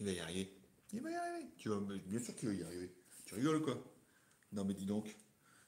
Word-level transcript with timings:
Il 0.00 0.06
va 0.06 0.12
y 0.12 0.20
arriver. 0.20 0.52
Il 0.92 1.00
va 1.00 1.10
y 1.10 1.14
arriver. 1.14 1.46
Tu 1.56 1.68
vas, 1.68 1.80
bien 1.80 2.20
sûr 2.20 2.34
qu'il 2.34 2.48
va 2.48 2.54
y 2.54 2.62
arriver. 2.62 2.94
Tu 3.26 3.34
rigoles 3.34 3.62
quoi? 3.62 3.82
Non 4.52 4.64
mais 4.64 4.74
dis 4.74 4.86
donc, 4.86 5.16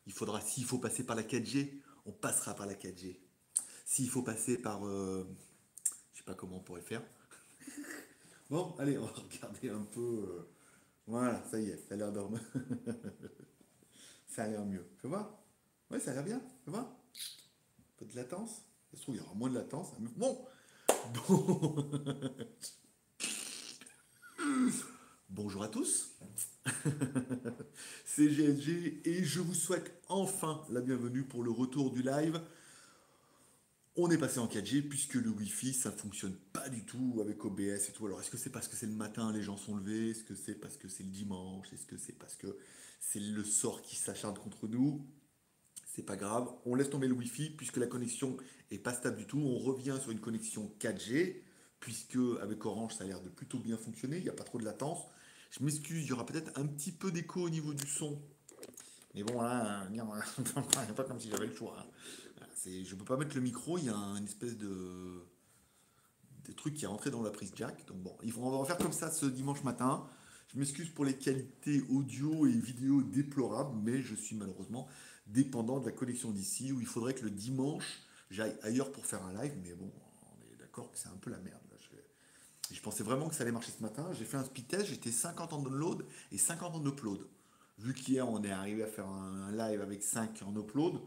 il 0.06 0.12
faudra, 0.12 0.40
s'il 0.40 0.64
faut 0.64 0.78
passer 0.78 1.04
par 1.04 1.16
la 1.16 1.22
4G, 1.22 1.80
on 2.06 2.12
passera 2.12 2.54
par 2.54 2.66
la 2.66 2.74
4G. 2.74 3.18
S'il 3.84 4.08
faut 4.08 4.22
passer 4.22 4.58
par... 4.58 4.86
Euh, 4.86 5.26
je 6.12 6.18
sais 6.18 6.24
pas 6.24 6.34
comment 6.34 6.56
on 6.56 6.60
pourrait 6.60 6.80
faire. 6.80 7.02
bon, 8.50 8.74
allez, 8.78 8.96
on 8.98 9.04
va 9.04 9.12
regarder 9.12 9.68
un 9.68 9.84
peu... 9.84 10.00
Euh, 10.00 10.48
voilà, 11.06 11.42
ça 11.50 11.60
y 11.60 11.68
est, 11.68 11.76
ça 11.76 11.94
a 11.94 11.96
l'air 11.96 12.12
d'orme. 12.12 12.40
ça 14.26 14.44
a 14.44 14.48
l'air 14.48 14.64
mieux. 14.64 14.86
Fais 14.98 15.08
voir 15.08 15.42
Ouais, 15.90 15.98
ça 15.98 16.12
a 16.12 16.14
l'air 16.14 16.24
bien. 16.24 16.40
Fais 16.64 16.70
voir 16.70 16.84
Un 16.84 17.92
peu 17.98 18.06
de 18.06 18.14
latence. 18.14 18.62
Ça 18.90 18.96
se 18.96 19.02
trouve, 19.02 19.16
il 19.16 19.18
y 19.18 19.20
aura 19.20 19.34
moins 19.34 19.50
de 19.50 19.54
latence. 19.56 19.92
Bon 20.16 20.46
Bon 21.28 21.90
Bonjour 25.28 25.62
à 25.62 25.68
tous, 25.68 26.16
c'est 28.04 28.28
GSG 28.28 29.02
et 29.04 29.22
je 29.22 29.40
vous 29.40 29.54
souhaite 29.54 30.02
enfin 30.08 30.64
la 30.70 30.80
bienvenue 30.80 31.24
pour 31.24 31.42
le 31.42 31.50
retour 31.50 31.90
du 31.90 32.02
live. 32.02 32.40
On 33.96 34.10
est 34.10 34.18
passé 34.18 34.38
en 34.38 34.46
4G 34.46 34.88
puisque 34.88 35.14
le 35.14 35.28
Wi-Fi 35.30 35.74
ça 35.74 35.90
fonctionne 35.90 36.34
pas 36.52 36.68
du 36.68 36.84
tout 36.84 37.18
avec 37.20 37.44
OBS 37.44 37.60
et 37.60 37.92
tout. 37.94 38.06
Alors 38.06 38.20
est-ce 38.20 38.30
que 38.30 38.38
c'est 38.38 38.50
parce 38.50 38.66
que 38.66 38.76
c'est 38.76 38.86
le 38.86 38.92
matin, 38.92 39.30
les 39.32 39.42
gens 39.42 39.56
sont 39.56 39.76
levés? 39.76 40.10
Est-ce 40.10 40.24
que 40.24 40.34
c'est 40.34 40.54
parce 40.54 40.76
que 40.76 40.88
c'est 40.88 41.04
le 41.04 41.10
dimanche? 41.10 41.72
Est-ce 41.72 41.86
que 41.86 41.98
c'est 41.98 42.18
parce 42.18 42.36
que 42.36 42.56
c'est 42.98 43.20
le 43.20 43.44
sort 43.44 43.82
qui 43.82 43.96
s'acharne 43.96 44.38
contre 44.38 44.68
nous? 44.68 45.06
C'est 45.86 46.04
pas 46.04 46.16
grave, 46.16 46.48
on 46.64 46.74
laisse 46.74 46.90
tomber 46.90 47.08
le 47.08 47.14
Wi-Fi 47.14 47.50
puisque 47.50 47.76
la 47.76 47.86
connexion 47.86 48.36
est 48.70 48.78
pas 48.78 48.94
stable 48.94 49.18
du 49.18 49.26
tout. 49.26 49.38
On 49.38 49.58
revient 49.58 49.98
sur 50.00 50.12
une 50.12 50.20
connexion 50.20 50.72
4G 50.80 51.42
puisque 51.80 52.18
avec 52.40 52.64
Orange 52.64 52.94
ça 52.94 53.04
a 53.04 53.06
l'air 53.06 53.20
de 53.20 53.28
plutôt 53.28 53.58
bien 53.58 53.76
fonctionner, 53.76 54.18
il 54.18 54.22
n'y 54.22 54.28
a 54.28 54.34
pas 54.34 54.44
trop 54.44 54.58
de 54.58 54.64
latence. 54.64 55.00
Je 55.50 55.64
m'excuse, 55.64 56.04
il 56.04 56.08
y 56.08 56.12
aura 56.12 56.24
peut-être 56.24 56.56
un 56.58 56.66
petit 56.66 56.92
peu 56.92 57.10
d'écho 57.10 57.42
au 57.42 57.50
niveau 57.50 57.74
du 57.74 57.86
son. 57.88 58.20
Mais 59.14 59.24
bon, 59.24 59.40
là, 59.40 59.80
a 60.56 60.92
pas 60.92 61.04
comme 61.04 61.18
si 61.18 61.28
j'avais 61.28 61.46
le 61.46 61.54
choix. 61.54 61.76
Hein. 61.80 61.86
Je 62.64 62.94
ne 62.94 62.98
peux 62.98 63.04
pas 63.04 63.16
mettre 63.16 63.34
le 63.34 63.40
micro, 63.40 63.78
il 63.78 63.86
y 63.86 63.88
a 63.88 63.94
une 63.94 64.24
espèce 64.24 64.56
de, 64.56 65.24
des 66.44 66.54
trucs 66.54 66.74
qui 66.74 66.84
est 66.84 66.88
rentré 66.88 67.10
dans 67.10 67.22
la 67.22 67.30
prise 67.30 67.52
jack. 67.56 67.86
Donc 67.86 67.98
bon, 67.98 68.16
on 68.36 68.50
va 68.50 68.58
refaire 68.58 68.78
comme 68.78 68.92
ça 68.92 69.10
ce 69.10 69.26
dimanche 69.26 69.64
matin. 69.64 70.06
Je 70.52 70.58
m'excuse 70.58 70.90
pour 70.90 71.04
les 71.04 71.16
qualités 71.16 71.82
audio 71.88 72.46
et 72.46 72.52
vidéo 72.52 73.02
déplorables, 73.02 73.76
mais 73.82 74.02
je 74.02 74.14
suis 74.14 74.36
malheureusement 74.36 74.88
dépendant 75.26 75.80
de 75.80 75.86
la 75.86 75.92
connexion 75.92 76.30
d'ici, 76.32 76.72
où 76.72 76.80
il 76.80 76.86
faudrait 76.86 77.14
que 77.14 77.24
le 77.24 77.30
dimanche, 77.30 78.02
j'aille 78.30 78.56
ailleurs 78.62 78.90
pour 78.90 79.06
faire 79.06 79.24
un 79.24 79.32
live, 79.42 79.54
mais 79.62 79.72
bon, 79.74 79.90
on 79.92 80.52
est 80.52 80.56
d'accord 80.58 80.90
que 80.90 80.98
c'est 80.98 81.08
un 81.08 81.16
peu 81.20 81.30
la 81.30 81.38
merde 81.38 81.59
je 82.74 82.80
pensais 82.80 83.02
vraiment 83.02 83.28
que 83.28 83.34
ça 83.34 83.42
allait 83.42 83.52
marcher 83.52 83.72
ce 83.76 83.82
matin. 83.82 84.08
J'ai 84.12 84.24
fait 84.24 84.36
un 84.36 84.44
speed 84.44 84.68
test, 84.68 84.86
j'étais 84.86 85.10
50 85.10 85.52
en 85.52 85.58
download 85.58 86.04
et 86.32 86.38
50 86.38 86.74
en 86.74 86.86
upload. 86.86 87.26
Vu 87.78 87.94
qu'hier 87.94 88.28
on 88.28 88.42
est 88.44 88.50
arrivé 88.50 88.82
à 88.82 88.86
faire 88.86 89.06
un, 89.06 89.50
live 89.52 89.80
avec 89.80 90.02
5 90.02 90.42
en 90.46 90.54
upload, 90.58 91.00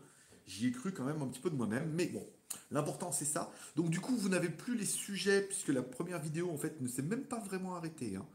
j'y 0.47 0.67
ai 0.67 0.71
cru 0.71 0.91
quand 0.91 1.05
même 1.05 1.21
un 1.21 1.27
petit 1.27 1.39
peu 1.39 1.49
de 1.49 1.55
moi-même. 1.55 1.91
Mais 1.93 2.07
bon, 2.07 2.25
l'important 2.71 3.11
c'est 3.11 3.25
ça. 3.25 3.51
Donc 3.75 3.89
du 3.89 3.99
coup, 3.99 4.15
vous 4.15 4.29
n'avez 4.29 4.49
plus 4.49 4.75
les 4.75 4.85
sujets 4.85 5.41
puisque 5.41 5.69
la 5.69 5.83
première 5.83 6.19
vidéo 6.19 6.49
en 6.51 6.57
fait 6.57 6.81
ne 6.81 6.87
s'est 6.87 7.03
même 7.03 7.23
pas 7.23 7.39
vraiment 7.39 7.75
arrêtée. 7.75 8.15
Hein. 8.15 8.25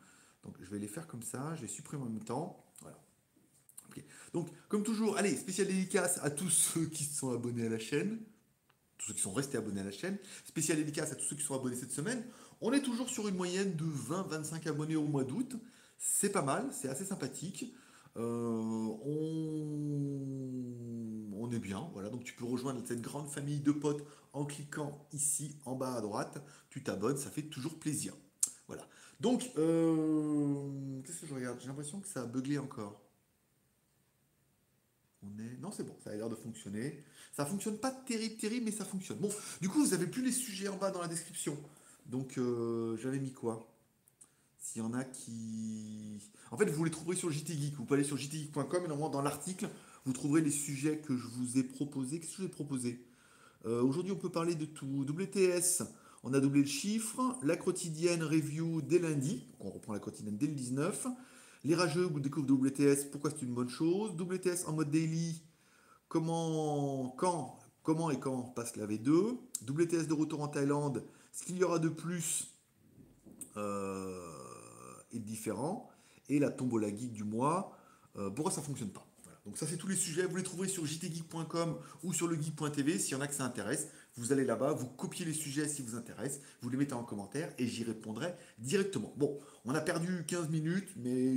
Donc 0.45 0.55
je 0.61 0.71
vais 0.71 0.79
les 0.79 0.89
faire 0.89 1.07
comme 1.07 1.23
ça, 1.23 1.55
je 1.57 1.63
les 1.63 1.69
supprime 1.69 2.03
en 2.03 2.07
même 2.07 2.25
temps. 2.25 2.65
Voilà. 2.81 2.99
Donc 4.33 4.49
comme 4.69 4.85
toujours, 4.85 5.17
allez, 5.17 5.37
spécial 5.37 5.67
dédicace 5.67 6.19
à 6.23 6.31
tous 6.31 6.51
ceux 6.51 6.87
qui 6.87 7.05
sont 7.05 7.33
abonnés 7.33 7.67
à 7.67 7.71
la 7.71 7.79
chaîne, 7.79 8.21
tous 8.99 9.09
ceux 9.09 9.15
qui 9.15 9.21
sont 9.21 9.33
restés 9.33 9.59
abonnés 9.59 9.81
à 9.81 9.85
la 9.85 9.91
chaîne. 9.91 10.17
Spécial 10.45 10.79
dédicace 10.79 11.13
à 11.13 11.17
tous 11.17 11.25
ceux 11.25 11.37
qui 11.37 11.43
sont 11.43 11.55
abonnés 11.55 11.77
cette 11.77 11.93
semaine. 11.93 12.25
On 12.61 12.73
est 12.73 12.83
toujours 12.83 13.09
sur 13.09 13.29
une 13.29 13.37
moyenne 13.37 13.77
de 13.77 13.85
20-25 13.85 14.69
abonnés 14.69 14.97
au 14.97 15.05
mois 15.05 15.25
d'août. 15.25 15.57
C'est 15.97 16.31
pas 16.31 16.43
mal, 16.43 16.69
c'est 16.73 16.89
assez 16.89 17.05
sympathique. 17.05 17.73
Euh, 18.17 18.89
on... 21.41 21.51
est 21.51 21.59
bien, 21.59 21.89
voilà. 21.95 22.11
Donc 22.11 22.25
tu 22.25 22.35
peux 22.35 22.45
rejoindre 22.45 22.83
cette 22.87 23.01
grande 23.01 23.29
famille 23.29 23.61
de 23.61 23.73
potes 23.73 24.05
en 24.35 24.45
cliquant 24.45 25.09
ici 25.13 25.57
en 25.65 25.77
bas 25.77 25.95
à 25.95 26.01
droite. 26.03 26.45
Tu 26.69 26.83
t'abonnes, 26.83 27.17
ça 27.17 27.31
fait 27.31 27.43
toujours 27.43 27.79
plaisir. 27.79 28.13
Voilà. 28.67 28.87
Donc, 29.19 29.51
euh, 29.57 31.01
qu'est-ce 31.05 31.23
que 31.23 31.27
je 31.27 31.35
regarde? 31.35 31.59
J'ai 31.61 31.69
l'impression 31.69 32.01
que 32.01 32.07
ça 32.07 32.23
a 32.23 32.27
buglé 32.27 32.59
encore. 32.59 33.01
Non, 35.61 35.73
c'est 35.73 35.85
bon, 35.85 35.97
ça 36.05 36.11
a 36.11 36.15
l'air 36.15 36.29
de 36.29 36.37
fonctionner. 36.37 37.03
Ça 37.33 37.45
fonctionne 37.45 37.79
pas 37.79 37.91
terrible, 37.91 38.37
terrible, 38.37 38.67
mais 38.67 38.71
ça 38.71 38.85
fonctionne. 38.85 39.19
Bon, 39.19 39.31
du 39.61 39.69
coup, 39.69 39.81
vous 39.81 39.93
avez 39.95 40.07
plus 40.07 40.23
les 40.23 40.33
sujets 40.33 40.69
en 40.69 40.77
bas 40.77 40.91
dans 40.91 41.01
la 41.01 41.09
description. 41.09 41.57
Donc 42.09 42.39
euh, 42.39 42.97
j'avais 42.97 43.19
mis 43.19 43.33
quoi? 43.33 43.69
S'il 44.59 44.83
y 44.83 44.85
en 44.85 44.93
a 44.93 45.05
qui... 45.05 46.21
En 46.51 46.57
fait, 46.57 46.67
vous 46.67 46.85
les 46.85 46.91
trouverez 46.91 47.17
sur 47.17 47.31
JT 47.31 47.55
Geek. 47.55 47.77
Vous 47.77 47.85
pouvez 47.85 48.01
aller 48.01 48.09
sur 48.09 48.17
jtgeek.com 48.17 48.85
et 48.85 48.89
normalement 48.89 49.09
dans 49.09 49.23
l'article, 49.23 49.69
vous 50.05 50.13
trouverez 50.13 50.41
les 50.41 50.51
sujets 50.51 50.99
que 50.99 51.17
je 51.17 51.27
vous 51.27 51.59
ai 51.59 51.63
proposés. 51.63 52.21
Qu'est-ce 52.21 52.39
que 52.39 52.43
je 52.43 52.49
proposé? 52.49 53.05
Euh, 53.67 53.83
Aujourd'hui, 53.83 54.13
on 54.13 54.17
peut 54.17 54.31
parler 54.31 54.55
de 54.55 54.65
tout. 54.65 55.05
WTS, 55.09 55.85
on 56.25 56.35
a 56.35 56.41
doublé 56.41 56.63
le 56.63 56.67
chiffre. 56.67 57.39
La 57.43 57.57
quotidienne 57.57 58.23
review 58.23 58.83
dès 58.83 58.99
lundi. 58.99 59.45
on 59.61 59.71
reprend 59.71 59.93
la 59.93 60.01
quotidienne 60.01 60.37
dès 60.37 60.47
le 60.47 60.55
19. 60.55 61.07
Les 61.65 61.75
rageux, 61.75 62.05
vous 62.05 62.21
découvrez 62.21 62.53
WTS, 62.53 63.11
pourquoi 63.11 63.31
c'est 63.31 63.43
une 63.43 63.55
bonne 63.55 63.69
chose? 63.69 64.13
WTS 64.13 64.67
en 64.67 64.73
mode 64.73 64.91
daily, 64.91 65.43
comment, 66.09 67.15
quand, 67.19 67.59
comment 67.83 68.11
et 68.11 68.21
quand 68.21 68.43
passe 68.55 68.77
la 68.77 68.87
V2. 68.87 69.37
WTS 69.67 70.07
de 70.07 70.15
retour 70.15 70.41
en 70.41 70.49
Thaïlande, 70.49 71.05
ce 71.39 71.45
qu'il 71.45 71.57
y 71.57 71.65
aura 71.65 71.79
de 71.79 71.89
plus 71.89 72.53
euh, 73.57 74.27
est 75.13 75.21
différent. 75.21 75.89
Et 76.29 76.39
la 76.39 76.51
tombola 76.51 76.89
geek 76.89 77.13
du 77.13 77.25
mois, 77.25 77.73
euh, 78.17 78.29
pourquoi 78.29 78.53
ça 78.53 78.61
ne 78.61 78.67
fonctionne 78.67 78.91
pas? 78.91 79.07
Donc 79.47 79.57
ça 79.57 79.67
c'est 79.67 79.79
tous 79.79 79.87
les 79.87 79.97
sujets, 79.97 80.27
vous 80.27 80.37
les 80.37 80.43
trouverez 80.43 80.69
sur 80.69 80.85
jtgeek.com 80.85 81.79
ou 82.03 82.13
sur 82.13 82.27
le 82.27 82.37
geek.tv. 82.37 82.99
S'il 82.99 83.13
y 83.13 83.15
en 83.15 83.23
a 83.23 83.27
que 83.27 83.35
ça 83.35 83.45
intéresse, 83.45 83.89
vous 84.17 84.33
allez 84.33 84.45
là-bas, 84.45 84.73
vous 84.73 84.89
copiez 84.89 85.25
les 85.25 85.33
sujets 85.33 85.69
si 85.69 85.81
vous 85.81 85.95
intéressent, 85.95 86.43
vous 86.61 86.69
les 86.69 86.77
mettez 86.77 86.93
en 86.93 87.05
commentaire 87.05 87.55
et 87.57 87.67
j'y 87.67 87.85
répondrai 87.85 88.35
directement. 88.59 89.15
Bon, 89.17 89.39
on 89.65 89.75
a 89.75 89.81
perdu 89.81 90.25
15 90.27 90.51
minutes, 90.51 90.91
mais 90.97 91.35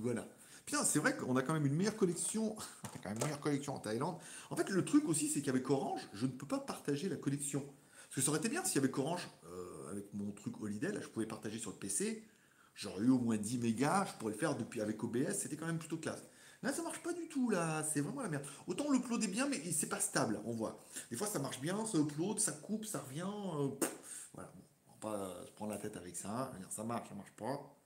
voilà. 0.00 0.26
Putain, 0.66 0.82
c'est 0.82 0.98
vrai 0.98 1.16
qu'on 1.16 1.36
a 1.36 1.42
quand 1.42 1.52
même 1.52 1.66
une 1.66 1.76
meilleure 1.76 1.96
collection. 1.96 2.56
quand 3.02 3.10
même 3.10 3.18
une 3.18 3.24
meilleure 3.24 3.40
collection 3.40 3.74
en 3.74 3.78
Thaïlande. 3.78 4.16
En 4.50 4.56
fait, 4.56 4.68
le 4.70 4.84
truc 4.84 5.08
aussi, 5.08 5.28
c'est 5.28 5.42
qu'avec 5.42 5.68
Orange, 5.70 6.00
je 6.14 6.26
ne 6.26 6.32
peux 6.32 6.46
pas 6.46 6.58
partager 6.58 7.08
la 7.08 7.16
collection. 7.16 7.64
Parce 8.12 8.16
que 8.16 8.20
ça 8.20 8.28
aurait 8.28 8.40
été 8.40 8.50
bien 8.50 8.62
s'il 8.62 8.82
y 8.82 8.84
avait 8.84 8.98
Orange 8.98 9.26
avec 9.92 10.12
mon 10.14 10.32
truc 10.32 10.60
Holiday, 10.60 10.92
là, 10.92 11.00
je 11.00 11.08
pouvais 11.08 11.26
partager 11.26 11.58
sur 11.58 11.70
le 11.70 11.76
PC. 11.76 12.26
J'aurais 12.74 13.04
eu 13.04 13.10
au 13.10 13.18
moins 13.18 13.36
10 13.36 13.58
mégas, 13.58 14.06
je 14.06 14.18
pourrais 14.18 14.32
le 14.32 14.38
faire 14.38 14.56
depuis 14.56 14.80
avec 14.80 15.02
OBS, 15.04 15.34
c'était 15.34 15.56
quand 15.56 15.66
même 15.66 15.78
plutôt 15.78 15.98
classe. 15.98 16.22
Là, 16.62 16.72
ça 16.72 16.82
marche 16.82 17.02
pas 17.02 17.12
du 17.12 17.28
tout, 17.28 17.50
là, 17.50 17.82
c'est 17.82 18.00
vraiment 18.00 18.22
la 18.22 18.28
merde. 18.28 18.44
Autant 18.66 18.90
l'upload 18.90 19.22
est 19.24 19.28
bien, 19.28 19.48
mais 19.48 19.60
c'est 19.72 19.88
pas 19.88 20.00
stable, 20.00 20.40
on 20.44 20.52
voit. 20.52 20.80
Des 21.10 21.16
fois, 21.16 21.26
ça 21.26 21.38
marche 21.38 21.60
bien, 21.60 21.84
ça 21.86 21.98
upload, 21.98 22.38
ça 22.38 22.52
coupe, 22.52 22.84
ça 22.84 23.00
revient. 23.00 23.22
Euh, 23.22 23.68
voilà, 24.32 24.52
on 24.86 24.92
va 24.92 24.98
pas 25.00 25.44
se 25.46 25.50
prendre 25.52 25.72
la 25.72 25.78
tête 25.78 25.96
avec 25.96 26.16
ça. 26.16 26.52
Ça 26.70 26.84
marche, 26.84 27.08
ça 27.08 27.14
marche 27.14 27.32
pas. 27.32 27.76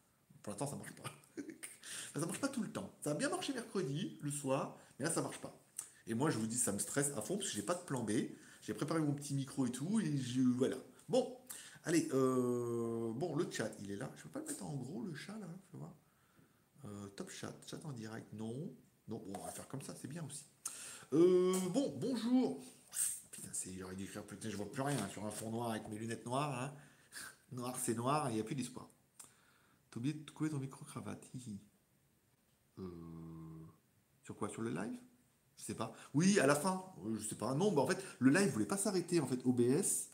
Pour 0.42 0.52
l'instant, 0.52 0.66
ça 0.66 0.76
marche 0.76 0.92
pas. 0.92 1.10
ça 2.20 2.26
marche 2.26 2.40
pas 2.40 2.48
tout 2.48 2.62
le 2.62 2.70
temps. 2.70 2.92
Ça 3.02 3.12
a 3.12 3.14
bien 3.14 3.30
marché 3.30 3.54
mercredi, 3.54 4.18
le 4.20 4.30
soir, 4.30 4.78
mais 4.98 5.06
là, 5.06 5.10
ça 5.10 5.22
marche 5.22 5.38
pas. 5.38 5.58
Et 6.06 6.14
moi, 6.14 6.30
je 6.30 6.38
vous 6.38 6.46
dis, 6.46 6.58
ça 6.58 6.70
me 6.70 6.78
stresse 6.78 7.10
à 7.16 7.22
fond 7.22 7.38
parce 7.38 7.48
que 7.48 7.56
j'ai 7.56 7.62
pas 7.62 7.74
de 7.74 7.82
plan 7.82 8.02
B. 8.02 8.12
J'ai 8.60 8.74
préparé 8.74 9.00
mon 9.00 9.12
petit 9.12 9.34
micro 9.34 9.64
et 9.66 9.70
tout, 9.70 10.00
et 10.00 10.16
je, 10.18 10.42
voilà. 10.42 10.76
Bon, 11.08 11.36
Allez, 11.86 12.08
euh, 12.12 13.12
bon, 13.14 13.36
le 13.36 13.48
chat, 13.48 13.70
il 13.80 13.92
est 13.92 13.96
là. 13.96 14.10
Je 14.16 14.20
ne 14.20 14.22
peux 14.24 14.28
pas 14.30 14.40
le 14.40 14.46
mettre 14.46 14.64
en 14.64 14.74
gros, 14.74 15.04
le 15.04 15.14
chat, 15.14 15.38
là. 15.38 15.46
Voir. 15.72 15.94
Euh, 16.84 17.06
top 17.10 17.30
chat, 17.30 17.54
chat 17.64 17.78
en 17.84 17.92
direct, 17.92 18.26
non. 18.32 18.52
Non, 19.06 19.22
bon, 19.24 19.32
on 19.36 19.44
va 19.44 19.52
faire 19.52 19.68
comme 19.68 19.82
ça, 19.82 19.94
c'est 19.94 20.08
bien 20.08 20.24
aussi. 20.24 20.44
Euh, 21.12 21.54
bon, 21.72 21.96
bonjour. 21.96 22.60
Putain, 23.30 23.50
j'aurais 23.78 23.94
dû 23.94 24.08
faire, 24.08 24.24
putain, 24.24 24.50
je 24.50 24.56
vois 24.56 24.68
plus 24.70 24.82
rien 24.82 24.98
hein, 24.98 25.08
sur 25.12 25.24
un 25.24 25.30
fond 25.30 25.52
noir 25.52 25.70
avec 25.70 25.88
mes 25.88 25.96
lunettes 25.96 26.26
noires. 26.26 26.60
Hein. 26.60 26.74
Noir, 27.52 27.76
c'est 27.80 27.94
noir, 27.94 28.30
il 28.30 28.34
n'y 28.34 28.40
a 28.40 28.44
plus 28.44 28.56
d'espoir. 28.56 28.90
T'as 29.90 29.98
oublié 29.98 30.14
de 30.14 30.28
couper 30.28 30.50
ton 30.50 30.58
micro-cravate. 30.58 31.24
sur 34.24 34.36
quoi 34.36 34.48
Sur 34.48 34.62
le 34.62 34.70
live? 34.70 34.98
Je 35.56 35.62
sais 35.62 35.74
pas. 35.76 35.94
Oui, 36.14 36.40
à 36.40 36.46
la 36.48 36.56
fin. 36.56 36.84
Je 37.14 37.28
sais 37.28 37.36
pas. 37.36 37.54
Non, 37.54 37.70
bah 37.70 37.82
en 37.82 37.86
fait, 37.86 38.02
le 38.18 38.30
live 38.30 38.50
voulait 38.50 38.66
pas 38.66 38.76
s'arrêter. 38.76 39.20
En 39.20 39.26
fait, 39.26 39.40
OBS, 39.44 40.08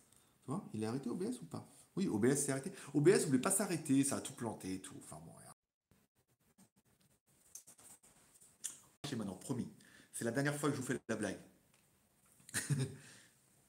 il 0.74 0.82
est 0.82 0.86
arrêté 0.86 1.08
OBS 1.08 1.40
ou 1.42 1.46
pas? 1.46 1.68
Oui, 1.96 2.08
OBS 2.08 2.36
s'est 2.36 2.52
arrêté. 2.52 2.72
OBS 2.94 3.26
voulait 3.26 3.38
pas 3.38 3.50
s'arrêter, 3.50 4.02
ça 4.04 4.16
a 4.16 4.20
tout 4.20 4.32
planté 4.32 4.74
et 4.74 4.80
tout. 4.80 4.94
Enfin 5.04 5.20
bon, 5.24 5.32
maintenant, 9.16 9.34
promis. 9.34 9.68
C'est 10.12 10.24
la 10.24 10.30
dernière 10.30 10.56
fois 10.56 10.68
que 10.70 10.76
je 10.76 10.80
vous 10.80 10.86
fais 10.86 10.98
la 11.08 11.16
blague. 11.16 11.38
vous 12.70 12.84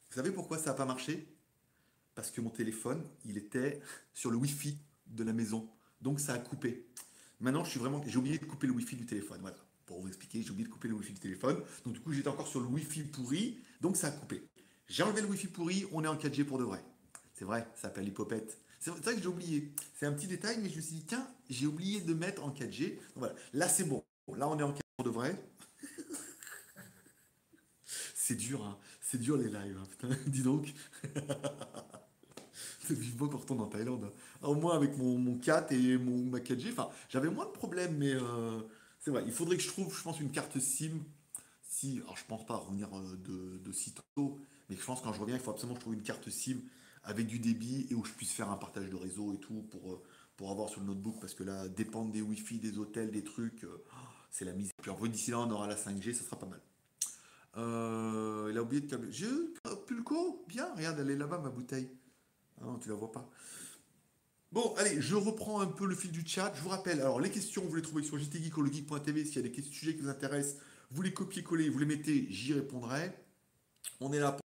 savez 0.09 0.31
pourquoi 0.31 0.57
ça 0.57 0.71
n'a 0.71 0.73
pas 0.73 0.85
marché? 0.85 1.27
Parce 2.15 2.31
que 2.31 2.41
mon 2.41 2.49
téléphone, 2.49 3.03
il 3.25 3.37
était 3.37 3.81
sur 4.13 4.29
le 4.29 4.37
Wi-Fi 4.37 4.77
de 5.07 5.23
la 5.23 5.33
maison. 5.33 5.69
Donc 6.01 6.19
ça 6.19 6.33
a 6.33 6.37
coupé. 6.37 6.87
Maintenant, 7.39 7.63
je 7.63 7.71
suis 7.71 7.79
vraiment. 7.79 8.01
J'ai 8.05 8.17
oublié 8.17 8.37
de 8.37 8.45
couper 8.45 8.67
le 8.67 8.73
Wi-Fi 8.73 8.95
du 8.95 9.05
téléphone. 9.05 9.39
Voilà. 9.41 9.57
Pour 9.85 9.99
vous 10.01 10.07
expliquer, 10.07 10.41
j'ai 10.41 10.51
oublié 10.51 10.67
de 10.67 10.73
couper 10.73 10.87
le 10.87 10.95
Wi-Fi 10.95 11.13
du 11.13 11.19
téléphone. 11.19 11.61
Donc 11.85 11.93
du 11.93 11.99
coup, 11.99 12.13
j'étais 12.13 12.29
encore 12.29 12.47
sur 12.47 12.59
le 12.59 12.67
Wi-Fi 12.67 13.03
pourri. 13.03 13.63
Donc 13.81 13.97
ça 13.97 14.07
a 14.07 14.11
coupé. 14.11 14.47
J'ai 14.93 15.01
enlevé 15.01 15.21
le 15.21 15.27
Wi-Fi 15.27 15.47
pourri, 15.47 15.87
on 15.91 16.03
est 16.03 16.07
en 16.07 16.15
4G 16.15 16.43
pour 16.43 16.59
de 16.59 16.63
vrai. 16.63 16.79
C'est 17.33 17.45
vrai, 17.45 17.67
ça 17.73 17.83
s'appelle 17.83 18.05
l'hypopète. 18.05 18.59
C'est 18.79 18.91
vrai 18.91 19.15
que 19.15 19.21
j'ai 19.23 19.27
oublié. 19.27 19.73
C'est 19.95 20.05
un 20.05 20.13
petit 20.13 20.27
détail, 20.27 20.59
mais 20.61 20.69
je 20.69 20.75
me 20.75 20.81
suis 20.81 20.97
dit, 20.97 21.03
tiens, 21.03 21.27
j'ai 21.49 21.65
oublié 21.65 22.01
de 22.01 22.13
mettre 22.13 22.43
en 22.43 22.51
4G. 22.51 22.99
voilà. 23.15 23.33
Là, 23.53 23.67
c'est 23.67 23.85
bon. 23.85 24.03
Là, 24.37 24.47
on 24.47 24.59
est 24.59 24.61
en 24.61 24.71
4G 24.71 25.03
de 25.03 25.09
vrai. 25.09 25.35
c'est 28.13 28.35
dur, 28.35 28.63
hein. 28.63 28.77
C'est 29.01 29.17
dur 29.17 29.35
les 29.35 29.49
lives, 29.49 29.79
hein. 29.81 29.87
putain. 29.89 30.15
Dis 30.27 30.43
donc. 30.43 30.71
c'est 32.87 32.95
vivement 32.95 33.29
qu'on 33.29 33.37
retourne 33.37 33.61
en 33.61 33.69
Thaïlande. 33.69 34.03
Hein. 34.03 34.47
Au 34.47 34.53
moins 34.53 34.75
avec 34.75 34.95
mon, 34.95 35.17
mon 35.17 35.39
4 35.39 35.71
et 35.71 35.97
mon, 35.97 36.23
ma 36.23 36.37
4G. 36.37 36.71
Enfin, 36.71 36.89
j'avais 37.09 37.31
moins 37.31 37.47
de 37.47 37.51
problèmes, 37.51 37.97
mais 37.97 38.13
euh, 38.13 38.61
c'est 38.99 39.09
vrai. 39.09 39.23
Il 39.25 39.33
faudrait 39.33 39.57
que 39.57 39.63
je 39.63 39.69
trouve, 39.69 39.97
je 39.97 40.03
pense, 40.03 40.19
une 40.19 40.29
carte 40.29 40.59
SIM. 40.59 40.99
Si, 41.67 41.99
alors 42.03 42.15
je 42.15 42.25
pense 42.25 42.45
pas 42.45 42.57
revenir 42.57 42.95
euh, 42.95 43.17
de, 43.25 43.57
de 43.57 43.71
sitôt, 43.71 44.39
mais 44.69 44.75
je 44.75 44.83
pense 44.83 44.99
que 44.99 45.05
quand 45.05 45.13
je 45.13 45.19
reviens, 45.19 45.35
il 45.35 45.41
faut 45.41 45.51
absolument 45.51 45.75
que 45.75 45.79
je 45.79 45.83
trouve 45.83 45.93
une 45.95 46.03
carte 46.03 46.29
SIM 46.29 46.57
avec 47.03 47.27
du 47.27 47.39
débit 47.39 47.87
et 47.89 47.95
où 47.95 48.03
je 48.05 48.11
puisse 48.13 48.31
faire 48.31 48.49
un 48.49 48.57
partage 48.57 48.89
de 48.89 48.95
réseau 48.95 49.33
et 49.33 49.37
tout 49.37 49.67
pour, 49.71 49.91
euh, 49.91 50.01
pour 50.37 50.51
avoir 50.51 50.69
sur 50.69 50.81
le 50.81 50.87
notebook 50.87 51.19
parce 51.19 51.33
que 51.33 51.43
là, 51.43 51.67
dépendre 51.67 52.11
des 52.11 52.21
Wi-Fi, 52.21 52.59
des 52.59 52.77
hôtels, 52.77 53.11
des 53.11 53.23
trucs, 53.23 53.63
euh, 53.63 53.83
c'est 54.31 54.45
la 54.45 54.53
mise. 54.53 54.71
Puis 54.81 54.89
en 54.89 55.05
d'ici 55.05 55.31
là, 55.31 55.39
on 55.39 55.51
aura 55.51 55.67
la 55.67 55.75
5G, 55.75 56.13
ça 56.13 56.23
sera 56.23 56.39
pas 56.39 56.47
mal. 56.47 56.61
Euh, 57.57 58.49
il 58.51 58.57
a 58.57 58.63
oublié 58.63 58.81
de 58.81 58.89
câbler. 58.89 59.11
J'ai 59.11 59.27
Pulco 59.85 60.43
Bien, 60.47 60.73
regarde, 60.75 60.99
elle 60.99 61.11
est 61.11 61.15
là-bas, 61.15 61.39
ma 61.39 61.49
bouteille. 61.49 61.89
Ah 62.59 62.65
non, 62.65 62.79
tu 62.79 62.89
la 62.89 62.95
vois 62.95 63.11
pas. 63.11 63.29
Bon, 64.51 64.73
allez, 64.77 65.01
je 65.01 65.15
reprends 65.15 65.61
un 65.61 65.67
peu 65.67 65.85
le 65.85 65.95
fil 65.95 66.11
du 66.11 66.25
chat. 66.25 66.53
Je 66.55 66.61
vous 66.61 66.69
rappelle, 66.69 67.01
alors 67.01 67.19
les 67.19 67.31
questions, 67.31 67.63
vous 67.63 67.75
les 67.75 67.81
trouvez 67.81 68.03
sur 68.03 68.17
jtgeekologeek.tv. 68.17 69.25
S'il 69.25 69.35
y 69.35 69.45
a 69.45 69.49
des 69.49 69.61
sujets 69.61 69.95
qui 69.95 70.01
vous 70.01 70.09
intéressent, 70.09 70.57
vous 70.91 71.01
les 71.01 71.13
copiez-collez, 71.13 71.69
vous 71.69 71.79
les 71.79 71.85
mettez, 71.85 72.27
j'y 72.29 72.53
répondrai. 72.53 73.13
On 73.99 74.11
est 74.13 74.19
là 74.19 74.33
pour 74.33 74.43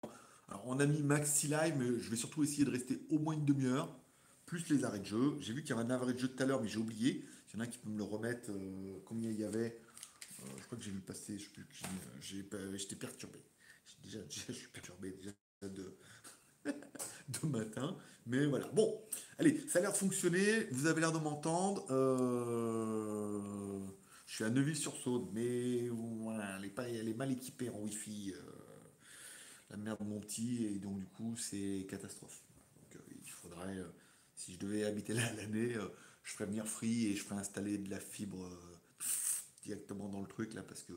alors, 0.54 0.64
on 0.68 0.80
a 0.80 0.86
mis 0.86 1.02
maxi 1.02 1.48
live, 1.48 1.76
mais 1.78 2.00
je 2.00 2.10
vais 2.10 2.16
surtout 2.16 2.44
essayer 2.44 2.64
de 2.64 2.70
rester 2.70 3.02
au 3.10 3.18
moins 3.18 3.34
une 3.34 3.46
demi-heure, 3.46 3.96
plus 4.46 4.70
les 4.70 4.84
arrêts 4.84 5.00
de 5.00 5.06
jeu. 5.06 5.36
J'ai 5.40 5.52
vu 5.52 5.64
qu'il 5.64 5.76
y 5.76 5.80
avait 5.80 5.82
un 5.82 5.90
arrêt 5.90 6.14
de 6.14 6.20
jeu 6.20 6.28
tout 6.28 6.44
à 6.44 6.46
l'heure, 6.46 6.62
mais 6.62 6.68
j'ai 6.68 6.78
oublié. 6.78 7.26
S'il 7.48 7.60
y 7.60 7.62
en 7.62 7.66
a 7.66 7.68
qui 7.68 7.80
peut 7.80 7.90
me 7.90 7.98
le 7.98 8.04
remettre, 8.04 8.52
euh, 8.52 9.00
combien 9.06 9.32
il 9.32 9.40
y 9.40 9.44
avait 9.44 9.80
euh, 10.42 10.46
Je 10.60 10.64
crois 10.66 10.78
que 10.78 10.84
j'ai 10.84 10.92
vu 10.92 11.00
passer, 11.00 11.40
je 11.40 11.50
plus, 11.50 11.66
j'étais 12.22 12.96
perturbé. 12.96 13.40
Déjà, 14.04 14.20
je 14.30 14.52
suis 14.52 14.68
perturbé 14.68 15.12
déjà 15.12 15.32
de, 15.62 15.98
de 16.66 17.48
matin. 17.48 17.98
Mais 18.26 18.46
voilà. 18.46 18.68
Bon, 18.68 19.02
allez, 19.40 19.64
ça 19.70 19.80
a 19.80 19.82
l'air 19.82 19.92
de 19.94 19.98
fonctionner. 19.98 20.66
Vous 20.72 20.88
avez 20.88 21.00
l'air 21.00 21.14
de 21.14 21.20
m'entendre. 21.20 21.86
Euh, 21.90 23.40
je 24.26 24.36
suis 24.36 24.44
à 24.44 24.50
Neuville-sur-Saône, 24.50 25.30
mais 25.34 25.88
voilà, 25.90 26.60
elle 26.60 27.08
est, 27.08 27.14
mal 27.14 27.32
équipée 27.32 27.70
en 27.70 27.80
Wi-Fi 27.80 28.34
la 29.74 29.78
merde 29.78 30.00
de 30.02 30.06
mon 30.06 30.20
petit, 30.20 30.66
et 30.66 30.78
donc 30.78 31.00
du 31.00 31.08
coup, 31.08 31.36
c'est 31.36 31.88
catastrophe. 31.90 32.44
Donc, 32.78 32.96
euh, 32.96 33.14
il 33.26 33.32
faudrait, 33.32 33.78
euh, 33.80 33.90
si 34.36 34.54
je 34.54 34.60
devais 34.60 34.86
habiter 34.86 35.14
là 35.14 35.34
l'année, 35.38 35.76
euh, 35.76 35.88
je 36.24 36.34
ferais 36.34 36.46
venir 36.46 36.68
Free 36.68 37.08
et 37.08 37.16
je 37.16 37.24
ferais 37.24 37.40
installer 37.40 37.80
de 37.80 37.90
la 37.90 38.00
fibre 38.00 38.50
directement 39.64 40.10
dans 40.10 40.22
le 40.22 40.28
truc 40.28 40.54
là, 40.54 40.62
parce 40.62 40.84
que 40.84 40.94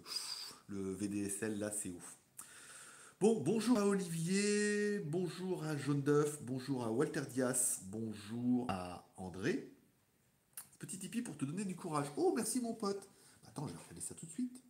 le 0.68 0.92
VDSL 0.92 1.58
là, 1.58 1.72
c'est 1.72 1.88
ouf. 1.88 2.18
Bon, 3.18 3.40
bonjour 3.40 3.78
à 3.78 3.86
Olivier, 3.86 4.98
bonjour 4.98 5.64
à 5.64 5.74
Jaune 5.76 6.02
d'œuf, 6.02 6.42
bonjour 6.42 6.84
à 6.84 6.92
Walter 6.92 7.22
Dias, 7.32 7.80
bonjour 7.86 8.66
à 8.68 9.10
André. 9.16 9.72
Petit 10.78 10.98
tipi 10.98 11.22
pour 11.22 11.38
te 11.38 11.46
donner 11.46 11.64
du 11.64 11.74
courage. 11.74 12.08
Oh, 12.18 12.34
merci 12.36 12.60
mon 12.60 12.74
pote. 12.74 13.08
Attends, 13.46 13.66
je 13.66 13.72
vais 13.72 13.78
regarder 13.78 14.02
ça 14.02 14.14
tout 14.14 14.26
de 14.26 14.30
suite. 14.30 14.62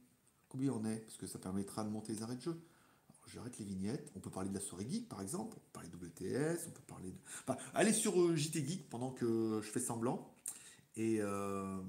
Combien 0.48 0.70
on 0.70 0.84
est? 0.84 1.00
Parce 1.00 1.16
que 1.16 1.26
ça 1.26 1.40
permettra 1.40 1.82
de 1.82 1.88
monter 1.88 2.12
les 2.12 2.22
arrêts 2.22 2.36
de 2.36 2.42
jeu 2.42 2.62
j'arrête 3.26 3.58
les 3.58 3.64
vignettes. 3.64 4.12
On 4.14 4.20
peut 4.20 4.30
parler 4.30 4.48
de 4.48 4.54
la 4.54 4.60
soirée 4.60 4.86
geek, 4.88 5.08
par 5.08 5.20
exemple. 5.20 5.56
On 5.56 5.60
peut 5.60 5.72
parler 5.72 5.88
de 5.88 5.96
WTS. 5.96 6.66
On 6.68 6.70
peut 6.70 6.82
parler 6.86 7.10
de. 7.10 7.18
Enfin, 7.46 7.56
allez 7.74 7.92
sur 7.92 8.20
euh, 8.20 8.36
JT 8.36 8.66
Geek 8.66 8.88
pendant 8.88 9.10
que 9.10 9.60
je 9.62 9.70
fais 9.70 9.80
semblant. 9.80 10.34
Et, 10.96 11.18
euh, 11.20 11.80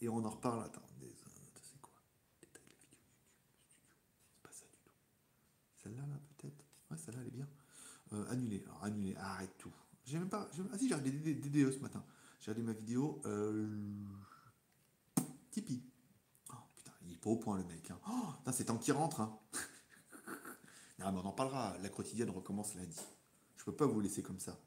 et 0.00 0.08
on 0.08 0.24
en 0.24 0.30
reparle. 0.30 0.64
Attends, 0.64 0.82
c'est 1.60 1.80
quoi? 1.80 1.92
Détail 2.40 2.62
la 2.68 2.74
vidéo 2.74 2.98
C'est 4.34 4.42
pas 4.42 4.52
ça 4.52 4.66
du 4.66 4.78
tout. 4.84 4.94
Celle-là, 5.82 6.02
là, 6.02 6.20
peut-être? 6.36 6.64
Ouais, 6.90 6.96
celle-là, 6.96 7.20
elle 7.22 7.28
est 7.28 7.30
bien. 7.30 7.48
Euh, 8.12 8.30
annuler. 8.30 8.62
Alors, 8.66 8.84
annuler. 8.84 9.16
arrête 9.16 9.56
tout. 9.58 9.72
J'ai 10.04 10.18
même 10.18 10.28
pas. 10.28 10.48
Ah 10.72 10.78
si, 10.78 10.88
j'ai 10.88 10.94
regardé 10.94 11.34
DDE 11.34 11.72
ce 11.72 11.80
matin. 11.80 12.04
J'ai 12.40 12.52
regardé 12.52 12.72
ma 12.72 12.78
vidéo. 12.78 13.20
Euh, 13.26 13.66
Tipeee. 15.50 15.82
Oh, 16.50 16.56
putain, 16.76 16.92
il 17.02 17.12
est 17.12 17.16
pas 17.16 17.30
au 17.30 17.36
point, 17.36 17.56
le 17.58 17.64
mec. 17.64 17.90
Hein. 17.90 17.98
Oh, 18.08 18.50
c'est 18.52 18.66
tant 18.66 18.78
qu'il 18.78 18.94
rentre. 18.94 19.20
Hein. 19.20 19.38
Ah, 21.00 21.12
on 21.14 21.26
en 21.26 21.32
parlera. 21.32 21.76
La 21.82 21.88
quotidienne 21.88 22.30
recommence 22.30 22.74
lundi. 22.74 22.98
Je 23.56 23.64
peux 23.64 23.74
pas 23.74 23.86
vous 23.86 24.00
laisser 24.00 24.22
comme 24.22 24.40
ça. 24.40 24.58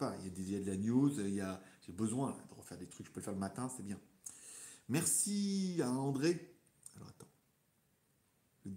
Il 0.00 0.24
y 0.24 0.28
a, 0.28 0.30
des, 0.30 0.64
de 0.64 0.70
la 0.70 0.76
news. 0.76 1.20
Il 1.20 1.34
y 1.34 1.40
a, 1.40 1.60
j'ai 1.82 1.92
besoin 1.92 2.36
de 2.48 2.54
refaire 2.54 2.78
des 2.78 2.86
trucs. 2.86 3.06
Je 3.06 3.12
peux 3.12 3.20
le 3.20 3.24
faire 3.24 3.34
le 3.34 3.40
matin, 3.40 3.70
c'est 3.74 3.82
bien. 3.82 3.98
Merci 4.88 5.78
à 5.82 5.90
André. 5.90 6.54
Alors 6.96 7.08
attends. 7.08 7.28
Le, 8.64 8.72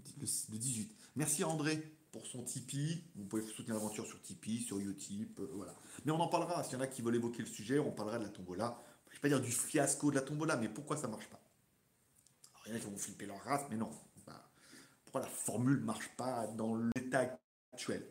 18. 0.57 0.95
Merci 1.15 1.43
à 1.43 1.47
André 1.47 1.81
pour 2.11 2.25
son 2.27 2.43
Tipeee. 2.43 3.03
Vous 3.15 3.25
pouvez 3.25 3.43
soutenir 3.43 3.75
l'aventure 3.75 4.05
sur 4.05 4.21
Tipeee, 4.21 4.61
sur 4.61 4.79
Utip, 4.79 5.39
euh, 5.39 5.49
voilà. 5.53 5.73
Mais 6.05 6.11
on 6.11 6.19
en 6.19 6.27
parlera. 6.27 6.63
S'il 6.63 6.73
y 6.73 6.75
en 6.75 6.81
a 6.81 6.87
qui 6.87 7.01
veulent 7.01 7.15
évoquer 7.15 7.41
le 7.41 7.47
sujet, 7.47 7.79
on 7.79 7.91
parlera 7.91 8.19
de 8.19 8.23
la 8.23 8.29
tombola. 8.29 8.77
Je 9.07 9.11
ne 9.11 9.15
vais 9.15 9.21
pas 9.21 9.29
dire 9.29 9.41
du 9.41 9.51
fiasco 9.51 10.09
de 10.09 10.15
la 10.15 10.21
tombola, 10.21 10.57
mais 10.57 10.69
pourquoi 10.69 10.97
ça 10.97 11.07
marche 11.07 11.27
pas? 11.29 11.39
Alors, 12.53 12.67
il 12.67 12.73
y 12.73 12.73
en 12.73 12.87
a 12.87 12.89
vont 12.89 12.97
flipper 12.97 13.25
leur 13.25 13.41
race, 13.43 13.63
mais 13.69 13.77
non 13.77 13.91
la 15.19 15.27
formule 15.27 15.79
ne 15.79 15.85
marche 15.85 16.09
pas 16.17 16.47
dans 16.47 16.75
l'état 16.95 17.39
actuel. 17.71 18.05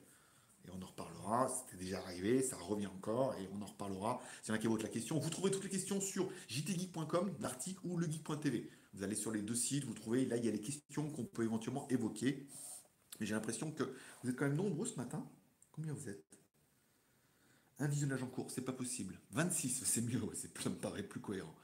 Et 0.65 0.71
on 0.71 0.81
en 0.81 0.87
reparlera, 0.87 1.49
c'était 1.49 1.83
déjà 1.83 1.99
arrivé, 1.99 2.43
ça 2.43 2.57
revient 2.57 2.87
encore, 2.87 3.35
et 3.35 3.49
on 3.53 3.61
en 3.63 3.67
reparlera. 3.67 4.21
S'il 4.43 4.55
y 4.55 4.59
qui 4.59 4.69
votent 4.69 4.83
la 4.83 4.89
question, 4.89 5.19
vous 5.19 5.31
trouvez 5.31 5.51
toutes 5.51 5.65
les 5.65 5.71
questions 5.71 6.01
sur 6.01 6.31
jtgeek.com, 6.49 7.35
l'article 7.41 7.81
ou 7.85 7.99
legeek.tv. 7.99 8.71
Vous 8.95 9.03
allez 9.03 9.17
sur 9.17 9.33
les 9.33 9.43
deux 9.43 9.55
sites, 9.55 9.85
vous 9.85 9.95
trouvez, 9.95 10.27
là 10.27 10.37
il 10.37 10.45
y 10.45 10.49
a 10.49 10.53
les 10.53 10.61
questions 10.61 11.11
qu'on 11.11 11.25
peut 11.25 11.43
éventuellement 11.43 11.89
évoquer. 11.89 12.47
Mais 13.19 13.27
j'ai 13.27 13.35
l'impression 13.35 13.73
que 13.73 13.83
vous 14.23 14.31
êtes 14.31 14.37
quand 14.37 14.47
même 14.47 14.57
nombreux 14.57 14.87
ce 14.87 14.97
matin. 14.97 15.27
Combien 15.73 15.93
vous 15.93 16.09
êtes? 16.09 16.25
Un 17.79 17.89
visionnage 17.89 18.23
en 18.23 18.29
cours, 18.29 18.51
c'est 18.51 18.63
pas 18.63 18.73
possible. 18.73 19.19
26, 19.33 19.83
c'est 19.85 20.03
mieux, 20.03 20.21
ça 20.35 20.71
me 20.71 20.77
paraît 20.77 21.03
plus 21.03 21.21
cohérent. 21.21 21.55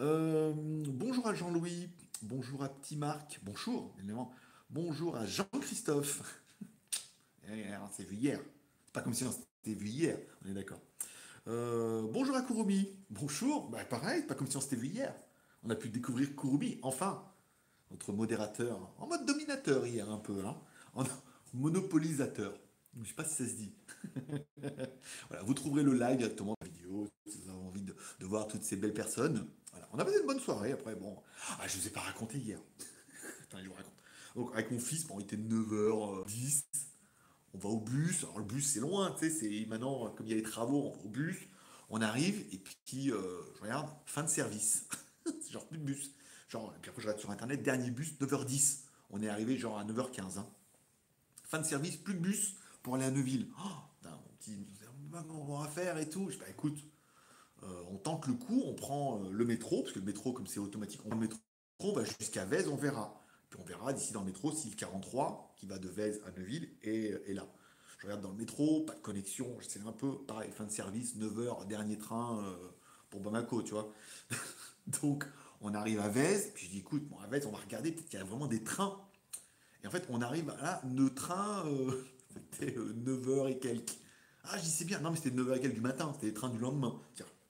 Euh, 0.00 0.52
bonjour 0.88 1.26
à 1.26 1.34
Jean-Louis, 1.34 1.88
bonjour 2.22 2.64
à 2.64 2.68
Petit 2.68 2.96
Marc, 2.96 3.40
bonjour, 3.44 3.94
évidemment. 3.98 4.32
Bonjour 4.74 5.16
à 5.16 5.24
Jean-Christophe. 5.24 6.20
Eh, 7.46 7.62
on 7.76 7.94
s'est 7.94 8.04
vu 8.04 8.16
hier. 8.16 8.40
Pas 8.92 9.02
comme 9.02 9.12
si 9.12 9.22
on 9.22 9.30
s'était 9.30 9.78
vu 9.78 9.86
hier, 9.86 10.18
on 10.42 10.48
est 10.48 10.54
d'accord. 10.54 10.80
Euh, 11.46 12.02
bonjour 12.10 12.34
à 12.34 12.42
Kurumi. 12.42 12.96
Bonjour. 13.10 13.68
Bah, 13.68 13.84
pareil, 13.84 14.22
pas 14.22 14.34
comme 14.34 14.48
si 14.48 14.56
on 14.56 14.60
s'était 14.60 14.76
vu 14.76 14.88
hier. 14.88 15.14
On 15.62 15.70
a 15.70 15.76
pu 15.76 15.90
découvrir 15.90 16.34
Kurumi, 16.34 16.78
enfin. 16.82 17.22
Notre 17.90 18.12
modérateur, 18.12 18.90
en 18.98 19.06
mode 19.06 19.26
dominateur 19.26 19.86
hier 19.86 20.10
un 20.10 20.16
peu, 20.16 20.44
hein. 20.44 20.56
en 20.94 21.04
monopolisateur. 21.54 22.58
Je 22.94 23.00
ne 23.00 23.04
sais 23.04 23.14
pas 23.14 23.24
si 23.24 23.44
ça 23.44 23.48
se 23.48 23.54
dit. 23.54 23.74
voilà, 25.28 25.44
vous 25.44 25.54
trouverez 25.54 25.84
le 25.84 25.92
live 25.92 26.16
directement 26.16 26.56
la 26.60 26.66
vidéo 26.66 27.06
si 27.26 27.38
vous 27.42 27.50
avez 27.50 27.58
envie 27.58 27.82
de, 27.82 27.94
voir 28.22 28.48
toutes 28.48 28.64
ces 28.64 28.76
belles 28.76 28.94
personnes. 28.94 29.46
Voilà. 29.70 29.88
On 29.92 29.98
a 29.98 30.04
passé 30.04 30.18
une 30.18 30.26
bonne 30.26 30.40
soirée 30.40 30.72
après. 30.72 30.96
Bon, 30.96 31.22
ah, 31.60 31.68
je 31.68 31.76
ne 31.76 31.82
vous 31.82 31.88
ai 31.88 31.90
pas 31.90 32.00
raconté 32.00 32.38
hier. 32.38 32.58
Attends, 33.42 33.58
je 33.62 33.68
vous 33.68 33.74
raconte. 33.74 33.93
Donc 34.34 34.50
avec 34.52 34.70
mon 34.70 34.78
fils, 34.78 35.06
bon, 35.06 35.20
il 35.20 35.24
était 35.24 35.36
9h10, 35.36 36.64
on 37.54 37.58
va 37.58 37.68
au 37.68 37.80
bus, 37.80 38.24
alors 38.24 38.38
le 38.38 38.44
bus 38.44 38.66
c'est 38.66 38.80
loin, 38.80 39.12
tu 39.12 39.30
sais, 39.30 39.30
c'est 39.30 39.66
maintenant, 39.66 40.10
comme 40.10 40.26
il 40.26 40.30
y 40.30 40.32
a 40.32 40.36
les 40.36 40.42
travaux, 40.42 40.82
on 40.82 40.90
va 40.90 41.04
au 41.04 41.08
bus, 41.08 41.48
on 41.90 42.00
arrive, 42.00 42.44
et 42.52 42.58
puis 42.58 43.10
euh, 43.12 43.40
je 43.56 43.62
regarde, 43.62 43.88
fin 44.06 44.24
de 44.24 44.28
service. 44.28 44.88
c'est 45.26 45.52
genre 45.52 45.66
plus 45.66 45.78
de 45.78 45.84
bus. 45.84 46.14
Genre, 46.48 46.72
puis 46.82 46.90
après 46.90 47.02
je 47.02 47.06
regarde 47.06 47.20
sur 47.20 47.30
internet, 47.30 47.62
dernier 47.62 47.90
bus, 47.90 48.14
9h10. 48.20 48.80
On 49.10 49.22
est 49.22 49.28
arrivé 49.28 49.56
genre 49.56 49.78
à 49.78 49.84
9h15. 49.84 50.38
Hein. 50.38 50.46
Fin 51.44 51.60
de 51.60 51.64
service, 51.64 51.96
plus 51.96 52.14
de 52.14 52.20
bus 52.20 52.56
pour 52.82 52.96
aller 52.96 53.04
à 53.04 53.10
Neuville. 53.10 53.48
Oh, 53.58 53.68
mon 54.04 54.36
petit, 54.38 54.66
on 55.30 55.58
va 55.58 55.68
faire 55.68 55.96
et 55.98 56.08
tout. 56.08 56.28
Je 56.28 56.34
dis, 56.34 56.40
bah 56.40 56.50
écoute, 56.50 56.78
euh, 57.62 57.82
on 57.90 57.96
tente 57.96 58.26
le 58.26 58.34
coup, 58.34 58.62
on 58.66 58.74
prend 58.74 59.22
euh, 59.22 59.30
le 59.30 59.44
métro, 59.44 59.82
parce 59.82 59.92
que 59.92 60.00
le 60.00 60.04
métro, 60.04 60.32
comme 60.32 60.46
c'est 60.46 60.58
automatique, 60.58 61.00
on 61.04 61.10
le 61.10 61.20
métro, 61.20 61.38
on 61.78 61.92
va 61.92 62.02
jusqu'à 62.04 62.44
Vez, 62.44 62.66
on 62.66 62.76
verra 62.76 63.23
on 63.58 63.64
verra 63.64 63.92
d'ici 63.92 64.12
dans 64.12 64.20
le 64.20 64.26
métro 64.26 64.52
si 64.52 64.70
le 64.70 64.76
43 64.76 65.54
qui 65.56 65.66
va 65.66 65.78
de 65.78 65.88
Vèze 65.88 66.20
à 66.26 66.30
Neuville 66.38 66.68
est, 66.82 67.32
là. 67.34 67.46
Je 67.98 68.06
regarde 68.06 68.22
dans 68.22 68.30
le 68.30 68.36
métro, 68.36 68.82
pas 68.82 68.94
de 68.94 69.00
connexion, 69.00 69.56
c'est 69.60 69.80
un 69.86 69.92
peu 69.92 70.18
pareil, 70.26 70.50
fin 70.50 70.64
de 70.64 70.70
service, 70.70 71.16
9h, 71.16 71.66
dernier 71.66 71.96
train 71.96 72.38
euh, 72.44 72.54
pour 73.08 73.20
Bamako, 73.20 73.62
tu 73.62 73.72
vois. 73.72 73.92
Donc 74.86 75.26
on 75.60 75.72
arrive 75.72 76.00
à 76.00 76.08
Vèze, 76.08 76.50
puis 76.54 76.66
je 76.66 76.70
dis 76.72 76.78
écoute, 76.78 77.08
bon, 77.08 77.18
à 77.20 77.26
Vèze, 77.26 77.46
on 77.46 77.50
va 77.50 77.58
regarder, 77.58 77.92
peut-être 77.92 78.08
qu'il 78.08 78.18
y 78.18 78.22
a 78.22 78.24
vraiment 78.24 78.46
des 78.46 78.62
trains. 78.62 79.00
Et 79.82 79.86
en 79.86 79.90
fait, 79.90 80.04
on 80.10 80.20
arrive 80.20 80.48
là, 80.48 80.82
le 80.84 81.14
train, 81.14 81.64
c'était 82.32 82.72
9h 82.72 83.28
euh, 83.28 83.46
et 83.46 83.58
quelques. 83.58 83.98
Ah, 84.44 84.58
je 84.58 84.64
dis 84.64 84.70
c'est 84.70 84.84
bien, 84.84 85.00
non, 85.00 85.10
mais 85.10 85.16
c'était 85.16 85.34
9h 85.34 85.56
et 85.56 85.60
quelques 85.60 85.74
du 85.74 85.80
matin, 85.80 86.10
c'était 86.14 86.26
les 86.26 86.34
trains 86.34 86.50
du 86.50 86.58
lendemain. 86.58 87.00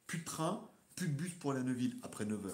Plus 0.07 0.19
de 0.19 0.25
train, 0.25 0.69
plus 0.95 1.09
de 1.09 1.15
bus 1.15 1.35
pour 1.35 1.53
à 1.53 1.61
Neuville 1.61 1.97
après 2.03 2.25
9h. 2.25 2.53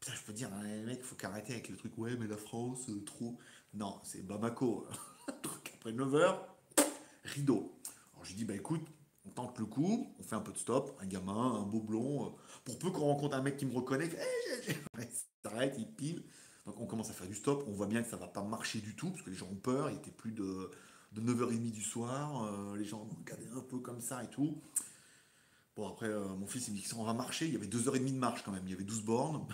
Putain, 0.00 0.14
je 0.16 0.22
peux 0.22 0.32
dire, 0.32 0.48
les 0.62 0.82
mecs, 0.82 1.02
faut 1.02 1.14
qu'arrêter 1.14 1.52
avec 1.52 1.68
le 1.68 1.76
truc, 1.76 1.96
ouais, 1.98 2.16
mais 2.16 2.26
la 2.26 2.36
France, 2.38 2.88
euh, 2.88 3.04
trop. 3.04 3.36
Non, 3.74 4.00
c'est 4.02 4.26
Bamako. 4.26 4.86
Après 5.74 5.92
9h, 5.92 6.38
rideau. 7.24 7.78
Alors 8.14 8.24
je 8.24 8.34
dis, 8.34 8.44
bah 8.44 8.54
écoute, 8.54 8.82
On 9.26 9.30
tente 9.30 9.58
le 9.58 9.66
coup, 9.66 10.14
on 10.18 10.22
fait 10.22 10.34
un 10.34 10.40
peu 10.40 10.50
de 10.52 10.56
stop, 10.58 10.96
un 11.00 11.06
gamin, 11.06 11.54
un 11.60 11.62
beau 11.62 11.80
blond. 11.80 12.26
euh, 12.26 12.30
pour 12.64 12.78
peu 12.78 12.90
qu'on 12.90 13.00
rencontre 13.04 13.36
un 13.36 13.42
mec 13.42 13.58
qui 13.58 13.66
me 13.66 13.74
reconnaît, 13.74 14.08
Eh, 14.10 14.62
j'ai- 14.66 14.72
j'ai- 14.72 14.80
il 15.02 15.08
s'arrête, 15.44 15.74
il 15.78 15.86
pile. 15.86 16.24
Donc 16.66 16.80
on 16.80 16.86
commence 16.86 17.10
à 17.10 17.12
faire 17.12 17.26
du 17.28 17.34
stop, 17.34 17.64
on 17.68 17.72
voit 17.72 17.86
bien 17.86 18.02
que 18.02 18.08
ça 18.08 18.16
va 18.16 18.26
pas 18.28 18.42
marcher 18.42 18.80
du 18.80 18.96
tout, 18.96 19.10
parce 19.10 19.22
que 19.22 19.28
les 19.30 19.36
gens 19.36 19.46
ont 19.50 19.54
peur, 19.56 19.90
il 19.90 19.96
était 19.96 20.10
plus 20.10 20.32
de, 20.32 20.70
de 21.12 21.20
9h30 21.20 21.70
du 21.70 21.82
soir, 21.82 22.44
euh, 22.44 22.76
les 22.78 22.84
gens 22.84 23.06
regardaient 23.18 23.50
un 23.54 23.60
peu 23.60 23.78
comme 23.78 24.00
ça 24.00 24.24
et 24.24 24.28
tout. 24.30 24.60
Bon 25.76 25.86
après, 25.88 26.08
mon 26.08 26.46
fils 26.46 26.68
il 26.68 26.74
me 26.74 26.78
dit 26.78 26.86
on 26.96 27.04
va 27.04 27.14
marcher, 27.14 27.46
il 27.46 27.52
y 27.52 27.56
avait 27.56 27.66
2h30 27.68 28.12
de 28.14 28.18
marche 28.18 28.42
quand 28.42 28.52
même, 28.52 28.64
il 28.66 28.70
y 28.70 28.74
avait 28.74 28.84
12 28.84 29.02
bornes 29.02 29.46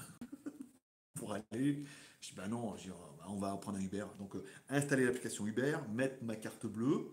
pour 1.17 1.33
aller. 1.33 1.85
Je 2.21 2.29
dis 2.29 2.35
bah 2.37 2.49
non, 2.49 2.75
on 3.29 3.37
va 3.37 3.57
prendre 3.57 3.79
un 3.79 3.81
Uber. 3.81 4.07
Donc 4.19 4.37
euh, 4.37 4.45
installer 4.69 5.05
l'application 5.05 5.47
Uber, 5.47 5.79
mettre 5.93 6.23
ma 6.23 6.37
carte 6.37 6.67
bleue 6.67 7.13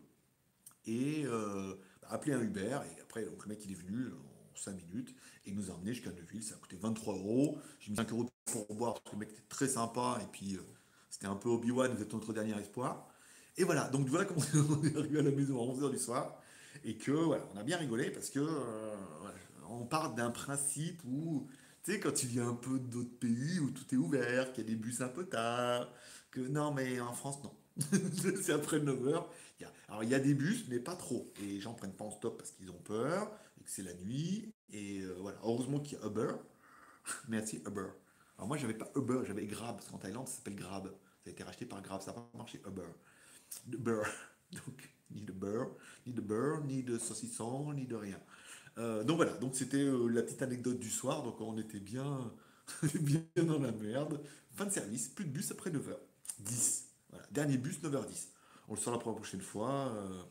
et 0.85 1.23
euh, 1.25 1.75
appeler 2.09 2.33
un 2.33 2.41
Uber. 2.41 2.79
Et 2.95 3.01
après, 3.01 3.25
donc, 3.25 3.43
le 3.43 3.49
mec 3.49 3.65
il 3.65 3.71
est 3.71 3.75
venu 3.75 4.07
en 4.07 4.55
5 4.55 4.75
minutes 4.75 5.15
et 5.45 5.49
il 5.49 5.55
nous 5.55 5.71
a 5.71 5.73
emmené 5.73 5.93
jusqu'à 5.93 6.11
Neuville. 6.11 6.43
Ça 6.43 6.55
a 6.55 6.57
coûté 6.57 6.77
23 6.79 7.15
euros. 7.15 7.57
J'ai 7.79 7.91
mis 7.91 7.97
5 7.97 8.11
euros 8.11 8.29
pour 8.45 8.73
boire 8.75 8.93
parce 8.93 9.05
que 9.05 9.11
le 9.13 9.19
mec 9.19 9.29
était 9.29 9.41
très 9.49 9.67
sympa 9.67 10.19
et 10.21 10.27
puis 10.31 10.55
euh, 10.55 10.61
c'était 11.09 11.27
un 11.27 11.35
peu 11.35 11.49
Obi-Wan, 11.49 11.93
vous 11.93 12.01
êtes 12.01 12.13
notre 12.13 12.33
dernier 12.33 12.57
espoir. 12.59 13.07
Et 13.57 13.63
voilà, 13.63 13.87
donc 13.89 14.07
voilà 14.07 14.25
comment 14.25 14.41
on 14.81 14.83
est 14.83 14.97
arrivé 14.97 15.19
à 15.19 15.23
la 15.23 15.31
maison 15.31 15.59
à 15.61 15.73
11h 15.73 15.91
du 15.91 15.99
soir. 15.99 16.39
Et 16.83 16.97
que 16.97 17.11
voilà, 17.11 17.47
on 17.53 17.57
a 17.57 17.63
bien 17.63 17.77
rigolé 17.77 18.09
parce 18.09 18.29
que 18.29 18.39
on 19.69 19.85
part 19.85 20.13
d'un 20.13 20.31
principe 20.31 21.01
où, 21.05 21.47
tu 21.83 21.91
sais, 21.93 21.99
quand 21.99 22.11
tu 22.13 22.27
viens 22.27 22.49
un 22.49 22.53
peu 22.55 22.79
d'autres 22.79 23.17
pays 23.19 23.59
où 23.59 23.69
tout 23.71 23.85
est 23.93 23.97
ouvert, 23.97 24.53
qu'il 24.53 24.63
y 24.63 24.67
a 24.67 24.69
des 24.69 24.75
bus 24.75 25.01
un 25.01 25.09
peu 25.09 25.25
tard, 25.25 25.91
que 26.31 26.39
non, 26.41 26.73
mais 26.73 26.99
en 26.99 27.13
France, 27.13 27.43
non. 27.43 27.53
c'est 28.41 28.53
après 28.53 28.79
9h. 28.79 29.29
Il 29.59 29.63
y 29.63 29.65
a- 29.65 29.73
alors 29.89 30.03
il 30.03 30.09
y 30.09 30.15
a 30.15 30.19
des 30.19 30.33
bus, 30.33 30.65
mais 30.69 30.79
pas 30.79 30.95
trop. 30.95 31.31
Et 31.41 31.45
les 31.45 31.59
gens 31.61 31.73
prennent 31.73 31.93
pas 31.93 32.05
en 32.05 32.11
stop 32.11 32.37
parce 32.37 32.51
qu'ils 32.51 32.69
ont 32.71 32.79
peur 32.83 33.31
et 33.59 33.63
que 33.63 33.69
c'est 33.69 33.83
la 33.83 33.93
nuit. 33.95 34.53
Et 34.71 35.01
euh, 35.01 35.15
voilà, 35.19 35.37
heureusement 35.43 35.79
qu'il 35.79 35.97
y 35.99 36.01
a 36.01 36.05
Uber. 36.07 36.33
Merci 37.27 37.57
Uber. 37.67 37.87
Alors 38.37 38.47
moi, 38.47 38.57
j'avais 38.57 38.73
pas 38.73 38.91
Uber, 38.95 39.21
j'avais 39.25 39.45
Grab, 39.45 39.75
parce 39.77 39.89
qu'en 39.89 39.97
Thaïlande, 39.97 40.27
ça 40.27 40.35
s'appelle 40.37 40.55
Grab. 40.55 40.87
Ça 41.23 41.29
a 41.29 41.31
été 41.31 41.43
racheté 41.43 41.65
par 41.65 41.81
Grab, 41.81 42.01
ça 42.01 42.11
n'a 42.11 42.19
pas 42.21 42.29
marché 42.37 42.61
Uber. 42.67 42.83
Uber. 43.71 44.03
Donc, 44.51 44.89
ni 45.11 45.21
de 45.21 45.31
beurre, 45.31 45.71
ni 46.05 46.13
de 46.13 46.21
beurre, 46.21 46.63
ni 46.63 46.83
de 46.83 46.97
saucisson, 46.97 47.73
ni 47.73 47.85
de 47.87 47.95
rien. 47.95 48.19
Euh, 48.77 49.03
donc 49.03 49.17
voilà, 49.17 49.33
donc 49.33 49.55
c'était 49.55 49.77
euh, 49.77 50.07
la 50.07 50.23
petite 50.23 50.41
anecdote 50.41 50.79
du 50.79 50.89
soir, 50.89 51.23
donc 51.23 51.39
on 51.41 51.57
était 51.57 51.79
bien, 51.79 52.31
bien 53.01 53.21
dans 53.45 53.59
la 53.59 53.71
merde. 53.71 54.21
Fin 54.55 54.65
de 54.65 54.71
service, 54.71 55.09
plus 55.09 55.25
de 55.25 55.29
bus 55.31 55.51
après 55.51 55.69
9h. 55.71 55.95
10. 56.39 56.89
Voilà, 57.09 57.25
dernier 57.31 57.57
bus 57.57 57.79
9h10. 57.81 58.29
On 58.67 58.73
le 58.75 58.79
pour 58.99 59.11
la 59.11 59.15
prochaine 59.17 59.41
fois. 59.41 59.93
euh, 59.95 60.23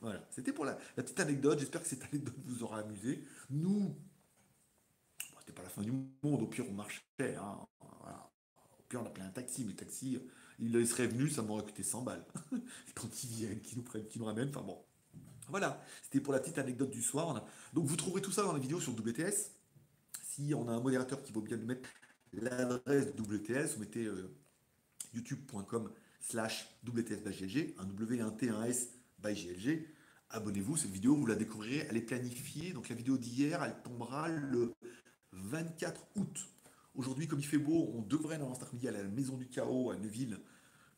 voilà, 0.00 0.26
c'était 0.30 0.52
pour 0.52 0.64
la, 0.64 0.74
petite 0.96 1.20
anecdote. 1.20 1.58
J'espère 1.58 1.82
que 1.82 1.88
cette 1.88 2.04
anecdote 2.04 2.34
vous 2.46 2.62
aura 2.62 2.80
amusé. 2.80 3.24
Nous, 3.50 3.96
c'était 5.40 5.52
pas 5.52 5.62
la 5.62 5.68
fin 5.68 5.82
du 5.82 5.92
monde. 5.92 6.42
Au 6.42 6.46
pire, 6.46 6.64
on 6.68 6.72
marchait. 6.72 7.02
hein. 7.20 7.66
Au 8.78 8.82
pire, 8.88 9.02
on 9.02 9.06
appelait 9.06 9.24
un 9.24 9.30
taxi, 9.30 9.64
mais 9.64 9.70
le 9.72 9.76
taxi, 9.76 10.20
il 10.58 10.86
serait 10.86 11.06
venu, 11.06 11.28
ça 11.30 11.42
m'aurait 11.42 11.64
coûté 11.64 11.82
100 11.82 12.02
balles. 12.02 12.24
Quand 12.94 13.24
ils 13.24 13.30
viennent, 13.30 13.60
qu'ils 13.60 13.78
nous 13.78 13.84
prennent, 13.84 14.06
qu'ils 14.06 14.20
nous 14.20 14.26
ramènent. 14.26 14.48
Enfin 14.50 14.62
bon. 14.62 14.84
Voilà, 15.48 15.82
c'était 16.02 16.20
pour 16.20 16.32
la 16.32 16.40
petite 16.40 16.58
anecdote 16.58 16.90
du 16.90 17.02
soir. 17.02 17.44
Donc 17.72 17.86
vous 17.86 17.96
trouverez 17.96 18.22
tout 18.22 18.32
ça 18.32 18.42
dans 18.42 18.52
la 18.52 18.58
vidéo 18.58 18.80
sur 18.80 18.92
WTS. 18.92 19.52
Si 20.22 20.54
on 20.54 20.68
a 20.68 20.72
un 20.72 20.80
modérateur 20.80 21.22
qui 21.22 21.32
vaut 21.32 21.42
bien 21.42 21.56
nous 21.56 21.66
mettre 21.66 21.88
l'adresse 22.32 23.14
de 23.14 23.22
WTS, 23.22 23.74
vous 23.74 23.80
mettez 23.80 24.04
euh, 24.04 24.34
youtube.com 25.12 25.90
slash 26.20 26.68
WTS 26.84 27.22
by 27.22 27.30
GLG, 27.30 27.74
un 27.78 27.84
W, 27.84 28.20
un 28.20 28.30
T, 28.30 28.48
un 28.48 28.64
S 28.64 28.88
by 29.18 29.34
GLG. 29.34 29.86
Abonnez-vous, 30.30 30.76
cette 30.76 30.90
vidéo, 30.90 31.14
vous 31.14 31.26
la 31.26 31.36
découvrirez, 31.36 31.86
elle 31.88 31.96
est 31.96 32.02
planifiée. 32.02 32.72
Donc 32.72 32.88
la 32.88 32.96
vidéo 32.96 33.16
d'hier, 33.18 33.62
elle 33.62 33.76
tombera 33.82 34.28
le 34.28 34.74
24 35.32 36.06
août. 36.16 36.48
Aujourd'hui, 36.94 37.26
comme 37.26 37.40
il 37.40 37.46
fait 37.46 37.58
beau, 37.58 37.90
on 37.94 38.02
devrait 38.02 38.38
dans 38.38 38.52
cet 38.54 38.64
après-midi 38.64 38.88
à 38.88 38.92
la 38.92 39.02
Maison 39.04 39.36
du 39.36 39.48
Chaos 39.48 39.90
à 39.90 39.96
Neuville, 39.96 40.38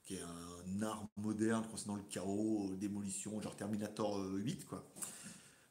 qui 0.07 0.15
est 0.15 0.23
un 0.23 0.83
art 0.83 1.05
moderne 1.17 1.67
concernant 1.71 1.97
le 1.97 2.05
chaos, 2.09 2.71
euh, 2.71 2.77
démolition, 2.77 3.41
genre 3.41 3.57
Terminator 3.57 4.19
euh, 4.19 4.39
8, 4.39 4.65
quoi. 4.67 4.85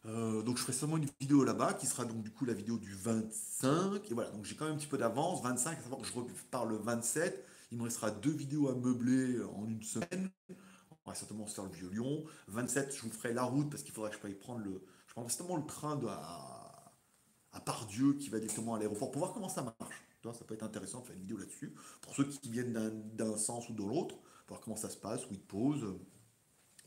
Euh, 0.05 0.43
donc 0.43 0.57
je 0.57 0.61
ferai 0.61 0.73
seulement 0.73 0.97
une 0.97 1.07
vidéo 1.19 1.43
là-bas, 1.43 1.73
qui 1.73 1.87
sera 1.87 2.05
donc 2.05 2.21
du 2.21 2.29
coup 2.29 2.45
la 2.45 2.53
vidéo 2.53 2.77
du 2.77 2.93
25. 2.93 4.11
Et 4.11 4.13
voilà, 4.13 4.29
donc 4.31 4.45
j'ai 4.45 4.55
quand 4.55 4.65
même 4.65 4.75
un 4.75 4.77
petit 4.77 4.87
peu 4.87 4.97
d'avance, 4.97 5.41
25, 5.41 5.79
à 5.79 5.81
savoir 5.81 6.01
que 6.01 6.07
je 6.07 6.13
repars 6.13 6.65
le 6.65 6.75
27. 6.77 7.43
Il 7.71 7.79
me 7.79 7.83
restera 7.83 8.11
deux 8.11 8.31
vidéos 8.31 8.69
à 8.69 8.75
meubler 8.75 9.41
en 9.55 9.67
une 9.67 9.81
semaine. 9.81 10.29
On 11.05 11.09
va 11.09 11.15
certainement 11.15 11.47
se 11.47 11.55
faire 11.55 11.65
le 11.65 11.71
vieux 11.71 11.89
Lyon. 11.89 12.23
27, 12.49 12.95
je 12.95 13.01
vous 13.01 13.09
ferai 13.09 13.33
la 13.33 13.43
route, 13.43 13.69
parce 13.69 13.81
qu'il 13.81 13.93
faudra 13.93 14.09
que 14.09 14.15
je 14.15 14.21
paye 14.21 14.35
prendre 14.35 14.59
le... 14.59 14.83
Je 15.07 15.13
prends 15.13 15.27
certainement 15.27 15.57
le 15.57 15.65
train 15.65 15.95
de, 15.95 16.07
à, 16.07 16.93
à 17.53 17.59
Pardieu, 17.61 18.13
qui 18.13 18.29
va 18.29 18.39
directement 18.39 18.75
à 18.75 18.79
l'aéroport, 18.79 19.09
pour 19.11 19.19
voir 19.19 19.33
comment 19.33 19.49
ça 19.49 19.63
marche. 19.63 20.04
Ça 20.33 20.45
peut 20.45 20.53
être 20.53 20.63
intéressant 20.63 21.01
de 21.01 21.05
faire 21.07 21.15
une 21.15 21.21
vidéo 21.21 21.37
là-dessus. 21.37 21.73
Pour 22.01 22.15
ceux 22.15 22.25
qui 22.25 22.49
viennent 22.49 22.73
d'un- 23.15 23.37
sens 23.37 23.69
ou 23.69 23.73
de 23.73 23.83
l'autre, 23.83 24.15
voir 24.47 24.61
comment 24.61 24.75
ça 24.75 24.89
se 24.89 24.97
passe, 24.97 25.25
où 25.29 25.33
ils 25.33 25.39
posent. 25.39 25.85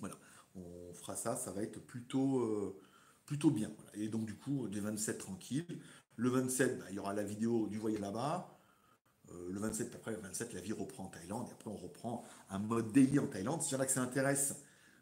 Voilà, 0.01 0.15
on 0.55 0.93
fera 0.95 1.17
ça, 1.17 1.37
ça 1.37 1.51
va 1.53 1.63
être 1.63 1.79
plutôt, 1.81 2.41
euh, 2.41 2.79
plutôt 3.27 3.51
bien. 3.51 3.71
Et 3.95 4.09
donc 4.09 4.27
du 4.27 4.35
coup, 4.35 4.69
des 4.69 4.81
27 4.81 5.19
tranquilles. 5.19 5.67
Le 6.17 6.31
27, 6.31 6.79
bah, 6.79 6.85
il 6.91 6.97
y 6.97 6.99
aura 6.99 7.15
la 7.15 7.23
vidéo 7.25 7.67
du 7.69 7.79
voyage 7.79 8.01
là-bas. 8.01 8.55
Euh, 9.33 9.51
le 9.53 9.61
27, 9.61 9.95
après 9.95 10.13
le 10.13 10.19
27, 10.19 10.55
la 10.55 10.61
vie 10.61 10.73
reprend 10.73 11.05
en 11.05 11.09
Thaïlande. 11.09 11.49
Et 11.49 11.53
après, 11.53 11.71
on 11.71 11.77
reprend 11.77 12.25
un 12.51 12.59
mode 12.59 12.93
daily 12.93 13.19
en 13.19 13.27
Thaïlande. 13.27 13.63
S'il 13.63 13.75
y 13.75 13.77
en 13.77 13.81
a 13.81 13.87
que 13.87 13.93
ça 13.93 14.03
intéresse, 14.03 14.55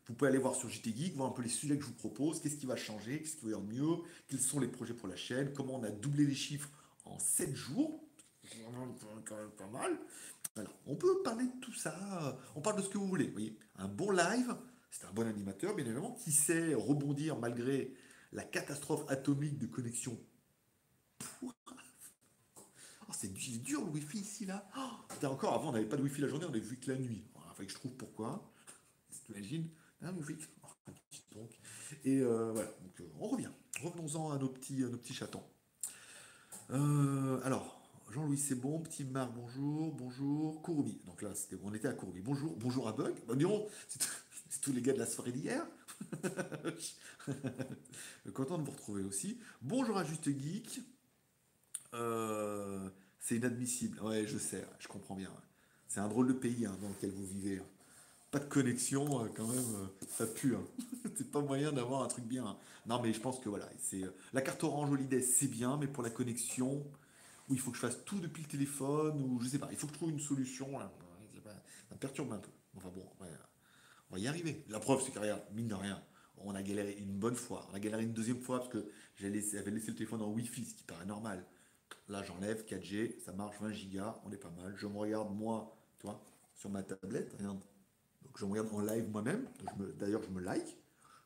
vous 0.06 0.14
pouvez 0.14 0.28
aller 0.30 0.38
voir 0.38 0.54
sur 0.54 0.68
JT 0.68 0.94
Geek, 0.96 1.16
voir 1.16 1.30
un 1.30 1.32
peu 1.32 1.42
les 1.42 1.48
sujets 1.48 1.76
que 1.76 1.82
je 1.82 1.88
vous 1.88 1.94
propose, 1.94 2.40
qu'est-ce 2.40 2.56
qui 2.56 2.66
va 2.66 2.76
changer, 2.76 3.20
qu'est-ce 3.20 3.36
qui 3.36 3.50
va 3.50 3.56
de 3.58 3.62
mieux, 3.62 3.96
quels 4.28 4.40
sont 4.40 4.60
les 4.60 4.68
projets 4.68 4.94
pour 4.94 5.08
la 5.08 5.16
chaîne, 5.16 5.52
comment 5.52 5.76
on 5.76 5.82
a 5.84 5.90
doublé 5.90 6.26
les 6.26 6.34
chiffres 6.34 6.70
en 7.04 7.18
7 7.18 7.54
jours? 7.54 8.05
Pas 9.56 9.66
mal. 9.68 9.98
Voilà. 10.54 10.70
On 10.86 10.96
peut 10.96 11.22
parler 11.22 11.44
de 11.46 11.60
tout 11.60 11.74
ça, 11.74 12.38
on 12.54 12.60
parle 12.60 12.76
de 12.76 12.82
ce 12.82 12.88
que 12.88 12.98
vous 12.98 13.06
voulez. 13.08 13.28
Vous 13.28 13.32
un 13.76 13.88
bon 13.88 14.10
live, 14.10 14.56
c'est 14.90 15.04
un 15.06 15.12
bon 15.12 15.26
animateur, 15.26 15.74
bien 15.74 15.84
évidemment, 15.84 16.12
qui 16.12 16.32
sait 16.32 16.74
rebondir 16.74 17.36
malgré 17.38 17.92
la 18.32 18.42
catastrophe 18.44 19.04
atomique 19.08 19.58
de 19.58 19.66
connexion. 19.66 20.18
Oh, 21.42 23.12
c'est 23.12 23.32
du- 23.32 23.40
c'est 23.40 23.62
dur 23.62 23.84
le 23.84 23.90
wifi 23.90 24.18
ici 24.18 24.46
là. 24.46 24.66
Oh, 24.76 25.26
encore 25.26 25.54
avant 25.54 25.68
on 25.68 25.72
n'avait 25.72 25.88
pas 25.88 25.96
de 25.96 26.02
wifi 26.02 26.20
la 26.20 26.28
journée, 26.28 26.44
on 26.46 26.50
avait 26.50 26.60
vu 26.60 26.76
que 26.78 26.90
la 26.90 26.98
nuit. 26.98 27.24
Il 27.58 27.66
que 27.66 27.72
je 27.72 27.78
trouve 27.78 27.92
pourquoi. 27.94 28.52
T'imagines 29.26 29.68
wifi. 30.12 30.36
Oh. 30.62 30.68
Et 32.04 32.20
euh, 32.20 32.52
voilà, 32.52 32.68
donc 32.82 33.00
euh, 33.00 33.08
on 33.20 33.28
revient. 33.28 33.50
Revenons-en 33.82 34.30
à 34.32 34.38
nos 34.38 34.48
petits, 34.48 34.80
nos 34.80 34.96
petits 34.96 35.14
chatons. 35.14 35.42
Euh, 36.70 37.40
alors, 37.44 37.75
Jean-Louis, 38.10 38.38
c'est 38.38 38.54
bon. 38.54 38.78
Petit 38.80 39.04
Marc, 39.04 39.32
bonjour. 39.34 39.92
Bonjour. 39.92 40.62
Courbi. 40.62 40.98
Donc 41.06 41.22
là, 41.22 41.34
c'était, 41.34 41.56
on 41.62 41.74
était 41.74 41.88
à 41.88 41.92
Courbi. 41.92 42.20
Bonjour. 42.20 42.54
Bonjour 42.56 42.88
à 42.88 42.92
Bug. 42.92 43.14
Bah, 43.26 43.34
disons, 43.34 43.66
c'est, 44.48 44.60
tous 44.60 44.72
les 44.72 44.80
gars 44.82 44.92
de 44.92 44.98
la 44.98 45.06
soirée 45.06 45.32
d'hier. 45.32 45.66
Content 48.34 48.58
de 48.58 48.64
vous 48.64 48.70
retrouver 48.70 49.02
aussi. 49.02 49.38
Bonjour 49.62 49.96
à 49.96 50.04
Juste 50.04 50.24
Geek. 50.26 50.80
Euh, 51.94 52.88
c'est 53.18 53.36
inadmissible. 53.36 54.00
Ouais, 54.00 54.26
je 54.26 54.38
sais, 54.38 54.64
je 54.78 54.88
comprends 54.88 55.14
bien. 55.14 55.30
C'est 55.88 56.00
un 56.00 56.08
drôle 56.08 56.28
de 56.28 56.32
pays 56.32 56.66
hein, 56.66 56.76
dans 56.82 56.88
lequel 56.88 57.10
vous 57.10 57.24
vivez. 57.26 57.58
hein. 57.58 57.66
Pas 58.30 58.38
de 58.40 58.44
connexion, 58.46 59.24
euh, 59.24 59.28
quand 59.34 59.46
même, 59.46 59.74
euh, 59.76 59.86
ça 60.08 60.26
pue. 60.26 60.54
hein. 60.56 60.64
c'est 61.16 61.30
pas 61.30 61.40
moyen 61.40 61.72
d'avoir 61.72 62.02
un 62.02 62.08
truc 62.08 62.24
bien. 62.24 62.56
Non, 62.86 63.00
mais 63.02 63.12
je 63.12 63.20
pense 63.20 63.38
que 63.40 63.48
voilà, 63.48 63.68
c'est 63.80 64.02
la 64.32 64.42
carte 64.42 64.62
Orange 64.64 64.90
Holiday, 64.90 65.22
c'est 65.22 65.46
bien, 65.48 65.76
mais 65.76 65.86
pour 65.86 66.02
la 66.02 66.10
connexion, 66.10 66.84
où 67.48 67.54
il 67.54 67.60
faut 67.60 67.70
que 67.70 67.76
je 67.76 67.82
fasse 67.82 68.04
tout 68.04 68.18
depuis 68.20 68.42
le 68.42 68.48
téléphone, 68.48 69.20
ou 69.20 69.40
je 69.40 69.48
sais 69.48 69.58
pas, 69.58 69.68
il 69.70 69.76
faut 69.76 69.86
que 69.86 69.92
je 69.92 69.98
trouve 69.98 70.10
une 70.10 70.20
solution. 70.20 70.78
pas- 71.44 71.50
ça 71.88 71.94
me 71.94 71.98
perturbe 71.98 72.32
un 72.32 72.38
peu. 72.38 72.50
Enfin 72.76 72.90
bon, 72.94 73.04
on 74.10 74.14
va 74.14 74.20
y 74.20 74.26
arriver. 74.28 74.64
La 74.68 74.80
preuve, 74.80 75.02
c'est 75.04 75.12
que 75.12 75.18
regarde, 75.18 75.42
mine 75.52 75.68
de 75.68 75.74
rien, 75.74 76.02
on 76.38 76.54
a 76.54 76.62
galéré 76.62 76.96
une 76.98 77.18
bonne 77.18 77.34
fois. 77.34 77.66
On 77.70 77.74
a 77.74 77.80
galéré 77.80 78.02
une 78.04 78.12
deuxième 78.12 78.40
fois 78.40 78.58
parce 78.58 78.70
que 78.70 78.86
j'avais 79.16 79.32
laissé, 79.32 79.62
le 79.64 79.94
téléphone 79.94 80.22
en 80.22 80.30
Wi-Fi, 80.30 80.64
ce 80.64 80.74
qui 80.74 80.84
paraît 80.84 81.06
normal. 81.06 81.44
Là, 82.08 82.22
j'enlève 82.22 82.64
4G, 82.64 83.18
ça 83.24 83.32
marche 83.32 83.56
20 83.60 83.72
gigas, 83.72 84.20
on 84.24 84.32
est 84.32 84.36
pas 84.38 84.50
mal. 84.50 84.74
Je 84.76 84.86
me 84.86 84.96
regarde 84.96 85.34
moi, 85.34 85.76
tu 85.98 86.06
vois, 86.06 86.22
sur 86.54 86.70
ma 86.70 86.82
tablette. 86.82 87.36
Donc 87.42 87.62
je 88.38 88.44
me 88.44 88.50
regarde 88.52 88.68
en 88.72 88.80
live 88.80 89.08
moi-même. 89.10 89.48
D'ailleurs, 89.98 90.22
je 90.22 90.30
me 90.30 90.40
like. 90.40 90.76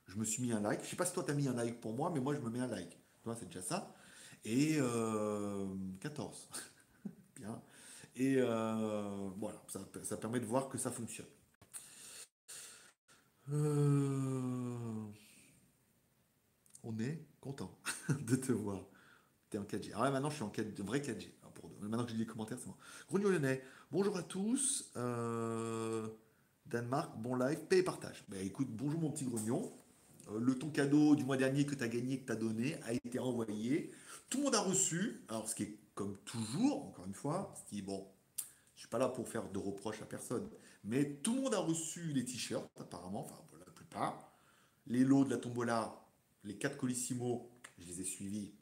Je 0.06 0.16
me 0.16 0.24
suis 0.24 0.42
mis 0.42 0.52
un 0.52 0.60
like. 0.60 0.82
Je 0.84 0.88
sais 0.88 0.96
pas 0.96 1.06
si 1.06 1.12
toi 1.12 1.24
t'as 1.26 1.34
mis 1.34 1.48
un 1.48 1.54
like 1.54 1.80
pour 1.80 1.94
moi, 1.94 2.10
mais 2.12 2.20
moi 2.20 2.34
je 2.34 2.40
me 2.40 2.50
mets 2.50 2.60
un 2.60 2.66
like. 2.66 2.90
Tu 2.90 3.24
vois, 3.24 3.36
c'est 3.36 3.46
déjà 3.46 3.62
ça. 3.62 3.94
Et 4.44 4.76
euh, 4.80 5.66
14. 6.00 6.48
Bien. 7.36 7.62
Et 8.16 8.36
euh, 8.38 9.30
voilà, 9.38 9.62
ça, 9.68 9.80
ça 10.02 10.16
permet 10.16 10.40
de 10.40 10.46
voir 10.46 10.68
que 10.68 10.78
ça 10.78 10.90
fonctionne. 10.90 11.26
Euh, 13.52 15.10
On 16.82 16.98
est 16.98 17.22
content 17.40 17.78
de 18.08 18.36
te 18.36 18.52
voir. 18.52 18.86
T'es 19.50 19.58
en 19.58 19.64
4G. 19.64 19.92
Ah 19.94 20.02
ouais, 20.04 20.10
maintenant 20.10 20.30
je 20.30 20.36
suis 20.36 20.44
en 20.44 20.50
4, 20.50 20.80
vrai 20.82 21.00
4G. 21.00 21.28
Ah. 21.42 21.48
Maintenant 21.82 22.04
que 22.04 22.12
j'ai 22.12 22.16
les 22.18 22.26
commentaires, 22.26 22.58
c'est 22.60 22.68
bon. 22.68 22.76
Grognon 23.08 23.30
Lyonnais, 23.30 23.62
bonjour 23.90 24.16
à 24.16 24.22
tous. 24.22 24.90
Euh, 24.96 26.08
Danemark, 26.66 27.18
bon 27.18 27.36
live, 27.36 27.58
paix 27.68 27.78
et 27.78 27.82
partage. 27.82 28.24
Bah 28.28 28.38
écoute, 28.38 28.68
bonjour 28.70 29.00
mon 29.00 29.10
petit 29.10 29.24
grognon. 29.26 29.72
euh, 30.30 30.38
le 30.40 30.58
ton 30.58 30.70
cadeau 30.70 31.16
du 31.16 31.24
mois 31.24 31.36
dernier 31.36 31.66
que 31.66 31.74
tu 31.74 31.82
as 31.84 31.88
gagné, 31.88 32.20
que 32.20 32.26
tu 32.26 32.32
as 32.32 32.36
donné, 32.36 32.76
a 32.84 32.92
été 32.94 33.18
envoyé. 33.18 33.92
Tout 34.30 34.38
le 34.38 34.44
monde 34.44 34.54
a 34.54 34.60
reçu. 34.60 35.20
Alors, 35.28 35.48
ce 35.48 35.54
qui 35.54 35.64
est 35.64 35.78
comme 35.94 36.16
toujours, 36.18 36.86
encore 36.86 37.06
une 37.06 37.14
fois, 37.14 37.52
ce 37.56 37.68
qui 37.68 37.82
bon, 37.82 38.06
je 38.74 38.80
suis 38.80 38.88
pas 38.88 38.98
là 38.98 39.08
pour 39.08 39.28
faire 39.28 39.50
de 39.50 39.58
reproches 39.58 40.00
à 40.00 40.06
personne, 40.06 40.48
mais 40.84 41.16
tout 41.16 41.34
le 41.34 41.42
monde 41.42 41.54
a 41.54 41.58
reçu 41.58 42.12
les 42.12 42.24
t-shirts, 42.24 42.70
apparemment, 42.80 43.20
enfin, 43.20 43.42
la 43.58 43.72
plupart. 43.72 44.32
Les 44.86 45.04
lots 45.04 45.24
de 45.24 45.30
la 45.30 45.36
tombola, 45.36 46.00
les 46.44 46.56
quatre 46.56 46.78
colissimo, 46.78 47.50
je 47.78 47.86
les 47.86 48.00
ai 48.00 48.04
suivis, 48.04 48.52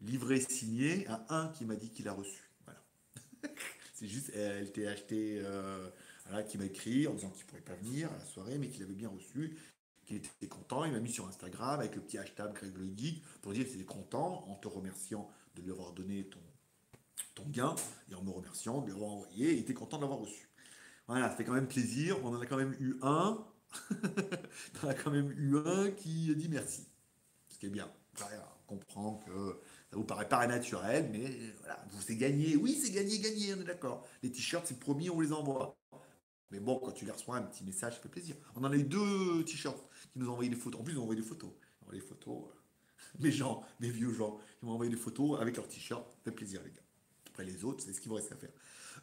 livrés, 0.00 0.40
signés, 0.40 1.06
à 1.08 1.26
un 1.28 1.48
qui 1.48 1.64
m'a 1.64 1.76
dit 1.76 1.90
qu'il 1.90 2.08
a 2.08 2.12
reçu. 2.12 2.50
Voilà. 2.64 2.80
C'est 3.94 4.08
juste, 4.08 4.30
achetée, 4.30 5.42
euh, 5.44 5.90
voilà, 6.26 6.42
qui 6.42 6.56
m'a 6.56 6.64
écrit 6.64 7.06
en 7.06 7.12
disant 7.12 7.30
qu'il 7.30 7.44
pourrait 7.44 7.60
pas 7.60 7.74
venir 7.74 8.10
à 8.10 8.16
la 8.16 8.24
soirée, 8.24 8.56
mais 8.56 8.68
qu'il 8.68 8.82
avait 8.82 8.94
bien 8.94 9.10
reçu, 9.10 9.58
qu'il 10.18 10.30
était 10.30 10.48
content. 10.48 10.84
Il 10.84 10.92
m'a 10.92 11.00
mis 11.00 11.12
sur 11.12 11.26
Instagram 11.28 11.80
avec 11.80 11.94
le 11.94 12.02
petit 12.02 12.18
hashtag 12.18 12.52
Greg 12.52 12.76
le 12.76 12.90
Geek 12.96 13.22
pour 13.42 13.52
dire 13.52 13.64
qu'il 13.64 13.76
était 13.76 13.84
content 13.84 14.44
en 14.48 14.54
te 14.56 14.68
remerciant 14.68 15.30
de 15.54 15.62
lui 15.62 15.70
avoir 15.70 15.92
donné 15.92 16.24
ton, 16.24 16.40
ton 17.34 17.48
gain 17.48 17.74
et 18.10 18.14
en 18.14 18.22
me 18.22 18.30
remerciant 18.30 18.80
de 18.80 18.88
l'avoir 18.88 19.10
envoyé. 19.10 19.52
Il 19.52 19.58
était 19.60 19.74
content 19.74 19.96
de 19.98 20.02
l'avoir 20.02 20.20
reçu. 20.20 20.48
Voilà, 21.06 21.28
ça 21.28 21.36
fait 21.36 21.44
quand 21.44 21.52
même 21.52 21.68
plaisir. 21.68 22.16
On 22.24 22.34
en 22.34 22.40
a 22.40 22.46
quand 22.46 22.56
même 22.56 22.76
eu 22.80 22.96
un. 23.02 23.44
on 24.82 24.86
en 24.86 24.88
a 24.88 24.94
quand 24.94 25.10
même 25.10 25.30
eu 25.32 25.56
un 25.58 25.90
qui 25.90 26.30
a 26.30 26.34
dit 26.34 26.48
merci. 26.48 26.86
Ce 27.48 27.58
qui 27.58 27.66
est 27.66 27.70
bien. 27.70 27.90
on 28.68 28.76
comprend 28.76 29.14
que 29.26 29.60
ça 29.90 29.96
vous 29.96 30.04
paraît 30.04 30.28
pas 30.28 30.46
naturel, 30.46 31.08
mais 31.10 31.28
voilà, 31.58 31.84
vous 31.90 32.00
c'est 32.00 32.16
gagné. 32.16 32.56
Oui, 32.56 32.78
c'est 32.80 32.92
gagné, 32.92 33.18
gagné, 33.18 33.54
on 33.54 33.60
est 33.60 33.64
d'accord. 33.64 34.06
Les 34.22 34.30
t-shirts, 34.30 34.66
c'est 34.66 34.78
promis, 34.78 35.10
on 35.10 35.20
les 35.20 35.32
envoie. 35.32 35.76
Mais 36.50 36.60
bon, 36.60 36.78
quand 36.78 36.92
tu 36.92 37.04
les 37.04 37.12
reçois, 37.12 37.36
un 37.36 37.42
petit 37.42 37.64
message, 37.64 37.94
ça 37.94 38.00
fait 38.00 38.08
plaisir. 38.08 38.36
On 38.56 38.64
en 38.64 38.70
a 38.70 38.76
eu 38.76 38.82
deux 38.82 39.44
t-shirts 39.44 39.78
qui 40.12 40.18
nous 40.18 40.28
ont 40.28 40.32
envoyé 40.32 40.50
des 40.50 40.56
photos. 40.56 40.80
En 40.80 40.84
plus, 40.84 40.94
ils 40.94 40.98
ont 40.98 41.02
envoyé 41.02 41.20
des 41.20 41.26
photos. 41.26 41.50
Les 41.92 42.00
photos, 42.00 42.44
euh, 42.44 43.18
mes 43.20 43.32
gens, 43.32 43.62
mes 43.80 43.90
vieux 43.90 44.12
gens, 44.12 44.38
ils 44.62 44.66
m'ont 44.66 44.72
envoyé 44.72 44.90
des 44.90 44.96
photos 44.96 45.40
avec 45.40 45.56
leurs 45.56 45.68
t-shirts. 45.68 46.08
Ça 46.10 46.16
fait 46.24 46.32
plaisir, 46.32 46.60
les 46.64 46.70
gars. 46.70 46.82
Après, 47.28 47.44
les 47.44 47.64
autres, 47.64 47.82
c'est 47.84 47.92
ce 47.92 48.00
qu'il 48.00 48.08
vous 48.08 48.16
reste 48.16 48.32
à 48.32 48.36
faire. 48.36 48.52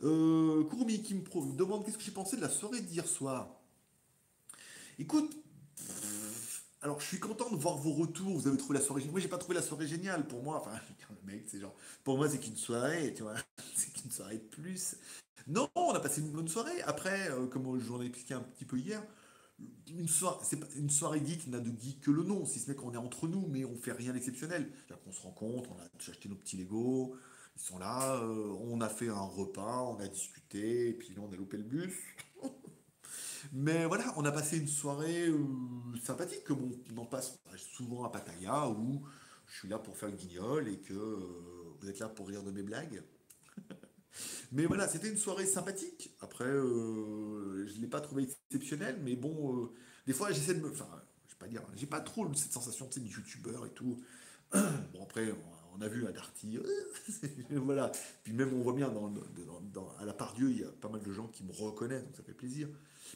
Euh, 0.03 0.63
Kourmi 0.65 1.01
qui 1.01 1.15
me 1.15 1.55
demande 1.55 1.85
qu'est-ce 1.85 1.97
que 1.97 2.03
j'ai 2.03 2.11
pensé 2.11 2.35
de 2.35 2.41
la 2.41 2.49
soirée 2.49 2.81
d'hier 2.81 3.07
soir? 3.07 3.49
Écoute, 4.99 5.35
alors 6.81 6.99
je 6.99 7.05
suis 7.05 7.19
content 7.19 7.49
de 7.49 7.55
voir 7.55 7.77
vos 7.77 7.93
retours. 7.93 8.37
Vous 8.37 8.47
avez 8.47 8.57
trouvé 8.57 8.77
la 8.79 8.85
soirée 8.85 9.01
géniale. 9.01 9.11
Moi, 9.11 9.21
j'ai 9.21 9.27
pas 9.27 9.37
trouvé 9.37 9.55
la 9.55 9.61
soirée 9.61 9.87
géniale. 9.87 10.27
Pour 10.27 10.43
moi, 10.43 10.57
enfin, 10.57 10.79
mec, 11.25 11.45
c'est 11.47 11.59
genre, 11.59 11.75
pour 12.03 12.17
moi, 12.17 12.29
c'est 12.29 12.39
qu'une 12.39 12.57
soirée, 12.57 13.13
tu 13.15 13.23
vois, 13.23 13.35
c'est 13.75 13.91
qu'une 13.93 14.11
soirée 14.11 14.37
de 14.37 14.43
plus. 14.43 14.95
Non, 15.47 15.69
on 15.75 15.93
a 15.93 15.99
passé 15.99 16.21
une 16.21 16.31
bonne 16.31 16.47
soirée. 16.47 16.81
Après, 16.83 17.31
euh, 17.31 17.47
comme 17.47 17.79
je 17.79 17.85
vous 17.85 17.95
en 17.95 18.01
ai 18.01 18.05
expliqué 18.05 18.33
un 18.33 18.41
petit 18.41 18.65
peu 18.65 18.77
hier, 18.77 19.01
une 19.89 20.07
soirée, 20.07 20.45
une 20.75 20.89
soirée 20.89 21.21
geek 21.25 21.47
n'a 21.47 21.59
de 21.59 21.71
geek 21.79 22.01
que 22.01 22.11
le 22.11 22.23
nom, 22.23 22.45
si 22.45 22.59
ce 22.59 22.69
n'est 22.69 22.75
qu'on 22.75 22.93
est 22.93 22.97
entre 22.97 23.27
nous, 23.27 23.47
mais 23.47 23.65
on 23.65 23.75
fait 23.75 23.93
rien 23.93 24.13
d'exceptionnel. 24.13 24.69
On 25.07 25.11
se 25.11 25.21
rencontre, 25.21 25.71
on 25.71 25.79
a 25.79 25.87
acheté 25.97 26.29
nos 26.29 26.35
petits 26.35 26.57
Lego, 26.57 27.15
ils 27.55 27.61
sont 27.61 27.79
là, 27.79 28.17
euh, 28.17 28.55
on 28.61 28.81
a 28.81 28.89
fait 28.89 29.09
un 29.09 29.21
repas, 29.21 29.83
on 29.83 29.99
a 29.99 30.07
discuté, 30.07 30.89
et 30.89 30.93
puis 30.93 31.09
là 31.15 31.21
on 31.27 31.31
a 31.33 31.35
loupé 31.35 31.57
le 31.57 31.63
bus. 31.63 31.93
Mais 33.59 33.85
voilà, 33.87 34.13
on 34.17 34.25
a 34.25 34.31
passé 34.31 34.59
une 34.59 34.67
soirée 34.67 35.29
euh, 35.29 35.43
sympathique, 36.03 36.43
comme 36.43 36.71
on, 36.95 37.01
en 37.01 37.05
passe 37.05 37.39
souvent 37.73 38.03
à 38.03 38.11
Pattaya, 38.11 38.69
où 38.69 39.01
je 39.47 39.57
suis 39.57 39.67
là 39.67 39.79
pour 39.79 39.97
faire 39.97 40.09
le 40.09 40.15
guignol 40.15 40.67
et 40.67 40.77
que 40.77 40.93
vous 40.93 41.89
êtes 41.89 41.97
là 41.97 42.07
pour 42.07 42.27
rire 42.27 42.43
de 42.43 42.51
mes 42.51 42.61
blagues. 42.61 43.01
Mais 44.51 44.67
voilà, 44.67 44.87
c'était 44.87 45.09
une 45.09 45.17
soirée 45.17 45.47
sympathique. 45.47 46.15
Après, 46.21 46.45
euh, 46.45 47.65
je 47.65 47.77
ne 47.77 47.81
l'ai 47.81 47.87
pas 47.87 47.99
trouvé 47.99 48.27
exceptionnelle, 48.51 48.99
mais 49.03 49.15
bon, 49.15 49.55
euh, 49.55 49.71
des 50.05 50.13
fois, 50.13 50.31
j'essaie 50.31 50.53
de 50.53 50.61
me. 50.61 50.69
Enfin, 50.69 50.87
je 51.25 51.33
vais 51.33 51.39
pas 51.39 51.47
dire, 51.47 51.63
j'ai 51.75 51.87
pas 51.87 52.01
trop 52.01 52.31
cette 52.35 52.53
sensation 52.53 52.87
de 52.95 52.99
youtubeur 53.01 53.65
et 53.65 53.71
tout. 53.71 53.99
bon, 54.53 55.01
après, 55.01 55.33
on 55.75 55.81
a 55.81 55.87
vu 55.87 56.05
à 56.05 56.11
Darty, 56.11 56.59
voilà. 57.49 57.91
Puis 58.23 58.33
même, 58.33 58.53
on 58.53 58.61
voit 58.61 58.73
bien, 58.73 58.89
dans, 58.89 59.95
à 59.99 60.05
la 60.05 60.13
part 60.13 60.35
Dieu, 60.35 60.51
il 60.51 60.59
y 60.59 60.63
a 60.63 60.71
pas 60.71 60.89
mal 60.89 61.01
de 61.01 61.11
gens 61.11 61.27
qui 61.27 61.43
me 61.43 61.51
reconnaissent, 61.51 62.03
donc 62.03 62.15
ça 62.15 62.23
fait 62.23 62.33
plaisir. 62.33 62.67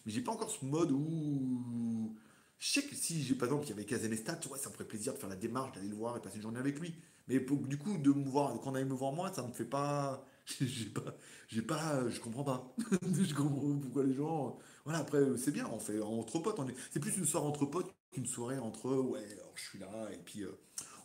Mais 0.05 0.11
j'ai 0.11 0.21
pas 0.21 0.31
encore 0.31 0.51
ce 0.51 0.65
mode 0.65 0.91
où. 0.91 2.15
Je 2.59 2.67
sais 2.67 2.83
que 2.83 2.95
si 2.95 3.23
j'ai 3.23 3.33
par 3.33 3.47
exemple 3.47 3.65
qu'il 3.65 3.75
y 3.75 3.79
avait 3.79 4.09
ouais, 4.09 4.57
ça 4.59 4.69
me 4.69 4.73
ferait 4.73 4.85
plaisir 4.85 5.13
de 5.13 5.17
faire 5.17 5.29
la 5.29 5.35
démarche, 5.35 5.73
d'aller 5.73 5.87
le 5.87 5.95
voir 5.95 6.17
et 6.17 6.21
passer 6.21 6.35
une 6.35 6.43
journée 6.43 6.59
avec 6.59 6.79
lui. 6.79 6.93
Mais 7.27 7.39
du 7.39 7.77
coup, 7.77 7.97
de 7.97 8.11
me 8.11 8.29
voir, 8.29 8.53
quand 8.61 8.71
on 8.71 8.75
aille 8.75 8.85
me 8.85 8.93
voir 8.93 9.13
moi, 9.13 9.31
ça 9.33 9.41
me 9.41 9.51
fait 9.53 9.65
pas 9.65 10.25
j'ai 10.61 10.89
pas, 10.89 11.15
j'ai 11.47 11.61
pas, 11.61 12.09
je 12.09 12.19
comprends 12.19 12.43
pas. 12.43 12.73
je 13.01 13.33
comprends 13.33 13.77
pourquoi 13.79 14.03
les 14.03 14.13
gens. 14.13 14.57
Voilà, 14.83 14.99
après, 14.99 15.19
c'est 15.37 15.51
bien, 15.51 15.67
on 15.71 15.79
fait 15.79 16.01
entre 16.01 16.39
potes. 16.39 16.59
C'est 16.91 16.99
plus 16.99 17.17
une 17.17 17.25
soirée 17.25 17.47
entre 17.47 17.65
potes 17.65 17.93
qu'une 18.11 18.25
soirée 18.25 18.59
entre, 18.59 18.89
ouais, 18.89 19.25
alors 19.33 19.53
je 19.55 19.63
suis 19.63 19.79
là, 19.79 20.09
et 20.11 20.17
puis 20.17 20.43
euh, 20.43 20.51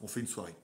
on 0.01 0.09
fait 0.09 0.20
une 0.20 0.27
soirée. 0.27 0.55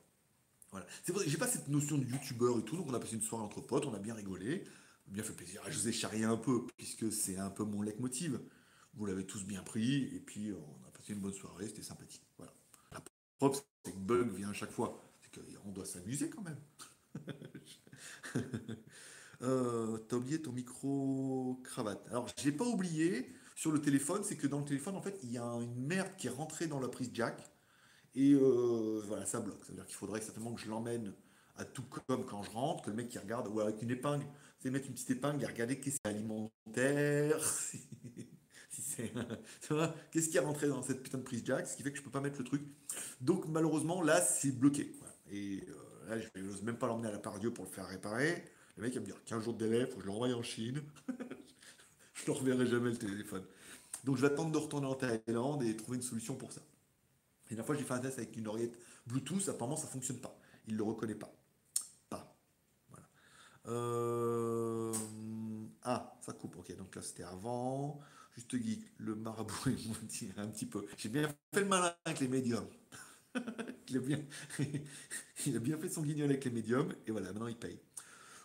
Voilà. 0.71 0.87
C'est 1.05 1.15
j'ai 1.29 1.37
pas 1.37 1.47
cette 1.47 1.69
notion 1.69 1.99
de 1.99 2.05
youtubeur 2.05 2.59
et 2.59 2.63
tout, 2.63 2.77
donc 2.77 2.89
on 2.89 2.95
a 2.95 2.99
passé 2.99 3.15
une 3.15 3.23
soirée 3.23 3.45
entre 3.45 3.61
potes, 3.61 3.87
on 3.87 3.95
a 3.95 3.99
bien 3.99 4.15
rigolé, 4.15 4.65
bien 5.07 5.23
fait 5.23 5.33
plaisir. 5.33 5.63
Je 5.69 5.79
vous 5.79 5.89
ai 5.89 5.93
charrié 5.93 6.25
un 6.25 6.37
peu, 6.37 6.67
puisque 6.77 7.13
c'est 7.13 7.39
un 7.39 7.51
peu 7.51 7.65
mon 7.65 7.83
leitmotiv. 7.83 8.41
Vous 8.95 9.07
l'avez 9.07 9.27
tous 9.27 9.45
bien 9.45 9.63
pris, 9.63 10.05
et 10.15 10.21
puis 10.21 10.53
on 10.53 10.87
a 10.87 10.91
passé 10.91 11.15
une 11.15 11.21
bonne 11.21 11.33
soirée, 11.33 11.69
c'était 11.69 11.83
sympathique. 11.83 12.27
Voilà. 12.37 12.53
La 12.93 13.03
preuve, 13.39 13.61
c'est 13.85 13.93
que 13.93 13.99
Bug 13.99 14.31
vient 14.35 14.51
à 14.51 14.55
chaque 14.55 14.71
fois. 14.71 15.03
C'est 15.21 15.41
qu'on 15.41 15.71
doit 15.71 15.87
s'amuser 15.87 16.29
quand 16.29 16.43
même. 16.43 16.61
euh, 19.43 19.99
T'as 20.09 20.17
oublié 20.17 20.43
ton 20.43 20.53
micro-cravate. 20.53 22.07
Alors, 22.09 22.29
j'ai 22.37 22.53
pas 22.53 22.67
oublié 22.67 23.35
sur 23.55 23.73
le 23.73 23.81
téléphone, 23.81 24.25
c'est 24.25 24.37
que 24.37 24.47
dans 24.47 24.59
le 24.59 24.65
téléphone, 24.65 24.97
en 24.97 25.03
fait, 25.03 25.19
il 25.23 25.33
y 25.33 25.39
a 25.39 25.45
une 25.45 25.87
merde 25.87 26.17
qui 26.17 26.27
est 26.27 26.31
rentrée 26.31 26.67
dans 26.67 26.81
la 26.81 26.89
prise 26.89 27.11
jack. 27.13 27.51
Et 28.15 28.33
euh, 28.35 29.03
voilà, 29.07 29.25
ça 29.25 29.41
bloque. 29.41 29.65
Ça 29.65 29.71
veut 29.71 29.77
dire 29.77 29.87
qu'il 29.87 29.97
faudrait 29.97 30.21
certainement 30.21 30.53
que 30.53 30.61
je 30.61 30.69
l'emmène 30.69 31.15
à 31.57 31.65
tout 31.65 31.85
comme 32.07 32.25
quand 32.25 32.43
je 32.43 32.51
rentre, 32.51 32.85
que 32.85 32.91
le 32.91 32.97
mec 32.97 33.09
qui 33.09 33.19
regarde, 33.19 33.49
ou 33.49 33.61
avec 33.61 33.81
une 33.83 33.91
épingle, 33.91 34.27
c'est 34.63 34.71
mettre 34.71 34.87
une 34.87 34.95
petite 34.95 35.11
épingle 35.11 35.43
et 35.43 35.47
regarder 35.47 35.79
qu'est-ce 35.81 35.97
qui 35.97 36.07
est 36.07 36.11
alimentaire, 36.11 37.39
qu'est-ce 40.13 40.29
qui 40.29 40.37
est 40.37 40.41
rentré 40.41 40.69
dans 40.69 40.83
cette 40.83 41.03
putain 41.03 41.19
de 41.19 41.23
prise 41.25 41.43
jack, 41.45 41.67
ce 41.67 41.77
qui 41.77 41.83
fait 41.83 41.91
que 41.91 41.99
je 41.99 42.03
peux 42.03 42.11
pas 42.11 42.21
mettre 42.21 42.39
le 42.39 42.45
truc. 42.45 42.63
Donc 43.21 43.47
malheureusement, 43.49 44.03
là, 44.03 44.21
c'est 44.21 44.53
bloqué. 44.53 44.93
Et 45.31 45.65
euh, 45.69 45.75
Là, 46.09 46.17
je 46.19 46.41
n'ose 46.41 46.63
même 46.63 46.77
pas 46.77 46.87
l'emmener 46.87 47.09
à 47.09 47.13
la 47.13 47.19
part 47.19 47.39
Dieu 47.39 47.53
pour 47.53 47.65
le 47.65 47.71
faire 47.71 47.87
réparer. 47.87 48.45
Le 48.77 48.83
mec 48.83 48.95
va 48.95 49.01
me 49.01 49.07
dire 49.07 49.23
15 49.25 49.45
jours 49.45 49.55
de 49.55 49.67
délai, 49.67 49.87
faut 49.87 49.97
que 49.97 50.03
je 50.03 50.07
le 50.07 50.13
renvoie 50.13 50.29
en 50.29 50.43
Chine. 50.43 50.83
je 52.15 52.31
ne 52.31 52.37
reverrai 52.37 52.67
jamais 52.67 52.91
le 52.91 52.97
téléphone. 52.97 53.45
Donc 54.05 54.17
je 54.17 54.23
vais 54.23 54.29
attendre 54.29 54.51
de 54.51 54.59
retourner 54.59 54.87
en 54.87 54.95
Thaïlande 54.95 55.63
et 55.63 55.77
trouver 55.77 55.97
une 55.97 56.03
solution 56.03 56.35
pour 56.35 56.53
ça. 56.53 56.61
Et 57.51 57.55
la 57.55 57.63
fois, 57.63 57.75
j'ai 57.77 57.85
fait 57.85 57.95
un 57.95 57.99
test 57.99 58.19
avec 58.19 58.37
une 58.37 58.47
oreillette 58.47 58.79
Bluetooth, 59.07 59.49
apparemment 59.49 59.77
ça 59.77 59.87
ne 59.87 59.93
fonctionne 59.93 60.19
pas. 60.19 60.37
Il 60.67 60.75
ne 60.75 60.79
le 60.79 60.85
reconnaît. 60.85 61.15
Pas. 61.15 61.33
Euh, 63.69 64.93
ah, 65.85 66.15
ça 66.21 66.33
coupe. 66.33 66.57
Ok, 66.57 66.77
donc 66.77 66.95
là 66.95 67.03
c'était 67.03 67.25
avant. 67.25 68.01
Juste 68.35 68.57
geek, 68.57 68.81
le 68.99 69.15
marabout, 69.15 69.53
il 69.67 70.33
un 70.39 70.49
petit 70.49 70.67
peu. 70.67 70.87
J'ai 70.97 71.09
bien 71.09 71.29
fait 71.53 71.61
le 71.61 71.67
malin 71.67 71.95
avec 72.05 72.21
les 72.21 72.29
médiums. 72.29 72.67
il, 73.89 73.97
a 73.97 74.01
bien, 74.01 74.19
il 75.47 75.57
a 75.57 75.61
bien 75.61 75.79
fait 75.79 75.89
son 75.89 76.03
guignol 76.03 76.31
avec 76.31 76.45
les 76.45 76.51
médiums, 76.51 76.93
et 77.07 77.11
voilà, 77.11 77.29
maintenant 77.29 77.49
il 77.49 77.57
paye. 77.57 77.79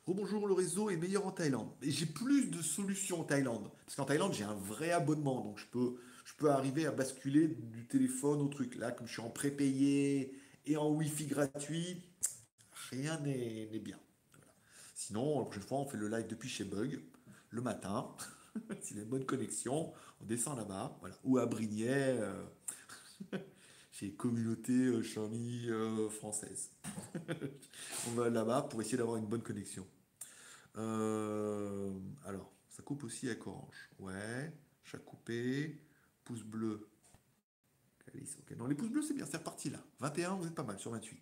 Rebonjour, 0.05 0.47
le 0.47 0.53
réseau 0.53 0.89
est 0.89 0.95
meilleur 0.95 1.27
en 1.27 1.31
Thaïlande. 1.31 1.69
Et 1.81 1.91
j'ai 1.91 2.05
plus 2.05 2.49
de 2.49 2.61
solutions 2.61 3.21
en 3.21 3.23
Thaïlande. 3.23 3.69
Parce 3.85 3.97
qu'en 3.97 4.05
Thaïlande, 4.05 4.33
j'ai 4.33 4.45
un 4.45 4.53
vrai 4.53 4.91
abonnement. 4.91 5.41
Donc 5.41 5.59
je 5.59 5.65
peux, 5.65 5.97
je 6.23 6.33
peux 6.35 6.49
arriver 6.49 6.85
à 6.85 6.91
basculer 6.91 7.49
du 7.49 7.85
téléphone 7.87 8.41
au 8.41 8.47
truc. 8.47 8.75
Là, 8.75 8.91
comme 8.91 9.05
je 9.05 9.13
suis 9.13 9.21
en 9.21 9.29
prépayé 9.29 10.33
et 10.65 10.77
en 10.77 10.89
Wi-Fi 10.91 11.25
gratuit, 11.25 12.01
rien 12.89 13.19
n'est 13.19 13.79
bien. 13.79 13.99
Sinon, 14.97 15.37
la 15.37 15.45
prochaine 15.45 15.61
fois, 15.61 15.77
on 15.77 15.85
fait 15.85 15.97
le 15.97 16.07
live 16.07 16.25
depuis 16.25 16.49
chez 16.49 16.63
Bug, 16.63 16.99
le 17.51 17.61
matin. 17.61 18.15
S'il 18.81 18.97
y 18.97 18.99
a 18.99 19.03
une 19.03 19.09
bonne 19.09 19.25
connexion, 19.25 19.93
on 20.19 20.25
descend 20.25 20.57
là-bas. 20.57 20.97
Voilà. 21.01 21.15
Ou 21.23 21.37
à 21.37 21.45
Brignais. 21.45 22.17
Euh, 22.19 22.43
chez 23.91 24.11
communauté 24.13 24.73
euh, 24.73 25.03
euh, 25.69 26.09
française. 26.09 26.71
on 28.07 28.11
va 28.11 28.31
là-bas 28.31 28.63
pour 28.63 28.81
essayer 28.81 28.97
d'avoir 28.97 29.17
une 29.17 29.27
bonne 29.27 29.43
connexion. 29.43 29.85
Euh, 30.77 31.93
alors, 32.25 32.51
ça 32.69 32.81
coupe 32.81 33.03
aussi 33.03 33.27
avec 33.27 33.45
Orange. 33.45 33.91
Ouais, 33.99 34.51
chat 34.83 34.97
coupé, 34.97 35.79
pouce 36.25 36.41
bleu. 36.41 36.89
Non, 38.57 38.65
les 38.65 38.73
pouces 38.73 38.89
bleus, 38.89 39.03
c'est 39.03 39.13
bien, 39.13 39.27
c'est 39.29 39.37
reparti 39.37 39.69
là. 39.69 39.79
21, 39.99 40.35
vous 40.37 40.47
êtes 40.47 40.55
pas 40.55 40.63
mal 40.63 40.79
sur 40.79 40.89
28. 40.89 41.21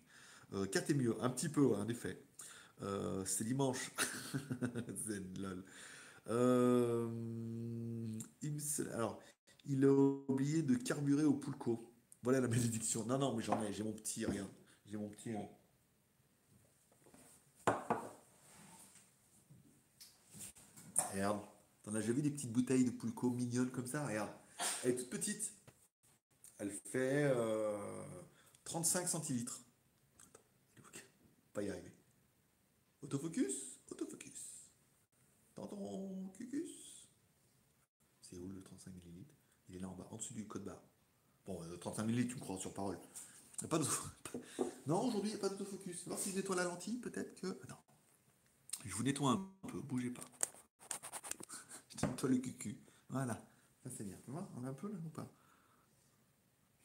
4 0.72 0.90
est 0.90 0.94
mieux, 0.94 1.22
un 1.22 1.28
petit 1.28 1.50
peu, 1.50 1.74
en 1.74 1.86
effet. 1.88 2.25
C'est 3.24 3.44
dimanche. 3.44 3.90
Zen, 5.06 5.64
alors, 8.92 9.20
il 9.66 9.84
a 9.84 9.92
oublié 9.92 10.62
de 10.62 10.74
carburer 10.74 11.24
au 11.24 11.34
Poulco. 11.34 11.92
Voilà 12.22 12.40
la 12.40 12.48
bénédiction. 12.48 13.04
Non, 13.06 13.18
non, 13.18 13.34
mais 13.34 13.42
j'en 13.42 13.62
ai, 13.62 13.72
j'ai 13.72 13.82
mon 13.82 13.92
petit, 13.92 14.26
rien. 14.26 14.48
J'ai 14.86 14.96
mon 14.96 15.08
petit. 15.08 15.30
Hein. 15.30 15.48
Regarde, 21.12 21.40
t'en 21.82 21.94
as 21.94 22.00
déjà 22.00 22.12
vu 22.12 22.22
des 22.22 22.30
petites 22.30 22.52
bouteilles 22.52 22.84
de 22.84 22.90
pulco 22.90 23.30
mignonnes 23.30 23.70
comme 23.70 23.86
ça? 23.86 24.06
Regarde, 24.06 24.30
elle 24.84 24.90
est 24.90 24.96
toute 24.96 25.10
petite. 25.10 25.52
Elle 26.58 26.70
fait 26.70 27.32
35 28.64 29.08
centilitres. 29.08 29.60
Pas 31.54 31.62
y 31.62 31.70
arriver. 31.70 31.95
Autofocus, 33.06 33.78
autofocus. 33.88 34.66
Dans 35.54 35.68
ton 35.68 36.28
cucus. 36.36 37.06
C'est 38.20 38.36
où 38.36 38.48
le 38.48 38.60
35 38.60 38.92
millilitres? 38.94 39.34
Il 39.68 39.76
est 39.76 39.78
là 39.78 39.88
en 39.88 39.94
bas, 39.94 40.08
en 40.10 40.16
dessous 40.16 40.34
du 40.34 40.44
code 40.44 40.64
barre. 40.64 40.82
Bon, 41.46 41.62
35 41.80 42.02
euh, 42.02 42.06
millilitres, 42.06 42.34
tu 42.34 42.40
me 42.40 42.40
crois 42.40 42.58
sur 42.58 42.74
parole. 42.74 42.98
pas 43.70 43.78
non, 44.86 45.06
aujourd'hui, 45.06 45.30
il 45.30 45.34
n'y 45.34 45.38
a 45.38 45.38
pas 45.38 45.48
d'autofocus. 45.48 46.02
Alors 46.06 46.18
si 46.18 46.32
je 46.32 46.36
nettoie 46.36 46.56
la 46.56 46.64
lentille, 46.64 46.98
peut-être 46.98 47.40
que. 47.40 47.46
Non. 47.46 47.76
Je 48.84 48.92
vous 48.92 49.04
nettoie 49.04 49.30
un 49.30 49.48
peu, 49.68 49.80
bougez 49.82 50.10
pas. 50.10 50.24
je 52.00 52.06
nettoie 52.06 52.28
le 52.28 52.38
cucu. 52.38 52.76
Voilà. 53.08 53.34
Ça 53.84 53.90
c'est 53.96 54.04
bien. 54.04 54.18
Tu 54.24 54.32
vois, 54.32 54.48
on 54.56 54.64
a 54.64 54.68
un 54.70 54.74
peu 54.74 54.90
là 54.90 54.98
ou 54.98 55.10
pas? 55.10 55.28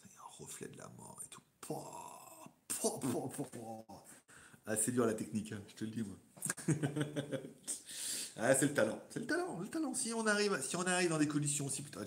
Il 0.05 0.11
y 0.11 0.17
a 0.17 0.21
un 0.21 0.43
reflet 0.43 0.67
de 0.67 0.77
la 0.77 0.87
mort 0.89 1.19
et 1.25 1.29
tout. 1.29 1.41
Ah, 4.65 4.75
c'est 4.77 4.91
dur 4.91 5.05
la 5.05 5.13
technique, 5.13 5.51
hein, 5.51 5.61
je 5.67 5.75
te 5.75 5.85
le 5.85 5.91
dis 5.91 6.03
moi. 6.03 6.17
ah, 8.37 8.55
c'est 8.55 8.67
le 8.67 8.73
talent, 8.73 8.99
c'est 9.09 9.19
le 9.19 9.25
talent, 9.25 9.59
le 9.59 9.67
talent. 9.67 9.93
Si 9.93 10.13
on 10.13 10.25
arrive, 10.27 10.59
si 10.61 10.75
on 10.75 10.83
arrive 10.83 11.09
dans 11.09 11.17
des 11.17 11.27
conditions 11.27 11.65
aussi, 11.65 11.81
putain, 11.81 12.01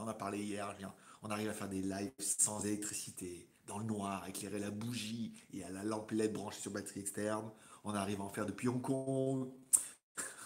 on 0.00 0.08
a 0.08 0.14
parlé 0.14 0.38
hier, 0.38 0.76
on 1.22 1.30
arrive 1.30 1.48
à 1.48 1.52
faire 1.52 1.68
des 1.68 1.82
lives 1.82 2.10
sans 2.18 2.64
électricité, 2.64 3.48
dans 3.66 3.78
le 3.78 3.84
noir, 3.84 4.26
éclairer 4.28 4.58
la 4.58 4.70
bougie 4.70 5.32
et 5.52 5.62
à 5.62 5.70
la 5.70 5.84
lampe 5.84 6.10
LED 6.10 6.32
branchée 6.32 6.60
sur 6.60 6.72
batterie 6.72 7.00
externe. 7.00 7.50
On 7.84 7.94
arrive 7.94 8.20
à 8.20 8.24
en 8.24 8.28
faire 8.28 8.44
depuis 8.44 8.68
Hong 8.68 8.82
Kong, 8.82 9.48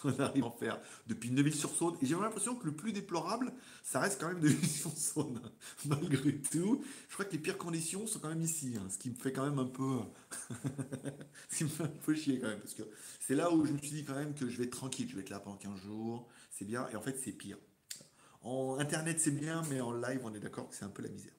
on 0.04 0.20
arrive 0.20 0.44
à 0.44 0.46
en 0.46 0.50
faire 0.50 0.80
depuis 1.06 1.30
Neuville-sur-Saône. 1.30 1.96
Et 2.02 2.06
j'ai 2.06 2.14
l'impression 2.14 2.54
que 2.54 2.66
le 2.66 2.72
plus 2.72 2.92
déplorable, 2.92 3.52
ça 3.82 4.00
reste 4.00 4.20
quand 4.20 4.28
même 4.28 4.40
Neuville-sur-Saône. 4.40 5.40
Malgré 5.86 6.36
tout, 6.36 6.84
je 7.08 7.14
crois 7.14 7.24
que 7.24 7.32
les 7.32 7.38
pires 7.38 7.58
conditions 7.58 8.06
sont 8.06 8.18
quand 8.18 8.28
même 8.28 8.42
ici. 8.42 8.74
Hein, 8.78 8.86
ce 8.90 8.98
qui 8.98 9.10
me 9.10 9.14
fait 9.14 9.32
quand 9.32 9.44
même 9.44 9.58
un 9.58 9.66
peu. 9.66 10.00
ce 11.50 11.56
qui 11.58 11.64
me 11.64 11.68
fait 11.68 11.84
un 11.84 11.88
peu 11.88 12.14
chier 12.14 12.40
quand 12.40 12.48
même. 12.48 12.60
Parce 12.60 12.74
que 12.74 12.82
c'est 13.20 13.34
là 13.34 13.52
où 13.52 13.64
je 13.64 13.72
me 13.72 13.78
suis 13.78 13.90
dit 13.90 14.04
quand 14.04 14.14
même 14.14 14.34
que 14.34 14.48
je 14.48 14.58
vais 14.58 14.64
être 14.64 14.76
tranquille. 14.76 15.08
Je 15.08 15.16
vais 15.16 15.22
être 15.22 15.30
là 15.30 15.40
pendant 15.40 15.56
15 15.56 15.80
jours. 15.80 16.28
C'est 16.50 16.64
bien. 16.64 16.88
Et 16.90 16.96
en 16.96 17.02
fait, 17.02 17.18
c'est 17.22 17.32
pire. 17.32 17.58
En 18.42 18.78
internet, 18.78 19.18
c'est 19.20 19.30
bien, 19.30 19.62
mais 19.70 19.80
en 19.80 19.92
live, 19.92 20.20
on 20.24 20.34
est 20.34 20.40
d'accord 20.40 20.68
que 20.68 20.74
c'est 20.74 20.84
un 20.84 20.90
peu 20.90 21.02
la 21.02 21.08
misère. 21.08 21.32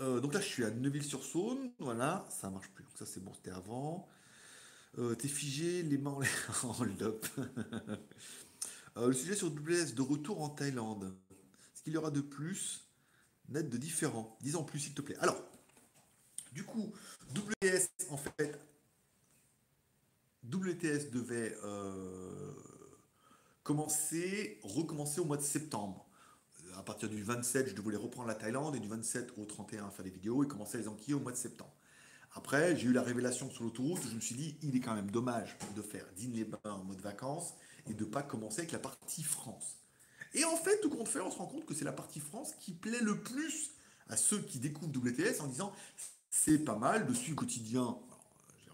Euh, 0.00 0.20
donc 0.20 0.34
là, 0.34 0.40
je 0.40 0.46
suis 0.46 0.64
à 0.64 0.70
Neuville-sur-Saône. 0.70 1.70
Voilà, 1.78 2.26
ça 2.28 2.50
marche 2.50 2.68
plus. 2.70 2.84
Donc 2.84 2.98
ça, 2.98 3.06
c'est 3.06 3.22
bon, 3.22 3.32
c'était 3.34 3.50
avant. 3.50 4.08
Euh, 4.98 5.14
t'es 5.14 5.28
figé, 5.28 5.82
les 5.82 5.98
mains 5.98 6.12
en 6.12 6.20
l'air 6.20 6.64
en 6.64 6.84
lope. 6.84 7.26
Euh, 8.96 9.08
le 9.08 9.12
sujet 9.12 9.34
sur 9.34 9.48
WS 9.48 9.96
de 9.96 10.02
retour 10.02 10.40
en 10.40 10.48
Thaïlande. 10.48 11.12
Ce 11.74 11.82
qu'il 11.82 11.94
y 11.94 11.96
aura 11.96 12.12
de 12.12 12.20
plus, 12.20 12.88
net 13.48 13.68
de 13.68 13.76
différent 13.76 14.38
Dis 14.40 14.54
en 14.54 14.62
plus, 14.62 14.78
s'il 14.78 14.94
te 14.94 15.02
plaît. 15.02 15.16
Alors, 15.18 15.42
du 16.52 16.62
coup, 16.62 16.92
WS, 17.34 17.88
en 18.10 18.16
fait, 18.16 18.56
WTS 20.44 21.10
devait 21.10 21.58
euh, 21.64 22.52
commencer, 23.64 24.60
recommencer 24.62 25.20
au 25.20 25.24
mois 25.24 25.38
de 25.38 25.42
septembre. 25.42 26.06
À 26.76 26.84
partir 26.84 27.08
du 27.08 27.20
27, 27.20 27.70
je 27.70 27.74
devais 27.74 27.96
reprendre 27.96 28.28
la 28.28 28.36
Thaïlande 28.36 28.76
et 28.76 28.80
du 28.80 28.86
27 28.86 29.32
au 29.38 29.44
31 29.44 29.90
faire 29.90 30.04
des 30.04 30.10
vidéos 30.12 30.44
et 30.44 30.46
commencer 30.46 30.78
les 30.78 30.86
enquilles 30.86 31.14
au 31.14 31.20
mois 31.20 31.32
de 31.32 31.36
septembre. 31.36 31.74
Après, 32.34 32.76
j'ai 32.76 32.88
eu 32.88 32.92
la 32.92 33.02
révélation 33.02 33.48
sur 33.50 33.62
l'autoroute, 33.62 34.02
je 34.08 34.14
me 34.14 34.20
suis 34.20 34.34
dit, 34.34 34.56
il 34.62 34.76
est 34.76 34.80
quand 34.80 34.94
même 34.94 35.10
dommage 35.10 35.56
de 35.76 35.82
faire 35.82 36.04
dîner-les-bains 36.16 36.58
en 36.64 36.82
mode 36.82 37.00
vacances 37.00 37.54
et 37.88 37.94
de 37.94 38.04
ne 38.04 38.10
pas 38.10 38.22
commencer 38.22 38.60
avec 38.60 38.72
la 38.72 38.80
partie 38.80 39.22
France. 39.22 39.76
Et 40.34 40.44
en 40.44 40.56
fait, 40.56 40.80
tout 40.80 40.90
compte 40.90 41.08
fait, 41.08 41.20
on 41.20 41.30
se 41.30 41.38
rend 41.38 41.46
compte 41.46 41.64
que 41.64 41.74
c'est 41.74 41.84
la 41.84 41.92
partie 41.92 42.18
France 42.18 42.52
qui 42.58 42.72
plaît 42.72 43.00
le 43.00 43.20
plus 43.20 43.70
à 44.08 44.16
ceux 44.16 44.40
qui 44.40 44.58
découvrent 44.58 44.90
WTS 44.96 45.40
en 45.40 45.46
disant, 45.46 45.72
c'est 46.28 46.58
pas 46.58 46.76
mal 46.76 47.06
de 47.06 47.14
suivre 47.14 47.36
quotidien. 47.36 47.96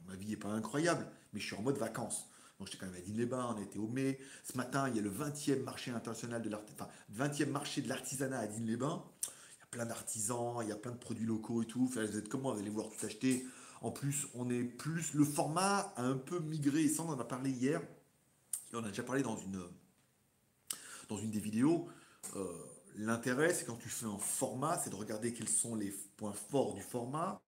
ma 0.08 0.16
vie 0.16 0.26
n'est 0.28 0.36
pas 0.36 0.48
incroyable, 0.48 1.06
mais 1.32 1.40
je 1.40 1.46
suis 1.46 1.56
en 1.56 1.62
mode 1.62 1.76
vacances. 1.76 2.26
Donc 2.58 2.66
j'étais 2.66 2.78
quand 2.78 2.86
même 2.86 2.96
à 2.96 3.04
Digne-les-Bains, 3.04 3.56
on 3.56 3.62
était 3.62 3.78
au 3.78 3.88
mai. 3.88 4.18
Ce 4.44 4.56
matin, 4.56 4.88
il 4.88 4.96
y 4.96 4.98
a 4.98 5.02
le 5.02 5.10
20e 5.10 5.62
marché 5.62 5.90
international 5.90 6.40
de 6.40 6.48
l'artisanat, 6.48 6.90
enfin, 7.14 7.28
20e 7.28 7.50
marché 7.50 7.82
de 7.82 7.88
l'artisanat 7.88 8.38
à 8.38 8.46
Digne-les-Bains 8.46 9.04
plein 9.70 9.86
d'artisans, 9.86 10.58
il 10.62 10.68
y 10.68 10.72
a 10.72 10.76
plein 10.76 10.92
de 10.92 10.98
produits 10.98 11.26
locaux 11.26 11.62
et 11.62 11.66
tout. 11.66 11.86
vous 11.86 11.98
êtes 11.98 12.28
comment 12.28 12.52
Vous 12.52 12.60
allez 12.60 12.70
vouloir 12.70 12.90
tout 12.90 13.06
acheter. 13.06 13.46
En 13.80 13.90
plus, 13.90 14.26
on 14.34 14.50
est 14.50 14.64
plus. 14.64 15.14
Le 15.14 15.24
format 15.24 15.92
a 15.96 16.02
un 16.02 16.16
peu 16.16 16.38
migré. 16.40 16.88
Ça, 16.88 17.02
on 17.02 17.10
en 17.10 17.18
a 17.18 17.24
parlé 17.24 17.50
hier. 17.50 17.80
Et 18.72 18.76
on 18.76 18.84
a 18.84 18.88
déjà 18.88 19.02
parlé 19.02 19.22
dans 19.22 19.36
une, 19.36 19.62
dans 21.08 21.16
une 21.16 21.30
des 21.30 21.40
vidéos. 21.40 21.88
Euh, 22.36 22.46
l'intérêt, 22.96 23.54
c'est 23.54 23.64
quand 23.64 23.76
tu 23.76 23.88
fais 23.88 24.06
un 24.06 24.18
format, 24.18 24.78
c'est 24.78 24.90
de 24.90 24.96
regarder 24.96 25.32
quels 25.32 25.48
sont 25.48 25.74
les 25.74 25.90
points 26.16 26.32
forts 26.32 26.74
du 26.74 26.82
format 26.82 27.40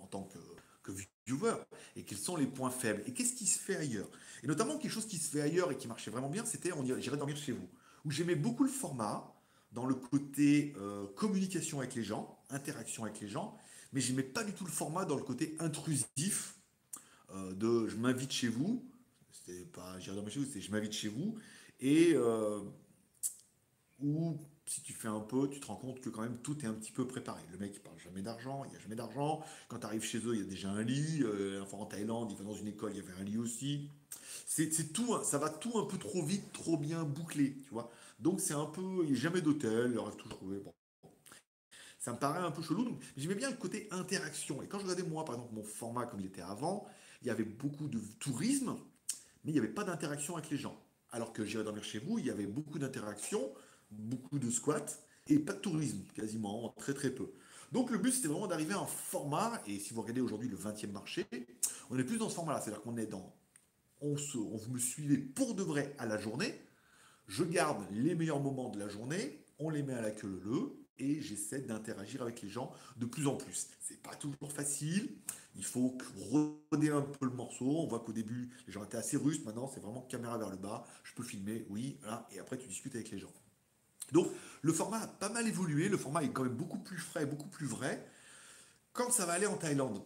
en 0.00 0.06
tant 0.06 0.24
que, 0.24 0.38
que 0.82 0.92
viewer 1.26 1.54
et 1.96 2.04
quels 2.04 2.18
sont 2.18 2.36
les 2.36 2.46
points 2.46 2.70
faibles 2.70 3.02
et 3.06 3.12
qu'est-ce 3.12 3.34
qui 3.34 3.46
se 3.46 3.58
fait 3.58 3.76
ailleurs? 3.76 4.08
Et 4.42 4.46
notamment 4.46 4.78
quelque 4.78 4.92
chose 4.92 5.06
qui 5.06 5.18
se 5.18 5.30
fait 5.30 5.40
ailleurs 5.40 5.72
et 5.72 5.76
qui 5.76 5.88
marchait 5.88 6.10
vraiment 6.10 6.28
bien, 6.28 6.44
c'était 6.44 6.70
j'irai 7.00 7.16
dormir 7.16 7.36
chez 7.36 7.52
vous, 7.52 7.68
où 8.04 8.10
j'aimais 8.10 8.36
beaucoup 8.36 8.62
le 8.62 8.70
format 8.70 9.34
dans 9.72 9.86
le 9.86 9.94
côté 9.94 10.74
euh, 10.78 11.06
communication 11.16 11.78
avec 11.80 11.94
les 11.94 12.04
gens, 12.04 12.38
interaction 12.50 13.04
avec 13.04 13.20
les 13.20 13.28
gens, 13.28 13.56
mais 13.92 14.00
je 14.00 14.10
n'aimais 14.10 14.22
pas 14.22 14.44
du 14.44 14.52
tout 14.52 14.64
le 14.64 14.70
format 14.70 15.04
dans 15.04 15.16
le 15.16 15.22
côté 15.22 15.56
intrusif 15.58 16.56
euh, 17.34 17.54
de 17.54 17.88
je 17.88 17.96
m'invite 17.96 18.32
chez 18.32 18.48
vous. 18.48 18.84
C'était 19.30 19.64
pas 19.64 19.98
j'irai 19.98 20.16
dans 20.16 20.28
chez 20.28 20.40
vous, 20.40 20.46
c'était 20.46 20.60
je 20.60 20.70
m'invite 20.70 20.92
chez 20.92 21.08
vous. 21.08 21.36
Et 21.80 22.12
euh, 22.14 22.60
où 24.00 24.38
si 24.66 24.82
tu 24.82 24.92
fais 24.92 25.08
un 25.08 25.20
peu, 25.20 25.48
tu 25.48 25.60
te 25.60 25.66
rends 25.66 25.76
compte 25.76 26.00
que 26.00 26.10
quand 26.10 26.20
même 26.20 26.38
tout 26.42 26.58
est 26.62 26.66
un 26.66 26.74
petit 26.74 26.92
peu 26.92 27.06
préparé. 27.06 27.40
Le 27.52 27.58
mec 27.58 27.72
il 27.74 27.80
parle 27.80 27.98
jamais 27.98 28.20
d'argent, 28.22 28.64
il 28.64 28.70
n'y 28.70 28.76
a 28.76 28.80
jamais 28.80 28.96
d'argent. 28.96 29.42
Quand 29.68 29.78
tu 29.78 29.86
arrives 29.86 30.04
chez 30.04 30.18
eux, 30.18 30.34
il 30.34 30.40
y 30.40 30.44
a 30.44 30.48
déjà 30.48 30.70
un 30.70 30.82
lit. 30.82 31.24
enfin 31.62 31.78
en 31.78 31.86
Thaïlande, 31.86 32.30
il 32.32 32.36
va 32.36 32.44
dans 32.44 32.54
une 32.54 32.68
école, 32.68 32.92
il 32.92 32.96
y 32.96 33.00
avait 33.00 33.18
un 33.18 33.24
lit 33.24 33.38
aussi. 33.38 33.90
C'est 34.46 34.92
tout, 34.92 35.22
ça 35.22 35.38
va 35.38 35.50
tout 35.50 35.78
un 35.78 35.84
peu 35.84 35.98
trop 35.98 36.22
vite, 36.22 36.52
trop 36.52 36.76
bien 36.76 37.04
bouclé, 37.04 37.56
tu 37.62 37.70
vois. 37.70 37.90
Donc 38.18 38.40
c'est 38.40 38.54
un 38.54 38.66
peu, 38.66 39.04
il 39.04 39.12
n'y 39.12 39.16
a 39.16 39.20
jamais 39.20 39.40
d'hôtel, 39.40 39.90
il 39.92 39.98
rêve 39.98 40.16
tout 40.16 40.28
trouvé. 40.28 40.58
Bon. 40.58 40.74
Ça 41.98 42.12
me 42.12 42.18
paraît 42.18 42.40
un 42.40 42.50
peu 42.50 42.62
chelou. 42.62 42.84
Donc 42.84 43.02
j'aimais 43.16 43.34
bien 43.34 43.50
le 43.50 43.56
côté 43.56 43.88
interaction. 43.90 44.62
Et 44.62 44.66
quand 44.66 44.78
je 44.78 44.84
regardais 44.84 45.02
moi, 45.08 45.24
par 45.24 45.36
exemple, 45.36 45.54
mon 45.54 45.64
format 45.64 46.06
comme 46.06 46.20
il 46.20 46.26
était 46.26 46.42
avant, 46.42 46.86
il 47.22 47.28
y 47.28 47.30
avait 47.30 47.44
beaucoup 47.44 47.88
de 47.88 48.00
tourisme, 48.18 48.76
mais 49.44 49.50
il 49.50 49.52
n'y 49.52 49.58
avait 49.58 49.68
pas 49.68 49.84
d'interaction 49.84 50.36
avec 50.36 50.50
les 50.50 50.56
gens. 50.56 50.80
Alors 51.10 51.32
que 51.32 51.44
j'irais 51.44 51.64
dormir 51.64 51.84
chez 51.84 51.98
vous, 51.98 52.18
il 52.18 52.26
y 52.26 52.30
avait 52.30 52.46
beaucoup 52.46 52.78
d'interaction, 52.78 53.52
beaucoup 53.90 54.38
de 54.38 54.50
squats 54.50 54.86
et 55.26 55.38
pas 55.38 55.52
de 55.52 55.60
tourisme, 55.60 56.02
quasiment, 56.14 56.74
très 56.78 56.94
très 56.94 57.10
peu. 57.10 57.32
Donc 57.72 57.90
le 57.90 57.98
but 57.98 58.12
c'était 58.12 58.28
vraiment 58.28 58.46
d'arriver 58.46 58.74
à 58.74 58.80
un 58.80 58.86
format, 58.86 59.60
et 59.66 59.78
si 59.78 59.92
vous 59.92 60.00
regardez 60.00 60.20
aujourd'hui 60.20 60.48
le 60.48 60.56
20e 60.56 60.90
marché, 60.90 61.26
on 61.90 61.98
est 61.98 62.04
plus 62.04 62.18
dans 62.18 62.28
ce 62.28 62.34
format-là, 62.34 62.60
c'est-à-dire 62.60 62.82
qu'on 62.82 62.96
est 62.96 63.06
dans, 63.06 63.34
on, 64.00 64.16
se, 64.16 64.38
on 64.38 64.58
me 64.70 64.78
suivait 64.78 65.18
pour 65.18 65.54
de 65.54 65.62
vrai 65.62 65.94
à 65.98 66.06
la 66.06 66.18
journée, 66.18 66.60
je 67.28 67.44
garde 67.44 67.84
les 67.92 68.14
meilleurs 68.14 68.40
moments 68.40 68.70
de 68.70 68.78
la 68.78 68.88
journée, 68.88 69.44
on 69.58 69.70
les 69.70 69.82
met 69.82 69.94
à 69.94 70.00
la 70.00 70.10
queue 70.10 70.40
le 70.44 70.74
et 70.98 71.20
j'essaie 71.20 71.60
d'interagir 71.60 72.22
avec 72.22 72.42
les 72.42 72.48
gens 72.48 72.72
de 72.96 73.06
plus 73.06 73.26
en 73.26 73.36
plus. 73.36 73.68
C'est 73.80 74.02
pas 74.02 74.14
toujours 74.16 74.50
facile. 74.52 75.16
Il 75.54 75.64
faut 75.64 75.96
roder 76.30 76.90
un 76.90 77.02
peu 77.02 77.26
le 77.26 77.32
morceau. 77.32 77.66
On 77.66 77.86
voit 77.86 78.00
qu'au 78.00 78.12
début, 78.12 78.50
les 78.66 78.72
gens 78.72 78.84
étaient 78.84 78.96
assez 78.96 79.16
russes. 79.16 79.44
Maintenant, 79.44 79.70
c'est 79.72 79.80
vraiment 79.80 80.02
caméra 80.02 80.38
vers 80.38 80.50
le 80.50 80.56
bas. 80.56 80.86
Je 81.04 81.14
peux 81.14 81.22
filmer, 81.22 81.66
oui, 81.68 81.98
Et 82.32 82.38
après, 82.38 82.58
tu 82.58 82.66
discutes 82.66 82.94
avec 82.94 83.10
les 83.10 83.18
gens. 83.18 83.32
Donc, 84.12 84.28
le 84.62 84.72
format 84.72 85.00
a 85.00 85.06
pas 85.06 85.28
mal 85.28 85.46
évolué. 85.46 85.88
Le 85.88 85.96
format 85.96 86.22
est 86.22 86.30
quand 86.30 86.44
même 86.44 86.56
beaucoup 86.56 86.78
plus 86.78 86.98
frais, 86.98 87.26
beaucoup 87.26 87.48
plus 87.48 87.66
vrai. 87.66 88.04
Quand 88.92 89.10
ça 89.10 89.26
va 89.26 89.34
aller 89.34 89.46
en 89.46 89.56
Thaïlande, 89.56 90.02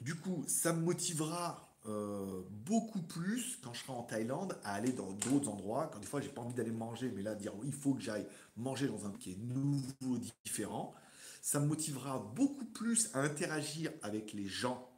du 0.00 0.14
coup, 0.14 0.44
ça 0.46 0.72
me 0.72 0.80
motivera 0.80 1.67
euh, 1.88 2.42
beaucoup 2.50 3.00
plus 3.00 3.56
quand 3.62 3.72
je 3.72 3.80
serai 3.80 3.92
en 3.92 4.02
Thaïlande 4.02 4.58
à 4.62 4.74
aller 4.74 4.92
dans 4.92 5.10
d'autres 5.12 5.48
endroits. 5.48 5.88
Quand 5.92 5.98
des 5.98 6.06
fois 6.06 6.20
j'ai 6.20 6.28
pas 6.28 6.42
envie 6.42 6.54
d'aller 6.54 6.70
manger, 6.70 7.10
mais 7.14 7.22
là 7.22 7.34
dire 7.34 7.56
oui, 7.56 7.68
il 7.68 7.74
faut 7.74 7.94
que 7.94 8.02
j'aille 8.02 8.26
manger 8.56 8.88
dans 8.88 9.06
un 9.06 9.12
qui 9.12 9.32
est 9.32 9.38
nouveau, 9.38 10.18
différent, 10.44 10.94
ça 11.40 11.60
me 11.60 11.66
motivera 11.66 12.18
beaucoup 12.18 12.66
plus 12.66 13.08
à 13.14 13.20
interagir 13.20 13.90
avec 14.02 14.34
les 14.34 14.46
gens 14.46 14.90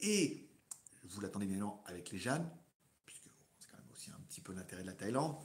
et 0.00 0.48
vous 1.04 1.20
l'attendez 1.20 1.46
bien 1.46 1.72
avec 1.86 2.10
les 2.10 2.18
Jeannes, 2.18 2.48
puisque 3.06 3.30
c'est 3.58 3.70
quand 3.70 3.78
même 3.78 3.90
aussi 3.92 4.10
un 4.10 4.20
petit 4.28 4.42
peu 4.42 4.52
l'intérêt 4.52 4.82
de 4.82 4.88
la 4.88 4.94
Thaïlande. 4.94 5.36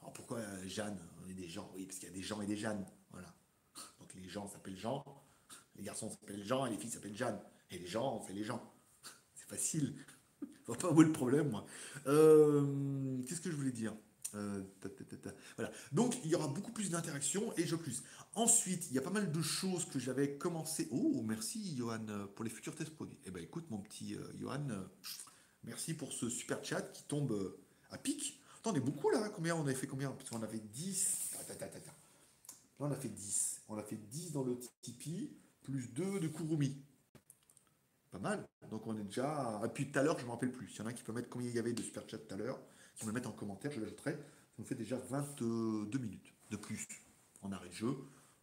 Alors 0.00 0.12
pourquoi 0.12 0.38
euh, 0.38 0.66
Jeanne 0.66 0.98
On 1.24 1.30
est 1.30 1.34
des 1.34 1.48
gens, 1.48 1.70
oui, 1.74 1.86
parce 1.86 1.98
qu'il 1.98 2.08
y 2.08 2.12
a 2.12 2.14
des 2.14 2.22
gens 2.22 2.40
et 2.40 2.46
des 2.46 2.56
Jeannes, 2.56 2.84
voilà. 3.10 3.32
Donc 4.00 4.12
les 4.14 4.28
gens 4.28 4.48
s'appellent 4.48 4.76
Jean, 4.76 5.04
les 5.76 5.84
garçons 5.84 6.10
s'appellent 6.10 6.44
Jean 6.44 6.66
et 6.66 6.70
les 6.70 6.76
filles 6.76 6.90
s'appellent 6.90 7.16
Jeanne, 7.16 7.40
et 7.70 7.78
les 7.78 7.86
gens 7.86 8.16
on 8.16 8.20
fait 8.20 8.32
les 8.32 8.44
gens 8.44 8.60
facile. 9.46 9.94
Je 10.42 10.46
vois 10.66 10.76
pas 10.76 10.90
où 10.90 11.00
le 11.00 11.12
problème, 11.12 11.50
moi. 11.50 11.64
Euh, 12.06 13.22
qu'est-ce 13.26 13.40
que 13.40 13.50
je 13.50 13.56
voulais 13.56 13.72
dire 13.72 13.94
euh, 14.34 14.62
voilà. 15.56 15.70
Donc 15.92 16.16
il 16.24 16.30
y 16.30 16.34
aura 16.34 16.48
beaucoup 16.48 16.72
plus 16.72 16.90
d'interactions 16.90 17.56
et 17.56 17.64
je 17.64 17.76
plus. 17.76 18.02
Ensuite, 18.34 18.88
il 18.90 18.94
y 18.94 18.98
a 18.98 19.00
pas 19.00 19.10
mal 19.10 19.30
de 19.30 19.40
choses 19.40 19.86
que 19.86 19.98
j'avais 19.98 20.36
commencé. 20.36 20.88
Oh, 20.90 21.22
merci 21.24 21.74
Johan 21.76 22.04
pour 22.34 22.44
les 22.44 22.50
futurs 22.50 22.74
tests 22.74 22.90
produits. 22.90 23.16
Eh 23.24 23.30
ben 23.30 23.42
écoute 23.42 23.70
mon 23.70 23.78
petit 23.78 24.14
euh, 24.14 24.32
Johan, 24.38 24.66
merci 25.64 25.94
pour 25.94 26.12
ce 26.12 26.28
super 26.28 26.62
chat 26.62 26.82
qui 26.82 27.04
tombe 27.04 27.56
à 27.90 27.98
pic. 27.98 28.40
Attends, 28.58 28.74
on 28.76 28.80
beaucoup 28.80 29.08
là. 29.10 29.30
Combien 29.30 29.54
on 29.54 29.62
avait 29.62 29.74
fait 29.74 29.86
combien? 29.86 30.10
Parce 30.10 30.28
qu'on 30.28 30.42
avait 30.42 30.58
10. 30.58 31.30
Là 31.48 31.56
on 32.80 32.90
a 32.90 32.96
fait 32.96 33.08
10. 33.08 33.62
On 33.68 33.78
a 33.78 33.82
fait 33.82 33.96
10 33.96 34.32
dans 34.32 34.42
le 34.42 34.58
Tipeee, 34.82 35.30
plus 35.62 35.88
2 35.92 36.20
de 36.20 36.28
Kurumi. 36.28 36.76
Mal. 38.18 38.46
Donc 38.70 38.86
on 38.86 38.96
est 38.98 39.02
déjà. 39.04 39.60
Et 39.64 39.68
puis 39.68 39.90
tout 39.90 39.98
à 39.98 40.02
l'heure, 40.02 40.16
je 40.16 40.22
ne 40.22 40.26
me 40.26 40.32
rappelle 40.32 40.52
plus. 40.52 40.68
S'il 40.68 40.80
y 40.80 40.82
en 40.82 40.86
a 40.86 40.92
qui 40.92 41.02
peut 41.02 41.12
mettre 41.12 41.28
combien 41.28 41.48
il 41.48 41.54
y 41.54 41.58
avait 41.58 41.72
de 41.72 41.82
super 41.82 42.08
chat 42.08 42.18
tout 42.18 42.34
à 42.34 42.36
l'heure, 42.36 42.60
qui 42.94 43.04
me 43.04 43.10
le 43.10 43.14
mettent 43.14 43.26
en 43.26 43.32
commentaire, 43.32 43.70
je 43.70 43.80
l'ajouterai. 43.80 44.12
Ça 44.12 44.54
nous 44.58 44.64
fait 44.64 44.74
déjà 44.74 44.96
22 44.96 45.98
minutes 45.98 46.32
de 46.50 46.56
plus 46.56 46.86
en 47.42 47.52
arrêt 47.52 47.68
de 47.68 47.74
jeu. 47.74 47.96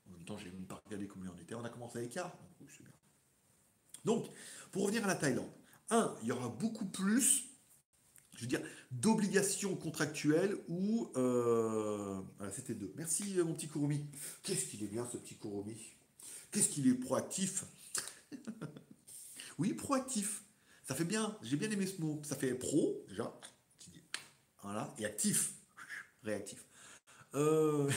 En 0.08 0.12
même 0.12 0.26
temps, 0.26 0.38
j'ai 0.38 0.52
même 0.52 0.66
pas 0.66 0.82
regardé 0.86 1.08
combien 1.08 1.32
on 1.36 1.42
était. 1.42 1.56
On 1.56 1.64
a 1.64 1.70
commencé 1.70 2.00
à 2.00 2.02
l'écart. 2.02 2.36
Donc, 2.60 2.70
bien. 2.80 2.90
Donc, 4.06 4.30
pour 4.72 4.84
revenir 4.84 5.04
à 5.06 5.08
la 5.08 5.16
Thaïlande, 5.16 5.50
un, 5.90 6.16
il 6.22 6.28
y 6.28 6.32
aura 6.32 6.50
beaucoup 6.50 6.86
plus, 6.86 7.46
je 8.36 8.42
veux 8.42 8.48
dire, 8.48 8.62
d'obligations 8.92 9.76
contractuelles 9.76 10.58
ou. 10.68 11.10
Euh, 11.16 12.22
c'était 12.52 12.76
deux. 12.76 12.94
Merci, 12.96 13.40
euh, 13.40 13.46
mon 13.46 13.54
petit 13.54 13.68
Kurumi. 13.68 14.06
Qu'est-ce 14.44 14.66
qu'il 14.66 14.84
est 14.84 14.88
bien, 14.88 15.08
ce 15.12 15.18
petit 15.18 15.36
Kurumi? 15.36 15.78
Qu'est-ce 16.52 16.70
qu'il 16.70 16.88
est 16.88 16.94
proactif? 16.94 17.66
Oui, 19.58 19.74
proactif. 19.74 20.44
Ça 20.88 20.96
fait 20.96 21.06
bien. 21.06 21.38
J'ai 21.42 21.56
bien 21.58 21.70
aimé 21.72 21.88
ce 21.88 22.02
mot. 22.02 22.22
Ça 22.24 22.36
fait 22.36 22.54
pro, 22.54 23.04
déjà. 23.08 23.34
Voilà. 24.62 24.94
Et 24.98 25.06
actif. 25.06 25.54
Réactif. 26.24 26.66
Euh, 27.36 27.90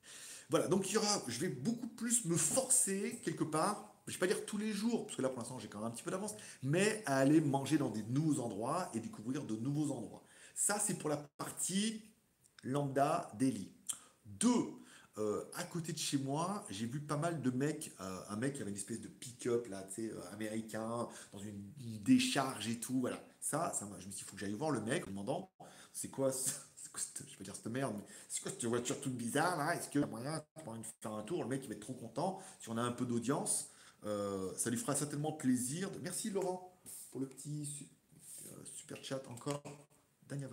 voilà. 0.50 0.68
Donc, 0.68 0.88
il 0.90 0.94
y 0.94 0.96
aura. 0.96 1.22
Je 1.28 1.38
vais 1.38 1.48
beaucoup 1.48 1.88
plus 1.88 2.24
me 2.24 2.36
forcer, 2.36 3.20
quelque 3.24 3.44
part, 3.44 3.94
je 4.06 4.12
ne 4.12 4.14
vais 4.14 4.26
pas 4.26 4.34
dire 4.34 4.44
tous 4.44 4.58
les 4.58 4.72
jours, 4.72 5.06
parce 5.06 5.16
que 5.16 5.22
là 5.22 5.28
pour 5.28 5.38
l'instant 5.38 5.58
j'ai 5.58 5.68
quand 5.68 5.78
même 5.78 5.88
un 5.88 5.90
petit 5.90 6.02
peu 6.02 6.10
d'avance, 6.10 6.34
mais 6.62 7.02
à 7.06 7.16
aller 7.16 7.40
manger 7.40 7.78
dans 7.78 7.88
des 7.88 8.02
nouveaux 8.02 8.40
endroits 8.42 8.90
et 8.94 9.00
découvrir 9.00 9.44
de 9.44 9.56
nouveaux 9.56 9.92
endroits. 9.92 10.22
Ça 10.54 10.78
c'est 10.78 10.94
pour 10.98 11.08
la 11.08 11.16
partie 11.16 12.02
lambda 12.62 13.30
daily. 13.38 13.72
Deux, 14.26 14.66
euh, 15.16 15.44
à 15.54 15.62
côté 15.62 15.92
de 15.92 15.98
chez 15.98 16.18
moi, 16.18 16.64
j'ai 16.70 16.86
vu 16.86 17.00
pas 17.00 17.16
mal 17.16 17.40
de 17.40 17.50
mecs, 17.50 17.92
euh, 18.00 18.20
un 18.28 18.36
mec 18.36 18.54
qui 18.54 18.62
avait 18.62 18.72
une 18.72 18.76
espèce 18.76 19.00
de 19.00 19.06
pick-up 19.06 19.68
là, 19.68 19.84
tu 19.84 20.08
sais, 20.08 20.12
euh, 20.12 20.32
américain, 20.32 21.08
dans 21.32 21.38
une, 21.38 21.70
décharge 22.02 22.68
et 22.68 22.80
tout, 22.80 23.00
voilà. 23.00 23.22
Ça, 23.40 23.72
ça 23.74 23.86
je 23.86 23.94
me 23.94 24.00
suis 24.00 24.10
dit, 24.10 24.16
il 24.20 24.24
faut 24.24 24.34
que 24.34 24.40
j'aille 24.40 24.52
voir 24.54 24.70
le 24.70 24.80
mec 24.80 25.06
en 25.06 25.10
demandant, 25.10 25.50
c'est 25.92 26.08
quoi, 26.08 26.32
je 27.30 27.36
peux 27.36 27.44
dire 27.44 27.54
cette 27.54 27.66
merde, 27.66 27.94
mais 27.96 28.04
c'est 28.28 28.42
quoi 28.42 28.50
cette 28.50 28.64
voiture 28.64 29.00
toute 29.00 29.14
bizarre 29.14 29.56
là? 29.56 29.76
Est-ce 29.76 29.88
que 29.88 30.00
y 30.00 30.02
a 30.02 30.06
moyen 30.06 30.36
de 30.38 30.86
faire 31.00 31.12
un 31.12 31.22
tour? 31.22 31.44
Le 31.44 31.48
mec 31.48 31.60
il 31.62 31.68
va 31.68 31.74
être 31.74 31.80
trop 31.80 31.94
content 31.94 32.40
si 32.58 32.68
on 32.70 32.76
a 32.76 32.82
un 32.82 32.92
peu 32.92 33.06
d'audience. 33.06 33.70
Ça 34.02 34.68
lui 34.68 34.76
fera 34.76 34.94
certainement 34.94 35.32
plaisir. 35.32 35.90
Merci 36.02 36.30
Laurent 36.30 36.76
pour 37.10 37.20
le 37.20 37.26
petit 37.26 37.88
super 38.66 39.02
chat 39.02 39.26
encore. 39.28 39.62
Daniel 40.28 40.50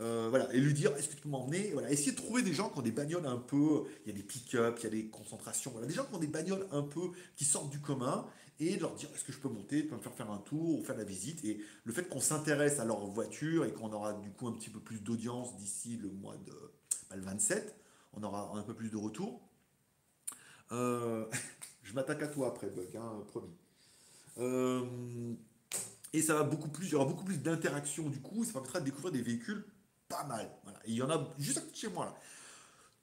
euh, 0.00 0.28
voilà, 0.30 0.52
et 0.54 0.60
lui 0.60 0.74
dire 0.74 0.94
est-ce 0.96 1.08
que 1.08 1.14
tu 1.14 1.22
peux 1.22 1.28
m'emmener? 1.28 1.70
Voilà, 1.72 1.90
Essayer 1.90 2.12
de 2.12 2.16
trouver 2.16 2.42
des 2.42 2.52
gens 2.52 2.70
qui 2.70 2.78
ont 2.78 2.82
des 2.82 2.92
bagnoles 2.92 3.26
un 3.26 3.36
peu, 3.38 3.84
il 4.04 4.12
y 4.12 4.14
a 4.14 4.16
des 4.16 4.22
pick-up, 4.22 4.76
il 4.78 4.84
y 4.84 4.86
a 4.86 4.90
des 4.90 5.06
concentrations, 5.06 5.72
voilà, 5.72 5.86
des 5.86 5.94
gens 5.94 6.04
qui 6.04 6.14
ont 6.14 6.20
des 6.20 6.28
bagnoles 6.28 6.66
un 6.70 6.82
peu 6.82 7.10
qui 7.34 7.44
sortent 7.44 7.70
du 7.70 7.80
commun 7.80 8.24
et 8.60 8.76
de 8.76 8.80
leur 8.80 8.94
dire 8.94 9.08
est-ce 9.14 9.24
que 9.24 9.32
je 9.32 9.38
peux 9.38 9.48
monter, 9.48 9.82
peux 9.82 9.96
me 9.96 10.00
faire 10.00 10.14
faire 10.14 10.30
un 10.30 10.38
tour 10.38 10.78
ou 10.78 10.84
faire 10.84 10.96
la 10.96 11.04
visite. 11.04 11.44
Et 11.44 11.60
le 11.84 11.92
fait 11.92 12.08
qu'on 12.08 12.20
s'intéresse 12.20 12.78
à 12.78 12.84
leur 12.84 13.06
voiture 13.06 13.64
et 13.64 13.72
qu'on 13.72 13.92
aura 13.92 14.12
du 14.14 14.30
coup 14.30 14.46
un 14.46 14.52
petit 14.52 14.70
peu 14.70 14.80
plus 14.80 15.00
d'audience 15.00 15.56
d'ici 15.56 15.96
le 15.96 16.10
mois 16.10 16.36
de 16.46 16.52
le 17.16 17.22
27, 17.22 17.74
on 18.12 18.22
aura 18.22 18.52
un 18.56 18.62
peu 18.62 18.74
plus 18.74 18.90
de 18.90 18.96
retour. 18.96 19.40
Euh, 20.72 21.26
je 21.82 21.92
m'attaque 21.94 22.22
à 22.22 22.28
toi 22.28 22.48
après, 22.48 22.68
Bug, 22.68 22.96
hein, 22.96 23.24
promis. 23.28 23.56
Euh, 24.38 24.84
et 26.12 26.22
ça 26.22 26.34
va 26.34 26.44
beaucoup 26.44 26.68
plus, 26.68 26.86
il 26.86 26.92
y 26.92 26.94
aura 26.94 27.04
beaucoup 27.04 27.24
plus 27.24 27.38
d'interaction 27.38 28.08
du 28.08 28.20
coup, 28.20 28.44
ça 28.44 28.52
permettra 28.52 28.78
de 28.80 28.84
découvrir 28.84 29.12
des 29.12 29.22
véhicules 29.22 29.64
pas 30.08 30.24
mal. 30.24 30.50
Voilà. 30.64 30.78
Il 30.86 30.94
y 30.94 31.02
en 31.02 31.10
a 31.10 31.34
juste 31.38 31.58
à 31.58 31.60
côté 31.60 31.72
de 31.72 31.76
chez 31.76 31.88
moi 31.88 32.06
là. 32.06 32.14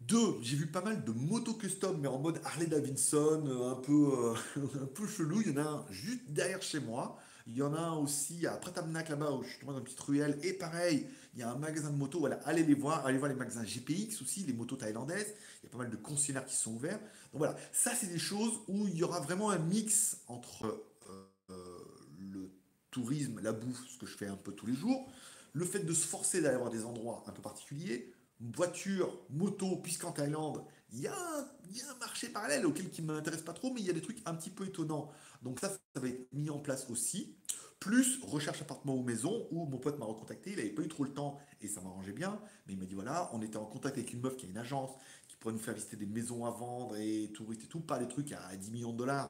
Deux, 0.01 0.35
j'ai 0.41 0.57
vu 0.57 0.67
pas 0.67 0.81
mal 0.81 1.03
de 1.03 1.11
motos 1.11 1.53
custom, 1.53 1.99
mais 1.99 2.07
en 2.07 2.19
mode 2.19 2.39
Harley 2.43 2.67
Davidson, 2.67 3.43
euh, 3.47 3.71
un 3.71 3.75
peu, 3.75 4.33
un 4.81 4.85
peu 4.87 5.07
chelou. 5.07 5.41
Il 5.41 5.51
y 5.51 5.59
en 5.59 5.65
a 5.65 5.67
un 5.67 5.85
juste 5.89 6.21
derrière 6.27 6.61
chez 6.61 6.79
moi. 6.79 7.17
Il 7.47 7.55
y 7.55 7.61
en 7.61 7.73
a 7.73 7.91
aussi 7.91 8.47
à 8.47 8.51
Pratamnak 8.57 9.09
là-bas 9.09 9.31
où 9.31 9.43
je 9.43 9.49
suis 9.49 9.59
tombé 9.59 9.73
dans 9.73 9.79
une 9.79 9.83
petite 9.83 9.99
ruelle. 10.01 10.37
Et 10.43 10.53
pareil, 10.53 11.07
il 11.33 11.39
y 11.39 11.43
a 11.43 11.51
un 11.51 11.57
magasin 11.57 11.91
de 11.91 11.95
motos. 11.95 12.19
Voilà, 12.19 12.39
allez 12.45 12.63
les 12.63 12.73
voir. 12.73 13.05
Allez 13.05 13.19
voir 13.19 13.29
les 13.29 13.37
magasins 13.37 13.63
GPX 13.63 14.21
aussi, 14.21 14.43
les 14.43 14.53
motos 14.53 14.75
thaïlandaises. 14.75 15.33
Il 15.61 15.67
y 15.67 15.69
a 15.69 15.71
pas 15.71 15.77
mal 15.77 15.89
de 15.89 15.95
concessionnaires 15.95 16.45
qui 16.45 16.55
sont 16.55 16.73
ouverts. 16.73 16.99
Donc 16.99 17.39
voilà, 17.39 17.55
ça 17.71 17.91
c'est 17.95 18.07
des 18.07 18.19
choses 18.19 18.59
où 18.67 18.87
il 18.87 18.95
y 18.95 19.03
aura 19.03 19.19
vraiment 19.19 19.51
un 19.51 19.59
mix 19.59 20.17
entre 20.27 20.65
euh, 20.65 21.29
euh, 21.51 21.77
le 22.19 22.49
tourisme, 22.89 23.39
la 23.41 23.51
bouffe, 23.51 23.87
ce 23.89 23.97
que 23.97 24.05
je 24.05 24.15
fais 24.17 24.27
un 24.27 24.37
peu 24.37 24.51
tous 24.51 24.65
les 24.65 24.75
jours, 24.75 25.07
le 25.55 25.65
fait 25.65 25.79
de 25.79 25.93
se 25.93 26.05
forcer 26.05 26.41
d'aller 26.41 26.57
voir 26.57 26.69
des 26.69 26.83
endroits 26.83 27.23
un 27.27 27.31
peu 27.31 27.41
particuliers, 27.41 28.13
voiture, 28.41 29.25
moto, 29.29 29.77
puisqu'en 29.77 30.11
Thaïlande, 30.11 30.65
il 30.91 30.99
y, 30.99 31.07
a 31.07 31.15
un, 31.15 31.97
marché 31.99 32.27
parallèle 32.27 32.65
auquel 32.65 32.89
qui 32.89 33.01
ne 33.01 33.07
m'intéresse 33.07 33.41
pas 33.41 33.53
trop, 33.53 33.73
mais 33.73 33.79
il 33.79 33.87
y 33.87 33.89
a 33.89 33.93
des 33.93 34.01
trucs 34.01 34.21
un 34.25 34.35
petit 34.35 34.49
peu 34.49 34.65
étonnants. 34.65 35.09
Donc 35.43 35.61
ça, 35.61 35.69
ça 35.69 36.01
va 36.01 36.09
être 36.09 36.27
mis 36.33 36.49
en 36.49 36.59
place 36.59 36.89
aussi. 36.89 37.37
Plus 37.79 38.19
recherche 38.21 38.61
appartement 38.61 38.95
ou 38.95 39.03
maison, 39.03 39.47
où 39.49 39.65
mon 39.65 39.77
pote 39.77 39.97
m'a 39.97 40.05
recontacté, 40.05 40.51
il 40.51 40.57
n'avait 40.57 40.69
pas 40.69 40.81
eu 40.81 40.89
trop 40.89 41.05
le 41.05 41.13
temps 41.13 41.39
et 41.61 41.69
ça 41.69 41.79
m'arrangeait 41.79 42.11
bien, 42.11 42.37
mais 42.67 42.73
il 42.73 42.79
m'a 42.79 42.85
dit 42.85 42.93
voilà, 42.93 43.29
on 43.33 43.41
était 43.41 43.57
en 43.57 43.65
contact 43.65 43.97
avec 43.97 44.11
une 44.11 44.19
meuf 44.19 44.35
qui 44.35 44.47
a 44.47 44.49
une 44.49 44.57
agence, 44.57 44.91
qui 45.29 45.37
pourrait 45.37 45.53
nous 45.53 45.59
faire 45.59 45.73
visiter 45.73 45.95
des 45.95 46.05
maisons 46.05 46.45
à 46.45 46.51
vendre 46.51 46.97
et 46.97 47.31
touristes 47.33 47.63
et 47.63 47.67
tout, 47.67 47.79
pas 47.79 47.97
des 47.97 48.07
trucs 48.09 48.33
à 48.33 48.55
10 48.55 48.71
millions 48.71 48.91
de 48.91 48.97
dollars, 48.97 49.29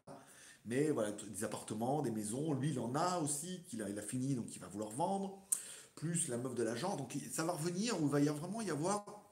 mais 0.65 0.89
voilà, 0.89 1.11
des 1.11 1.43
appartements, 1.43 2.01
des 2.01 2.11
maisons, 2.11 2.53
lui 2.53 2.71
il 2.71 2.79
en 2.79 2.95
a 2.95 3.19
aussi, 3.19 3.63
qu'il 3.67 3.83
a, 3.83 3.89
il 3.89 3.99
a 3.99 4.01
fini, 4.01 4.33
donc 4.35 4.55
il 4.55 4.59
va 4.59 4.67
vouloir 4.67 4.89
vendre, 4.91 5.45
plus 5.95 6.27
la 6.27 6.38
meuf 6.38 6.55
de 6.55 6.63
l'agence, 6.63 6.97
donc 6.97 7.17
ça 7.31 7.43
va 7.43 7.53
revenir 7.53 8.01
où 8.01 8.05
il 8.05 8.12
va 8.12 8.19
y 8.19 8.25
vraiment 8.25 8.62
y 8.62 8.69
avoir 8.69 9.23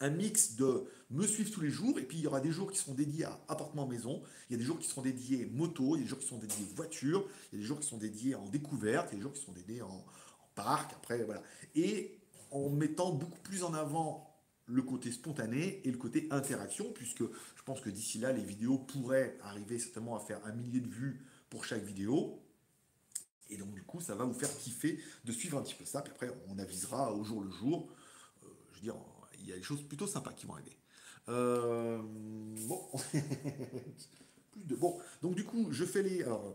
un 0.00 0.10
mix 0.10 0.54
de 0.54 0.84
me 1.10 1.26
suivre 1.26 1.50
tous 1.50 1.60
les 1.60 1.70
jours, 1.70 1.98
et 1.98 2.02
puis 2.02 2.18
il 2.18 2.22
y 2.22 2.26
aura 2.26 2.40
des 2.40 2.52
jours 2.52 2.70
qui 2.70 2.78
seront 2.78 2.94
dédiés 2.94 3.24
à 3.24 3.40
appartement 3.48 3.86
maison, 3.86 4.22
il 4.48 4.52
y 4.52 4.54
a 4.54 4.58
des 4.58 4.64
jours 4.64 4.78
qui 4.78 4.86
seront 4.86 5.02
dédiés 5.02 5.46
moto, 5.46 5.96
il 5.96 5.98
y 5.98 6.02
a 6.02 6.04
des 6.04 6.08
jours 6.08 6.20
qui 6.20 6.26
sont 6.26 6.38
dédiés 6.38 6.66
voiture, 6.76 7.28
il 7.52 7.56
y 7.56 7.58
a 7.58 7.62
des 7.62 7.66
jours 7.66 7.80
qui 7.80 7.88
sont 7.88 7.98
dédiés 7.98 8.34
en 8.36 8.46
découverte, 8.48 9.08
il 9.10 9.14
y 9.14 9.16
a 9.16 9.18
des 9.18 9.22
jours 9.22 9.32
qui 9.32 9.42
sont 9.42 9.52
dédiés 9.52 9.82
en, 9.82 10.04
parc, 10.58 10.92
après 10.92 11.22
voilà. 11.22 11.42
Et 11.74 12.18
en 12.50 12.68
mettant 12.68 13.12
beaucoup 13.12 13.40
plus 13.40 13.62
en 13.62 13.74
avant 13.74 14.28
le 14.66 14.82
côté 14.82 15.12
spontané 15.12 15.80
et 15.86 15.90
le 15.90 15.96
côté 15.96 16.26
interaction, 16.30 16.92
puisque 16.92 17.22
je 17.22 17.62
pense 17.64 17.80
que 17.80 17.90
d'ici 17.90 18.18
là, 18.18 18.32
les 18.32 18.42
vidéos 18.42 18.78
pourraient 18.78 19.38
arriver 19.42 19.78
certainement 19.78 20.16
à 20.16 20.20
faire 20.20 20.44
un 20.44 20.52
millier 20.52 20.80
de 20.80 20.88
vues 20.88 21.24
pour 21.48 21.64
chaque 21.64 21.84
vidéo. 21.84 22.42
Et 23.50 23.56
donc 23.56 23.72
du 23.74 23.82
coup, 23.82 24.00
ça 24.00 24.14
va 24.14 24.24
vous 24.24 24.34
faire 24.34 24.54
kiffer 24.58 24.98
de 25.24 25.32
suivre 25.32 25.58
un 25.58 25.62
petit 25.62 25.74
peu 25.74 25.84
ça, 25.84 26.02
puis 26.02 26.12
après 26.12 26.30
on 26.48 26.58
avisera 26.58 27.12
au 27.12 27.24
jour 27.24 27.42
le 27.42 27.50
jour. 27.50 27.88
Euh, 28.44 28.48
je 28.70 28.74
veux 28.76 28.82
dire, 28.82 28.96
il 29.40 29.46
y 29.46 29.52
a 29.52 29.56
des 29.56 29.62
choses 29.62 29.82
plutôt 29.82 30.06
sympas 30.06 30.32
qui 30.32 30.46
vont 30.46 30.54
arriver. 30.54 30.76
Euh, 31.28 32.00
bon. 32.02 32.88
Plus 34.52 34.64
de. 34.64 34.74
Bon, 34.76 34.98
donc 35.22 35.34
du 35.34 35.44
coup, 35.44 35.68
je 35.70 35.84
fais 35.84 36.02
les. 36.02 36.22
Alors, 36.22 36.54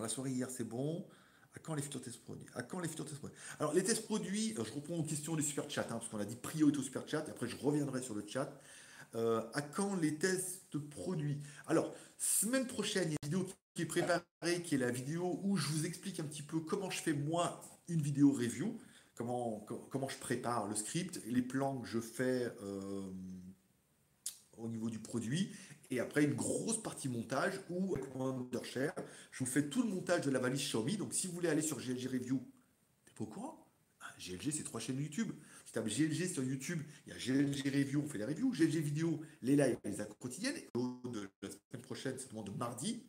la 0.00 0.08
soirée 0.08 0.30
hier, 0.30 0.50
c'est 0.50 0.64
bon. 0.64 1.06
À 1.54 1.60
quand 1.60 1.74
les 1.74 1.82
futurs 1.82 2.00
tests 2.00 2.20
produits? 2.20 2.46
À 2.54 2.62
quand 2.62 2.80
les 2.80 2.88
futurs 2.88 3.04
tests 3.04 3.18
produits? 3.18 3.38
Alors, 3.60 3.72
les 3.74 3.84
tests 3.84 4.04
produits, 4.06 4.54
je 4.56 4.72
reprends 4.72 4.96
aux 4.96 5.04
questions 5.04 5.36
des 5.36 5.42
super 5.42 5.70
chats, 5.70 5.82
hein, 5.82 5.98
parce 5.98 6.08
qu'on 6.08 6.18
a 6.18 6.24
dit 6.24 6.36
priorité 6.36 6.78
au 6.78 6.82
super 6.82 7.08
chat, 7.08 7.24
et 7.28 7.30
après 7.30 7.46
je 7.46 7.56
reviendrai 7.56 8.02
sur 8.02 8.14
le 8.14 8.24
chat. 8.26 8.52
Euh, 9.14 9.42
à 9.52 9.62
quand 9.62 9.94
les 9.94 10.16
tests 10.16 10.76
produits 10.78 11.40
Alors, 11.66 11.94
semaine 12.18 12.66
prochaine, 12.66 13.10
il 13.10 13.12
y 13.12 13.14
a 13.14 13.18
une 13.22 13.30
vidéo 13.30 13.46
qui 13.74 13.82
est 13.82 13.86
préparée, 13.86 14.62
qui 14.64 14.74
est 14.74 14.78
la 14.78 14.90
vidéo 14.90 15.40
où 15.44 15.56
je 15.56 15.68
vous 15.68 15.86
explique 15.86 16.18
un 16.18 16.24
petit 16.24 16.42
peu 16.42 16.60
comment 16.60 16.90
je 16.90 17.00
fais 17.00 17.12
moi 17.12 17.60
une 17.88 18.00
vidéo 18.02 18.32
review 18.32 18.76
comment, 19.14 19.64
comment 19.90 20.08
je 20.08 20.18
prépare 20.18 20.66
le 20.68 20.74
script, 20.74 21.20
les 21.26 21.42
plans 21.42 21.80
que 21.80 21.88
je 21.88 22.00
fais 22.00 22.52
euh, 22.62 23.02
au 24.56 24.68
niveau 24.68 24.90
du 24.90 24.98
produit, 24.98 25.50
et 25.90 26.00
après 26.00 26.24
une 26.24 26.34
grosse 26.34 26.82
partie 26.82 27.08
montage 27.08 27.60
où, 27.70 27.94
avec 27.94 28.14
mon 28.14 28.48
share, 28.62 28.94
je 29.30 29.44
vous 29.44 29.50
fais 29.50 29.68
tout 29.68 29.82
le 29.82 29.88
montage 29.88 30.22
de 30.22 30.30
la 30.30 30.38
valise 30.38 30.60
Xiaomi. 30.60 30.96
Donc 30.96 31.14
si 31.14 31.26
vous 31.26 31.34
voulez 31.34 31.48
aller 31.48 31.62
sur 31.62 31.78
GLG 31.78 32.08
Review, 32.08 32.42
t'es 33.04 33.12
pas 33.12 33.24
au 33.24 33.26
courant? 33.26 33.68
Ah, 34.00 34.12
GLG, 34.18 34.50
c'est 34.50 34.64
trois 34.64 34.80
chaînes 34.80 35.00
YouTube. 35.00 35.32
Tapes 35.74 35.88
GLG 35.88 36.32
sur 36.32 36.44
YouTube, 36.44 36.80
il 37.04 37.12
y 37.12 37.16
a 37.16 37.18
GLG 37.18 37.64
Review, 37.64 38.02
on 38.04 38.08
fait 38.08 38.18
les 38.18 38.24
reviews, 38.24 38.52
GLG 38.52 38.78
Vidéo, 38.78 39.20
les 39.42 39.56
lives, 39.56 39.76
les 39.84 40.00
actes 40.00 40.16
quotidiennes. 40.20 40.54
La 41.42 41.48
semaine 41.50 41.82
prochaine, 41.82 42.14
c'est 42.16 42.32
le 42.32 42.42
de 42.44 42.50
mardi, 42.52 43.02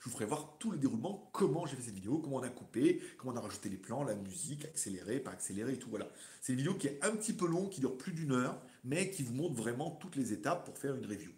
je 0.00 0.04
vous 0.06 0.10
ferai 0.10 0.24
voir 0.24 0.56
tout 0.58 0.70
le 0.70 0.78
déroulement, 0.78 1.28
comment 1.34 1.66
j'ai 1.66 1.76
fait 1.76 1.82
cette 1.82 1.94
vidéo, 1.94 2.18
comment 2.18 2.36
on 2.36 2.42
a 2.42 2.48
coupé, 2.48 3.02
comment 3.18 3.34
on 3.34 3.36
a 3.36 3.40
rajouté 3.40 3.68
les 3.68 3.76
plans, 3.76 4.04
la 4.04 4.14
musique, 4.14 4.64
accéléré, 4.64 5.20
pas 5.20 5.32
accéléré 5.32 5.74
et 5.74 5.78
tout. 5.78 5.90
Voilà. 5.90 6.08
C'est 6.40 6.52
une 6.52 6.58
vidéo 6.58 6.76
qui 6.76 6.86
est 6.86 6.98
un 7.04 7.14
petit 7.14 7.34
peu 7.34 7.46
longue, 7.46 7.68
qui 7.68 7.80
dure 7.80 7.98
plus 7.98 8.12
d'une 8.12 8.32
heure, 8.32 8.58
mais 8.82 9.10
qui 9.10 9.22
vous 9.22 9.34
montre 9.34 9.54
vraiment 9.54 9.90
toutes 9.90 10.16
les 10.16 10.32
étapes 10.32 10.64
pour 10.64 10.78
faire 10.78 10.94
une 10.94 11.04
review. 11.04 11.32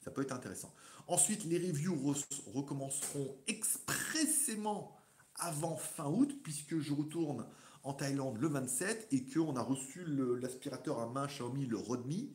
Ça 0.00 0.10
peut 0.10 0.22
être 0.22 0.32
intéressant. 0.32 0.74
Ensuite, 1.06 1.44
les 1.44 1.58
reviews 1.58 2.14
recommenceront 2.52 3.36
expressément 3.46 4.96
avant 5.36 5.76
fin 5.76 6.06
août, 6.06 6.36
puisque 6.42 6.80
je 6.80 6.92
retourne 6.92 7.46
en 7.88 7.94
Thaïlande 7.94 8.38
le 8.38 8.48
27 8.48 9.08
et 9.12 9.24
qu'on 9.24 9.56
a 9.56 9.62
reçu 9.62 10.04
l'aspirateur 10.40 11.00
à 11.00 11.06
main 11.06 11.26
Xiaomi, 11.26 11.66
le 11.66 11.78
Rodmi, 11.78 12.30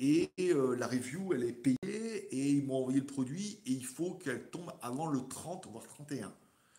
et 0.00 0.30
euh, 0.40 0.76
la 0.76 0.88
review, 0.88 1.32
elle 1.32 1.44
est 1.44 1.52
payée 1.52 1.76
et 1.84 2.50
ils 2.50 2.64
m'ont 2.64 2.78
envoyé 2.78 3.00
le 3.00 3.06
produit 3.06 3.60
et 3.64 3.70
il 3.70 3.84
faut 3.84 4.14
qu'elle 4.14 4.50
tombe 4.50 4.72
avant 4.82 5.06
le 5.06 5.20
30, 5.26 5.68
voire 5.70 5.84
le 5.84 5.88
31. 5.88 6.26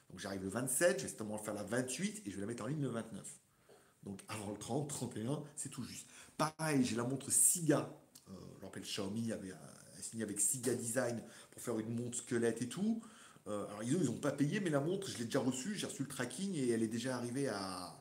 Donc 0.09 0.19
j'arrive 0.19 0.43
le 0.43 0.49
27, 0.49 0.99
je 0.99 1.03
vais 1.03 1.09
certainement 1.09 1.37
faire 1.37 1.53
la 1.53 1.63
28 1.63 2.23
et 2.25 2.31
je 2.31 2.35
vais 2.35 2.41
la 2.41 2.47
mettre 2.47 2.63
en 2.63 2.67
ligne 2.67 2.81
le 2.81 2.89
29. 2.89 3.25
Donc 4.03 4.19
avant 4.27 4.51
le 4.51 4.57
30, 4.57 4.89
31, 4.89 5.43
c'est 5.55 5.69
tout 5.69 5.83
juste. 5.83 6.07
Pareil, 6.37 6.83
j'ai 6.83 6.95
la 6.95 7.03
montre 7.03 7.31
SIGA 7.31 7.89
Euh, 8.29 8.33
je 8.59 8.65
rappelle, 8.65 8.83
Xiaomi 8.83 9.31
avait 9.31 9.51
a 9.51 10.01
signé 10.01 10.23
avec 10.23 10.39
Siga 10.39 10.73
Design 10.75 11.23
pour 11.51 11.61
faire 11.61 11.79
une 11.79 11.95
montre 11.95 12.17
squelette 12.17 12.61
et 12.61 12.69
tout. 12.69 13.01
Euh, 13.47 13.65
alors 13.67 13.83
ils 13.83 14.05
n'ont 14.05 14.19
pas 14.19 14.31
payé, 14.31 14.59
mais 14.59 14.69
la 14.69 14.81
montre, 14.81 15.09
je 15.09 15.17
l'ai 15.17 15.25
déjà 15.25 15.39
reçue, 15.39 15.75
j'ai 15.75 15.87
reçu 15.87 16.03
le 16.03 16.09
tracking 16.09 16.53
et 16.55 16.69
elle 16.69 16.83
est 16.83 16.87
déjà 16.87 17.15
arrivée 17.15 17.47
à, 17.47 17.98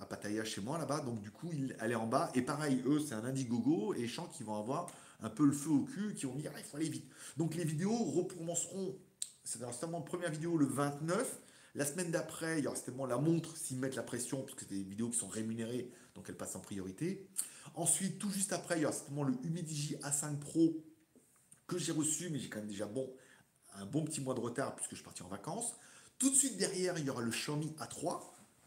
à 0.00 0.06
Pattaya 0.06 0.44
chez 0.44 0.60
moi 0.60 0.78
là-bas. 0.78 1.00
Donc 1.00 1.20
du 1.20 1.30
coup, 1.30 1.50
il, 1.52 1.76
elle 1.80 1.92
est 1.92 1.96
en 1.96 2.06
bas. 2.06 2.30
Et 2.34 2.42
pareil, 2.42 2.82
eux, 2.86 3.00
c'est 3.00 3.14
un 3.14 3.24
Indiegogo 3.24 3.94
et 3.94 4.08
sens 4.08 4.34
qu'ils 4.36 4.46
vont 4.46 4.58
avoir 4.58 4.90
un 5.22 5.30
peu 5.30 5.44
le 5.44 5.52
feu 5.52 5.70
au 5.70 5.84
cul, 5.84 6.14
qui 6.14 6.26
vont 6.26 6.34
dire, 6.34 6.50
ah, 6.54 6.58
il 6.58 6.64
faut 6.64 6.76
aller 6.76 6.88
vite. 6.88 7.10
Donc 7.36 7.54
les 7.54 7.64
vidéos 7.64 7.96
recommenceront, 7.96 8.96
c'est 9.44 9.58
certainement 9.58 10.00
première 10.00 10.30
vidéo 10.30 10.56
le 10.56 10.66
29. 10.66 11.40
La 11.74 11.84
semaine 11.84 12.10
d'après, 12.10 12.58
il 12.58 12.64
y 12.64 12.66
aura 12.66 12.74
certainement 12.74 13.06
la 13.06 13.18
montre 13.18 13.56
s'ils 13.56 13.78
mettent 13.78 13.94
la 13.94 14.02
pression, 14.02 14.42
parce 14.42 14.54
que 14.54 14.62
c'est 14.62 14.74
des 14.74 14.82
vidéos 14.82 15.08
qui 15.10 15.18
sont 15.18 15.28
rémunérées, 15.28 15.90
donc 16.14 16.28
elles 16.28 16.36
passent 16.36 16.56
en 16.56 16.60
priorité. 16.60 17.28
Ensuite, 17.74 18.18
tout 18.18 18.30
juste 18.30 18.52
après, 18.52 18.78
il 18.78 18.82
y 18.82 18.84
aura 18.84 18.94
certainement 18.94 19.22
le 19.22 19.34
Humidigi 19.44 19.96
A5 20.02 20.38
Pro 20.38 20.82
que 21.68 21.78
j'ai 21.78 21.92
reçu, 21.92 22.30
mais 22.30 22.40
j'ai 22.40 22.48
quand 22.48 22.58
même 22.58 22.68
déjà 22.68 22.86
bon, 22.86 23.08
un 23.74 23.86
bon 23.86 24.04
petit 24.04 24.20
mois 24.20 24.34
de 24.34 24.40
retard 24.40 24.74
puisque 24.74 24.90
je 24.90 24.96
suis 24.96 25.04
parti 25.04 25.22
en 25.22 25.28
vacances. 25.28 25.76
Tout 26.18 26.30
de 26.30 26.34
suite 26.34 26.56
derrière, 26.56 26.98
il 26.98 27.04
y 27.04 27.10
aura 27.10 27.22
le 27.22 27.30
Xiaomi 27.30 27.72
A3, 27.78 28.20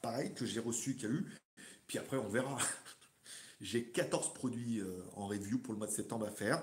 pareil, 0.03 0.33
que 0.35 0.45
j'ai 0.45 0.59
reçu, 0.59 0.95
qu'il 0.95 1.09
y 1.09 1.11
a 1.11 1.15
eu. 1.15 1.25
Puis 1.87 1.97
après, 1.97 2.17
on 2.17 2.27
verra. 2.27 2.57
j'ai 3.61 3.85
14 3.85 4.33
produits 4.35 4.81
euh, 4.81 5.01
en 5.15 5.25
review 5.27 5.57
pour 5.57 5.73
le 5.73 5.79
mois 5.79 5.87
de 5.87 5.93
septembre 5.93 6.27
à 6.27 6.31
faire. 6.31 6.61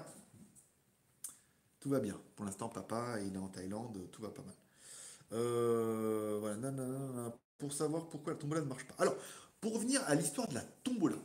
Tout 1.81 1.89
va 1.89 1.99
bien. 1.99 2.21
Pour 2.37 2.45
l'instant, 2.45 2.69
papa, 2.69 3.19
il 3.27 3.35
est 3.35 3.39
en 3.39 3.49
Thaïlande, 3.49 3.99
tout 4.13 4.23
va 4.23 4.29
pas 4.29 4.43
mal. 4.43 4.55
Euh, 5.33 6.37
voilà, 6.41 7.35
pour 7.59 7.73
savoir 7.73 8.09
pourquoi 8.09 8.35
la 8.35 8.39
tombola 8.39 8.61
ne 8.61 8.67
marche 8.67 8.87
pas. 8.87 8.95
Alors, 8.99 9.17
pour 9.61 9.75
revenir 9.75 10.03
à 10.05 10.15
l'histoire 10.15 10.47
de 10.49 10.55
la 10.55 10.63
tombola, 10.85 11.17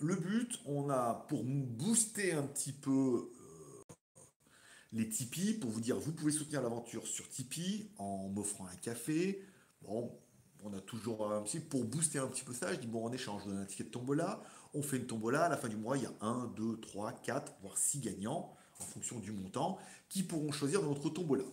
le 0.00 0.16
but, 0.16 0.58
on 0.64 0.88
a 0.88 1.26
pour 1.28 1.44
booster 1.44 2.32
un 2.32 2.44
petit 2.44 2.72
peu 2.72 3.30
les 4.92 5.08
Tipeee 5.08 5.54
pour 5.54 5.70
vous 5.70 5.80
dire 5.80 5.98
vous 5.98 6.12
pouvez 6.12 6.32
soutenir 6.32 6.62
l'aventure 6.62 7.06
sur 7.06 7.28
Tipeee 7.28 7.90
en 7.98 8.28
m'offrant 8.28 8.66
un 8.66 8.76
café. 8.76 9.44
Bon, 9.82 10.10
on 10.64 10.72
a 10.72 10.80
toujours 10.80 11.30
un 11.32 11.42
petit 11.42 11.60
pour 11.60 11.84
booster 11.84 12.18
un 12.18 12.26
petit 12.26 12.44
peu 12.44 12.52
ça. 12.52 12.72
Je 12.72 12.80
dis 12.80 12.86
bon, 12.86 13.04
en 13.04 13.12
échange, 13.12 13.42
je 13.44 13.50
donne 13.50 13.58
un 13.58 13.64
ticket 13.64 13.84
de 13.84 13.90
tombola. 13.90 14.42
On 14.74 14.82
fait 14.82 14.96
une 14.96 15.06
tombola. 15.06 15.44
À 15.44 15.48
la 15.48 15.56
fin 15.56 15.68
du 15.68 15.76
mois, 15.76 15.96
il 15.96 16.04
y 16.04 16.06
a 16.06 16.12
1, 16.20 16.52
2, 16.56 16.80
3, 16.80 17.12
4, 17.12 17.52
voire 17.62 17.78
6 17.78 18.00
gagnants 18.00 18.54
en 18.80 18.84
fonction 18.84 19.18
du 19.18 19.32
montant 19.32 19.78
qui 20.08 20.22
pourront 20.22 20.52
choisir 20.52 20.82
notre 20.82 21.10
tombola. 21.10 21.44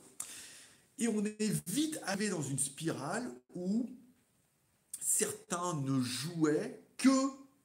Et 0.98 1.08
on 1.08 1.24
est 1.26 1.68
vite 1.68 2.00
arrivé 2.06 2.30
dans 2.30 2.42
une 2.42 2.60
spirale 2.60 3.30
où 3.54 3.90
certains 5.02 5.74
ne 5.82 6.00
jouaient 6.02 6.82
que 6.98 7.10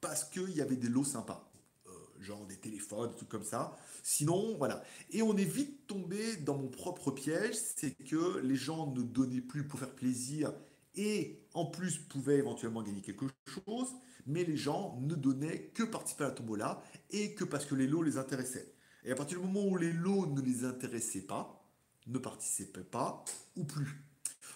parce 0.01 0.23
qu'il 0.25 0.51
y 0.51 0.61
avait 0.61 0.75
des 0.75 0.89
lots 0.89 1.03
sympas, 1.03 1.49
euh, 1.87 1.91
genre 2.19 2.45
des 2.47 2.57
téléphones, 2.57 3.13
trucs 3.15 3.29
comme 3.29 3.43
ça. 3.43 3.77
Sinon, 4.03 4.57
voilà. 4.57 4.83
Et 5.11 5.21
on 5.21 5.37
est 5.37 5.45
vite 5.45 5.87
tombé 5.87 6.37
dans 6.37 6.57
mon 6.57 6.67
propre 6.67 7.11
piège, 7.11 7.55
c'est 7.55 7.91
que 7.91 8.39
les 8.39 8.55
gens 8.55 8.91
ne 8.91 9.01
donnaient 9.01 9.41
plus 9.41 9.65
pour 9.67 9.79
faire 9.79 9.93
plaisir 9.93 10.51
et 10.95 11.45
en 11.53 11.65
plus 11.65 11.97
pouvaient 11.97 12.37
éventuellement 12.37 12.83
gagner 12.83 13.01
quelque 13.01 13.25
chose, 13.47 13.89
mais 14.25 14.43
les 14.43 14.57
gens 14.57 14.99
ne 15.01 15.15
donnaient 15.15 15.69
que 15.73 15.83
participer 15.83 16.25
à 16.25 16.27
la 16.27 16.33
tombola 16.33 16.83
et 17.09 17.33
que 17.33 17.43
parce 17.43 17.65
que 17.65 17.75
les 17.75 17.87
lots 17.87 18.03
les 18.03 18.17
intéressaient. 18.17 18.73
Et 19.03 19.11
à 19.11 19.15
partir 19.15 19.39
du 19.39 19.45
moment 19.45 19.65
où 19.65 19.77
les 19.77 19.93
lots 19.93 20.27
ne 20.27 20.41
les 20.41 20.63
intéressaient 20.63 21.25
pas, 21.25 21.65
ne 22.07 22.17
participaient 22.17 22.83
pas 22.83 23.23
ou 23.55 23.63
plus. 23.63 24.03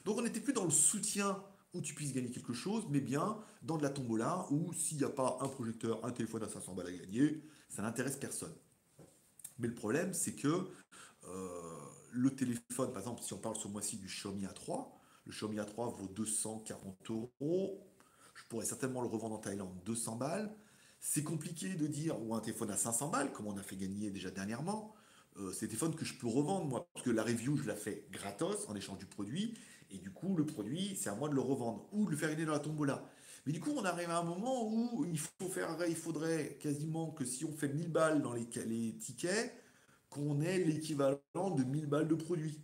Donc 0.04 0.18
on 0.18 0.22
n'était 0.22 0.40
plus 0.40 0.54
dans 0.54 0.66
le 0.66 0.72
soutien 0.72 1.42
où 1.74 1.82
tu 1.82 1.94
puisses 1.94 2.14
gagner 2.14 2.32
quelque 2.32 2.54
chose, 2.54 2.86
mais 2.90 3.02
bien 3.02 3.38
dans 3.64 3.78
de 3.78 3.84
la 3.84 3.90
tombola 3.90 4.46
où 4.50 4.74
s'il 4.74 4.98
n'y 4.98 5.04
a 5.04 5.10
pas 5.10 5.38
un 5.42 5.48
projecteur, 5.48 6.04
un 6.06 6.12
téléphone 6.12 6.44
à 6.44 6.48
500 6.48 6.74
balles 6.74 6.88
à 6.88 6.92
gagner, 6.92 7.42
ça 7.70 7.82
n'intéresse 7.82 8.18
personne. 8.18 8.54
Mais 9.60 9.68
le 9.68 9.74
problème, 9.74 10.14
c'est 10.14 10.36
que 10.36 10.68
euh, 11.28 11.76
le 12.12 12.36
téléphone, 12.36 12.92
par 12.92 13.00
exemple, 13.00 13.22
si 13.22 13.34
on 13.34 13.38
parle 13.38 13.56
ce 13.56 13.68
mois-ci 13.68 13.98
du 13.98 14.08
Xiaomi 14.08 14.46
A3, 14.46 14.88
le 15.26 15.32
Xiaomi 15.32 15.58
A3 15.58 15.96
vaut 15.96 16.08
240 16.08 17.10
euros. 17.10 17.80
Je 18.36 18.44
pourrais 18.50 18.66
certainement 18.66 19.02
le 19.02 19.08
revendre 19.08 19.36
en 19.36 19.40
Thaïlande 19.40 19.74
200 19.86 20.18
balles. 20.18 20.56
C'est 21.00 21.24
compliqué 21.24 21.76
de 21.76 21.88
dire, 21.88 22.22
ou 22.22 22.36
un 22.36 22.40
téléphone 22.40 22.72
à 22.72 22.78
500 22.78 23.10
balles, 23.10 23.32
comme 23.32 23.48
on 23.48 23.58
a 23.58 23.64
fait 23.64 23.76
gagner 23.76 24.12
déjà 24.12 24.32
dernièrement. 24.32 24.96
Euh, 25.38 25.52
c'est 25.52 25.68
des 25.68 25.72
téléphones 25.72 25.96
que 25.96 26.06
je 26.06 26.16
peux 26.16 26.28
revendre, 26.28 26.66
moi, 26.66 26.88
parce 26.94 27.06
que 27.06 27.12
la 27.12 27.24
review, 27.24 27.58
je 27.58 27.68
la 27.68 27.76
fais 27.76 28.08
gratos 28.12 28.68
en 28.70 28.76
échange 28.76 28.98
du 29.00 29.06
produit. 29.06 29.58
Et 29.92 29.98
du 30.00 30.12
coup, 30.12 30.36
le 30.36 30.46
produit, 30.46 30.96
c'est 30.96 31.10
à 31.10 31.16
moi 31.16 31.30
de 31.30 31.36
le 31.36 31.42
revendre 31.42 31.88
ou 31.92 32.06
de 32.06 32.12
le 32.12 32.18
faire 32.18 32.30
aider 32.30 32.46
dans 32.46 32.54
la 32.54 32.60
tombola. 32.60 33.04
Mais 33.46 33.54
du 33.54 33.60
coup, 33.60 33.72
on 33.76 33.86
arrive 33.86 34.10
à 34.10 34.20
un 34.20 34.24
moment 34.24 34.68
où 34.68 35.06
il 35.06 35.20
faut 35.20 35.50
faire, 35.50 35.78
il 35.88 35.96
faudrait 35.96 36.58
quasiment 36.60 37.12
que 37.12 37.26
si 37.26 37.46
on 37.46 37.54
fait 37.54 37.68
1000 37.70 37.92
balles 37.92 38.22
dans 38.22 38.34
les, 38.34 38.48
les 38.66 38.98
tickets, 38.98 39.54
qu'on 40.10 40.42
ait 40.42 40.60
l'équivalent 40.60 41.20
de 41.56 41.64
1000 41.64 41.88
balles 41.88 42.08
de 42.08 42.16
produits. 42.16 42.62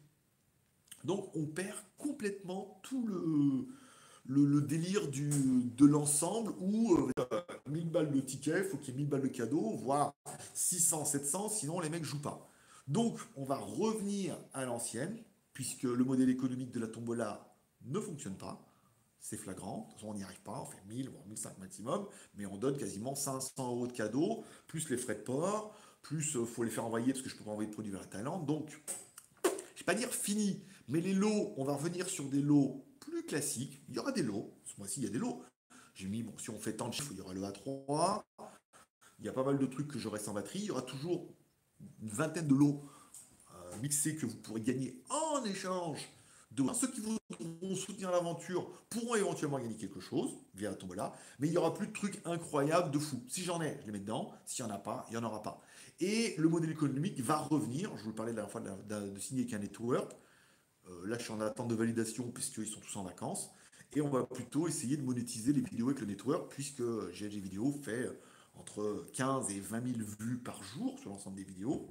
Donc, 1.03 1.35
on 1.35 1.45
perd 1.45 1.77
complètement 1.97 2.79
tout 2.83 3.05
le, 3.07 4.61
délire 4.61 5.07
de 5.09 5.85
l'ensemble 5.85 6.53
où 6.59 7.09
1000 7.67 7.87
euh, 7.87 7.89
balles 7.89 8.11
de 8.11 8.19
tickets, 8.19 8.65
il 8.65 8.69
faut 8.69 8.77
qu'il 8.77 8.93
y 8.93 8.97
ait 8.97 9.01
1000 9.01 9.09
balles 9.09 9.21
de 9.21 9.27
cadeaux, 9.27 9.75
voire 9.75 10.13
600, 10.53 11.05
700, 11.05 11.49
sinon 11.49 11.79
les 11.79 11.89
mecs 11.89 12.03
jouent 12.03 12.21
pas. 12.21 12.47
Donc, 12.87 13.19
on 13.35 13.43
va 13.43 13.57
revenir 13.57 14.37
à 14.53 14.65
l'ancienne, 14.65 15.17
puisque 15.53 15.83
le 15.83 16.03
modèle 16.03 16.29
économique 16.29 16.71
de 16.71 16.79
la 16.79 16.87
tombola 16.87 17.55
ne 17.85 17.99
fonctionne 17.99 18.37
pas 18.37 18.67
c'est 19.21 19.37
flagrant. 19.37 19.87
On 20.03 20.15
n'y 20.15 20.23
arrive 20.23 20.41
pas, 20.41 20.59
on 20.59 20.65
fait 20.65 20.83
1000 20.87 21.09
voire 21.09 21.25
1500 21.27 21.55
maximum, 21.59 22.07
mais 22.35 22.45
on 22.47 22.57
donne 22.57 22.75
quasiment 22.75 23.15
500 23.15 23.53
euros 23.59 23.87
de 23.87 23.93
cadeaux, 23.93 24.43
plus 24.67 24.89
les 24.89 24.97
frais 24.97 25.15
de 25.15 25.21
port, 25.21 25.75
plus 26.01 26.33
il 26.33 26.41
euh, 26.41 26.45
faut 26.45 26.63
les 26.63 26.71
faire 26.71 26.85
envoyer 26.85 27.13
parce 27.13 27.23
que 27.23 27.29
je 27.29 27.37
peux 27.37 27.43
pas 27.43 27.51
envoyer 27.51 27.69
de 27.69 27.73
produits 27.73 27.91
vers 27.91 28.01
la 28.01 28.07
Thaïlande. 28.07 28.45
Donc, 28.45 28.81
je 29.43 29.49
ne 29.49 29.53
vais 29.77 29.85
pas 29.85 29.93
dire 29.93 30.09
fini, 30.09 30.63
mais 30.87 31.01
les 31.01 31.13
lots, 31.13 31.53
on 31.57 31.63
va 31.63 31.73
revenir 31.73 32.09
sur 32.09 32.25
des 32.25 32.41
lots 32.41 32.85
plus 32.99 33.25
classiques. 33.25 33.81
Il 33.89 33.95
y 33.95 33.99
aura 33.99 34.11
des 34.11 34.23
lots. 34.23 34.53
Ce 34.65 34.77
mois-ci, 34.77 35.01
il 35.01 35.03
y 35.03 35.07
a 35.07 35.11
des 35.11 35.19
lots. 35.19 35.43
J'ai 35.93 36.07
mis, 36.07 36.23
bon, 36.23 36.37
si 36.37 36.49
on 36.49 36.59
fait 36.59 36.73
tant 36.73 36.87
de 36.87 36.93
chiffres, 36.93 37.11
il 37.11 37.17
y 37.17 37.21
aura 37.21 37.33
le 37.33 37.41
A3. 37.41 38.23
Il 39.19 39.25
y 39.25 39.29
a 39.29 39.33
pas 39.33 39.43
mal 39.43 39.57
de 39.57 39.65
trucs 39.65 39.87
que 39.87 39.99
j'aurai 39.99 40.19
sans 40.19 40.33
batterie. 40.33 40.59
Il 40.59 40.65
y 40.65 40.71
aura 40.71 40.81
toujours 40.81 41.33
une 42.01 42.09
vingtaine 42.09 42.47
de 42.47 42.55
lots 42.55 42.83
euh, 43.53 43.77
mixés 43.81 44.15
que 44.15 44.25
vous 44.25 44.37
pourrez 44.37 44.61
gagner 44.61 45.01
en 45.09 45.43
échange 45.45 46.07
ceux 46.73 46.87
qui 46.87 47.01
voudront 47.01 47.75
soutenir 47.75 48.11
l'aventure 48.11 48.69
pourront 48.89 49.15
éventuellement 49.15 49.59
gagner 49.59 49.75
quelque 49.75 49.99
chose 49.99 50.31
via 50.53 50.69
la 50.69 50.75
tombola, 50.75 51.13
mais 51.39 51.47
il 51.47 51.51
n'y 51.51 51.57
aura 51.57 51.73
plus 51.73 51.87
de 51.87 51.93
trucs 51.93 52.21
incroyables 52.25 52.91
de 52.91 52.99
fou. 52.99 53.23
Si 53.27 53.43
j'en 53.43 53.61
ai, 53.61 53.77
je 53.81 53.85
les 53.85 53.91
mets 53.91 53.99
dedans. 53.99 54.31
S'il 54.45 54.65
n'y 54.65 54.71
en 54.71 54.75
a 54.75 54.77
pas, 54.77 55.05
il 55.09 55.11
n'y 55.11 55.17
en 55.17 55.23
aura 55.23 55.41
pas. 55.41 55.61
Et 55.99 56.35
le 56.37 56.49
modèle 56.49 56.71
économique 56.71 57.19
va 57.21 57.37
revenir. 57.37 57.95
Je 57.97 58.03
vous 58.03 58.13
parlais 58.13 58.31
la 58.31 58.43
dernière 58.43 58.51
fois 58.51 58.61
de, 58.61 59.19
signer 59.19 59.45
qu'un 59.45 59.59
network. 59.59 60.11
Euh, 60.91 61.07
là, 61.07 61.17
je 61.17 61.23
suis 61.23 61.33
en 61.33 61.41
attente 61.41 61.67
de 61.67 61.75
validation 61.75 62.29
puisqu'ils 62.31 62.67
sont 62.67 62.79
tous 62.79 62.95
en 62.97 63.03
vacances. 63.03 63.51
Et 63.93 64.01
on 64.01 64.09
va 64.09 64.23
plutôt 64.23 64.67
essayer 64.67 64.95
de 64.95 65.03
monétiser 65.03 65.51
les 65.51 65.61
vidéos 65.61 65.87
avec 65.87 65.99
le 65.99 66.07
network 66.07 66.51
puisque 66.51 66.81
GLG 66.81 67.41
Vidéo 67.41 67.73
fait 67.83 68.05
euh, 68.05 68.19
entre 68.55 69.05
15 69.13 69.51
et 69.51 69.59
20 69.59 69.97
000 69.97 70.09
vues 70.19 70.37
par 70.37 70.63
jour 70.63 70.97
sur 70.99 71.09
l'ensemble 71.09 71.35
des 71.35 71.43
vidéos, 71.43 71.89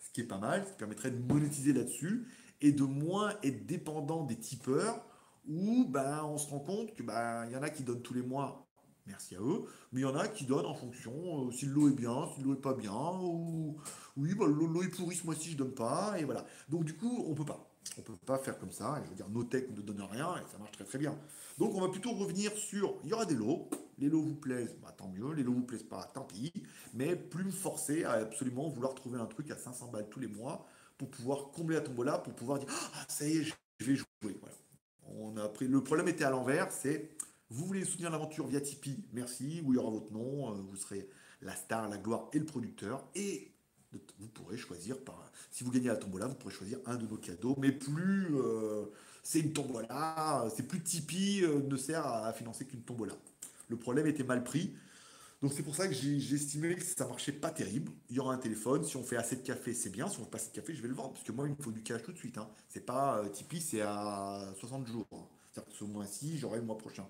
ce 0.00 0.10
qui 0.10 0.22
est 0.22 0.26
pas 0.26 0.38
mal, 0.38 0.64
ce 0.64 0.72
qui 0.72 0.78
permettrait 0.78 1.10
de 1.10 1.32
monétiser 1.32 1.72
là-dessus 1.72 2.26
et 2.60 2.72
de 2.72 2.82
moins 2.82 3.34
être 3.42 3.66
dépendant 3.66 4.24
des 4.24 4.36
tipeurs 4.36 5.04
où 5.48 5.84
ben, 5.88 6.24
on 6.24 6.38
se 6.38 6.48
rend 6.48 6.60
compte 6.60 6.94
qu'il 6.94 7.06
ben, 7.06 7.48
y 7.50 7.56
en 7.56 7.62
a 7.62 7.70
qui 7.70 7.84
donnent 7.84 8.02
tous 8.02 8.14
les 8.14 8.22
mois, 8.22 8.66
merci 9.06 9.36
à 9.36 9.40
eux, 9.40 9.64
mais 9.92 10.00
il 10.00 10.02
y 10.02 10.06
en 10.06 10.16
a 10.16 10.26
qui 10.26 10.44
donnent 10.46 10.66
en 10.66 10.74
fonction 10.74 11.48
euh, 11.48 11.52
si 11.52 11.66
l'eau 11.66 11.88
est 11.88 11.94
bien, 11.94 12.28
si 12.34 12.42
l'eau 12.42 12.54
est 12.54 12.60
pas 12.60 12.74
bien, 12.74 13.20
ou 13.20 13.76
oui, 14.16 14.34
ben, 14.34 14.46
l'eau 14.46 14.82
est 14.82 14.88
pourrie 14.88 15.14
ce 15.14 15.24
mois-ci, 15.24 15.52
je 15.52 15.56
donne 15.56 15.74
pas, 15.74 16.18
et 16.18 16.24
voilà. 16.24 16.44
Donc 16.68 16.84
du 16.84 16.96
coup, 16.96 17.24
on 17.28 17.34
peut 17.34 17.44
pas. 17.44 17.65
On 17.98 18.02
peut 18.02 18.16
pas 18.24 18.38
faire 18.38 18.58
comme 18.58 18.72
ça, 18.72 19.00
je 19.04 19.10
veux 19.10 19.16
dire, 19.16 19.28
nos 19.28 19.44
techs 19.44 19.70
ne 19.70 19.80
donnent 19.80 20.06
rien, 20.10 20.36
et 20.36 20.50
ça 20.50 20.58
marche 20.58 20.72
très 20.72 20.84
très 20.84 20.98
bien. 20.98 21.16
Donc 21.58 21.74
on 21.74 21.80
va 21.80 21.88
plutôt 21.88 22.12
revenir 22.12 22.52
sur, 22.52 22.94
il 23.04 23.10
y 23.10 23.12
aura 23.12 23.24
des 23.24 23.34
lots, 23.34 23.68
les 23.98 24.08
lots 24.08 24.22
vous 24.22 24.34
plaisent, 24.34 24.76
bah, 24.82 24.94
tant 24.96 25.08
mieux, 25.08 25.32
les 25.32 25.42
lots 25.42 25.54
vous 25.54 25.64
plaisent 25.64 25.82
pas, 25.82 26.04
tant 26.14 26.24
pis, 26.24 26.52
mais 26.94 27.16
plus 27.16 27.44
me 27.44 27.50
forcer 27.50 28.04
à 28.04 28.12
absolument 28.12 28.68
vouloir 28.68 28.94
trouver 28.94 29.18
un 29.18 29.26
truc 29.26 29.50
à 29.50 29.56
500 29.56 29.88
balles 29.88 30.08
tous 30.10 30.20
les 30.20 30.28
mois, 30.28 30.66
pour 30.98 31.10
pouvoir 31.10 31.50
combler 31.50 31.76
la 31.76 31.82
tombola, 31.82 32.18
pour 32.18 32.34
pouvoir 32.34 32.58
dire 32.58 32.68
Ah, 32.70 33.04
ça 33.08 33.26
y 33.28 33.38
est, 33.38 33.44
je 33.44 33.84
vais 33.84 33.96
jouer. 33.96 34.40
On 35.18 35.36
a 35.36 35.48
pris... 35.48 35.68
Le 35.68 35.82
problème 35.84 36.08
était 36.08 36.24
à 36.24 36.30
l'envers 36.30 36.72
c'est 36.72 37.10
vous 37.48 37.64
voulez 37.64 37.84
soutenir 37.84 38.10
l'aventure 38.10 38.46
via 38.46 38.60
Tipeee, 38.60 39.04
merci, 39.12 39.62
où 39.64 39.72
il 39.72 39.76
y 39.76 39.78
aura 39.78 39.90
votre 39.90 40.12
nom, 40.12 40.50
euh, 40.50 40.56
vous 40.68 40.76
serez 40.76 41.08
la 41.42 41.54
star, 41.54 41.88
la 41.88 41.96
gloire 41.96 42.28
et 42.32 42.40
le 42.40 42.44
producteur. 42.44 43.06
Et 43.14 43.52
vous 44.18 44.28
pourrez 44.28 44.56
choisir, 44.56 44.98
par, 44.98 45.30
si 45.50 45.64
vous 45.64 45.70
gagnez 45.70 45.88
la 45.88 45.96
tombola, 45.96 46.26
vous 46.26 46.34
pourrez 46.34 46.54
choisir 46.54 46.78
un 46.86 46.96
de 46.96 47.06
nos 47.06 47.16
cadeaux, 47.16 47.54
mais 47.58 47.72
plus 47.72 48.28
euh, 48.36 48.86
c'est 49.22 49.40
une 49.40 49.52
tombola, 49.52 50.46
c'est 50.54 50.66
plus 50.68 50.82
Tipeee 50.82 51.42
euh, 51.42 51.60
ne 51.60 51.76
sert 51.76 52.06
à 52.06 52.32
financer 52.32 52.64
qu'une 52.64 52.82
tombola. 52.82 53.14
Le 53.68 53.76
problème 53.76 54.06
était 54.06 54.24
mal 54.24 54.44
pris. 54.44 54.74
Donc 55.42 55.52
c'est 55.52 55.62
pour 55.62 55.74
ça 55.74 55.86
que 55.86 55.94
j'ai 55.94 56.34
estimé 56.34 56.74
que 56.76 56.82
ça 56.82 57.06
marchait 57.06 57.32
pas 57.32 57.50
terrible. 57.50 57.92
Il 58.08 58.16
y 58.16 58.20
aura 58.20 58.32
un 58.32 58.38
téléphone, 58.38 58.84
si 58.84 58.96
on 58.96 59.02
fait 59.02 59.16
assez 59.16 59.36
de 59.36 59.42
café, 59.42 59.74
c'est 59.74 59.90
bien. 59.90 60.08
Si 60.08 60.18
on 60.18 60.24
fait 60.24 60.30
pas 60.30 60.38
assez 60.38 60.50
de 60.50 60.54
café, 60.54 60.74
je 60.74 60.80
vais 60.80 60.88
le 60.88 60.94
vendre. 60.94 61.12
Parce 61.12 61.24
que 61.24 61.32
moi, 61.32 61.46
il 61.46 61.50
me 61.50 61.62
faut 61.62 61.72
du 61.72 61.82
cash 61.82 62.02
tout 62.02 62.12
de 62.12 62.18
suite. 62.18 62.38
Hein. 62.38 62.48
C'est 62.68 62.86
pas 62.86 63.18
euh, 63.18 63.28
Tipeee, 63.28 63.60
c'est 63.60 63.82
à 63.82 64.46
60 64.58 64.86
jours. 64.86 65.06
Hein. 65.12 65.26
C'est-à-dire 65.52 65.72
que 65.72 65.78
ce 65.78 65.84
mois-ci, 65.84 66.38
j'aurai 66.38 66.58
le 66.58 66.64
mois 66.64 66.78
prochain. 66.78 67.06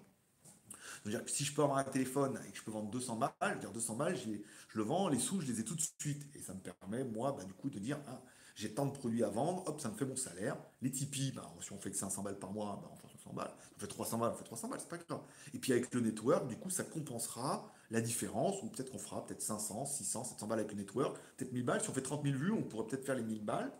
Dire 1.10 1.22
si 1.26 1.44
je 1.44 1.54
peux 1.54 1.62
avoir 1.62 1.78
un 1.78 1.84
téléphone 1.84 2.40
et 2.46 2.50
que 2.50 2.58
je 2.58 2.62
peux 2.62 2.70
vendre 2.70 2.90
200 2.90 3.16
balles, 3.16 3.30
je 3.42 3.54
veux 3.54 3.60
dire 3.60 3.72
200 3.72 3.96
balles, 3.96 4.16
je, 4.16 4.30
le 4.76 4.82
vends, 4.82 5.08
les 5.08 5.18
sous, 5.18 5.40
je 5.40 5.46
les 5.46 5.60
ai 5.60 5.64
tout 5.64 5.74
de 5.74 5.82
suite. 6.00 6.26
Et 6.34 6.40
ça 6.40 6.54
me 6.54 6.60
permet, 6.60 7.04
moi, 7.04 7.34
bah, 7.36 7.44
du 7.44 7.52
coup, 7.52 7.70
de 7.70 7.78
dire, 7.78 7.98
ah, 8.08 8.22
j'ai 8.54 8.72
tant 8.72 8.86
de 8.86 8.92
produits 8.92 9.22
à 9.22 9.28
vendre, 9.28 9.62
hop, 9.66 9.80
ça 9.80 9.90
me 9.90 9.96
fait 9.96 10.06
mon 10.06 10.16
salaire. 10.16 10.56
Les 10.80 10.90
Tipeee, 10.90 11.32
bah, 11.32 11.52
si 11.60 11.72
on 11.72 11.78
fait 11.78 11.90
que 11.90 11.96
500 11.96 12.22
balles 12.22 12.38
par 12.38 12.52
mois, 12.52 12.80
bah, 12.82 12.90
on 12.92 12.96
fait 12.96 13.12
500 13.18 13.32
balles. 13.34 13.54
On 13.76 13.80
fait 13.80 13.86
300 13.86 14.18
balles, 14.18 14.32
on 14.34 14.36
fait 14.36 14.44
300 14.44 14.68
balles, 14.68 14.80
c'est 14.80 14.88
pas 14.88 14.98
grave. 14.98 15.20
Et 15.52 15.58
puis 15.58 15.72
avec 15.72 15.92
le 15.94 16.00
network, 16.00 16.48
du 16.48 16.56
coup, 16.56 16.70
ça 16.70 16.84
compensera 16.84 17.70
la 17.90 18.00
différence, 18.00 18.62
ou 18.62 18.68
peut-être 18.68 18.90
qu'on 18.90 18.98
fera 18.98 19.24
peut-être 19.26 19.42
500, 19.42 19.84
600, 19.84 20.24
700 20.24 20.46
balles 20.46 20.60
avec 20.60 20.72
le 20.72 20.78
network, 20.78 21.18
peut-être 21.36 21.52
1000 21.52 21.64
balles. 21.64 21.82
Si 21.82 21.90
on 21.90 21.92
fait 21.92 22.02
30 22.02 22.24
000 22.24 22.36
vues, 22.36 22.52
on 22.52 22.62
pourrait 22.62 22.86
peut-être 22.86 23.04
faire 23.04 23.14
les 23.14 23.22
1000 23.22 23.44
balles, 23.44 23.70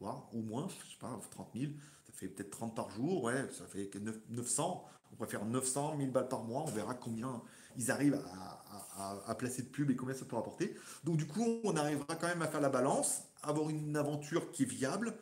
voire 0.00 0.28
au 0.32 0.40
moins, 0.40 0.68
je 0.68 0.90
sais 0.90 0.98
pas, 0.98 1.20
30 1.30 1.48
000, 1.54 1.72
ça 2.06 2.12
fait 2.14 2.28
peut-être 2.28 2.50
30 2.50 2.74
par 2.74 2.90
jour, 2.90 3.24
ouais, 3.24 3.46
ça 3.52 3.66
fait 3.66 3.90
900. 4.30 4.84
On 5.18 5.26
faire 5.26 5.44
900, 5.44 5.96
1000 5.96 6.10
balles 6.10 6.28
par 6.28 6.44
mois, 6.44 6.62
on 6.66 6.70
verra 6.70 6.94
combien 6.94 7.42
ils 7.76 7.90
arrivent 7.90 8.20
à, 8.96 9.34
placer 9.36 9.62
de 9.62 9.68
pub 9.68 9.90
et 9.90 9.96
combien 9.96 10.14
ça 10.14 10.24
peut 10.24 10.34
rapporter. 10.34 10.74
Donc 11.04 11.16
du 11.16 11.26
coup, 11.26 11.60
on 11.62 11.76
arrivera 11.76 12.16
quand 12.16 12.26
même 12.26 12.42
à 12.42 12.48
faire 12.48 12.60
la 12.60 12.68
balance, 12.68 13.22
avoir 13.42 13.70
une 13.70 13.96
aventure 13.96 14.50
qui 14.50 14.64
est 14.64 14.66
viable 14.66 15.14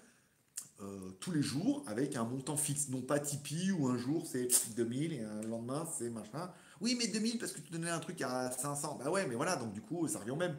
euh, 0.83 1.11
tous 1.21 1.31
les 1.31 1.43
jours 1.43 1.83
avec 1.87 2.17
un 2.17 2.25
montant 2.25 2.57
fixe, 2.57 2.89
non 2.91 3.01
pas 3.01 3.19
Tipeee 3.19 3.73
où 3.73 3.89
un 3.89 3.97
jour 3.97 4.27
c'est 4.27 4.49
2000 4.77 5.13
et 5.15 5.21
un 5.21 5.41
lendemain 5.43 5.87
c'est 5.99 6.11
machin. 6.11 6.51
Oui, 6.81 6.97
mais 6.99 7.07
2000 7.09 7.39
parce 7.39 7.53
que 7.53 7.61
tu 7.61 7.71
donnais 7.71 7.91
un 7.91 7.99
truc 7.99 8.21
à 8.23 8.51
500. 8.51 8.99
Bah 9.03 9.11
ouais, 9.11 9.27
mais 9.27 9.35
voilà, 9.35 9.57
donc 9.57 9.73
du 9.73 9.81
coup, 9.81 10.07
ça 10.09 10.19
revient 10.19 10.33
au 10.33 10.37
même. 10.37 10.57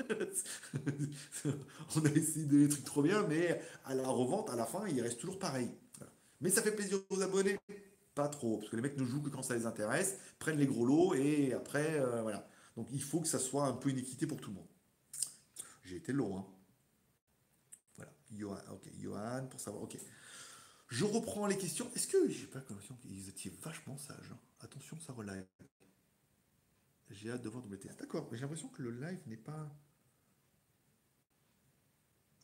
on 1.96 2.04
a 2.04 2.08
essayé 2.10 2.46
de 2.46 2.58
des 2.58 2.68
trucs 2.68 2.84
trop 2.84 3.02
bien, 3.02 3.24
mais 3.28 3.60
à 3.84 3.94
la 3.94 4.08
revente, 4.08 4.50
à 4.50 4.56
la 4.56 4.66
fin, 4.66 4.86
il 4.88 5.00
reste 5.00 5.20
toujours 5.20 5.38
pareil. 5.38 5.70
Mais 6.40 6.50
ça 6.50 6.62
fait 6.62 6.72
plaisir 6.72 6.98
aux 7.10 7.22
abonnés 7.22 7.58
pas 8.20 8.28
trop, 8.28 8.58
parce 8.58 8.68
que 8.68 8.76
les 8.76 8.82
mecs 8.82 8.98
ne 8.98 9.04
jouent 9.04 9.22
que 9.22 9.30
quand 9.30 9.42
ça 9.42 9.54
les 9.56 9.64
intéresse, 9.64 10.18
prennent 10.38 10.58
les 10.58 10.66
gros 10.66 10.84
lots 10.84 11.14
et 11.14 11.54
après, 11.54 11.98
euh, 11.98 12.20
voilà. 12.20 12.46
Donc 12.76 12.88
il 12.92 13.02
faut 13.02 13.20
que 13.20 13.28
ça 13.28 13.38
soit 13.38 13.66
un 13.66 13.72
peu 13.72 13.88
une 13.88 13.98
équité 13.98 14.26
pour 14.26 14.38
tout 14.40 14.50
le 14.50 14.56
monde. 14.56 14.68
J'ai 15.84 15.96
été 15.96 16.12
long, 16.12 16.38
hein. 16.38 16.46
Voilà, 17.96 18.12
Johan, 18.30 18.58
ok, 18.72 18.90
Johan, 18.98 19.46
pour 19.48 19.58
savoir, 19.58 19.84
ok. 19.84 19.96
Je 20.88 21.04
reprends 21.06 21.46
les 21.46 21.56
questions. 21.56 21.90
Est-ce 21.94 22.08
que 22.08 22.28
j'ai 22.28 22.46
pas 22.46 22.58
l'impression 22.58 22.94
qu'ils 22.96 23.28
étaient 23.28 23.52
vachement 23.62 23.96
sages 23.96 24.32
hein? 24.32 24.38
Attention, 24.60 25.00
ça 25.00 25.14
relève. 25.14 25.46
J'ai 27.08 27.30
hâte 27.30 27.42
de 27.42 27.48
voir 27.48 27.64
WTS. 27.64 27.96
D'accord, 27.98 28.28
mais 28.30 28.36
j'ai 28.36 28.42
l'impression 28.42 28.68
que 28.68 28.82
le 28.82 28.90
live 28.90 29.20
n'est 29.26 29.36
pas. 29.36 29.74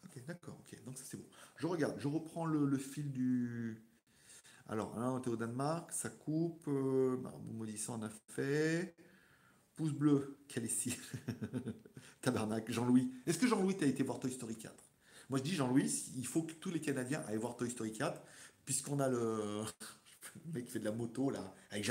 Ok, 0.05 0.25
d'accord, 0.25 0.57
ok, 0.61 0.85
donc 0.85 0.97
ça 0.97 1.05
c'est 1.05 1.19
bon. 1.19 1.29
Je 1.57 1.67
regarde, 1.67 1.97
je 1.99 2.09
reprends 2.09 2.47
le 2.47 2.79
fil 2.79 3.13
du, 3.13 3.86
alors, 4.69 4.99
là, 4.99 5.13
on 5.13 5.19
était 5.19 5.29
au 5.29 5.37
Danemark, 5.37 5.93
ça 5.93 6.11
coupe. 6.11 6.65
Euh, 6.67 7.17
bah, 7.19 7.33
ça, 7.77 7.93
on 7.93 8.03
a 8.03 8.09
fait. 8.09 8.97
Pouce 9.77 9.93
bleu, 9.93 10.39
quel 10.49 10.65
ici 10.65 10.97
Tabarnak, 12.21 12.71
Jean-Louis. 12.71 13.13
Est-ce 13.27 13.39
que 13.39 13.47
Jean-Louis, 13.47 13.77
t'as 13.77 13.87
été 13.87 14.03
voir 14.03 14.19
Toy 14.19 14.33
Story 14.33 14.57
4 14.57 14.75
Moi, 15.29 15.39
je 15.39 15.45
dis, 15.45 15.55
Jean-Louis, 15.55 16.13
il 16.17 16.27
faut 16.27 16.43
que 16.43 16.55
tous 16.55 16.71
les 16.71 16.81
Canadiens 16.81 17.23
aillent 17.29 17.37
voir 17.37 17.57
Toy 17.57 17.71
Story 17.71 17.93
4, 17.93 18.21
puisqu'on 18.65 18.99
a 18.99 19.09
le... 19.09 19.63
le 20.47 20.53
mec 20.53 20.65
qui 20.65 20.73
fait 20.73 20.79
de 20.81 20.85
la 20.85 20.93
moto, 20.93 21.31
là, 21.31 21.55
avec. 21.71 21.87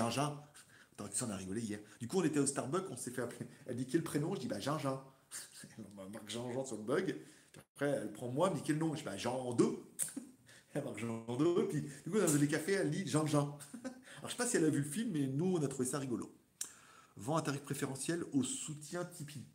Tant 0.98 1.08
que 1.08 1.16
ça, 1.16 1.26
on 1.28 1.30
a 1.30 1.36
rigolé 1.38 1.62
hier. 1.62 1.80
Du 2.00 2.08
coup, 2.08 2.20
on 2.20 2.24
était 2.24 2.40
au 2.40 2.46
Starbucks, 2.46 2.90
on 2.90 2.98
s'est 2.98 3.12
fait 3.12 3.22
appeler. 3.22 3.48
Elle 3.68 3.76
dit 3.76 3.86
quel 3.86 4.02
prénom? 4.02 4.34
Je 4.34 4.42
dis, 4.42 4.48
bah, 4.48 4.60
Gingin. 4.60 5.02
on 5.78 6.10
marque 6.10 6.30
Jean-Jean 6.30 6.66
sur 6.66 6.78
le 6.78 6.84
bug. 6.84 7.16
après, 7.74 7.90
elle 7.90 8.12
prend 8.12 8.30
moi, 8.30 8.48
elle 8.48 8.54
me 8.54 8.60
dit 8.60 8.66
quel 8.66 8.78
nom? 8.78 8.94
Je 8.94 9.00
dis, 9.00 9.06
bah, 9.06 9.18
Jean 9.18 9.54
2 9.54 9.66
marque 10.84 11.00
Jean 11.00 11.24
deux, 11.38 11.68
puis 11.68 11.82
du 11.82 12.12
coup, 12.12 12.20
dans 12.20 12.34
les 12.34 12.48
cafés, 12.48 12.74
elle 12.74 12.90
lit 12.90 13.08
Jean-Jean. 13.08 13.58
Alors, 13.84 14.26
je 14.26 14.30
sais 14.32 14.38
pas 14.38 14.48
si 14.48 14.58
elle 14.58 14.66
a 14.66 14.70
vu 14.70 14.80
le 14.80 14.90
film, 14.90 15.12
mais 15.12 15.28
nous, 15.28 15.56
on 15.58 15.64
a 15.64 15.68
trouvé 15.68 15.88
ça 15.88 16.00
rigolo. 16.00 16.34
Vend 17.16 17.38
un 17.38 17.42
tarif 17.42 17.62
préférentiel 17.62 18.24
au 18.34 18.44
soutien 18.44 19.06
Tipeee. 19.06 19.46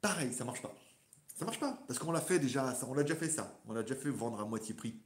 Pareil, 0.00 0.32
ça 0.32 0.44
marche 0.44 0.62
pas. 0.62 0.74
Ça 1.36 1.44
marche 1.44 1.58
pas, 1.58 1.82
parce 1.88 1.98
qu'on 1.98 2.12
l'a 2.12 2.20
fait 2.20 2.38
déjà, 2.38 2.78
on 2.86 2.94
l'a 2.94 3.02
déjà 3.02 3.16
fait 3.16 3.28
ça. 3.28 3.60
On 3.66 3.72
l'a 3.72 3.82
déjà 3.82 3.96
fait 3.96 4.10
vendre 4.10 4.40
à 4.40 4.44
moitié 4.44 4.74
prix. 4.74 5.00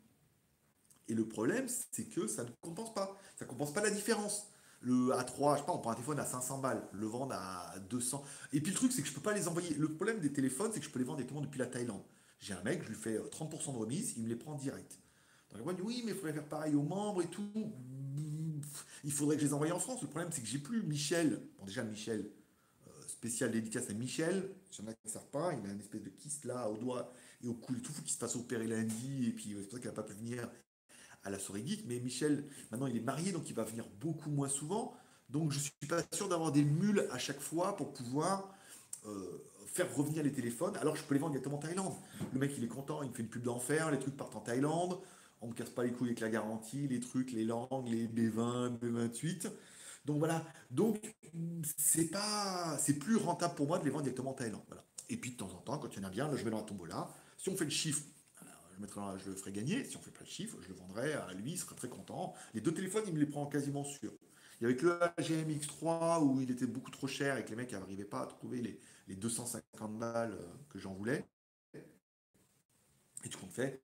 Et 1.08 1.14
le 1.14 1.26
problème, 1.26 1.66
c'est 1.90 2.04
que 2.04 2.26
ça 2.26 2.44
ne 2.44 2.50
compense 2.60 2.92
pas. 2.92 3.16
Ça 3.36 3.46
ne 3.46 3.50
compense 3.50 3.72
pas 3.72 3.80
la 3.80 3.90
différence. 3.90 4.50
Le 4.80 5.08
A3, 5.08 5.54
je 5.54 5.60
sais 5.60 5.66
pas, 5.66 5.72
on 5.72 5.78
prend 5.78 5.90
un 5.90 5.94
téléphone 5.94 6.20
à 6.20 6.26
500 6.26 6.58
balles, 6.58 6.86
le 6.92 7.06
vendre 7.06 7.34
à 7.34 7.78
200. 7.88 8.22
Et 8.52 8.60
puis 8.60 8.72
le 8.72 8.76
truc, 8.76 8.92
c'est 8.92 9.00
que 9.00 9.08
je 9.08 9.14
peux 9.14 9.22
pas 9.22 9.32
les 9.32 9.48
envoyer. 9.48 9.74
Le 9.74 9.88
problème 9.88 10.20
des 10.20 10.32
téléphones, 10.32 10.70
c'est 10.72 10.80
que 10.80 10.86
je 10.86 10.90
peux 10.90 10.98
les 10.98 11.04
vendre 11.04 11.16
directement 11.16 11.40
depuis 11.40 11.58
la 11.58 11.66
Thaïlande. 11.66 12.02
J'ai 12.40 12.54
un 12.54 12.62
mec, 12.62 12.82
je 12.84 12.88
lui 12.88 12.94
fais 12.94 13.18
30% 13.18 13.70
euh, 13.70 13.72
de 13.72 13.78
remise, 13.78 14.14
il 14.16 14.22
me 14.22 14.28
les 14.28 14.36
prend 14.36 14.54
direct. 14.54 14.98
Donc 15.52 15.62
il 15.70 15.76
dit 15.76 15.82
oui, 15.82 16.02
mais 16.04 16.12
il 16.12 16.16
faudrait 16.16 16.34
faire 16.34 16.48
pareil 16.48 16.74
aux 16.74 16.82
membres 16.82 17.22
et 17.22 17.28
tout. 17.28 17.50
Il 19.04 19.12
faudrait 19.12 19.36
que 19.36 19.42
je 19.42 19.46
les 19.46 19.54
envoie 19.54 19.70
en 19.72 19.78
France. 19.78 20.02
Le 20.02 20.08
problème, 20.08 20.30
c'est 20.32 20.42
que 20.42 20.46
j'ai 20.46 20.58
plus 20.58 20.82
Michel. 20.82 21.40
Bon, 21.58 21.64
déjà, 21.64 21.82
Michel, 21.84 22.30
euh, 22.86 22.90
spécial 23.06 23.50
dédicace 23.50 23.88
à 23.90 23.94
Michel. 23.94 24.50
Il 24.72 24.84
y 24.84 24.86
en 24.86 24.90
a 24.90 24.94
qui 24.94 25.06
ne 25.06 25.10
savent 25.10 25.30
pas. 25.30 25.52
Il 25.54 25.68
a 25.68 25.72
une 25.72 25.80
espèce 25.80 26.02
de 26.02 26.10
kyste 26.10 26.44
là, 26.44 26.68
au 26.68 26.76
doigt 26.76 27.12
et 27.42 27.48
au 27.48 27.54
cou 27.54 27.74
et 27.74 27.80
tout. 27.80 27.92
Faut 27.92 28.02
qu'il 28.02 28.12
se 28.12 28.18
fasse 28.18 28.36
opérer 28.36 28.66
lundi. 28.66 29.28
Et 29.28 29.32
puis, 29.32 29.54
c'est 29.56 29.62
pour 29.62 29.72
ça 29.72 29.78
qu'il 29.78 29.86
n'a 29.86 29.92
pas 29.92 30.02
pu 30.02 30.14
venir 30.14 30.50
à 31.24 31.30
la 31.30 31.38
soirée 31.38 31.64
geek. 31.66 31.86
Mais 31.86 32.00
Michel, 32.00 32.44
maintenant, 32.70 32.86
il 32.86 32.96
est 32.96 33.00
marié, 33.00 33.32
donc 33.32 33.48
il 33.48 33.54
va 33.54 33.64
venir 33.64 33.86
beaucoup 34.00 34.30
moins 34.30 34.48
souvent. 34.48 34.94
Donc, 35.28 35.52
je 35.52 35.58
ne 35.58 35.62
suis 35.62 35.88
pas 35.88 36.02
sûr 36.12 36.28
d'avoir 36.28 36.52
des 36.52 36.64
mules 36.64 37.06
à 37.10 37.18
chaque 37.18 37.40
fois 37.40 37.76
pour 37.76 37.92
pouvoir 37.92 38.54
euh, 39.06 39.44
faire 39.78 39.96
revenir 39.96 40.24
les 40.24 40.32
téléphones, 40.32 40.76
alors 40.78 40.96
je 40.96 41.04
peux 41.04 41.14
les 41.14 41.20
vendre 41.20 41.32
directement 41.32 41.56
en 41.56 41.60
Thaïlande. 41.60 41.94
Le 42.32 42.40
mec, 42.40 42.52
il 42.58 42.64
est 42.64 42.68
content, 42.68 43.02
il 43.02 43.10
me 43.10 43.14
fait 43.14 43.22
une 43.22 43.28
pub 43.28 43.42
d'enfer, 43.42 43.90
les 43.92 43.98
trucs 43.98 44.16
partent 44.16 44.34
en 44.34 44.40
Thaïlande, 44.40 44.98
on 45.40 45.48
me 45.48 45.54
casse 45.54 45.70
pas 45.70 45.84
les 45.84 45.92
couilles 45.92 46.08
avec 46.08 46.20
la 46.20 46.28
garantie, 46.28 46.88
les 46.88 46.98
trucs, 46.98 47.30
les 47.30 47.44
langues, 47.44 47.86
les 47.86 48.08
B20, 48.08 48.78
B28. 48.80 49.50
Donc 50.04 50.18
voilà, 50.18 50.44
donc 50.72 51.14
c'est 51.76 52.10
pas, 52.10 52.76
c'est 52.80 52.98
plus 52.98 53.16
rentable 53.16 53.54
pour 53.54 53.68
moi 53.68 53.78
de 53.78 53.84
les 53.84 53.90
vendre 53.90 54.02
directement 54.02 54.30
en 54.30 54.34
Thaïlande. 54.34 54.62
Voilà. 54.66 54.84
Et 55.10 55.16
puis 55.16 55.30
de 55.30 55.36
temps 55.36 55.52
en 55.54 55.60
temps, 55.60 55.78
quand 55.78 55.94
il 55.94 56.02
y 56.02 56.04
en 56.04 56.08
a 56.08 56.10
bien, 56.10 56.28
là, 56.28 56.36
je 56.36 56.42
vais 56.42 56.50
dans 56.50 56.58
la 56.58 56.64
tombola. 56.64 57.08
Si 57.36 57.48
on 57.48 57.56
fait 57.56 57.64
le 57.64 57.70
chiffre, 57.70 58.02
je, 58.74 58.80
mettrai, 58.80 59.00
je 59.24 59.30
le 59.30 59.36
ferai 59.36 59.52
gagner. 59.52 59.84
Si 59.84 59.96
on 59.96 60.00
fait 60.00 60.10
pas 60.10 60.24
le 60.24 60.26
chiffre, 60.26 60.56
je 60.60 60.68
le 60.68 60.74
vendrai 60.74 61.12
à 61.12 61.32
lui, 61.34 61.52
il 61.52 61.58
sera 61.58 61.76
très 61.76 61.88
content. 61.88 62.34
Les 62.52 62.60
deux 62.60 62.74
téléphones, 62.74 63.04
il 63.06 63.14
me 63.14 63.20
les 63.20 63.26
prend 63.26 63.46
quasiment 63.46 63.84
sûr. 63.84 64.10
Il 64.60 64.64
y 64.64 64.66
avait 64.66 64.76
que 64.76 64.86
le 64.86 65.02
AGM 65.02 65.50
X3 65.50 66.22
où 66.24 66.40
il 66.40 66.50
était 66.50 66.66
beaucoup 66.66 66.90
trop 66.90 67.06
cher 67.06 67.36
et 67.36 67.44
que 67.44 67.50
les 67.50 67.56
mecs 67.56 67.72
n'arrivaient 67.72 68.04
pas 68.04 68.22
à 68.22 68.26
trouver 68.26 68.60
les, 68.60 68.80
les 69.06 69.14
250 69.14 69.98
balles 69.98 70.32
euh, 70.32 70.46
que 70.68 70.78
j'en 70.78 70.94
voulais. 70.94 71.24
Et 73.24 73.28
tout 73.28 73.38
compte 73.38 73.52
fait, 73.52 73.82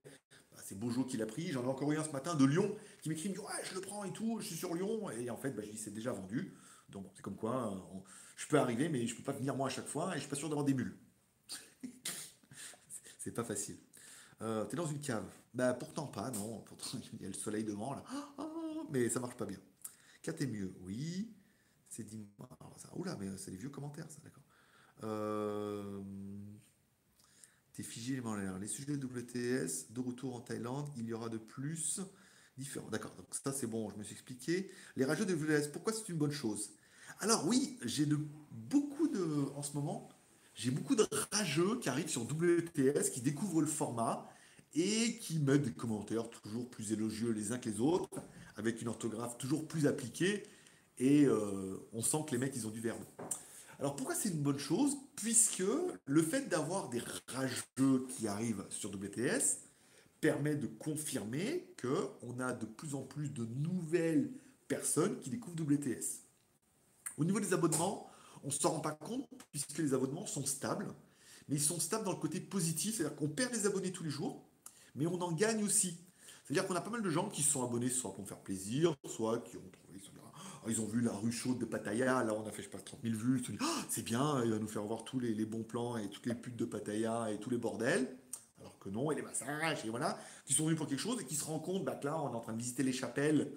bah, 0.51 0.59
c'est 0.63 0.77
Bojo 0.77 1.03
qui 1.03 1.17
l'a 1.17 1.25
pris. 1.25 1.51
J'en 1.51 1.63
ai 1.63 1.67
encore 1.67 1.91
eu 1.91 1.97
un 1.97 2.03
ce 2.03 2.11
matin 2.11 2.35
de 2.35 2.45
Lyon 2.45 2.75
qui 3.01 3.09
m'écrit 3.09 3.29
Ouais, 3.37 3.63
je 3.63 3.75
le 3.75 3.81
prends 3.81 4.03
et 4.03 4.11
tout, 4.13 4.39
je 4.39 4.47
suis 4.47 4.55
sur 4.55 4.73
Lyon. 4.73 5.09
Et 5.11 5.29
en 5.29 5.37
fait, 5.37 5.51
bah, 5.51 5.63
je 5.65 5.71
dis 5.71 5.77
C'est 5.77 5.93
déjà 5.93 6.11
vendu. 6.11 6.53
Donc, 6.89 7.11
c'est 7.15 7.21
comme 7.21 7.35
quoi, 7.35 7.73
euh, 7.73 7.99
je 8.35 8.47
peux 8.47 8.59
arriver, 8.59 8.89
mais 8.89 9.07
je 9.07 9.13
ne 9.13 9.17
peux 9.17 9.23
pas 9.23 9.31
venir 9.31 9.55
moi 9.55 9.67
à 9.67 9.69
chaque 9.69 9.87
fois 9.87 10.11
et 10.11 10.15
je 10.15 10.19
suis 10.21 10.29
pas 10.29 10.35
sûr 10.35 10.49
d'avoir 10.49 10.65
des 10.65 10.73
mules. 10.73 10.97
c'est 13.19 13.33
pas 13.33 13.43
facile. 13.43 13.77
Euh, 14.41 14.65
tu 14.65 14.73
es 14.73 14.77
dans 14.77 14.85
une 14.85 14.99
cave 15.01 15.25
Bah, 15.53 15.73
pourtant 15.73 16.07
pas, 16.07 16.29
non. 16.31 16.61
Pourtant, 16.61 16.97
il 17.13 17.21
y 17.21 17.25
a 17.25 17.27
le 17.27 17.33
soleil 17.33 17.63
devant, 17.63 17.93
là. 17.93 18.03
mais 18.89 19.09
ça 19.09 19.19
marche 19.19 19.35
pas 19.35 19.45
bien. 19.45 19.59
Qu'à 20.25 20.31
est 20.31 20.47
mieux 20.47 20.73
Oui. 20.81 21.31
C'est 21.87 22.03
dit. 22.03 22.27
Oula, 22.95 23.15
mais 23.19 23.27
c'est 23.37 23.51
des 23.51 23.57
vieux 23.57 23.69
commentaires, 23.69 24.09
ça, 24.09 24.17
d'accord. 24.23 24.43
Euh, 25.03 26.01
T'es 27.73 27.83
figé 27.83 28.15
les. 28.15 28.59
Les 28.59 28.67
sujets 28.67 28.95
WTS, 28.95 29.91
de 29.91 29.99
retour 29.99 30.35
en 30.35 30.41
Thaïlande, 30.41 30.89
il 30.97 31.05
y 31.05 31.13
aura 31.13 31.29
de 31.29 31.37
plus 31.37 32.01
différents. 32.57 32.89
D'accord, 32.89 33.13
donc 33.15 33.27
ça 33.31 33.51
c'est 33.53 33.67
bon, 33.67 33.91
je 33.91 33.97
me 33.97 34.03
suis 34.03 34.13
expliqué. 34.13 34.71
Les 34.95 35.05
rageux 35.05 35.25
de 35.25 35.35
WTS, 35.35 35.71
pourquoi 35.71 35.93
c'est 35.93 36.09
une 36.09 36.17
bonne 36.17 36.31
chose? 36.31 36.71
Alors 37.19 37.45
oui, 37.45 37.77
j'ai 37.83 38.07
de 38.07 38.17
beaucoup 38.51 39.07
de, 39.07 39.49
en 39.55 39.61
ce 39.61 39.73
moment, 39.73 40.09
j'ai 40.55 40.71
beaucoup 40.71 40.95
de 40.95 41.05
rageux 41.31 41.77
qui 41.79 41.89
arrivent 41.89 42.09
sur 42.09 42.23
WTS, 42.23 43.11
qui 43.11 43.21
découvrent 43.21 43.61
le 43.61 43.67
format 43.67 44.27
et 44.73 45.17
qui 45.19 45.39
mettent 45.39 45.63
des 45.63 45.73
commentaires 45.73 46.29
toujours 46.29 46.69
plus 46.69 46.93
élogieux 46.93 47.31
les 47.31 47.51
uns 47.51 47.59
que 47.59 47.69
les 47.69 47.79
autres, 47.79 48.09
avec 48.57 48.81
une 48.81 48.87
orthographe 48.87 49.37
toujours 49.37 49.67
plus 49.67 49.87
appliquée, 49.87 50.43
et 50.97 51.25
euh, 51.25 51.77
on 51.93 52.01
sent 52.01 52.19
que 52.27 52.31
les 52.31 52.37
mecs, 52.37 52.55
ils 52.55 52.67
ont 52.67 52.71
du 52.71 52.79
verbe. 52.79 53.03
Alors 53.79 53.95
pourquoi 53.95 54.15
c'est 54.15 54.29
une 54.29 54.41
bonne 54.41 54.59
chose? 54.59 54.95
Puisque 55.15 55.63
le 56.05 56.21
fait 56.21 56.47
d'avoir 56.47 56.89
des 56.89 57.01
rageux 57.27 58.07
qui 58.09 58.27
arrivent 58.27 58.65
sur 58.69 58.89
WTS 58.93 59.59
permet 60.21 60.55
de 60.55 60.67
confirmer 60.67 61.67
qu'on 61.81 62.39
a 62.39 62.53
de 62.53 62.65
plus 62.65 62.95
en 62.95 63.01
plus 63.01 63.29
de 63.33 63.45
nouvelles 63.45 64.31
personnes 64.67 65.19
qui 65.19 65.29
découvrent 65.29 65.61
WTS. 65.61 66.21
Au 67.17 67.25
niveau 67.25 67.39
des 67.39 67.53
abonnements, 67.53 68.09
on 68.43 68.47
ne 68.47 68.53
s'en 68.53 68.71
rend 68.71 68.79
pas 68.79 68.93
compte 68.93 69.27
puisque 69.51 69.77
les 69.77 69.93
abonnements 69.93 70.25
sont 70.25 70.45
stables, 70.45 70.93
mais 71.47 71.55
ils 71.55 71.61
sont 71.61 71.79
stables 71.79 72.05
dans 72.05 72.11
le 72.11 72.17
côté 72.17 72.39
positif, 72.39 72.97
c'est-à-dire 72.97 73.15
qu'on 73.15 73.27
perd 73.27 73.51
des 73.51 73.65
abonnés 73.65 73.91
tous 73.91 74.03
les 74.03 74.09
jours, 74.09 74.47
mais 74.95 75.05
on 75.05 75.21
en 75.21 75.31
gagne 75.31 75.63
aussi. 75.63 75.97
C'est-à-dire 76.45 76.67
qu'on 76.67 76.75
a 76.75 76.81
pas 76.81 76.91
mal 76.91 77.01
de 77.01 77.09
gens 77.09 77.27
qui 77.27 77.41
se 77.41 77.51
sont 77.51 77.63
abonnés 77.63 77.89
soit 77.89 78.13
pour 78.13 78.23
me 78.23 78.27
faire 78.27 78.39
plaisir, 78.39 78.95
soit 79.05 79.39
qui 79.39 79.57
ont 79.57 79.69
trouvé 79.71 79.99
ah, 80.65 80.71
ils 80.71 80.81
ont 80.81 80.87
vu 80.87 81.01
la 81.01 81.11
rue 81.11 81.31
chaude 81.31 81.59
de 81.59 81.65
Pattaya, 81.65 82.23
là 82.23 82.33
on 82.33 82.47
a 82.47 82.51
fait 82.51 82.63
je 82.63 82.67
sais 82.67 82.71
pas 82.71 82.79
30 82.79 82.99
000 83.03 83.15
vues, 83.15 83.39
ils 83.39 83.45
se 83.45 83.51
dit 83.51 83.57
ah, 83.61 83.85
c'est 83.87 84.03
bien, 84.03 84.43
il 84.43 84.49
va 84.49 84.57
nous 84.57 84.67
faire 84.67 84.81
voir 84.81 85.03
tous 85.03 85.19
les, 85.19 85.45
bons 85.45 85.63
plans 85.63 85.95
et 85.95 86.09
toutes 86.09 86.25
les 86.25 86.33
putes 86.33 86.55
de 86.55 86.65
Pattaya 86.65 87.31
et 87.31 87.39
tous 87.39 87.51
les 87.51 87.57
bordels. 87.57 88.17
Alors 88.59 88.79
que 88.79 88.89
non, 88.89 89.11
et 89.11 89.15
les 89.15 89.21
massages, 89.21 89.85
et 89.85 89.89
voilà, 89.89 90.17
qui 90.43 90.53
sont 90.53 90.63
venus 90.63 90.77
pour 90.77 90.87
quelque 90.87 90.99
chose 90.99 91.21
et 91.21 91.25
qui 91.25 91.35
se 91.35 91.43
rendent 91.43 91.63
compte 91.63 91.85
bah, 91.85 91.95
que 91.95 92.05
là 92.05 92.19
on 92.19 92.31
est 92.33 92.35
en 92.35 92.39
train 92.39 92.53
de 92.53 92.57
visiter 92.57 92.81
les 92.81 92.93
chapelles 92.93 93.51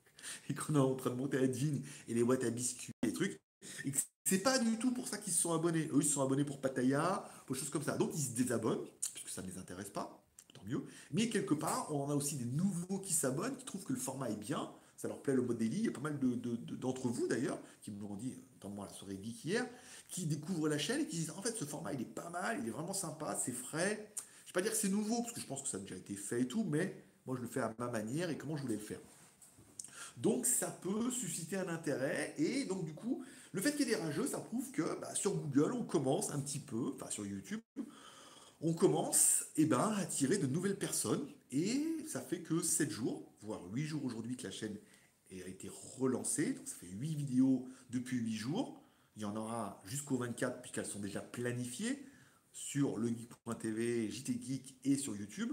et 0.50 0.54
qu'on 0.54 0.74
est 0.74 0.78
en 0.78 0.94
train 0.94 1.10
de 1.10 1.14
monter 1.14 1.38
à 1.38 1.42
Edwin 1.42 1.82
et 2.08 2.14
les 2.14 2.22
boîtes 2.22 2.44
à 2.44 2.50
biscuits, 2.50 2.92
les 3.02 3.14
trucs, 3.14 3.40
et 3.86 3.90
que 3.90 3.98
c'est 4.24 4.42
pas 4.42 4.58
du 4.58 4.78
tout 4.78 4.92
pour 4.92 5.08
ça 5.08 5.16
qu'ils 5.16 5.32
se 5.32 5.40
sont 5.40 5.54
abonnés. 5.54 5.88
Eux, 5.92 6.00
ils 6.00 6.04
se 6.04 6.12
sont 6.12 6.22
abonnés 6.22 6.44
pour 6.44 6.60
Pataya, 6.60 7.24
pour 7.46 7.56
des 7.56 7.60
choses 7.60 7.70
comme 7.70 7.82
ça. 7.82 7.96
Donc, 7.96 8.10
ils 8.14 8.22
se 8.22 8.30
désabonnent, 8.30 8.84
puisque 9.14 9.30
ça 9.30 9.42
ne 9.42 9.48
les 9.48 9.58
intéresse 9.58 9.90
pas, 9.90 10.22
mieux. 10.66 10.84
Mais 11.12 11.28
quelque 11.28 11.54
part, 11.54 11.88
on 11.92 12.02
en 12.04 12.10
a 12.10 12.14
aussi 12.14 12.36
des 12.36 12.44
nouveaux 12.44 12.98
qui 12.98 13.12
s'abonnent, 13.12 13.56
qui 13.56 13.64
trouvent 13.64 13.84
que 13.84 13.92
le 13.92 13.98
format 13.98 14.30
est 14.30 14.36
bien, 14.36 14.70
ça 14.96 15.08
leur 15.08 15.22
plaît 15.22 15.34
le 15.34 15.42
mode 15.42 15.58
daily. 15.58 15.78
Il 15.78 15.84
y 15.86 15.88
a 15.88 15.92
pas 15.92 16.00
mal 16.00 16.18
d'entre 16.18 17.08
de, 17.08 17.12
vous, 17.12 17.26
d'ailleurs, 17.26 17.58
qui 17.80 17.90
me 17.90 18.00
l'ont 18.00 18.14
dit, 18.14 18.34
notamment 18.54 18.82
à 18.82 18.86
la 18.86 18.92
soirée 18.92 19.18
geek 19.22 19.44
hier, 19.44 19.66
qui 20.08 20.26
découvrent 20.26 20.68
la 20.68 20.78
chaîne 20.78 21.00
et 21.00 21.06
qui 21.06 21.16
disent, 21.16 21.30
en 21.30 21.42
fait, 21.42 21.56
ce 21.56 21.64
format, 21.64 21.92
il 21.92 22.02
est 22.02 22.04
pas 22.04 22.28
mal, 22.30 22.58
il 22.62 22.68
est 22.68 22.72
vraiment 22.72 22.92
sympa, 22.92 23.38
c'est 23.42 23.52
frais. 23.52 24.12
Je 24.46 24.50
ne 24.50 24.52
vais 24.52 24.52
pas 24.52 24.62
dire 24.62 24.72
que 24.72 24.76
c'est 24.76 24.88
nouveau, 24.88 25.22
parce 25.22 25.32
que 25.32 25.40
je 25.40 25.46
pense 25.46 25.62
que 25.62 25.68
ça 25.68 25.76
a 25.78 25.80
déjà 25.80 25.96
été 25.96 26.14
fait 26.14 26.42
et 26.42 26.46
tout, 26.48 26.64
mais 26.64 26.94
moi, 27.26 27.36
je 27.36 27.42
le 27.42 27.48
fais 27.48 27.60
à 27.60 27.74
ma 27.78 27.88
manière 27.88 28.30
et 28.30 28.36
comment 28.36 28.56
je 28.56 28.62
voulais 28.62 28.76
le 28.76 28.80
faire. 28.80 29.00
Donc 30.16 30.46
ça 30.46 30.66
peut 30.66 31.10
susciter 31.10 31.56
un 31.56 31.68
intérêt 31.68 32.34
et 32.36 32.64
donc 32.64 32.84
du 32.84 32.92
coup, 32.92 33.24
le 33.52 33.60
fait 33.60 33.72
qu'il 33.72 33.88
y 33.88 33.92
ait 33.92 33.96
des 33.96 34.00
rageux, 34.00 34.26
ça 34.26 34.38
prouve 34.38 34.70
que 34.70 34.98
bah, 35.00 35.14
sur 35.14 35.34
Google, 35.34 35.72
on 35.72 35.82
commence 35.82 36.30
un 36.30 36.40
petit 36.40 36.58
peu, 36.58 36.92
enfin 36.94 37.10
sur 37.10 37.26
YouTube, 37.26 37.60
on 38.60 38.74
commence 38.74 39.44
eh 39.56 39.66
ben, 39.66 39.78
à 39.78 39.98
attirer 39.98 40.38
de 40.38 40.46
nouvelles 40.46 40.78
personnes 40.78 41.26
et 41.50 41.82
ça 42.08 42.20
fait 42.20 42.40
que 42.40 42.62
7 42.62 42.90
jours, 42.90 43.32
voire 43.42 43.62
8 43.72 43.86
jours 43.86 44.04
aujourd'hui 44.04 44.36
que 44.36 44.44
la 44.44 44.50
chaîne 44.50 44.76
a 45.30 45.48
été 45.48 45.70
relancée, 45.98 46.52
donc 46.52 46.66
ça 46.66 46.74
fait 46.74 46.88
8 46.88 47.14
vidéos 47.14 47.68
depuis 47.90 48.18
8 48.18 48.34
jours, 48.34 48.82
il 49.16 49.22
y 49.22 49.24
en 49.24 49.36
aura 49.36 49.80
jusqu'au 49.84 50.16
24 50.18 50.60
puisqu'elles 50.60 50.86
sont 50.86 51.00
déjà 51.00 51.20
planifiées 51.20 52.04
sur 52.52 52.98
legeek.tv, 52.98 54.10
JT 54.10 54.40
Geek 54.42 54.76
et 54.84 54.96
sur 54.96 55.16
YouTube. 55.16 55.52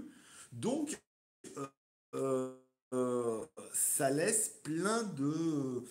Donc, 0.52 1.00
euh, 2.14 2.54
euh, 2.92 3.46
ça 3.72 4.10
laisse 4.10 4.48
plein 4.62 5.04
de 5.04 5.84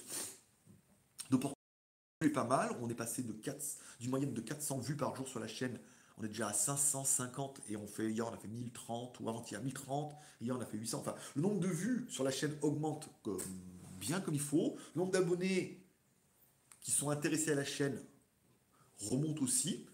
d'opportunités 1.30 2.34
pas 2.34 2.44
mal. 2.44 2.76
On 2.82 2.90
est 2.90 2.96
passé 2.96 3.24
de 3.24 3.34
4, 3.34 3.64
d'une 4.00 4.10
moyenne 4.10 4.34
de 4.34 4.42
400 4.42 4.80
vues 4.80 4.96
par 4.96 5.16
jour 5.16 5.28
sur 5.28 5.40
la 5.40 5.48
chaîne. 5.48 5.80
On 6.18 6.24
est 6.24 6.30
déjà 6.30 6.48
à 6.48 6.54
550 6.54 7.62
et 7.70 7.78
on 7.78 7.86
fait, 7.86 8.10
hier 8.10 8.28
on 8.28 8.34
a 8.34 8.38
fait 8.38 8.48
1030 8.48 9.20
ou 9.20 9.30
avant-hier 9.30 9.62
1030, 9.62 10.16
hier 10.42 10.56
on 10.58 10.62
a 10.62 10.66
fait 10.66 10.78
800. 10.78 11.00
Enfin, 11.00 11.16
le 11.36 11.42
nombre 11.42 11.60
de 11.60 11.68
vues 11.68 12.06
sur 12.10 12.24
la 12.24 12.32
chaîne 12.32 12.56
augmente 12.62 13.10
bien 14.00 14.20
comme 14.20 14.34
il 14.34 14.40
faut. 14.40 14.78
Le 14.96 15.02
nombre 15.02 15.12
d'abonnés 15.12 15.80
qui 16.82 16.92
sont 16.92 17.10
intéressés 17.10 17.52
à 17.52 17.56
la 17.56 17.66
chaîne 17.66 18.00
remonte 19.00 19.42
aussi. 19.42 19.86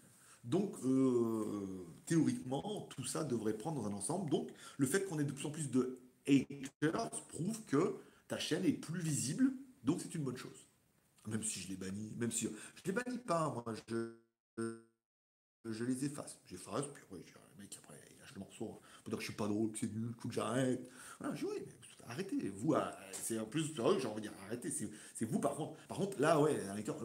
Donc, 0.44 0.76
euh, 0.84 1.86
théoriquement, 2.06 2.86
tout 2.94 3.04
ça 3.04 3.24
devrait 3.24 3.56
prendre 3.56 3.82
dans 3.82 3.88
un 3.88 3.92
ensemble. 3.92 4.30
Donc, 4.30 4.50
le 4.76 4.86
fait 4.86 5.04
qu'on 5.04 5.18
ait 5.18 5.24
de 5.24 5.32
plus 5.32 5.46
en 5.46 5.50
plus 5.50 5.70
de 5.70 5.98
haters 6.26 7.10
prouve 7.28 7.62
que 7.66 7.96
ta 8.28 8.38
chaîne 8.38 8.64
est 8.64 8.72
plus 8.72 9.00
visible, 9.00 9.52
donc 9.84 10.00
c'est 10.00 10.14
une 10.14 10.22
bonne 10.22 10.36
chose. 10.36 10.66
Même 11.26 11.42
si 11.42 11.60
je 11.60 11.68
les 11.68 11.76
bannis, 11.76 12.14
même 12.18 12.30
si 12.30 12.46
je 12.46 12.82
les 12.84 12.92
bannis 12.92 13.18
pas, 13.18 13.64
je 15.64 15.84
les 15.84 16.04
efface. 16.04 16.38
J'efface, 16.46 16.86
puis 16.92 17.04
le 17.10 17.18
mec 17.62 17.78
après 17.82 18.00
il 18.10 18.18
lâche 18.20 18.34
le 18.34 18.40
morceau 18.40 18.80
pour 19.02 19.10
dire 19.10 19.18
que 19.18 19.24
je 19.24 19.28
suis 19.28 19.36
pas 19.36 19.48
drôle, 19.48 19.70
que 19.72 19.78
c'est 19.78 19.92
nul, 19.92 20.12
faut 20.18 20.28
que 20.28 20.34
j'arrête. 20.34 20.88
Voilà, 21.20 21.34
je 21.34 21.46
mais 21.46 21.64
arrêtez. 22.08 22.48
Vous, 22.50 22.74
ah, 22.74 22.96
c'est 23.12 23.38
en 23.38 23.46
plus 23.46 23.74
sérieux, 23.74 23.98
j'ai 23.98 24.08
envie 24.08 24.16
de 24.16 24.28
dire 24.28 24.32
arrêtez. 24.46 24.70
C'est 24.70 25.24
vous 25.24 25.38
par 25.38 25.54
contre. 25.54 25.74
Par 25.86 25.98
contre, 25.98 26.20
là, 26.20 26.40
ouais, 26.40 26.56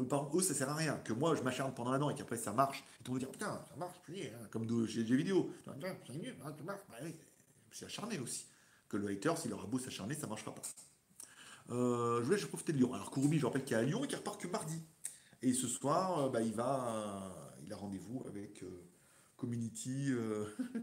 par 0.10 0.22
contre, 0.22 0.38
eux, 0.38 0.42
ça 0.42 0.54
sert 0.54 0.70
à 0.70 0.76
rien. 0.76 0.98
Que 1.04 1.14
moi, 1.14 1.36
je 1.36 1.42
m'acharne 1.42 1.74
pendant 1.74 1.92
un 1.92 2.02
an 2.02 2.10
et 2.10 2.16
qu'après 2.16 2.38
ça 2.38 2.52
marche. 2.52 2.84
Et 3.00 3.04
tout 3.04 3.14
le 3.14 3.20
dit 3.20 3.26
putain, 3.26 3.66
ça 3.70 3.76
marche, 3.78 3.98
puis, 4.04 4.28
hein, 4.28 4.48
comme 4.52 4.66
de, 4.66 4.86
chez 4.86 5.04
les 5.04 5.16
vidéos. 5.16 5.52
C'est 5.64 5.72
hein, 5.72 5.96
marche. 6.66 6.82
Bah, 6.90 6.98
acharné 7.86 8.20
aussi 8.20 8.46
que 8.90 8.98
le 8.98 9.10
hater, 9.10 9.38
s'il 9.38 9.54
aura 9.54 9.68
beau 9.68 9.80
s'acharner, 9.80 10.16
ça 10.16 10.28
marchera 10.28 10.54
pas. 10.54 10.62
Euh, 11.70 12.20
je 12.20 12.26
voulais 12.26 12.38
je 12.38 12.48
profiter 12.48 12.74
de 12.74 12.78
Lyon. 12.80 12.94
Alors 12.94 13.12
Kouroubi, 13.12 13.38
je 13.38 13.46
rappelle 13.46 13.64
qu'il 13.64 13.78
est 13.78 13.80
à 13.80 13.84
Lyon 13.84 14.04
et 14.04 14.08
qu'il 14.08 14.18
repart 14.18 14.42
que 14.42 14.48
mardi. 14.48 14.82
Et 15.42 15.54
ce 15.54 15.68
soir, 15.68 16.26
euh, 16.26 16.30
bah, 16.30 16.42
il 16.42 16.54
va, 16.54 17.49
il 17.70 17.74
a 17.74 17.78
rendez-vous 17.78 18.24
avec 18.28 18.64
euh, 18.64 18.84
Community, 19.38 20.10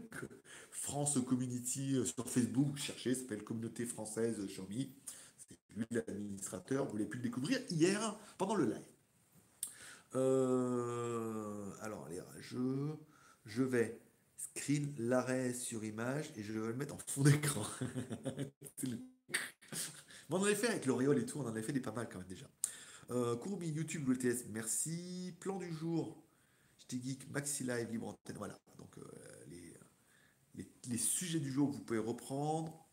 France 0.71 1.19
Community 1.27 2.03
sur 2.05 2.27
Facebook. 2.27 2.77
Cherchez, 2.77 3.13
s'appelle 3.13 3.43
Communauté 3.43 3.85
française 3.85 4.39
Xiaomi. 4.45 4.95
C'est 5.37 5.57
lui 5.75 5.85
l'administrateur. 5.91 6.85
Vous 6.85 6.91
voulez 6.91 7.05
pu 7.05 7.17
le 7.17 7.23
découvrir 7.23 7.59
hier 7.69 8.17
pendant 8.37 8.55
le 8.55 8.65
live. 8.65 8.87
alors, 11.83 12.05
allez, 12.07 12.21
je, 12.39 12.95
je 13.45 13.63
vais 13.63 13.99
screen 14.37 14.93
l'arrêt 14.97 15.53
sur 15.53 15.83
image 15.83 16.31
et 16.35 16.43
je 16.43 16.53
vais 16.53 16.67
le 16.67 16.73
mettre 16.73 16.95
en 16.95 16.97
fond 16.97 17.23
d'écran. 17.23 17.63
on 20.29 20.35
en 20.37 20.43
fait 20.43 20.67
avec 20.67 20.85
l'Oréal 20.85 21.17
et 21.17 21.25
tout, 21.25 21.39
on 21.39 21.45
en 21.45 21.49
avait 21.49 21.61
fait 21.61 21.73
des 21.73 21.81
pas 21.81 21.91
mal 21.91 22.07
quand 22.11 22.19
même 22.19 22.27
déjà. 22.27 22.47
Euh, 23.09 23.35
Courbi, 23.37 23.69
YouTube, 23.69 24.07
WTS, 24.07 24.49
merci. 24.51 25.33
Plan 25.39 25.57
du 25.57 25.71
jour, 25.71 26.21
geek, 26.89 27.29
Maxi 27.31 27.63
Live, 27.63 27.91
libre 27.91 28.07
antenne, 28.07 28.37
voilà. 28.37 28.57
Donc 28.77 28.97
euh, 28.97 29.03
les, 30.55 30.67
les, 30.87 30.97
sujets 30.97 31.39
du 31.39 31.51
jour 31.51 31.69
que 31.69 31.75
vous 31.75 31.83
pouvez 31.83 31.99
reprendre. 31.99 32.87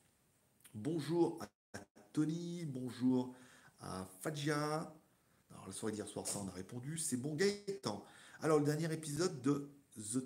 Bonjour 0.75 1.39
à 1.41 1.79
Tony, 2.13 2.65
bonjour 2.67 3.35
à 3.81 4.07
Fadja. 4.21 4.95
Alors 5.51 5.67
la 5.67 5.73
soirée 5.73 5.95
d'hier 5.95 6.09
soir, 6.09 6.27
ça 6.27 6.41
on 6.41 6.49
a 6.49 6.53
répondu. 6.53 6.99
C'est 6.99 7.17
bon 7.17 7.35
Gaëtan. 7.35 8.05
Alors 8.41 8.59
le 8.59 8.65
dernier 8.65 8.93
épisode 8.93 9.41
de 9.43 9.71
The 9.97 10.25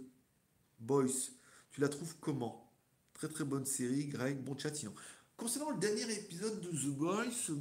Boys, 0.81 1.31
tu 1.71 1.81
la 1.81 1.89
trouves 1.89 2.17
comment? 2.21 2.73
Très 3.15 3.29
très 3.29 3.45
bonne 3.45 3.67
série, 3.67 4.07
Greg, 4.07 4.39
bon 4.39 4.57
chat 4.57 4.75
sinon. 4.75 4.95
Concernant 5.37 5.71
le 5.71 5.79
dernier 5.79 6.11
épisode 6.13 6.61
de 6.61 6.71
The 6.71 6.97
Boys, 6.97 7.53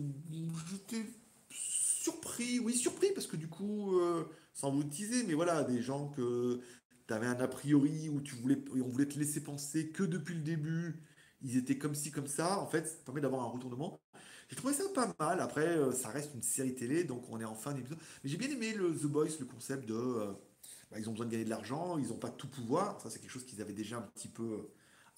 j'étais 0.69 1.05
surpris, 2.07 2.59
oui 2.59 2.73
surpris, 2.75 3.11
parce 3.13 3.27
que 3.27 3.35
du 3.35 3.47
coup, 3.49 3.99
euh, 3.99 4.25
sans 4.53 4.71
vous 4.71 4.83
teaser, 4.83 5.23
mais 5.25 5.33
voilà, 5.33 5.63
des 5.63 5.81
gens 5.81 6.09
que 6.09 6.61
tu 7.07 7.13
avais 7.13 7.27
un 7.27 7.39
a 7.39 7.47
priori 7.47 8.09
où 8.09 8.21
tu 8.21 8.35
voulais, 8.35 8.63
on 8.71 8.87
voulait 8.87 9.07
te 9.07 9.19
laisser 9.19 9.43
penser 9.43 9.89
que 9.89 10.03
depuis 10.03 10.35
le 10.35 10.41
début, 10.41 11.03
ils 11.41 11.57
étaient 11.57 11.77
comme 11.77 11.95
ci, 11.95 12.11
comme 12.11 12.27
ça, 12.27 12.59
en 12.59 12.67
fait, 12.67 12.87
ça 12.87 12.97
permet 13.05 13.21
d'avoir 13.21 13.41
un 13.43 13.49
retournement. 13.49 13.99
J'ai 14.49 14.55
trouvé 14.55 14.73
ça 14.73 14.83
pas 14.95 15.13
mal, 15.19 15.41
après, 15.41 15.67
euh, 15.67 15.91
ça 15.91 16.09
reste 16.09 16.33
une 16.33 16.41
série 16.41 16.75
télé, 16.75 17.03
donc 17.03 17.29
on 17.29 17.39
est 17.41 17.45
en 17.45 17.55
fin 17.55 17.73
d'épisode. 17.73 17.99
Mais 18.23 18.29
j'ai 18.29 18.37
bien 18.37 18.49
aimé 18.49 18.73
le 18.73 18.95
The 18.95 19.05
Boys, 19.07 19.37
le 19.39 19.45
concept 19.45 19.85
de... 19.87 19.93
Euh, 19.93 20.33
bah, 20.89 20.99
ils 20.99 21.09
ont 21.09 21.11
besoin 21.11 21.25
de 21.25 21.31
gagner 21.31 21.43
de 21.43 21.49
l'argent, 21.49 21.97
ils 21.97 22.07
n'ont 22.07 22.17
pas 22.17 22.29
tout 22.29 22.47
pouvoir. 22.47 23.01
Ça, 23.01 23.09
c'est 23.09 23.19
quelque 23.19 23.31
chose 23.31 23.45
qu'ils 23.45 23.61
avaient 23.61 23.73
déjà 23.73 23.97
un 23.97 24.01
petit 24.01 24.29
peu 24.29 24.69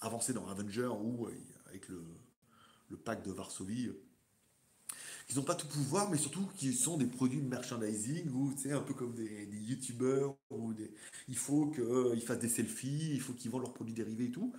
avancé 0.02 0.34
dans 0.34 0.48
Avenger 0.48 0.88
ou 0.88 1.28
avec 1.68 1.88
le, 1.90 2.04
le 2.90 2.98
pacte 2.98 3.24
de 3.24 3.32
Varsovie. 3.32 3.92
Euh, 5.30 5.34
ils 5.34 5.36
n'ont 5.38 5.44
pas 5.44 5.56
tout 5.56 5.68
pouvoir, 5.68 6.10
mais 6.10 6.18
surtout 6.18 6.48
qu'ils 6.58 6.76
sont 6.76 6.98
des 6.98 7.06
produits 7.06 7.42
de 7.42 7.48
merchandising 7.48 8.30
ou 8.32 8.54
c'est 8.58 8.72
un 8.72 8.82
peu 8.82 8.94
comme 8.94 9.14
des, 9.14 9.48
youtubeurs 9.52 10.36
ou 10.50 10.74
des, 10.74 10.92
il 11.28 11.38
faut 11.38 11.68
qu'ils 11.68 12.22
fassent 12.22 12.40
des 12.40 12.50
selfies, 12.50 13.12
il 13.14 13.22
faut 13.22 13.34
qu'ils 13.34 13.52
vendent 13.52 13.64
leurs 13.64 13.74
produits 13.74 13.94
dérivés 13.94 14.26
et 14.26 14.32
tout. 14.32 14.54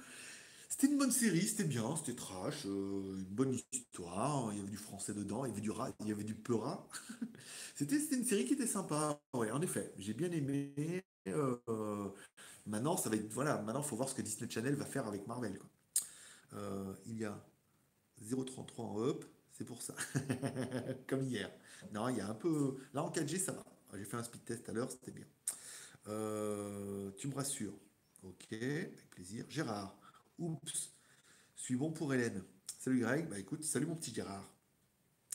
C'était 0.68 0.86
une 0.86 0.98
bonne 0.98 1.10
série, 1.10 1.42
c'était 1.42 1.64
bien, 1.64 1.96
c'était 1.96 2.14
trash, 2.14 2.64
une 2.64 3.24
bonne 3.24 3.58
histoire, 3.72 4.52
il 4.52 4.58
y 4.58 4.60
avait 4.60 4.70
du 4.70 4.76
français 4.76 5.12
dedans, 5.12 5.44
il 5.44 5.48
y 5.48 5.52
avait 5.52 5.60
du 5.60 5.70
rat, 5.70 5.90
il 6.00 6.08
y 6.08 6.12
avait 6.12 6.24
du 6.24 6.34
peurat. 6.34 6.88
c'était 7.74 7.96
une 7.96 8.24
série 8.24 8.44
qui 8.44 8.54
était 8.54 8.68
sympa, 8.68 9.20
ouais, 9.34 9.50
en 9.50 9.60
effet, 9.62 9.92
j'ai 9.98 10.14
bien 10.14 10.30
aimé. 10.30 11.04
Euh, 11.26 12.08
maintenant, 12.66 12.96
ça 12.96 13.10
va 13.10 13.16
être, 13.16 13.30
voilà, 13.32 13.60
maintenant, 13.62 13.82
faut 13.82 13.96
voir 13.96 14.08
ce 14.08 14.14
que 14.14 14.22
Disney 14.22 14.48
Channel 14.48 14.74
va 14.74 14.86
faire 14.86 15.06
avec 15.06 15.26
Marvel. 15.26 15.58
Euh, 16.54 16.94
il 17.06 17.18
y 17.18 17.24
a 17.24 17.44
0,33 18.22 18.80
en 18.82 19.02
up, 19.02 19.24
c'est 19.60 19.66
pour 19.66 19.82
ça, 19.82 19.94
comme 21.06 21.22
hier. 21.22 21.50
Non, 21.92 22.08
il 22.08 22.16
y 22.16 22.20
a 22.22 22.28
un 22.30 22.34
peu, 22.34 22.78
là 22.94 23.02
en 23.02 23.10
4G, 23.10 23.38
ça 23.38 23.52
va. 23.52 23.62
J'ai 23.94 24.06
fait 24.06 24.16
un 24.16 24.22
speed 24.22 24.42
test 24.42 24.66
à 24.70 24.72
l'heure, 24.72 24.90
c'était 24.90 25.10
bien. 25.10 25.26
Euh, 26.08 27.10
tu 27.18 27.28
me 27.28 27.34
rassures. 27.34 27.78
Ok, 28.22 28.46
avec 28.52 29.10
plaisir. 29.10 29.44
Gérard. 29.50 29.98
Oups, 30.38 30.94
suis 31.56 31.76
bon 31.76 31.90
pour 31.92 32.14
Hélène. 32.14 32.42
Salut 32.78 33.00
Greg, 33.00 33.28
bah 33.28 33.38
écoute, 33.38 33.62
salut 33.62 33.84
mon 33.84 33.96
petit 33.96 34.14
Gérard. 34.14 34.50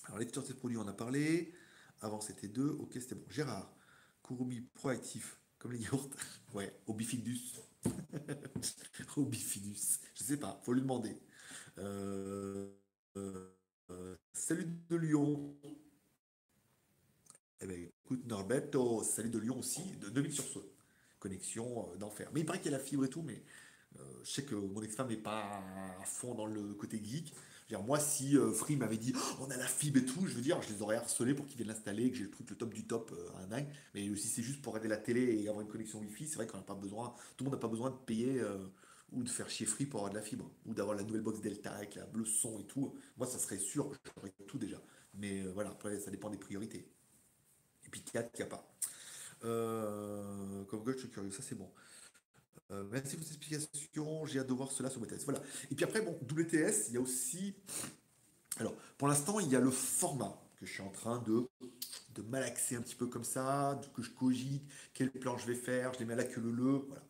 Alors 0.05 0.17
l'éditeur 0.17 0.41
de 0.41 0.53
produits, 0.53 0.77
on 0.77 0.87
a 0.87 0.93
parlé. 0.93 1.53
Avant 2.01 2.19
c'était 2.19 2.47
deux, 2.47 2.69
ok 2.79 2.93
c'était 2.93 3.13
bon. 3.13 3.27
Gérard, 3.29 3.71
Kurubi 4.23 4.61
proactif, 4.73 5.37
comme 5.59 5.73
les 5.73 5.83
yaourts. 5.83 6.09
ouais, 6.55 6.75
au 6.87 6.95
bifidus. 6.95 7.61
au 9.17 9.25
bifidus. 9.25 9.99
Je 10.15 10.23
sais 10.23 10.37
pas, 10.37 10.59
faut 10.63 10.73
lui 10.73 10.81
demander. 10.81 11.15
Euh, 11.77 12.71
euh, 13.17 13.51
salut 14.33 14.67
de 14.89 14.95
Lyon. 14.95 15.55
Eh 17.61 17.67
ben 17.67 17.89
écoute 18.03 18.25
Norberto, 18.27 19.03
salut 19.03 19.29
de 19.29 19.39
Lyon 19.39 19.59
aussi, 19.59 19.81
de 20.01 20.09
2000 20.09 20.33
sur 20.33 20.43
ce. 20.43 20.59
Connexion 21.19 21.87
euh, 21.89 21.97
d'enfer. 21.97 22.29
Mais 22.33 22.41
il 22.41 22.45
paraît 22.45 22.59
qu'il 22.59 22.71
y 22.71 22.75
a 22.75 22.77
la 22.77 22.83
fibre 22.83 23.05
et 23.05 23.09
tout, 23.09 23.23
mais 23.23 23.41
euh, 23.97 24.03
je 24.23 24.29
sais 24.29 24.43
que 24.43 24.53
mon 24.53 24.81
ex-femme 24.81 25.07
n'est 25.07 25.15
pas 25.15 25.63
à 25.99 26.05
fond 26.05 26.35
dans 26.35 26.45
le 26.45 26.73
côté 26.73 27.01
geek. 27.03 27.33
Dire, 27.67 27.81
moi, 27.81 27.99
si 27.99 28.37
euh, 28.37 28.51
Free 28.51 28.75
m'avait 28.75 28.97
dit 28.97 29.13
oh, 29.15 29.37
on 29.41 29.49
a 29.49 29.57
la 29.57 29.65
fibre 29.65 29.97
et 29.97 30.05
tout, 30.05 30.27
je 30.27 30.35
veux 30.35 30.41
dire, 30.41 30.61
je 30.61 30.71
les 30.71 30.81
aurais 30.83 30.97
harcelés 30.97 31.33
pour 31.33 31.47
qu'ils 31.47 31.57
viennent 31.57 31.69
l'installer, 31.69 32.11
que 32.11 32.17
j'ai 32.17 32.25
le 32.25 32.29
truc 32.29 32.47
le 32.49 32.55
top 32.55 32.73
du 32.73 32.85
top 32.85 33.11
euh, 33.11 33.55
un. 33.55 33.63
Mais 33.95 34.15
si 34.15 34.27
c'est 34.27 34.43
juste 34.43 34.61
pour 34.61 34.73
regarder 34.73 34.89
la 34.89 34.97
télé 34.97 35.41
et 35.41 35.49
avoir 35.49 35.61
une 35.61 35.71
connexion 35.71 35.99
Wi-Fi, 35.99 36.27
c'est 36.27 36.35
vrai 36.35 36.45
qu'on 36.45 36.57
n'a 36.57 36.63
pas 36.63 36.75
besoin, 36.75 37.15
tout 37.35 37.43
le 37.43 37.49
monde 37.49 37.55
n'a 37.55 37.61
pas 37.61 37.67
besoin 37.67 37.89
de 37.89 37.95
payer 37.95 38.39
ou 39.15 39.23
de 39.23 39.29
faire 39.29 39.49
chier 39.49 39.65
Free 39.65 39.85
pour 39.85 40.01
avoir 40.01 40.11
de 40.11 40.17
la 40.17 40.23
fibre 40.23 40.49
ou 40.65 40.73
d'avoir 40.73 40.95
la 40.95 41.03
nouvelle 41.03 41.21
box 41.21 41.39
Delta 41.41 41.71
avec 41.71 41.95
la, 41.95 42.07
le 42.13 42.25
son 42.25 42.59
et 42.59 42.65
tout. 42.65 42.93
Moi, 43.17 43.25
ça 43.27 43.39
serait 43.39 43.57
sûr, 43.57 43.91
j'aurais 44.15 44.33
tout 44.47 44.57
déjà. 44.57 44.81
Mais 45.15 45.41
euh, 45.41 45.51
voilà, 45.53 45.71
après, 45.71 45.99
ça 45.99 46.11
dépend 46.11 46.29
des 46.29 46.37
priorités. 46.37 46.87
Et 47.85 47.89
puis 47.89 48.01
4, 48.01 48.29
il 48.33 48.37
n'y 48.37 48.43
a 48.43 48.47
pas. 48.47 48.75
Euh, 49.43 50.63
comme 50.65 50.83
gauche, 50.83 50.95
je 50.95 51.01
suis 51.01 51.09
curieux, 51.09 51.31
ça 51.31 51.41
c'est 51.41 51.55
bon. 51.55 51.71
Euh, 52.71 52.83
merci 52.91 53.15
pour 53.15 53.25
cette 53.25 53.37
explication, 53.37 54.25
j'ai 54.25 54.39
hâte 54.39 54.47
de 54.47 54.53
voir 54.53 54.71
cela 54.71 54.89
sur 54.89 55.01
WTS. 55.01 55.23
Voilà. 55.25 55.41
Et 55.71 55.75
puis 55.75 55.85
après, 55.85 56.01
bon, 56.01 56.17
WTS, 56.29 56.89
il 56.89 56.95
y 56.95 56.97
a 56.97 57.01
aussi. 57.01 57.55
Alors, 58.57 58.73
pour 58.97 59.07
l'instant, 59.07 59.39
il 59.39 59.49
y 59.49 59.55
a 59.55 59.59
le 59.59 59.71
format 59.71 60.41
que 60.59 60.65
je 60.65 60.71
suis 60.73 60.81
en 60.81 60.89
train 60.89 61.19
de, 61.19 61.47
de 62.15 62.21
malaxer 62.23 62.75
un 62.75 62.81
petit 62.81 62.95
peu 62.95 63.07
comme 63.07 63.23
ça, 63.23 63.79
que 63.93 64.01
je 64.01 64.09
cogite, 64.09 64.63
quel 64.93 65.11
plan 65.11 65.37
je 65.37 65.45
vais 65.45 65.55
faire, 65.55 65.93
je 65.93 65.99
les 65.99 66.05
mets 66.05 66.13
à 66.13 66.17
la 66.17 66.23
queue 66.23 66.41
le 66.41 66.51
le. 66.51 66.71
Voilà. 66.87 67.03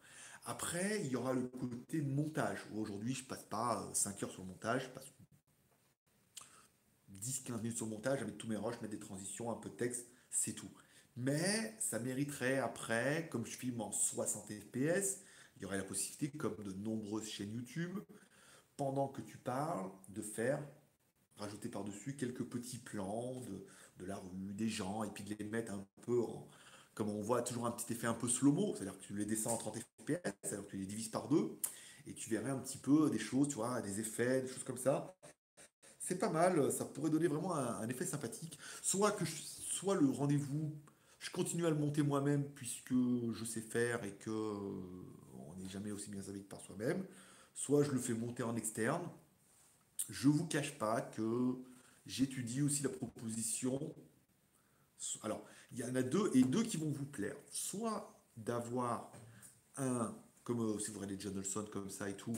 Après, 0.46 1.02
il 1.04 1.12
y 1.12 1.16
aura 1.16 1.34
le 1.34 1.48
côté 1.48 2.02
montage. 2.02 2.60
Aujourd'hui, 2.76 3.16
je 3.16 3.26
passe 3.26 3.44
pas 3.44 3.90
5 3.94 4.24
heures 4.24 4.32
sur 4.32 4.44
le 4.44 4.50
montage, 4.50 4.84
je 4.84 4.90
passe 4.90 5.12
10-15 7.12 7.62
minutes 7.62 7.78
sur 7.78 7.88
le 7.88 7.92
montage 7.92 8.22
avec 8.22 8.38
tous 8.38 8.48
mes 8.48 8.56
rushs, 8.56 8.80
mettre 8.82 8.94
des 8.94 9.00
transitions, 9.00 9.50
un 9.50 9.56
peu 9.56 9.70
de 9.70 9.76
texte, 9.76 10.08
c'est 10.30 10.54
tout. 10.54 10.70
Mais 11.18 11.76
ça 11.80 11.98
mériterait 11.98 12.60
après, 12.60 13.28
comme 13.32 13.46
je 13.46 13.58
filme 13.58 13.82
en 13.82 13.92
60 13.92 14.52
fps, 14.52 15.24
il 15.56 15.64
y 15.64 15.66
aurait 15.66 15.78
la 15.78 15.84
possibilité, 15.84 16.30
comme 16.38 16.56
de 16.64 16.74
nombreuses 16.74 17.28
chaînes 17.28 17.54
YouTube, 17.54 18.00
pendant 18.78 19.08
que 19.08 19.22
tu 19.22 19.38
parles, 19.38 19.90
de 20.10 20.22
faire, 20.22 20.62
rajouter 21.38 21.70
par-dessus 21.70 22.16
quelques 22.16 22.44
petits 22.44 22.80
plans 22.80 23.42
de, 23.98 24.06
la 24.06 24.18
rue, 24.18 24.54
des 24.54 24.70
gens, 24.70 25.04
et 25.04 25.10
puis 25.10 25.24
de 25.24 25.34
les 25.34 25.46
mettre 25.46 25.74
un 25.74 25.88
peu 26.04 26.22
en, 26.22 26.48
comme 26.94 27.10
on 27.10 27.22
voit 27.22 27.42
toujours 27.42 27.66
un 27.66 27.72
petit 27.72 27.94
effet 27.94 28.08
un 28.08 28.14
peu 28.14 28.28
slow-mo, 28.28 28.76
c'est-à-dire 28.76 28.98
que 28.98 29.04
tu 29.04 29.16
les 29.16 29.26
descends 29.26 29.54
en 29.54 29.58
30 29.58 29.78
fps, 30.06 30.34
c'est-à-dire 30.44 30.66
que 30.66 30.72
tu 30.72 30.78
les 30.78 30.86
divises 30.86 31.10
par 31.10 31.28
deux, 31.28 31.58
et 32.08 32.14
tu 32.14 32.30
verrais 32.30 32.52
un 32.52 32.60
petit 32.60 32.78
peu 32.78 33.10
des 33.10 33.20
choses, 33.20 33.48
tu 33.50 33.56
vois, 33.56 33.82
des 33.82 34.00
effets, 34.00 34.42
des 34.42 34.48
choses 34.48 34.64
comme 34.64 34.78
ça. 34.78 35.16
C'est 36.00 36.20
pas 36.20 36.30
mal, 36.30 36.72
ça 36.72 36.86
pourrait 36.86 37.10
donner 37.10 37.28
vraiment 37.28 37.56
un, 37.56 37.88
effet 37.90 38.06
sympathique. 38.06 38.60
Soit 38.82 39.12
que 39.12 39.26
soit 39.26 39.96
le 39.96 40.10
rendez-vous, 40.10 40.72
je 41.20 41.32
continue 41.32 41.66
à 41.66 41.72
le 41.72 41.76
monter 41.76 42.04
moi-même 42.04 42.44
puisque 42.44 42.94
je 42.94 43.46
sais 43.46 43.62
faire 43.62 44.04
et 44.04 44.12
que 44.12 44.30
on 44.30 45.56
n'est 45.58 45.70
jamais 45.70 45.92
aussi 45.92 46.12
bien 46.12 46.22
servi 46.22 46.44
que 46.44 46.48
par 46.50 46.62
soi-même. 46.62 47.04
Soit 47.56 47.84
je 47.84 47.92
le 47.92 48.00
fais 48.00 48.14
monter 48.14 48.44
en 48.44 48.56
externe. 48.56 49.02
Je 50.10 50.28
vous 50.30 50.46
cache 50.46 50.78
pas 50.78 51.02
que 51.02 51.56
j'étudie 52.06 52.62
aussi 52.62 52.84
la 52.84 52.90
proposition. 52.90 53.96
Alors, 55.24 55.44
il 55.72 55.80
y 55.80 55.84
en 55.84 55.96
a 55.96 56.04
deux 56.04 56.30
et 56.36 56.44
deux 56.44 56.64
qui 56.64 56.78
vont 56.78 56.92
vous 56.92 57.06
plaire. 57.06 57.36
Soit 57.50 58.14
d'avoir 58.38 59.12
comme 60.44 60.80
si 60.80 60.92
vous 60.92 61.00
regardez 61.00 61.20
John 61.20 61.38
Olson 61.38 61.66
comme 61.72 61.90
ça 61.90 62.10
et 62.10 62.16
tout, 62.16 62.38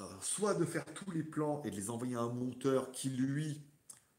euh, 0.00 0.04
soit 0.22 0.54
de 0.54 0.64
faire 0.64 0.84
tous 0.94 1.10
les 1.10 1.22
plans 1.22 1.62
et 1.64 1.70
de 1.70 1.76
les 1.76 1.90
envoyer 1.90 2.16
à 2.16 2.20
un 2.20 2.32
monteur 2.32 2.90
qui, 2.90 3.10
lui, 3.10 3.60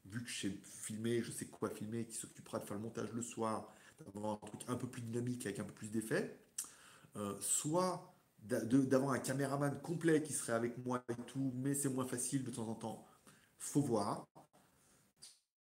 vu 0.04 0.22
que 0.22 0.30
j'ai 0.30 0.60
filmé, 0.64 1.22
je 1.22 1.32
sais 1.32 1.46
quoi 1.46 1.70
filmer, 1.70 2.06
qui 2.06 2.14
s'occupera 2.14 2.60
de 2.60 2.64
faire 2.64 2.76
le 2.76 2.82
montage 2.82 3.12
le 3.12 3.22
soir, 3.22 3.72
d'avoir 4.14 4.34
un 4.34 4.46
truc 4.46 4.60
un 4.68 4.76
peu 4.76 4.86
plus 4.86 5.02
dynamique 5.02 5.44
avec 5.46 5.58
un 5.58 5.64
peu 5.64 5.72
plus 5.72 5.90
d'effets, 5.90 6.38
euh, 7.16 7.34
soit 7.40 8.14
d'avoir 8.44 9.12
un 9.12 9.18
caméraman 9.18 9.80
complet 9.80 10.22
qui 10.22 10.32
serait 10.32 10.52
avec 10.52 10.78
moi 10.84 11.04
et 11.08 11.14
tout, 11.26 11.52
mais 11.56 11.74
c'est 11.74 11.88
moins 11.88 12.06
facile 12.06 12.44
de 12.44 12.50
temps 12.50 12.68
en 12.68 12.74
temps, 12.74 13.06
faut 13.58 13.82
voir. 13.82 14.26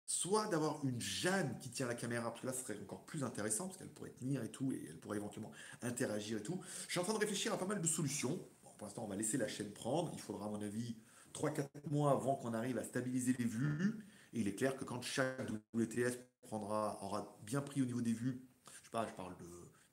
Soit 0.06 0.46
d'avoir 0.48 0.84
une 0.84 1.00
Jeanne 1.00 1.58
qui 1.60 1.70
tient 1.70 1.86
la 1.86 1.94
caméra, 1.94 2.30
parce 2.30 2.40
que 2.40 2.46
là, 2.46 2.52
ce 2.52 2.62
serait 2.62 2.78
encore 2.80 3.04
plus 3.04 3.24
intéressant, 3.24 3.66
parce 3.66 3.78
qu'elle 3.78 3.88
pourrait 3.88 4.10
tenir 4.10 4.42
et 4.42 4.50
tout, 4.50 4.70
et 4.72 4.86
elle 4.88 4.98
pourrait 4.98 5.16
éventuellement 5.16 5.52
interagir 5.82 6.38
et 6.38 6.42
tout. 6.42 6.60
Je 6.86 6.92
suis 6.92 7.00
en 7.00 7.04
train 7.04 7.14
de 7.14 7.18
réfléchir 7.18 7.52
à 7.52 7.58
pas 7.58 7.66
mal 7.66 7.80
de 7.80 7.86
solutions 7.86 8.38
pour 8.76 8.86
l'instant, 8.86 9.04
on 9.04 9.08
va 9.08 9.16
laisser 9.16 9.38
la 9.38 9.48
chaîne 9.48 9.70
prendre. 9.70 10.10
Il 10.14 10.20
faudra, 10.20 10.46
à 10.46 10.48
mon 10.48 10.60
avis, 10.60 10.96
3-4 11.34 11.68
mois 11.90 12.12
avant 12.12 12.34
qu'on 12.34 12.54
arrive 12.54 12.78
à 12.78 12.84
stabiliser 12.84 13.34
les 13.38 13.44
vues. 13.44 14.04
Et 14.32 14.40
il 14.40 14.48
est 14.48 14.54
clair 14.54 14.76
que 14.76 14.84
quand 14.84 15.02
chaque 15.02 15.48
WTS 15.74 16.18
prendra, 16.42 16.98
aura 17.02 17.38
bien 17.44 17.60
pris 17.60 17.82
au 17.82 17.86
niveau 17.86 18.00
des 18.00 18.12
vues, 18.12 18.42
je 18.70 18.84
sais 18.84 18.90
pas, 18.90 19.06
je 19.06 19.14
parle 19.14 19.36
de 19.38 19.46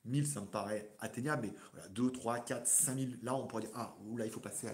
1000, 0.05 0.27
ça 0.27 0.41
me 0.41 0.47
paraît 0.47 0.93
atteignable, 0.99 1.47
mais 1.47 1.53
voilà, 1.71 1.87
2, 1.89 2.11
3, 2.11 2.39
4, 2.39 2.67
5000, 2.67 3.19
là 3.23 3.35
on 3.35 3.47
pourrait 3.47 3.63
dire, 3.63 3.71
ah, 3.73 3.95
là 4.17 4.25
il 4.25 4.31
faut 4.31 4.41
passer 4.41 4.67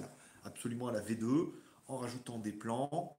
absolument 0.44 0.88
à 0.88 0.92
la 0.92 1.02
V2, 1.02 1.52
en 1.88 1.98
rajoutant 1.98 2.40
des 2.40 2.52
plans, 2.52 3.16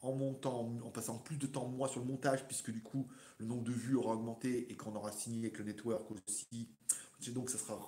en 0.00 0.14
montant, 0.14 0.78
en 0.84 0.90
passant 0.90 1.18
plus 1.18 1.36
de 1.36 1.46
temps 1.46 1.66
moi 1.68 1.88
sur 1.88 2.00
le 2.00 2.06
montage, 2.06 2.46
puisque 2.46 2.70
du 2.70 2.82
coup 2.82 3.08
le 3.38 3.46
nombre 3.46 3.64
de 3.64 3.72
vues 3.72 3.96
aura 3.96 4.14
augmenté 4.14 4.70
et 4.70 4.76
qu'on 4.76 4.94
aura 4.94 5.12
signé 5.12 5.46
avec 5.46 5.58
le 5.58 5.64
network 5.64 6.10
aussi. 6.10 6.68
Donc 7.32 7.50
ça 7.50 7.58
sera 7.58 7.78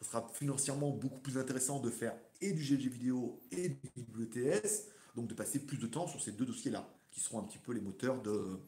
ce 0.00 0.06
sera 0.06 0.26
financièrement 0.32 0.90
beaucoup 0.90 1.20
plus 1.20 1.36
intéressant 1.36 1.80
de 1.80 1.90
faire 1.90 2.14
et 2.40 2.52
du 2.52 2.62
GG 2.62 2.88
vidéo 2.88 3.42
et 3.52 3.68
du 3.68 4.02
WTS, 4.16 4.86
donc 5.14 5.28
de 5.28 5.34
passer 5.34 5.66
plus 5.66 5.76
de 5.76 5.86
temps 5.86 6.06
sur 6.06 6.22
ces 6.22 6.32
deux 6.32 6.46
dossiers-là, 6.46 6.88
qui 7.10 7.20
seront 7.20 7.40
un 7.40 7.44
petit 7.44 7.58
peu 7.58 7.72
les 7.72 7.82
moteurs 7.82 8.22
de, 8.22 8.58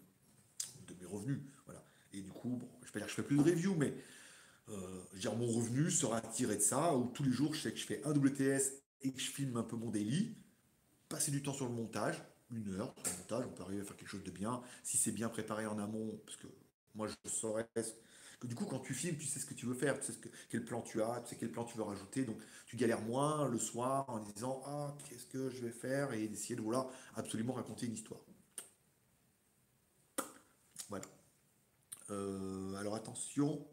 de 0.86 0.94
mes 1.00 1.06
revenus. 1.06 1.40
Voilà. 1.64 1.82
Et 2.12 2.20
du 2.20 2.30
coup, 2.30 2.58
je 2.60 2.64
ne 2.64 2.86
vais 2.86 2.92
pas 2.92 2.98
dire 2.98 3.06
que 3.06 3.10
je 3.10 3.16
fais 3.16 3.22
plus 3.22 3.38
de 3.38 3.42
review, 3.42 3.74
mais 3.74 3.94
euh, 4.68 5.32
mon 5.36 5.46
revenu 5.46 5.90
sera 5.90 6.20
tiré 6.20 6.56
de 6.56 6.60
ça, 6.60 6.94
où 6.94 7.06
tous 7.06 7.22
les 7.22 7.32
jours, 7.32 7.54
je 7.54 7.62
sais 7.62 7.72
que 7.72 7.78
je 7.78 7.86
fais 7.86 8.04
un 8.04 8.12
WTS 8.12 8.82
et 9.00 9.12
que 9.12 9.20
je 9.20 9.30
filme 9.30 9.56
un 9.56 9.62
peu 9.62 9.76
mon 9.76 9.90
daily, 9.90 10.36
passer 11.08 11.30
du 11.30 11.42
temps 11.42 11.54
sur 11.54 11.66
le 11.66 11.74
montage, 11.74 12.22
une 12.52 12.74
heure 12.74 12.94
on 13.30 13.48
peut 13.48 13.62
arriver 13.62 13.80
à 13.80 13.84
faire 13.84 13.96
quelque 13.96 14.08
chose 14.08 14.24
de 14.24 14.30
bien, 14.30 14.62
si 14.82 14.96
c'est 14.98 15.12
bien 15.12 15.28
préparé 15.28 15.66
en 15.66 15.78
amont, 15.78 16.20
parce 16.26 16.36
que 16.36 16.46
moi 16.94 17.08
je 17.08 17.30
saurais 17.30 17.66
du 18.46 18.54
coup, 18.54 18.64
quand 18.64 18.80
tu 18.80 18.92
filmes, 18.92 19.16
tu 19.16 19.26
sais 19.26 19.38
ce 19.38 19.46
que 19.46 19.54
tu 19.54 19.66
veux 19.66 19.74
faire, 19.74 19.98
tu 20.00 20.12
sais 20.12 20.18
quel 20.50 20.64
plan 20.64 20.82
tu 20.82 21.00
as, 21.02 21.20
tu 21.20 21.30
sais 21.30 21.36
quel 21.36 21.50
plan 21.50 21.64
tu 21.64 21.76
veux 21.76 21.84
rajouter. 21.84 22.24
Donc, 22.24 22.38
tu 22.66 22.76
galères 22.76 23.00
moins 23.00 23.48
le 23.48 23.58
soir 23.58 24.08
en 24.08 24.18
disant 24.18 24.62
Ah, 24.66 24.96
qu'est-ce 25.08 25.26
que 25.26 25.48
je 25.50 25.64
vais 25.64 25.70
faire? 25.70 26.12
et 26.12 26.26
d'essayer 26.28 26.56
de 26.56 26.60
vouloir 26.60 26.90
absolument 27.14 27.52
raconter 27.52 27.86
une 27.86 27.94
histoire. 27.94 28.20
Voilà. 30.88 31.04
Euh, 32.10 32.74
alors, 32.74 32.96
attention, 32.96 33.64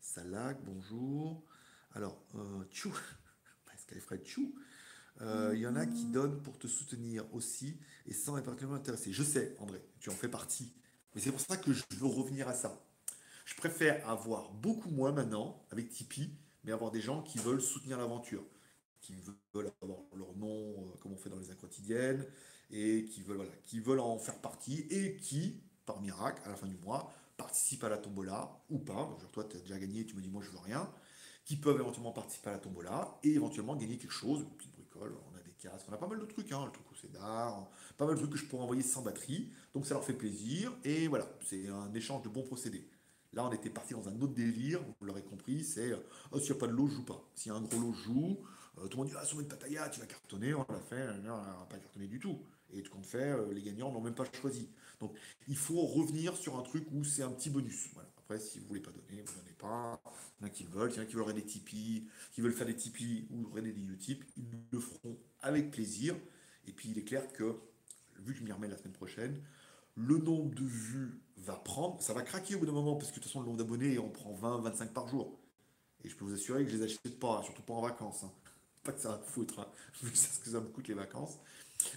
ça 0.00 0.22
bonjour. 0.64 1.44
Alors, 1.94 2.20
euh, 2.34 2.64
tchou, 2.70 2.92
Pascal 3.66 4.00
Fred 4.00 4.24
Tchou. 4.24 4.54
Euh, 5.20 5.52
il 5.54 5.60
y 5.60 5.66
en 5.66 5.74
a 5.76 5.86
qui 5.86 6.04
donnent 6.04 6.40
pour 6.42 6.58
te 6.58 6.66
soutenir 6.66 7.24
aussi 7.34 7.76
et 8.06 8.12
sans 8.12 8.36
être 8.38 8.44
particulièrement 8.44 8.78
intéressé. 8.78 9.12
Je 9.12 9.22
sais, 9.22 9.56
André, 9.58 9.82
tu 10.00 10.10
en 10.10 10.14
fais 10.14 10.28
partie. 10.28 10.72
Mais 11.14 11.20
c'est 11.20 11.32
pour 11.32 11.40
ça 11.40 11.56
que 11.56 11.72
je 11.72 11.82
veux 11.96 12.06
revenir 12.06 12.48
à 12.48 12.54
ça. 12.54 12.80
Je 13.44 13.54
préfère 13.54 14.08
avoir 14.08 14.52
beaucoup 14.52 14.90
moins 14.90 15.10
maintenant 15.10 15.64
avec 15.70 15.88
Tipeee, 15.88 16.30
mais 16.64 16.72
avoir 16.72 16.90
des 16.90 17.00
gens 17.00 17.22
qui 17.22 17.38
veulent 17.38 17.62
soutenir 17.62 17.98
l'aventure, 17.98 18.44
qui 19.00 19.14
veulent 19.54 19.72
avoir 19.80 20.00
leur 20.14 20.36
nom, 20.36 20.50
euh, 20.50 20.96
comme 21.00 21.12
on 21.12 21.16
fait 21.16 21.30
dans 21.30 21.38
les 21.38 21.48
quotidiennes, 21.56 22.26
et 22.70 23.06
qui 23.06 23.22
veulent, 23.22 23.38
voilà, 23.38 23.52
qui 23.64 23.80
veulent 23.80 24.00
en 24.00 24.18
faire 24.18 24.38
partie, 24.40 24.86
et 24.90 25.16
qui, 25.16 25.62
par 25.86 26.00
miracle, 26.00 26.42
à 26.44 26.50
la 26.50 26.56
fin 26.56 26.66
du 26.66 26.76
mois, 26.76 27.10
participent 27.38 27.84
à 27.84 27.88
la 27.88 27.98
tombola, 27.98 28.60
ou 28.68 28.78
pas, 28.78 29.16
genre 29.18 29.30
toi 29.32 29.44
tu 29.44 29.56
as 29.56 29.60
déjà 29.60 29.78
gagné, 29.78 30.04
tu 30.04 30.14
me 30.14 30.20
dis 30.20 30.28
moi 30.28 30.42
je 30.42 30.50
veux 30.50 30.58
rien, 30.58 30.92
qui 31.44 31.56
peuvent 31.56 31.80
éventuellement 31.80 32.12
participer 32.12 32.50
à 32.50 32.52
la 32.52 32.58
tombola, 32.58 33.18
et 33.22 33.30
éventuellement 33.30 33.76
gagner 33.76 33.96
quelque 33.96 34.12
chose, 34.12 34.44
on 35.00 35.36
a 35.36 35.42
des 35.42 35.52
casques, 35.52 35.86
on 35.88 35.92
a 35.92 35.98
pas 35.98 36.06
mal 36.06 36.20
de 36.20 36.24
trucs, 36.26 36.50
hein, 36.52 36.64
le 36.64 36.72
truc 36.72 36.86
au 36.90 36.94
cédar, 36.94 37.68
pas 37.96 38.06
mal 38.06 38.14
de 38.14 38.20
trucs 38.20 38.32
que 38.32 38.38
je 38.38 38.46
pourrais 38.46 38.62
envoyer 38.62 38.82
sans 38.82 39.02
batterie, 39.02 39.50
donc 39.74 39.86
ça 39.86 39.94
leur 39.94 40.04
fait 40.04 40.14
plaisir, 40.14 40.72
et 40.84 41.08
voilà, 41.08 41.26
c'est 41.44 41.68
un 41.68 41.92
échange 41.94 42.22
de 42.22 42.28
bons 42.28 42.42
procédés. 42.42 42.88
Là, 43.34 43.44
on 43.44 43.52
était 43.52 43.70
parti 43.70 43.92
dans 43.92 44.08
un 44.08 44.20
autre 44.20 44.32
délire, 44.34 44.80
vous 45.00 45.06
l'aurez 45.06 45.22
compris, 45.22 45.62
c'est 45.62 45.92
euh, 45.92 45.98
oh, 46.32 46.38
s'il 46.38 46.52
n'y 46.52 46.56
a 46.56 46.60
pas 46.60 46.66
de 46.66 46.72
lot, 46.72 46.88
je 46.88 46.94
joue 46.94 47.04
pas. 47.04 47.22
S'il 47.34 47.52
y 47.52 47.54
a 47.54 47.58
un 47.58 47.62
gros 47.62 47.78
lot, 47.78 47.92
je 47.92 48.04
joue. 48.04 48.38
Euh, 48.78 48.88
tout 48.88 48.96
le 48.96 48.96
monde 48.96 49.08
dit 49.08 49.14
Ah, 49.18 49.24
sur 49.24 49.38
une 49.40 49.48
pataya, 49.48 49.88
tu 49.90 50.00
vas 50.00 50.06
cartonner. 50.06 50.54
On 50.54 50.64
l'a 50.68 50.80
fait, 50.80 51.08
on 51.08 51.22
n'a 51.22 51.66
pas 51.68 51.76
cartonné 51.78 52.06
du 52.06 52.18
tout. 52.18 52.38
Et 52.72 52.82
tout 52.82 52.90
compte 52.90 53.06
fait, 53.06 53.32
euh, 53.32 53.52
les 53.52 53.62
gagnants 53.62 53.92
n'ont 53.92 54.00
même 54.00 54.14
pas 54.14 54.24
choisi. 54.40 54.68
Donc, 55.00 55.14
il 55.46 55.56
faut 55.56 55.82
revenir 55.82 56.36
sur 56.36 56.58
un 56.58 56.62
truc 56.62 56.86
où 56.92 57.04
c'est 57.04 57.22
un 57.22 57.30
petit 57.30 57.50
bonus. 57.50 57.88
Après, 58.28 58.40
si 58.40 58.58
vous 58.58 58.66
voulez 58.66 58.80
pas 58.80 58.90
donner, 58.90 59.22
vous 59.22 59.32
ne 59.32 59.38
donnez 59.38 59.54
pas. 59.56 59.98
Il 60.38 60.42
y 60.42 60.44
en 60.44 60.48
a 60.48 60.50
qui 60.50 60.64
veulent, 60.64 60.90
il 60.92 60.96
y 60.96 61.00
en 61.00 61.02
a 61.02 61.06
qui 61.06 61.14
veulent 61.14 61.32
des 61.32 61.46
Tipeee, 61.46 62.06
qui 62.30 62.42
veulent 62.42 62.52
faire 62.52 62.66
des 62.66 62.76
Tipeee 62.76 63.26
ou 63.30 63.58
des 63.58 63.70
Utip. 63.70 64.22
Ils 64.36 64.44
le 64.70 64.80
feront 64.80 65.16
avec 65.40 65.70
plaisir. 65.70 66.14
Et 66.66 66.72
puis, 66.72 66.90
il 66.90 66.98
est 66.98 67.04
clair 67.04 67.32
que, 67.32 67.56
vu 68.18 68.34
que 68.34 68.40
je 68.40 68.44
m'y 68.44 68.52
remets 68.52 68.68
la 68.68 68.76
semaine 68.76 68.92
prochaine, 68.92 69.42
le 69.96 70.18
nombre 70.18 70.54
de 70.54 70.62
vues 70.62 71.22
va 71.38 71.54
prendre, 71.54 72.02
ça 72.02 72.12
va 72.12 72.20
craquer 72.20 72.54
au 72.54 72.58
bout 72.58 72.66
d'un 72.66 72.72
moment, 72.72 72.96
parce 72.96 73.10
que 73.12 73.16
de 73.16 73.20
toute 73.20 73.28
façon, 73.28 73.40
le 73.40 73.46
nombre 73.46 73.56
d'abonnés, 73.56 73.98
on 73.98 74.10
prend 74.10 74.34
20, 74.34 74.58
25 74.58 74.92
par 74.92 75.08
jour. 75.08 75.40
Et 76.04 76.10
je 76.10 76.14
peux 76.14 76.26
vous 76.26 76.34
assurer 76.34 76.66
que 76.66 76.70
je 76.70 76.76
les 76.76 76.82
achète 76.82 77.18
pas, 77.18 77.42
surtout 77.44 77.62
pas 77.62 77.72
en 77.72 77.80
vacances. 77.80 78.24
Hein. 78.24 78.32
Pas 78.84 78.92
que 78.92 79.00
ça 79.00 79.08
va 79.08 79.18
foutre, 79.18 79.58
hein. 79.58 79.68
vu 80.02 80.14
ce 80.14 80.38
que 80.38 80.50
ça 80.50 80.60
me 80.60 80.68
coûte 80.68 80.86
les 80.88 80.94
vacances. 80.94 81.38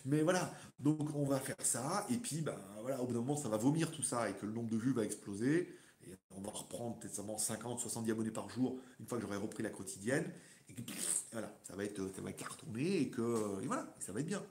Mais 0.05 0.21
voilà, 0.21 0.53
donc 0.79 1.13
on 1.13 1.25
va 1.25 1.41
faire 1.41 1.55
ça, 1.59 2.05
et 2.09 2.17
puis 2.17 2.41
ben, 2.41 2.57
voilà, 2.79 3.01
au 3.01 3.05
bout 3.05 3.13
d'un 3.13 3.19
moment, 3.19 3.35
ça 3.35 3.49
va 3.49 3.57
vomir 3.57 3.91
tout 3.91 4.01
ça, 4.01 4.29
et 4.29 4.33
que 4.33 4.45
le 4.45 4.53
nombre 4.53 4.69
de 4.69 4.77
vues 4.77 4.93
va 4.93 5.03
exploser. 5.03 5.80
Et 6.07 6.15
on 6.31 6.41
va 6.41 6.51
reprendre 6.51 6.99
peut-être 6.99 7.15
50, 7.15 7.79
70 7.79 8.11
abonnés 8.11 8.31
par 8.31 8.49
jour, 8.49 8.79
une 8.99 9.07
fois 9.07 9.17
que 9.17 9.23
j'aurai 9.23 9.37
repris 9.37 9.63
la 9.63 9.69
quotidienne. 9.69 10.31
Et 10.69 10.75
voilà, 11.31 11.53
ça 11.63 11.75
va 11.75 11.83
être, 11.83 12.09
ça 12.15 12.21
va 12.21 12.29
et 12.29 13.09
que 13.09 13.61
et 13.61 13.67
voilà, 13.67 13.93
ça 13.99 14.11
va 14.11 14.21
être 14.21 14.27
bien. 14.27 14.43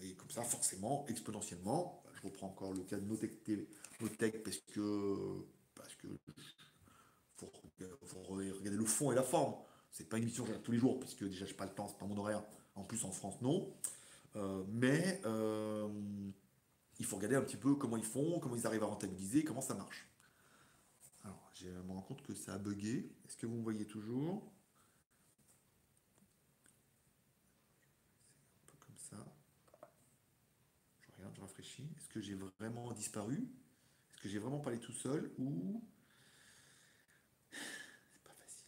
Et 0.00 0.14
comme 0.14 0.30
ça, 0.30 0.42
forcément, 0.42 1.06
exponentiellement, 1.08 2.02
je 2.14 2.22
reprends 2.22 2.48
encore 2.48 2.72
le 2.72 2.82
cas 2.82 2.96
de 2.96 3.04
Notech 3.04 3.44
TV, 3.44 3.68
Notech 4.00 4.42
parce 4.42 4.58
que 4.58 5.44
parce 5.74 5.94
que 5.96 6.08
faut, 7.36 7.50
regarder 8.28 8.70
le 8.70 8.84
fond 8.84 9.12
et 9.12 9.14
la 9.14 9.22
forme. 9.22 9.54
C'est 9.90 10.08
pas 10.08 10.16
une 10.16 10.24
émission 10.24 10.44
que 10.44 10.52
je 10.52 10.58
tous 10.58 10.72
les 10.72 10.78
jours, 10.78 10.98
puisque 10.98 11.24
déjà 11.24 11.44
j'ai 11.44 11.54
pas 11.54 11.66
le 11.66 11.72
temps, 11.72 11.86
c'est 11.88 11.98
pas 11.98 12.06
mon 12.06 12.16
horaire. 12.16 12.42
En 12.74 12.84
plus 12.84 13.04
en 13.04 13.10
France, 13.10 13.40
non. 13.42 13.74
Euh, 14.36 14.64
mais 14.68 15.20
euh, 15.26 15.88
il 16.98 17.04
faut 17.04 17.16
regarder 17.16 17.36
un 17.36 17.42
petit 17.42 17.58
peu 17.58 17.74
comment 17.74 17.96
ils 17.96 18.04
font, 18.04 18.38
comment 18.40 18.56
ils 18.56 18.66
arrivent 18.66 18.84
à 18.84 18.86
rentabiliser, 18.86 19.44
comment 19.44 19.60
ça 19.60 19.74
marche. 19.74 20.08
Je 21.62 21.68
me 21.68 21.92
rends 21.92 22.02
compte 22.02 22.22
que 22.22 22.34
ça 22.34 22.54
a 22.54 22.58
bugué. 22.58 23.08
Est-ce 23.24 23.36
que 23.36 23.46
vous 23.46 23.54
me 23.54 23.62
voyez 23.62 23.86
toujours? 23.86 24.52
Comme 28.80 28.96
ça. 28.96 29.16
Je 31.02 31.16
regarde, 31.16 31.34
je 31.36 31.40
rafraîchis. 31.40 31.88
Est-ce 31.98 32.08
que 32.08 32.20
j'ai 32.20 32.34
vraiment 32.34 32.92
disparu? 32.92 33.48
Est-ce 34.14 34.22
que 34.22 34.28
j'ai 34.28 34.38
vraiment 34.40 34.58
parlé 34.58 34.80
tout 34.80 34.92
seul 34.92 35.30
ou 35.38 35.82
c'est 37.52 38.22
pas 38.24 38.34
facile. 38.34 38.66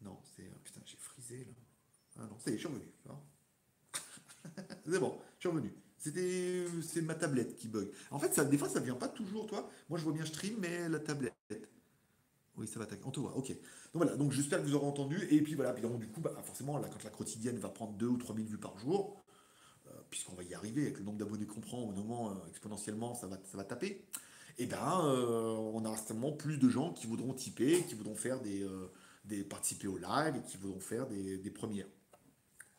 Non, 0.00 0.20
c'est 0.36 0.50
putain, 0.64 0.80
j'ai 0.84 0.96
frisé 0.96 1.44
là. 1.44 1.52
Ah 2.20 2.26
non, 2.26 2.36
c'est, 2.40 2.52
je 2.52 2.58
suis 2.58 2.66
revenu. 2.66 2.86
c'est 4.86 4.98
bon, 4.98 5.20
je 5.36 5.40
suis 5.40 5.48
revenu. 5.48 5.72
C'était, 5.98 6.66
c'est 6.82 7.02
ma 7.02 7.14
tablette 7.14 7.56
qui 7.56 7.68
bug. 7.68 7.90
En 8.10 8.18
fait, 8.18 8.32
ça, 8.34 8.44
des 8.44 8.58
fois, 8.58 8.68
ça 8.68 8.80
vient 8.80 8.94
pas 8.94 9.08
toujours, 9.08 9.46
toi. 9.46 9.70
Moi, 9.88 9.98
je 9.98 10.04
vois 10.04 10.12
bien 10.12 10.24
stream, 10.24 10.56
mais 10.58 10.88
la 10.88 11.00
tablette. 11.00 11.37
Oui, 12.58 12.66
ça 12.66 12.80
va 12.80 12.86
On 13.04 13.10
te 13.10 13.20
voit, 13.20 13.36
ok. 13.36 13.48
Donc 13.48 13.58
voilà, 13.94 14.16
donc 14.16 14.32
j'espère 14.32 14.60
que 14.60 14.66
vous 14.66 14.74
aurez 14.74 14.86
entendu. 14.86 15.26
Et 15.30 15.40
puis 15.42 15.54
voilà, 15.54 15.72
puis 15.72 15.82
donc, 15.82 15.98
du 16.00 16.08
coup, 16.08 16.20
bah, 16.20 16.34
forcément, 16.44 16.80
quand 16.80 17.04
la 17.04 17.10
quotidienne 17.10 17.56
va 17.58 17.68
prendre 17.68 17.92
2 17.92 18.06
ou 18.06 18.16
3 18.16 18.34
000 18.34 18.48
vues 18.48 18.58
par 18.58 18.76
jour, 18.78 19.22
euh, 19.86 19.90
puisqu'on 20.10 20.34
va 20.34 20.42
y 20.42 20.54
arriver 20.54 20.82
avec 20.82 20.98
le 20.98 21.04
nombre 21.04 21.18
d'abonnés 21.18 21.46
qu'on 21.46 21.60
prend, 21.60 21.82
au 21.82 21.92
moment 21.92 22.30
euh, 22.30 22.34
exponentiellement, 22.48 23.14
ça 23.14 23.28
va, 23.28 23.38
ça 23.44 23.62
taper. 23.64 24.04
Et 24.60 24.64
eh 24.64 24.66
ben, 24.66 25.00
euh, 25.04 25.54
on 25.54 25.84
aura 25.84 25.96
certainement 25.96 26.32
plus 26.32 26.58
de 26.58 26.68
gens 26.68 26.92
qui 26.92 27.06
voudront 27.06 27.32
typer, 27.32 27.84
qui 27.86 27.94
voudront 27.94 28.16
faire 28.16 28.40
des, 28.40 28.66
des 29.24 29.44
participer 29.44 29.86
au 29.86 29.98
live 29.98 30.34
et 30.36 30.42
qui 30.42 30.56
voudront 30.56 30.80
faire 30.80 31.06
des, 31.06 31.38
des 31.38 31.50
premières. 31.50 31.86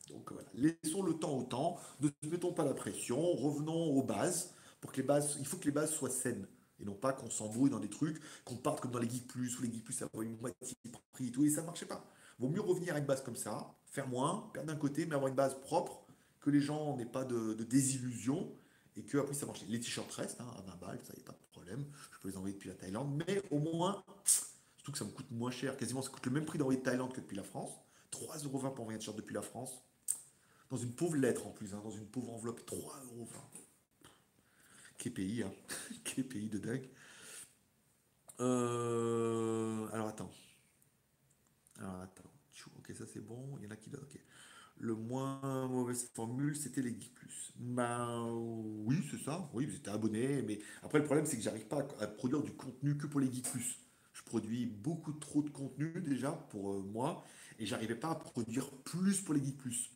Donc 0.10 0.34
voilà, 0.34 0.50
laissons 0.56 1.04
le 1.04 1.14
temps 1.14 1.38
au 1.38 1.44
temps, 1.44 1.78
ne 2.02 2.10
mettons 2.30 2.52
pas 2.52 2.66
la 2.66 2.74
pression, 2.74 3.22
revenons 3.34 3.96
aux 3.96 4.04
bases, 4.04 4.54
pour 4.82 4.92
que 4.92 4.98
les 4.98 5.08
bases, 5.08 5.38
il 5.40 5.46
faut 5.46 5.56
que 5.56 5.66
les 5.66 5.72
bases 5.72 5.94
soient 5.94 6.10
saines, 6.10 6.48
et 6.80 6.86
non 6.86 6.96
pas 6.96 7.14
qu'on 7.14 7.30
s'embrouille 7.30 7.70
dans 7.70 7.80
des 7.80 7.90
trucs, 7.90 8.20
qu'on 8.46 8.56
parte 8.56 8.82
comme 8.82 8.92
dans 8.92 9.00
les 9.00 9.10
Geek 9.10 9.28
Plus, 9.28 9.58
ou 9.60 9.64
les 9.64 9.72
Geek 9.72 9.84
Plus, 9.84 9.94
ça 9.94 10.08
va 10.14 10.24
une 10.24 10.38
moitié 10.40 10.78
prix 11.12 11.28
et 11.28 11.32
tout, 11.32 11.44
et 11.46 11.50
ça 11.50 11.62
ne 11.62 11.66
marchait 11.66 11.86
pas. 11.86 12.06
Vaut 12.40 12.50
mieux 12.50 12.62
revenir 12.62 12.96
à 12.96 13.00
une 13.00 13.06
base 13.06 13.24
comme 13.24 13.36
ça, 13.36 13.76
faire 13.86 14.08
moins, 14.08 14.50
perdre 14.54 14.72
d'un 14.72 14.80
côté, 14.80 15.06
mais 15.06 15.16
avoir 15.16 15.30
une 15.30 15.36
base 15.36 15.60
propre, 15.62 16.06
que 16.40 16.50
les 16.50 16.62
gens 16.62 16.96
n'aient 16.96 17.06
pas 17.06 17.26
de, 17.26 17.54
désillusion, 17.54 18.52
et 18.96 19.04
que 19.04 19.18
après 19.18 19.34
ça 19.34 19.46
marche. 19.46 19.64
Les 19.68 19.80
t-shirts 19.80 20.12
restent 20.14 20.42
hein, 20.42 20.48
à 20.58 20.62
20 20.62 20.76
balles, 20.78 21.00
ça 21.04 21.14
n'y 21.14 21.22
a 21.22 21.26
pas 21.26 21.34
de 21.34 21.52
problème, 21.52 21.86
je 22.12 22.20
peux 22.20 22.30
les 22.30 22.38
envoyer 22.38 22.54
depuis 22.54 22.70
la 22.70 22.76
Thaïlande, 22.76 23.24
mais 23.28 23.42
au 23.52 23.60
moins, 23.60 24.04
surtout 24.78 24.92
que 24.92 24.98
ça 24.98 25.06
me 25.06 25.12
coûte 25.12 25.30
moins 25.32 25.52
cher, 25.52 25.76
quasiment 25.78 26.02
ça 26.02 26.10
coûte 26.10 26.26
le 26.26 26.32
même 26.32 26.46
prix 26.46 26.58
d'envoyer 26.58 26.80
de 26.80 26.86
Thaïlande 26.86 27.14
que 27.14 27.22
depuis 27.22 27.38
la 27.38 27.44
France, 27.44 27.72
3,20€ 28.12 28.74
pour 28.74 28.82
envoyer 28.82 28.96
un 28.96 29.00
t-shirt 29.00 29.18
depuis 29.18 29.36
la 29.36 29.42
France, 29.42 29.84
dans 30.70 30.78
une 30.78 30.94
pauvre 30.94 31.16
lettre 31.16 31.48
en 31.48 31.52
plus, 31.52 31.74
hein, 31.74 31.82
dans 31.84 31.92
une 31.92 32.06
pauvre 32.06 32.32
enveloppe, 32.32 32.66
3 32.66 33.02
euros. 33.16 33.28
Quel 35.00 35.14
pays, 35.14 35.43
hein 35.43 35.52
Quel 36.04 36.26
pays 36.26 36.50
de 36.50 36.60
dingue. 36.60 36.88
Euh, 38.41 39.88
alors 39.91 40.10
attends. 40.10 40.32
Alors 41.80 42.02
attends. 42.02 42.24
Ok, 42.78 42.93
ça 42.95 43.06
c'est 43.12 43.26
bon. 43.26 43.58
Il 43.58 43.64
y 43.64 43.68
en 43.68 43.72
a 43.72 43.76
qui 43.78 43.89
Ok. 43.89 44.20
Le 44.82 44.95
moins 44.95 45.68
mauvaise 45.68 46.10
formule, 46.14 46.56
c'était 46.56 46.82
les 46.82 46.91
Geeks 46.91 47.14
Plus. 47.14 47.54
Ben 47.56 48.30
oui, 48.86 48.97
c'est 49.10 49.22
ça. 49.24 49.50
Oui, 49.54 49.66
vous 49.66 49.76
étiez 49.76 49.91
abonné. 49.91 50.41
Mais 50.41 50.60
après, 50.84 51.00
le 51.00 51.06
problème, 51.06 51.26
c'est 51.26 51.38
que 51.38 51.43
j'arrive 51.43 51.68
pas 51.68 51.86
à 52.00 52.08
produire 52.08 52.41
du 52.43 52.54
contenu 52.54 52.97
que 52.97 53.08
pour 53.08 53.20
les 53.20 53.32
Geeks 53.32 53.50
Plus. 53.52 53.80
Je 54.14 54.24
produis 54.24 54.66
beaucoup 54.66 55.14
trop 55.14 55.41
de 55.41 55.50
contenu 55.50 56.02
déjà 56.02 56.32
pour 56.32 56.74
euh, 56.74 56.84
moi. 56.84 57.26
Et 57.58 57.66
j'arrivais 57.66 57.95
pas 57.95 58.12
à 58.12 58.16
produire 58.16 58.70
plus 58.84 59.22
pour 59.22 59.34
les 59.34 59.43
Geeks 59.43 59.58
Plus 59.58 59.91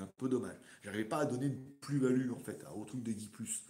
un 0.00 0.06
peu 0.06 0.28
dommage. 0.28 0.56
J'arrivais 0.82 1.04
pas 1.04 1.18
à 1.18 1.26
donner 1.26 1.46
une 1.46 1.62
plus-value 1.80 2.30
en 2.32 2.38
fait 2.38 2.64
au 2.74 2.84
truc 2.84 3.02
de 3.02 3.12
Geek 3.12 3.32
Plus. 3.32 3.64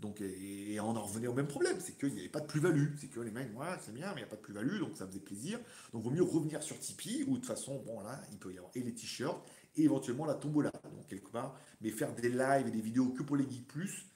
Donc, 0.00 0.20
et, 0.22 0.80
on 0.80 0.96
en 0.96 1.02
revenait 1.02 1.26
au 1.26 1.34
même 1.34 1.46
problème, 1.46 1.76
c'est 1.78 1.96
qu'il 1.98 2.14
n'y 2.14 2.20
avait 2.20 2.28
pas 2.28 2.40
de 2.40 2.46
plus-value. 2.46 2.94
C'est 2.98 3.08
que 3.08 3.20
les 3.20 3.30
mecs, 3.30 3.56
ouais, 3.58 3.66
c'est 3.84 3.92
bien, 3.92 4.08
mais 4.14 4.20
il 4.20 4.24
n'y 4.24 4.28
a 4.28 4.30
pas 4.30 4.36
de 4.36 4.40
plus-value, 4.40 4.80
donc 4.80 4.96
ça 4.96 5.06
faisait 5.06 5.20
plaisir. 5.20 5.60
Donc, 5.92 6.02
vaut 6.02 6.10
mieux 6.10 6.22
revenir 6.22 6.62
sur 6.62 6.78
Tipeee, 6.78 7.24
où 7.24 7.32
de 7.32 7.36
toute 7.36 7.46
façon, 7.46 7.82
bon, 7.84 8.00
là, 8.00 8.20
il 8.32 8.38
peut 8.38 8.52
y 8.52 8.56
avoir 8.56 8.72
et 8.74 8.80
les 8.80 8.94
t-shirts, 8.94 9.42
et 9.76 9.84
éventuellement 9.84 10.24
la 10.24 10.34
tombola. 10.34 10.72
Donc, 10.84 11.06
quelque 11.06 11.30
part, 11.30 11.58
mais 11.80 11.90
faire 11.90 12.14
des 12.14 12.30
lives 12.30 12.66
et 12.66 12.70
des 12.70 12.80
vidéos 12.80 13.10
que 13.10 13.22
pour 13.22 13.36
les 13.36 13.48
Geek 13.48 13.66
Plus, 13.68 14.06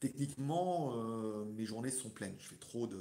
techniquement, 0.00 0.94
euh, 0.96 1.44
mes 1.44 1.64
journées 1.64 1.90
sont 1.90 2.10
pleines. 2.10 2.34
Je 2.38 2.48
fais 2.48 2.56
trop 2.56 2.86
de. 2.86 2.98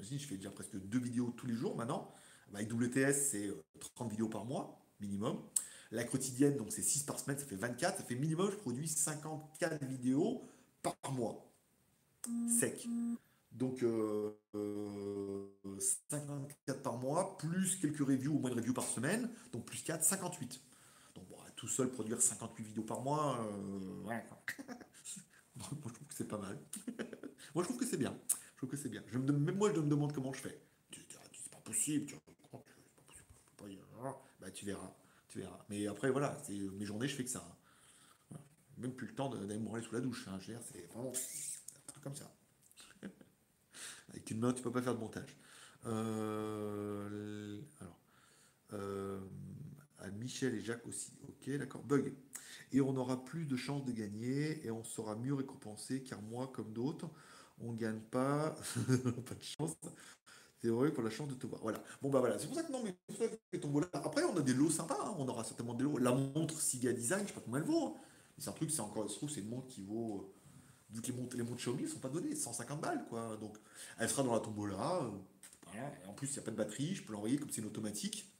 Je 0.00 0.18
fais 0.18 0.36
déjà 0.36 0.50
presque 0.50 0.76
deux 0.76 0.98
vidéos 0.98 1.32
tous 1.36 1.46
les 1.46 1.54
jours 1.54 1.76
maintenant. 1.76 2.12
Avec 2.54 2.70
WTS, 2.70 3.14
c'est 3.30 3.50
30 3.94 4.10
vidéos 4.10 4.28
par 4.28 4.44
mois, 4.44 4.84
minimum. 5.00 5.40
La 5.90 6.04
quotidienne, 6.04 6.56
donc 6.56 6.70
c'est 6.70 6.82
6 6.82 7.04
par 7.04 7.18
semaine, 7.18 7.38
ça 7.38 7.46
fait 7.46 7.56
24. 7.56 7.98
Ça 7.98 8.04
fait 8.04 8.14
minimum, 8.14 8.50
je 8.50 8.56
produis 8.56 8.88
54 8.88 9.84
vidéos 9.84 10.42
par 10.82 11.12
mois. 11.12 11.51
Sec. 12.48 12.88
Donc 13.52 13.80
54 13.80 14.34
euh, 14.54 16.74
par 16.82 16.96
mois, 16.96 17.36
plus 17.36 17.76
quelques 17.76 17.98
reviews 17.98 18.34
ou 18.34 18.38
moins 18.38 18.50
de 18.50 18.56
reviews 18.56 18.72
par 18.72 18.84
semaine. 18.84 19.30
Donc 19.52 19.66
plus 19.66 19.82
4, 19.82 20.02
58. 20.02 20.60
Donc 21.14 21.28
bon, 21.28 21.36
tout 21.56 21.68
seul 21.68 21.90
produire 21.90 22.20
58 22.20 22.64
vidéos 22.64 22.82
par 22.82 23.02
mois, 23.02 23.38
euh, 23.40 24.02
ouais. 24.04 24.24
moi 25.56 25.68
je 25.70 25.76
trouve 25.76 26.08
que 26.08 26.14
c'est 26.14 26.28
pas 26.28 26.38
mal. 26.38 26.58
moi 27.54 27.62
je 27.62 27.68
trouve 27.68 27.78
que 27.78 27.86
c'est 27.86 27.98
bien. 27.98 28.16
Je 28.52 28.56
trouve 28.56 28.70
que 28.70 28.76
c'est 28.76 28.88
bien. 28.88 29.02
Je 29.08 29.18
me, 29.18 29.32
même 29.32 29.56
moi 29.56 29.70
je 29.74 29.80
me 29.80 29.88
demande 29.88 30.12
comment 30.12 30.32
je 30.32 30.40
fais. 30.40 30.58
Tu, 30.90 31.00
c'est 31.10 31.52
pas 31.52 31.60
possible. 31.60 32.06
Tu, 32.06 32.14
pas 32.14 32.58
possible. 33.06 33.28
Bah, 34.40 34.50
tu 34.50 34.64
verras. 34.64 34.94
Mais 35.68 35.86
après, 35.86 36.10
voilà, 36.10 36.36
c'est 36.42 36.52
mes 36.52 36.84
journées, 36.84 37.08
je 37.08 37.16
fais 37.16 37.24
que 37.24 37.30
ça. 37.30 37.44
Même 38.78 38.92
plus 38.92 39.06
le 39.06 39.14
temps 39.14 39.28
d'aller 39.28 39.58
me 39.58 39.64
branler 39.64 39.82
sous 39.82 39.94
la 39.94 40.00
douche. 40.00 40.26
Hein. 40.28 40.38
c'est 40.40 40.86
vraiment 40.92 41.12
comme 42.02 42.14
ça. 42.14 42.30
Avec 44.10 44.30
une 44.30 44.40
main, 44.40 44.52
tu 44.52 44.62
peux 44.62 44.72
pas 44.72 44.82
faire 44.82 44.94
de 44.94 45.00
montage. 45.00 45.36
Euh, 45.86 47.60
alors, 47.80 47.98
euh, 48.74 49.20
à 49.98 50.10
Michel 50.10 50.54
et 50.54 50.60
Jacques 50.60 50.86
aussi. 50.86 51.12
Ok, 51.28 51.50
d'accord. 51.58 51.82
Bug. 51.82 52.12
Et 52.72 52.80
on 52.80 52.96
aura 52.96 53.24
plus 53.24 53.44
de 53.44 53.56
chances 53.56 53.84
de 53.84 53.92
gagner 53.92 54.64
et 54.66 54.70
on 54.70 54.84
sera 54.84 55.14
mieux 55.16 55.34
récompensé 55.34 56.02
car 56.02 56.20
moi, 56.22 56.50
comme 56.54 56.72
d'autres, 56.72 57.08
on 57.60 57.72
gagne 57.72 58.00
pas, 58.00 58.56
pas 59.26 59.34
de 59.34 59.42
chance. 59.42 59.76
C'est 60.60 60.68
vrai 60.68 60.92
pour 60.92 61.02
la 61.02 61.10
chance 61.10 61.28
de 61.28 61.34
te 61.34 61.46
voir. 61.46 61.60
Voilà. 61.60 61.82
Bon, 62.00 62.08
bah 62.08 62.20
voilà. 62.20 62.38
C'est 62.38 62.46
pour 62.46 62.54
ça 62.54 62.62
que 62.62 62.70
non, 62.70 62.82
mais 62.84 62.96
Après, 63.92 64.22
on 64.22 64.36
a 64.36 64.42
des 64.42 64.54
lots 64.54 64.70
sympas. 64.70 64.98
Hein. 65.04 65.14
On 65.18 65.26
aura 65.28 65.42
certainement 65.42 65.74
des 65.74 65.84
lots. 65.84 65.98
La 65.98 66.12
montre 66.12 66.60
Siga 66.60 66.92
Design, 66.92 67.22
je 67.22 67.28
sais 67.28 67.34
pas 67.34 67.40
combien 67.40 67.60
elle 67.60 67.66
vaut. 67.66 67.86
Hein. 67.86 67.94
C'est 68.38 68.48
un 68.48 68.52
truc, 68.52 68.70
c'est 68.70 68.80
encore, 68.80 69.08
je 69.08 69.14
trouve, 69.14 69.28
c'est 69.28 69.40
une 69.40 69.48
montre 69.48 69.66
qui 69.68 69.82
vaut. 69.82 70.32
Les 70.92 71.12
montres, 71.12 71.36
les 71.36 71.42
montres 71.42 71.58
Xiaomi 71.58 71.82
ne 71.84 71.88
sont 71.88 71.98
pas 71.98 72.08
données, 72.08 72.34
150 72.34 72.80
balles, 72.80 73.04
quoi. 73.08 73.36
Donc, 73.40 73.56
elle 73.98 74.08
sera 74.08 74.22
dans 74.22 74.34
la 74.34 74.40
tombola. 74.40 75.02
Euh, 75.74 75.88
en 76.06 76.12
plus, 76.12 76.28
il 76.28 76.32
n'y 76.34 76.38
a 76.40 76.42
pas 76.42 76.50
de 76.50 76.56
batterie. 76.56 76.94
Je 76.94 77.02
peux 77.02 77.12
l'envoyer 77.12 77.38
comme 77.38 77.50
c'est 77.50 77.62
une 77.62 77.66
automatique. 77.66 78.30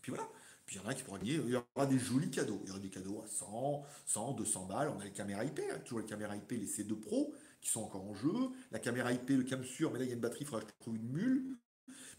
Puis 0.00 0.10
voilà. 0.10 0.26
Puis 0.64 0.76
il 0.76 0.82
y 0.82 0.84
en 0.84 0.88
a 0.88 0.94
qui 0.94 1.02
pourront 1.02 1.18
gagner. 1.18 1.34
Il 1.34 1.50
y 1.50 1.56
aura 1.56 1.86
des 1.86 1.98
jolis 1.98 2.30
cadeaux. 2.30 2.60
Il 2.64 2.68
y 2.68 2.70
aura 2.70 2.80
des 2.80 2.88
cadeaux 2.88 3.22
à 3.24 3.28
100, 3.28 3.84
100, 4.06 4.32
200 4.32 4.66
balles. 4.66 4.92
On 4.96 5.00
a 5.00 5.04
les 5.04 5.12
caméras 5.12 5.44
IP, 5.44 5.60
hein. 5.70 5.78
toujours 5.84 6.00
les 6.00 6.06
caméras 6.06 6.34
IP, 6.34 6.50
les 6.52 6.66
C2 6.66 6.98
Pro 6.98 7.34
qui 7.60 7.72
sont 7.72 7.82
encore 7.82 8.04
en 8.04 8.14
jeu. 8.14 8.32
La 8.70 8.78
caméra 8.78 9.12
IP, 9.12 9.30
le 9.30 9.42
cam 9.42 9.64
sur, 9.64 9.92
mais 9.92 9.98
là 9.98 10.04
il 10.04 10.08
y 10.08 10.10
a 10.12 10.14
une 10.14 10.20
batterie, 10.20 10.42
il 10.42 10.46
faudra 10.46 10.62
que 10.62 10.68
je 10.68 10.80
trouve 10.80 10.96
une 10.96 11.10
mule. 11.10 11.56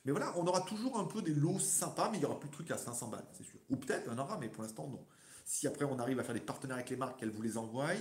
Mais 0.03 0.11
voilà, 0.11 0.37
on 0.37 0.45
aura 0.45 0.61
toujours 0.61 0.99
un 0.99 1.05
peu 1.05 1.21
des 1.21 1.33
lots 1.33 1.59
sympas, 1.59 2.09
mais 2.09 2.17
il 2.17 2.19
n'y 2.19 2.25
aura 2.25 2.39
plus 2.39 2.49
de 2.49 2.53
trucs 2.53 2.71
à 2.71 2.77
500 2.77 3.07
balles, 3.09 3.25
c'est 3.33 3.43
sûr. 3.43 3.59
Ou 3.69 3.77
peut-être, 3.77 4.09
on 4.11 4.17
aura, 4.17 4.37
mais 4.37 4.49
pour 4.49 4.63
l'instant, 4.63 4.87
non. 4.87 5.05
Si 5.45 5.67
après 5.67 5.85
on 5.85 5.99
arrive 5.99 6.19
à 6.19 6.23
faire 6.23 6.35
des 6.35 6.41
partenaires 6.41 6.75
avec 6.75 6.89
les 6.89 6.97
marques, 6.97 7.19
qu'elles 7.19 7.31
vous 7.31 7.41
les 7.41 7.57
envoient, 7.57 7.93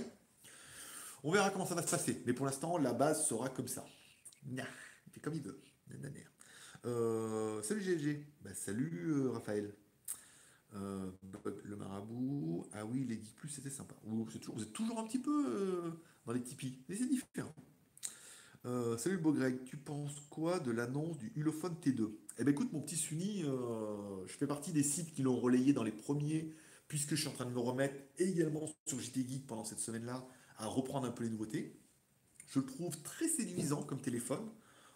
on 1.23 1.31
verra 1.31 1.49
comment 1.49 1.65
ça 1.65 1.75
va 1.75 1.81
se 1.81 1.91
passer. 1.91 2.21
Mais 2.25 2.33
pour 2.33 2.45
l'instant, 2.45 2.77
la 2.77 2.93
base 2.93 3.25
sera 3.27 3.49
comme 3.49 3.67
ça. 3.67 3.85
il 4.45 4.63
fait 5.11 5.19
comme 5.19 5.33
il 5.33 5.41
veut. 5.41 5.59
Euh, 6.85 7.61
salut 7.63 7.81
GG. 7.81 8.23
Bah, 8.43 8.53
salut 8.53 9.11
euh, 9.11 9.31
Raphaël. 9.31 9.73
Euh, 10.75 11.11
le 11.63 11.75
marabout. 11.75 12.67
Ah 12.73 12.85
oui, 12.85 13.05
les 13.07 13.15
Geek 13.15 13.35
Plus, 13.35 13.49
c'était 13.49 13.69
sympa. 13.69 13.95
Vous, 14.03 14.27
êtes 14.61 14.73
toujours 14.73 14.99
un 14.99 15.03
petit 15.05 15.19
peu 15.19 15.93
dans 16.25 16.33
les 16.33 16.41
Tipeee. 16.41 16.79
Mais 16.87 16.95
c'est 16.95 17.07
différent. 17.07 17.53
Salut 18.97 19.17
beau 19.17 19.31
Greg, 19.31 19.63
tu 19.63 19.77
penses 19.77 20.19
quoi 20.29 20.59
de 20.59 20.71
l'annonce 20.71 21.17
du 21.17 21.31
Ulefone 21.37 21.77
T2 21.81 22.09
Eh 22.37 22.43
bien 22.43 22.51
écoute 22.51 22.73
mon 22.73 22.81
petit 22.81 22.97
Sunny, 22.97 23.43
je 23.43 24.33
fais 24.33 24.45
partie 24.45 24.73
des 24.73 24.83
sites 24.83 25.13
qui 25.13 25.21
l'ont 25.21 25.39
relayé 25.39 25.71
dans 25.71 25.83
les 25.83 25.93
premiers, 25.93 26.53
puisque 26.89 27.11
je 27.11 27.21
suis 27.21 27.29
en 27.29 27.31
train 27.31 27.45
de 27.45 27.51
me 27.51 27.59
remettre 27.59 27.95
également 28.17 28.67
sur 28.85 28.99
JT 28.99 29.25
Geek 29.25 29.47
pendant 29.47 29.63
cette 29.63 29.79
semaine-là, 29.79 30.27
à 30.57 30.67
reprendre 30.67 31.07
un 31.07 31.11
peu 31.11 31.23
les 31.23 31.29
nouveautés. 31.29 31.79
Je 32.49 32.59
le 32.59 32.65
trouve 32.65 32.97
très 33.01 33.27
séduisant 33.27 33.83
comme 33.83 34.01
téléphone. 34.01 34.49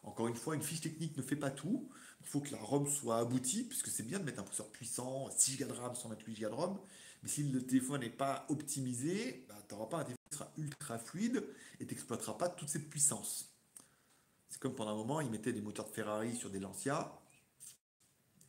Encore 0.04 0.28
une 0.28 0.36
fois, 0.36 0.56
une 0.56 0.64
fiche 0.64 0.82
technique 0.82 1.16
ne 1.18 1.22
fait 1.22 1.36
pas 1.36 1.52
tout. 1.52 1.90
Il 2.22 2.28
faut 2.28 2.40
que 2.40 2.52
la 2.52 2.58
ROM 2.58 2.88
soit 2.88 3.18
aboutie, 3.18 3.64
puisque 3.64 3.90
c'est 3.90 4.04
bien 4.04 4.20
de 4.20 4.24
mettre 4.24 4.40
un 4.40 4.44
processeur 4.44 4.72
puissant, 4.72 5.30
6 5.36 5.58
Go 5.58 5.66
de 5.66 5.74
RAM, 5.74 5.96
128 5.96 6.40
Go 6.40 6.50
de 6.50 6.54
ROM. 6.54 6.80
Mais 7.24 7.30
si 7.30 7.44
le 7.44 7.66
téléphone 7.66 8.02
n'est 8.02 8.10
pas 8.10 8.46
optimisé, 8.50 9.46
bah, 9.48 9.56
tu 9.68 9.76
n'auras 9.76 9.88
pas 9.88 9.98
un 10.00 10.04
téléphone 10.04 10.26
qui 10.30 10.38
sera 10.38 10.52
ultra 10.58 10.98
fluide 10.98 11.44
et 11.80 11.86
tu 11.86 11.94
n'exploiteras 11.94 12.34
pas 12.34 12.50
toute 12.50 12.70
cette 12.70 12.90
puissance. 12.90 13.54
C'est 14.50 14.60
comme 14.60 14.74
pendant 14.74 14.92
un 14.92 14.96
moment, 14.96 15.22
ils 15.22 15.30
mettaient 15.30 15.54
des 15.54 15.62
moteurs 15.62 15.86
de 15.86 15.92
Ferrari 15.94 16.36
sur 16.36 16.50
des 16.50 16.60
Lancia. 16.60 17.14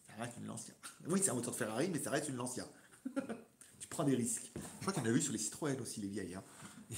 Ça 0.07 0.23
reste 0.23 0.37
une 0.39 0.47
Lancia. 0.47 0.75
Oui, 1.07 1.21
c'est 1.23 1.31
un 1.31 1.35
moteur 1.35 1.53
de 1.53 1.59
Ferrari, 1.59 1.91
mais 1.93 1.99
ça 1.99 2.11
reste 2.11 2.29
une 2.29 2.37
Lancia. 2.37 2.67
tu 3.81 3.89
prends 3.89 4.05
des 4.05 4.15
risques. 4.15 4.53
Je 4.55 4.87
crois 4.87 4.93
qu'on 4.95 5.05
a 5.05 5.13
vu 5.13 5.21
sur 5.21 5.33
les 5.33 5.39
Citroën 5.39 5.79
aussi, 5.81 6.01
les 6.01 6.09
vieilles. 6.09 6.35
Hein. 6.35 6.45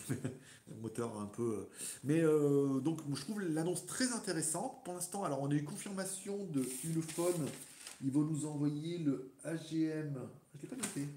moteur 0.80 1.18
un 1.18 1.26
peu. 1.26 1.42
Euh, 1.42 1.68
mais 2.04 2.20
euh, 2.20 2.80
donc, 2.80 3.00
je 3.12 3.20
trouve 3.20 3.40
l'annonce 3.40 3.86
très 3.86 4.12
intéressante. 4.12 4.84
Pour 4.84 4.94
l'instant, 4.94 5.24
alors 5.24 5.42
on 5.42 5.50
a 5.50 5.54
eu 5.54 5.64
confirmation 5.64 6.44
de 6.46 6.64
Ulefone. 6.84 7.46
Ils 8.02 8.10
vont 8.10 8.22
nous 8.22 8.46
envoyer 8.46 8.98
le 8.98 9.32
AGM. 9.44 9.60
Je 9.64 10.58
ne 10.58 10.62
l'ai 10.62 10.68
pas 10.68 10.76
noté. 10.76 11.08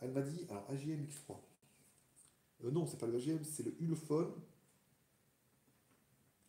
Elle 0.00 0.12
m'a 0.12 0.22
dit, 0.22 0.46
alors 0.48 0.66
AGM 0.70 1.04
X3. 1.04 1.36
Euh, 2.64 2.70
non, 2.70 2.86
c'est 2.86 2.98
pas 2.98 3.06
le 3.06 3.16
AGM, 3.16 3.38
c'est 3.44 3.64
le 3.64 3.74
Ulefone 3.80 4.32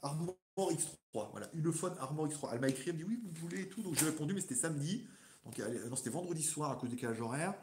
Armor 0.02 0.36
X3. 0.58 1.32
Voilà, 1.32 1.50
Ulefone 1.54 1.96
Armor 2.00 2.28
X3. 2.28 2.50
Elle 2.54 2.60
m'a 2.60 2.70
écrit, 2.70 2.90
elle 2.90 2.98
me 2.98 3.00
dit 3.00 3.06
oui, 3.06 3.20
vous 3.24 3.48
voulez 3.48 3.62
et 3.64 3.70
tout. 3.70 3.82
Donc 3.82 3.96
j'ai 3.96 4.06
répondu, 4.06 4.34
mais 4.34 4.42
c'était 4.42 4.56
samedi. 4.56 5.08
Donc 5.46 5.58
non, 5.90 5.96
c'était 5.96 6.10
vendredi 6.10 6.44
soir 6.44 6.72
à 6.72 6.76
cause 6.76 6.90
des 6.90 6.96
décalage 6.96 7.22
horaire. 7.22 7.56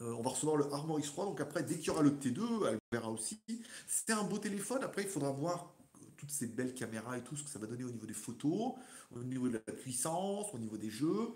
Euh, 0.00 0.14
on 0.14 0.22
va 0.22 0.30
recevoir 0.30 0.56
le 0.56 0.72
Armor 0.72 0.98
X3. 0.98 1.24
Donc 1.26 1.40
après, 1.40 1.62
dès 1.62 1.76
qu'il 1.76 1.88
y 1.88 1.90
aura 1.90 2.02
le 2.02 2.10
T2, 2.10 2.68
elle 2.68 2.78
verra 2.92 3.10
aussi. 3.10 3.40
C'est 3.86 4.12
un 4.12 4.22
beau 4.24 4.38
téléphone. 4.38 4.82
Après, 4.82 5.02
il 5.02 5.08
faudra 5.08 5.30
voir 5.30 5.74
toutes 6.16 6.30
ces 6.30 6.46
belles 6.46 6.74
caméras 6.74 7.18
et 7.18 7.22
tout, 7.22 7.36
ce 7.36 7.42
que 7.42 7.50
ça 7.50 7.58
va 7.58 7.66
donner 7.66 7.84
au 7.84 7.90
niveau 7.90 8.06
des 8.06 8.12
photos, 8.12 8.74
au 9.12 9.22
niveau 9.22 9.48
de 9.48 9.54
la 9.54 9.72
puissance, 9.72 10.52
au 10.52 10.58
niveau 10.58 10.76
des 10.76 10.90
jeux. 10.90 11.34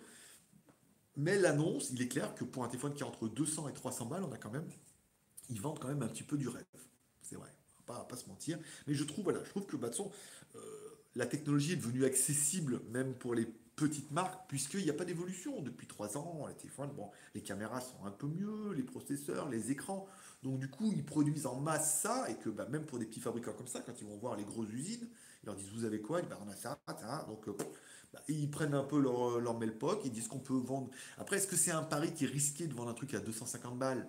Mais 1.16 1.38
l'annonce, 1.38 1.90
il 1.90 2.02
est 2.02 2.08
clair 2.08 2.34
que 2.34 2.44
pour 2.44 2.64
un 2.64 2.68
téléphone 2.68 2.92
qui 2.92 3.02
est 3.02 3.06
entre 3.06 3.28
200 3.28 3.68
et 3.68 3.72
300 3.72 4.06
balles, 4.06 4.24
on 4.24 4.32
a 4.32 4.36
quand 4.36 4.50
même, 4.50 4.68
ils 5.48 5.60
vendent 5.60 5.78
quand 5.78 5.88
même 5.88 6.02
un 6.02 6.08
petit 6.08 6.22
peu 6.22 6.36
du 6.36 6.48
rêve. 6.48 6.64
C'est 7.22 7.36
vrai, 7.36 7.50
on 7.88 7.92
va 7.92 8.04
pas, 8.04 8.16
se 8.16 8.28
mentir. 8.28 8.58
Mais 8.86 8.94
je 8.94 9.04
trouve, 9.04 9.24
voilà, 9.24 9.42
je 9.44 9.50
trouve 9.50 9.64
que 9.64 9.76
bah, 9.76 9.90
euh, 10.54 10.60
la 11.14 11.26
technologie 11.26 11.72
est 11.72 11.76
devenue 11.76 12.04
accessible 12.04 12.80
même 12.90 13.14
pour 13.14 13.34
les 13.34 13.46
petite 13.76 14.10
marque, 14.10 14.48
puisqu'il 14.48 14.84
n'y 14.84 14.90
a 14.90 14.94
pas 14.94 15.04
d'évolution. 15.04 15.60
Depuis 15.62 15.86
trois 15.86 16.16
ans, 16.16 16.46
les 16.48 16.54
téléphones, 16.54 16.90
les 17.34 17.42
caméras 17.42 17.80
sont 17.80 18.04
un 18.04 18.10
peu 18.10 18.26
mieux, 18.26 18.72
les 18.74 18.82
processeurs, 18.82 19.48
les 19.48 19.70
écrans. 19.70 20.06
Donc 20.42 20.58
du 20.58 20.68
coup, 20.68 20.92
ils 20.94 21.04
produisent 21.04 21.46
en 21.46 21.60
masse 21.60 22.00
ça, 22.00 22.30
et 22.30 22.36
que 22.36 22.50
bah, 22.50 22.66
même 22.70 22.84
pour 22.84 22.98
des 22.98 23.06
petits 23.06 23.20
fabricants 23.20 23.52
comme 23.52 23.66
ça, 23.66 23.80
quand 23.80 24.00
ils 24.00 24.06
vont 24.06 24.16
voir 24.18 24.36
les 24.36 24.44
grosses 24.44 24.70
usines, 24.70 25.08
ils 25.42 25.46
leur 25.46 25.56
disent, 25.56 25.70
vous 25.74 25.84
avez 25.84 26.00
quoi? 26.00 26.22
Bah, 26.22 26.38
On 26.44 26.50
a 26.50 26.56
ça. 26.56 26.78
Donc 27.28 27.48
euh, 27.48 27.56
bah, 28.12 28.20
ils 28.28 28.50
prennent 28.50 28.74
un 28.74 28.84
peu 28.84 29.00
leur, 29.00 29.40
leur 29.40 29.58
melpoc, 29.58 30.00
ils 30.04 30.12
disent 30.12 30.28
qu'on 30.28 30.38
peut 30.38 30.54
vendre. 30.54 30.90
Après, 31.18 31.36
est-ce 31.36 31.48
que 31.48 31.56
c'est 31.56 31.72
un 31.72 31.82
pari 31.82 32.12
qui 32.12 32.24
est 32.24 32.28
risqué 32.28 32.66
de 32.66 32.74
vendre 32.74 32.90
un 32.90 32.94
truc 32.94 33.14
à 33.14 33.20
250 33.20 33.78
balles? 33.78 34.06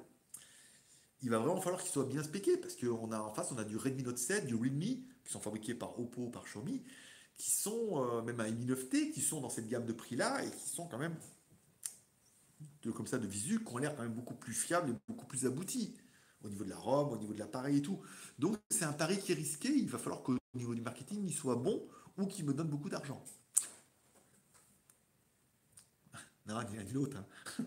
Il 1.22 1.30
va 1.32 1.40
vraiment 1.40 1.60
falloir 1.60 1.82
qu'il 1.82 1.92
soit 1.92 2.06
bien 2.06 2.22
spéqué 2.22 2.56
parce 2.58 2.76
qu'en 2.76 3.12
a 3.12 3.20
en 3.20 3.34
face, 3.34 3.52
on 3.52 3.58
a 3.58 3.64
du 3.64 3.78
Redmi 3.78 4.04
Note 4.04 4.18
7, 4.18 4.46
du 4.46 4.56
Realme, 4.56 4.80
qui 4.80 5.32
sont 5.32 5.40
fabriqués 5.40 5.74
par 5.74 6.00
Oppo, 6.00 6.28
par 6.30 6.44
Xiaomi, 6.44 6.84
qui 7.38 7.52
sont, 7.52 8.04
euh, 8.04 8.22
même 8.22 8.40
un 8.40 8.50
Mi 8.52 8.66
9T, 8.66 9.12
qui 9.12 9.22
sont 9.22 9.42
dans 9.42 9.50
cette 9.50 9.68
gamme 9.68 9.86
de 9.86 9.94
prix-là 9.94 10.44
et 10.44 10.52
qui 10.52 10.70
sont 10.70 10.88
quand 10.88 10.98
même, 10.98 11.16
de, 12.84 12.92
comme 12.92 13.08
ça, 13.08 13.18
de 13.18 13.28
visu, 13.28 13.64
qui 13.64 13.74
ont 13.74 13.78
l'air 13.78 13.96
quand 13.96 14.04
même 14.04 14.14
beaucoup 14.14 14.36
plus 14.36 14.54
fiables 14.54 14.90
et 14.92 14.96
beaucoup 15.08 15.26
plus 15.26 15.46
aboutis 15.46 15.96
au 16.44 16.50
niveau 16.50 16.64
de 16.64 16.70
la 16.70 16.78
robe, 16.78 17.12
au 17.12 17.18
niveau 17.18 17.34
de 17.34 17.40
l'appareil 17.40 17.78
et 17.78 17.82
tout. 17.82 18.02
Donc 18.40 18.58
c'est 18.70 18.86
un 18.86 18.94
pari 18.94 19.20
qui 19.20 19.32
est 19.32 19.36
risqué, 19.36 19.70
il 19.70 19.90
va 19.90 19.98
falloir 19.98 20.22
qu'au 20.22 20.38
niveau 20.54 20.76
du 20.76 20.82
marketing, 20.82 21.26
il 21.26 21.34
soit 21.34 21.56
bon 21.56 21.88
ou 22.18 22.26
qu'il 22.28 22.46
me 22.46 22.54
donne 22.54 22.70
beaucoup 22.70 22.90
d'argent. 22.90 23.24
Non, 26.48 26.62
ni 26.70 26.76
l'un 26.78 26.84
ni 26.84 26.92
l'autre. 26.92 27.18
Hein. 27.18 27.66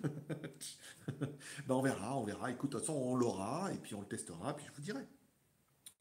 ben 1.66 1.74
on 1.74 1.82
verra, 1.82 2.16
on 2.16 2.22
verra. 2.22 2.52
Écoute, 2.52 2.70
de 2.70 2.76
toute 2.76 2.86
façon, 2.86 2.96
on 2.96 3.16
l'aura, 3.16 3.72
et 3.72 3.76
puis 3.76 3.96
on 3.96 4.00
le 4.00 4.06
testera, 4.06 4.54
puis 4.54 4.66
je 4.66 4.72
vous 4.72 4.82
dirai. 4.82 5.04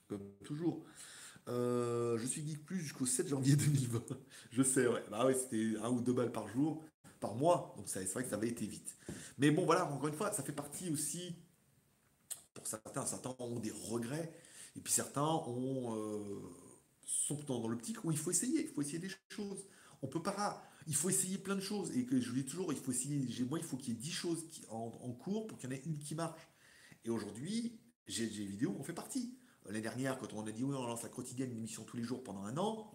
Comme 0.07 0.22
toujours. 0.45 0.86
Euh, 1.47 2.17
je 2.17 2.25
suis 2.25 2.45
Geek 2.45 2.65
Plus 2.65 2.79
jusqu'au 2.79 3.05
7 3.05 3.27
janvier 3.27 3.55
2020. 3.57 4.03
je 4.51 4.63
sais, 4.63 4.87
ouais. 4.87 5.03
Bah 5.09 5.25
ouais, 5.25 5.33
c'était 5.33 5.75
un 5.81 5.89
ou 5.89 6.01
deux 6.01 6.13
balles 6.13 6.31
par 6.31 6.47
jour, 6.47 6.83
par 7.19 7.35
mois. 7.35 7.73
Donc 7.77 7.87
c'est 7.87 8.03
vrai 8.05 8.23
que 8.23 8.29
ça 8.29 8.35
avait 8.35 8.49
été 8.49 8.65
vite. 8.65 8.97
Mais 9.37 9.51
bon, 9.51 9.65
voilà, 9.65 9.85
encore 9.91 10.07
une 10.07 10.15
fois, 10.15 10.31
ça 10.31 10.43
fait 10.43 10.51
partie 10.51 10.89
aussi. 10.89 11.35
Pour 12.53 12.67
certains, 12.67 13.05
certains 13.05 13.35
ont 13.39 13.59
des 13.59 13.71
regrets. 13.71 14.33
Et 14.75 14.81
puis 14.81 14.91
certains 14.93 15.23
ont, 15.23 15.95
euh, 15.95 16.39
sont 17.05 17.39
dans 17.47 17.67
l'optique 17.67 18.03
où 18.03 18.11
il 18.11 18.17
faut 18.17 18.31
essayer. 18.31 18.61
Il 18.61 18.67
faut 18.67 18.81
essayer 18.81 18.99
des 18.99 19.11
choses. 19.29 19.65
On 20.01 20.07
peut 20.07 20.21
pas. 20.21 20.63
Il 20.85 20.95
faut 20.95 21.09
essayer 21.09 21.37
plein 21.37 21.55
de 21.55 21.61
choses. 21.61 21.95
Et 21.95 22.05
que 22.05 22.19
je 22.19 22.31
dis 22.31 22.45
toujours, 22.45 22.73
il 22.73 22.79
faut 22.79 22.91
essayer. 22.91 23.45
Moi, 23.45 23.59
il 23.59 23.65
faut 23.65 23.77
qu'il 23.77 23.93
y 23.93 23.97
ait 23.97 23.99
10 23.99 24.11
choses 24.11 24.45
en, 24.69 24.89
cours 25.13 25.47
pour 25.47 25.57
qu'il 25.57 25.69
y 25.69 25.73
en 25.73 25.75
ait 25.75 25.81
une 25.85 25.97
qui 25.97 26.15
marche. 26.15 26.47
Et 27.05 27.09
aujourd'hui, 27.09 27.79
vidéos 28.07 28.71
où 28.71 28.79
on 28.79 28.83
fait 28.83 28.93
partie. 28.93 29.37
L'année 29.68 29.82
dernière, 29.82 30.18
quand 30.18 30.34
on 30.34 30.45
a 30.47 30.51
dit 30.51 30.63
oui, 30.63 30.76
on 30.76 30.88
lance 30.88 31.03
la 31.03 31.09
quotidienne, 31.09 31.51
une 31.51 31.57
émission 31.57 31.84
tous 31.84 31.97
les 31.97 32.03
jours 32.03 32.24
pendant 32.24 32.43
un 32.45 32.57
an, 32.57 32.91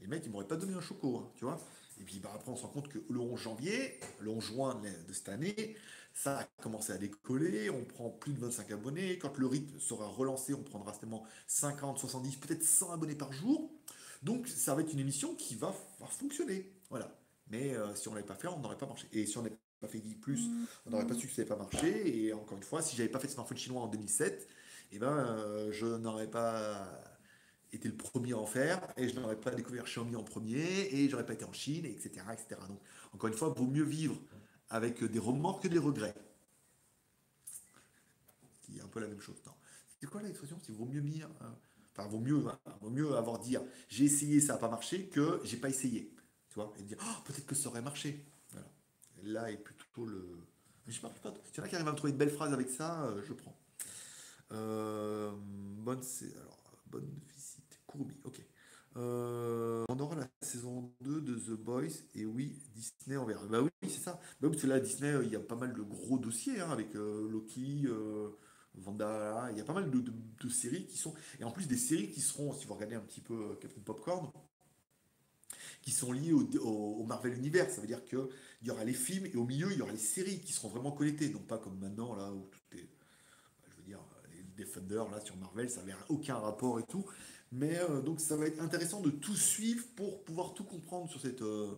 les 0.00 0.06
mecs, 0.06 0.24
ils 0.24 0.30
m'auraient 0.30 0.46
pas 0.46 0.56
donné 0.56 0.74
un 0.74 0.80
choco, 0.80 1.16
hein, 1.16 1.32
tu 1.34 1.44
vois. 1.44 1.58
Et 2.00 2.04
puis 2.04 2.20
bah, 2.20 2.30
après, 2.34 2.50
on 2.50 2.56
se 2.56 2.62
rend 2.62 2.68
compte 2.68 2.88
que 2.88 2.98
le 3.08 3.18
11 3.18 3.40
janvier, 3.40 3.98
le 4.20 4.30
11 4.30 4.44
juin 4.44 4.82
de 5.08 5.12
cette 5.12 5.30
année, 5.30 5.76
ça 6.12 6.40
a 6.40 6.44
commencé 6.62 6.92
à 6.92 6.98
décoller, 6.98 7.70
on 7.70 7.84
prend 7.84 8.10
plus 8.10 8.32
de 8.32 8.40
25 8.40 8.70
abonnés. 8.70 9.18
Quand 9.18 9.36
le 9.38 9.46
rythme 9.46 9.78
sera 9.80 10.06
relancé, 10.06 10.52
on 10.54 10.62
prendra 10.62 10.92
seulement 10.92 11.24
50, 11.46 11.98
70, 11.98 12.36
peut-être 12.36 12.62
100 12.62 12.92
abonnés 12.92 13.14
par 13.14 13.32
jour. 13.32 13.70
Donc 14.22 14.46
ça 14.46 14.74
va 14.74 14.82
être 14.82 14.92
une 14.92 14.98
émission 14.98 15.34
qui 15.34 15.54
va, 15.54 15.74
fonctionner. 16.08 16.72
Voilà. 16.90 17.16
Mais 17.50 17.74
euh, 17.74 17.94
si 17.94 18.08
on 18.08 18.14
l'avait 18.14 18.26
pas 18.26 18.34
fait, 18.34 18.48
on 18.48 18.58
n'aurait 18.58 18.78
pas 18.78 18.86
marché. 18.86 19.08
Et 19.12 19.26
si 19.26 19.38
on 19.38 19.42
n'avait 19.42 19.56
pas 19.80 19.88
fait 19.88 20.00
plus, 20.20 20.48
on 20.86 20.90
n'aurait 20.90 21.06
pas 21.06 21.14
su 21.14 21.28
que 21.28 21.32
ça 21.32 21.42
n'avait 21.42 21.54
pas 21.54 21.56
marché. 21.56 22.24
Et 22.24 22.32
encore 22.32 22.58
une 22.58 22.64
fois, 22.64 22.82
si 22.82 22.94
j'avais 22.94 23.08
pas 23.08 23.20
fait 23.20 23.28
smartphone 23.28 23.56
chinois 23.56 23.82
en 23.82 23.88
2007, 23.88 24.48
eh 24.92 24.98
ben, 24.98 25.16
euh, 25.16 25.72
je 25.72 25.86
n'aurais 25.86 26.30
pas 26.30 26.88
été 27.72 27.88
le 27.88 27.96
premier 27.96 28.32
à 28.32 28.38
en 28.38 28.46
faire, 28.46 28.80
et 28.96 29.08
je 29.08 29.18
n'aurais 29.18 29.38
pas 29.38 29.50
découvert 29.50 29.84
Xiaomi 29.84 30.16
en 30.16 30.24
premier, 30.24 30.94
et 30.94 31.08
j'aurais 31.08 31.26
pas 31.26 31.34
été 31.34 31.44
en 31.44 31.52
Chine, 31.52 31.84
etc., 31.84 32.10
etc. 32.32 32.60
Donc, 32.68 32.80
encore 33.12 33.28
une 33.28 33.36
fois, 33.36 33.50
vaut 33.50 33.66
mieux 33.66 33.84
vivre 33.84 34.16
avec 34.70 35.04
des 35.04 35.18
remords 35.18 35.60
que 35.60 35.68
des 35.68 35.78
regrets. 35.78 36.14
Qui 38.62 38.78
est 38.78 38.82
un 38.82 38.88
peu 38.88 39.00
la 39.00 39.08
même 39.08 39.20
chose. 39.20 39.36
C'est 40.00 40.06
quoi 40.06 40.22
l'expression 40.22 40.58
Il 40.68 40.74
vaut 40.74 40.86
mieux 40.86 41.00
dire, 41.00 41.28
hein, 41.40 41.54
enfin, 41.92 42.08
vaut 42.08 42.20
mieux, 42.20 42.46
hein, 42.46 42.58
vaut 42.80 42.90
mieux 42.90 43.16
avoir 43.16 43.38
dire 43.38 43.62
j'ai 43.88 44.04
essayé, 44.04 44.40
ça 44.40 44.54
n'a 44.54 44.58
pas 44.58 44.68
marché, 44.68 45.08
que 45.08 45.40
j'ai 45.44 45.56
pas 45.56 45.68
essayé. 45.68 46.14
Tu 46.48 46.54
vois 46.54 46.72
Et 46.78 46.82
dire 46.82 46.98
oh, 47.02 47.22
peut-être 47.24 47.46
que 47.46 47.54
ça 47.54 47.68
aurait 47.68 47.82
marché. 47.82 48.24
Là 49.24 49.50
est 49.50 49.56
plutôt 49.56 50.06
le. 50.06 50.46
Je 50.86 50.92
sais 50.92 51.00
pas, 51.00 51.12
y 51.22 51.60
en 51.60 51.64
a 51.64 51.68
qui 51.68 51.74
arrivent 51.74 51.88
à 51.88 51.92
me 51.92 51.96
trouver 51.96 52.12
une 52.12 52.18
belle 52.18 52.30
phrase 52.30 52.52
avec 52.52 52.70
ça, 52.70 53.04
euh, 53.04 53.22
je 53.26 53.32
prends. 53.32 53.58
Euh, 54.52 55.30
bonne, 55.78 56.00
visite. 56.00 57.80
Courbi, 57.86 58.14
ok. 58.24 58.40
Euh, 58.96 59.84
on 59.88 59.98
aura 60.00 60.16
la 60.16 60.28
saison 60.40 60.90
2 61.02 61.20
de 61.20 61.34
The 61.34 61.50
Boys 61.50 61.84
et 62.14 62.24
oui, 62.24 62.58
Disney 62.74 63.16
on 63.16 63.24
verra. 63.24 63.46
Bah 63.46 63.60
oui, 63.62 63.70
c'est 63.82 64.00
ça. 64.00 64.20
Bah 64.40 64.48
parce 64.48 64.62
que 64.62 64.66
là, 64.66 64.80
Disney, 64.80 65.14
il 65.24 65.30
y 65.30 65.36
a 65.36 65.40
pas 65.40 65.54
mal 65.54 65.72
de 65.72 65.82
gros 65.82 66.18
dossiers 66.18 66.60
hein, 66.60 66.70
avec 66.70 66.94
euh, 66.96 67.28
Loki, 67.30 67.86
Vanda, 68.74 69.48
il 69.52 69.58
y 69.58 69.60
a 69.60 69.64
pas 69.64 69.74
mal 69.74 69.90
de, 69.90 70.48
séries 70.48 70.86
qui 70.86 70.98
sont. 70.98 71.14
Et 71.40 71.44
en 71.44 71.50
plus 71.50 71.66
des 71.66 71.76
séries 71.76 72.10
qui 72.10 72.20
seront, 72.20 72.52
si 72.52 72.66
vous 72.66 72.74
regardez 72.74 72.96
un 72.96 73.00
petit 73.00 73.20
peu 73.20 73.56
Captain 73.60 73.80
Popcorn, 73.80 74.30
qui 75.82 75.90
sont 75.90 76.12
liées 76.12 76.32
au, 76.32 77.04
Marvel 77.04 77.36
Universe. 77.36 77.74
Ça 77.74 77.80
veut 77.80 77.86
dire 77.86 78.04
qu'il 78.04 78.18
y 78.62 78.70
aura 78.70 78.84
les 78.84 78.92
films 78.92 79.26
et 79.26 79.36
au 79.36 79.44
milieu, 79.44 79.70
il 79.72 79.78
y 79.78 79.82
aura 79.82 79.92
les 79.92 79.98
séries 79.98 80.40
qui 80.40 80.52
seront 80.52 80.68
vraiment 80.68 80.92
connectées. 80.92 81.28
Donc 81.28 81.46
pas 81.46 81.58
comme 81.58 81.78
maintenant, 81.78 82.14
là, 82.14 82.32
où 82.32 82.48
tout 82.50 82.76
est 82.76 82.97
Defender 84.58 85.04
là 85.10 85.20
sur 85.20 85.36
Marvel, 85.36 85.70
ça 85.70 85.80
n'avait 85.80 85.94
aucun 86.08 86.36
rapport 86.36 86.80
et 86.80 86.82
tout. 86.82 87.06
Mais 87.52 87.78
euh, 87.78 88.02
donc 88.02 88.20
ça 88.20 88.36
va 88.36 88.46
être 88.46 88.60
intéressant 88.60 89.00
de 89.00 89.10
tout 89.10 89.36
suivre 89.36 89.86
pour 89.96 90.24
pouvoir 90.24 90.52
tout 90.54 90.64
comprendre 90.64 91.08
sur 91.08 91.20
cette, 91.20 91.42
euh, 91.42 91.76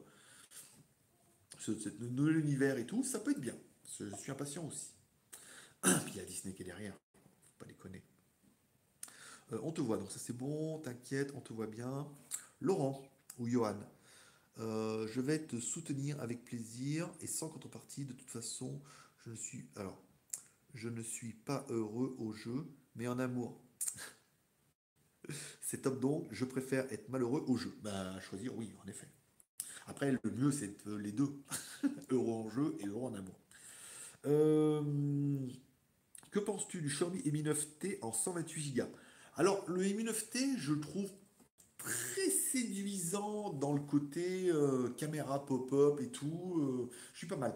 univers 1.69 2.79
et 2.79 2.87
tout. 2.87 3.05
Ça 3.05 3.21
peut 3.21 3.31
être 3.33 3.41
bien. 3.41 3.57
Je 3.99 4.17
suis 4.17 4.33
impatient 4.33 4.67
aussi. 4.67 4.93
Puis 5.83 6.13
il 6.15 6.17
y 6.17 6.21
a 6.21 6.25
Disney 6.25 6.55
qui 6.55 6.63
est 6.63 6.67
derrière. 6.67 6.95
Faut 6.95 7.65
pas 7.65 7.67
déconner. 7.67 8.03
Euh, 9.53 9.61
on 9.63 9.73
te 9.73 9.81
voit, 9.81 9.97
donc 9.97 10.11
ça 10.11 10.19
c'est 10.19 10.37
bon, 10.37 10.79
t'inquiète, 10.79 11.33
on 11.37 11.41
te 11.41 11.53
voit 11.53 11.67
bien. 11.67 12.09
Laurent 12.61 13.03
ou 13.39 13.49
Johan, 13.49 13.79
je 14.59 15.21
vais 15.21 15.39
te 15.39 15.59
soutenir 15.59 16.21
avec 16.21 16.45
plaisir 16.45 17.09
et 17.21 17.27
sans 17.27 17.49
contrepartie. 17.49 18.05
De 18.05 18.13
toute 18.13 18.31
façon, 18.31 18.81
je 19.27 19.33
suis. 19.33 19.65
Alors, 19.77 20.03
je 20.75 20.89
ne 20.89 21.03
suis 21.03 21.33
pas 21.33 21.67
heureux 21.69 22.15
au 22.19 22.33
jeu, 22.33 22.67
mais 22.95 23.09
en 23.09 23.19
amour. 23.19 23.61
c'est 25.61 25.83
top 25.83 26.01
donc, 26.01 26.29
je 26.31 26.45
préfère 26.45 26.91
être 26.93 27.09
malheureux 27.09 27.45
au 27.47 27.57
jeu. 27.57 27.75
Bah, 27.83 28.21
choisir, 28.21 28.57
oui, 28.57 28.73
en 28.85 28.89
effet. 28.89 29.09
Après, 29.87 30.13
le 30.13 30.31
mieux, 30.31 30.51
c'est 30.51 30.77
les 30.87 31.13
deux. 31.13 31.33
heureux 32.11 32.33
en 32.33 32.51
jeu 32.51 32.77
et 32.81 32.87
heureux 32.87 33.11
en 33.11 33.15
amour. 33.15 33.39
Euh, 34.27 35.49
que 36.31 36.39
penses-tu 36.39 36.81
du 36.81 36.89
Xiaomi 36.89 37.23
Mi 37.31 37.43
9T 37.43 37.99
en 38.03 38.13
128 38.13 38.75
Go 38.75 38.85
Alors, 39.37 39.65
le 39.69 39.83
Mi 39.83 40.05
9T, 40.05 40.59
je 40.59 40.75
trouve 40.75 41.11
très 41.79 42.31
séduisant 42.31 43.53
dans 43.55 43.73
le 43.73 43.81
côté 43.81 44.51
euh, 44.51 44.91
caméra 44.91 45.45
pop-up 45.45 46.01
et 46.01 46.11
tout. 46.11 46.59
Euh, 46.61 46.91
je 47.13 47.19
suis 47.19 47.27
pas 47.27 47.37
mal. 47.37 47.55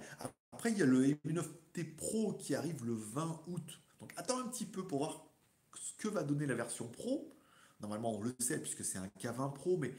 Après, 0.54 0.70
il 0.70 0.78
y 0.78 0.82
a 0.82 0.86
le 0.86 1.00
Mi 1.24 1.34
9T 1.34 1.96
Pro 1.96 2.34
qui 2.34 2.54
arrive 2.54 2.84
le 2.86 2.94
20 2.94 3.42
août. 3.48 3.80
Donc 3.98 4.12
attends 4.16 4.38
un 4.38 4.46
petit 4.46 4.64
peu 4.64 4.86
pour 4.86 4.98
voir 4.98 5.26
ce 5.74 5.92
que 6.00 6.06
va 6.06 6.22
donner 6.22 6.46
la 6.46 6.54
version 6.54 6.86
Pro. 6.86 7.28
Normalement, 7.80 8.14
on 8.14 8.22
le 8.22 8.32
sait 8.38 8.60
puisque 8.60 8.84
c'est 8.84 8.98
un 8.98 9.08
K20 9.20 9.52
Pro, 9.52 9.76
mais 9.78 9.92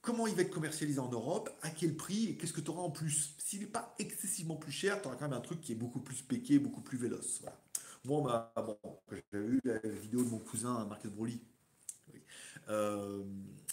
comment 0.00 0.28
il 0.28 0.36
va 0.36 0.42
être 0.42 0.52
commercialisé 0.52 1.00
en 1.00 1.08
Europe, 1.08 1.50
à 1.62 1.70
quel 1.70 1.96
prix? 1.96 2.26
Et 2.28 2.36
qu'est-ce 2.36 2.52
que 2.52 2.60
tu 2.60 2.70
auras 2.70 2.82
en 2.82 2.92
plus? 2.92 3.34
S'il 3.38 3.60
n'est 3.60 3.66
pas 3.66 3.96
excessivement 3.98 4.54
plus 4.54 4.70
cher, 4.70 5.02
tu 5.02 5.08
auras 5.08 5.16
quand 5.16 5.28
même 5.28 5.36
un 5.36 5.40
truc 5.40 5.60
qui 5.60 5.72
est 5.72 5.76
beaucoup 5.76 6.00
plus 6.00 6.22
péqué, 6.22 6.60
beaucoup 6.60 6.80
plus 6.80 6.96
véloce. 6.96 7.42
Moi, 8.04 8.52
bon, 8.54 8.78
j'avais 9.10 9.44
vu 9.44 9.60
la 9.64 9.78
vidéo 9.80 10.22
de 10.22 10.28
mon 10.28 10.38
cousin 10.38 10.84
Marcus 10.84 11.10
Broly. 11.10 11.40
Euh, 12.68 13.24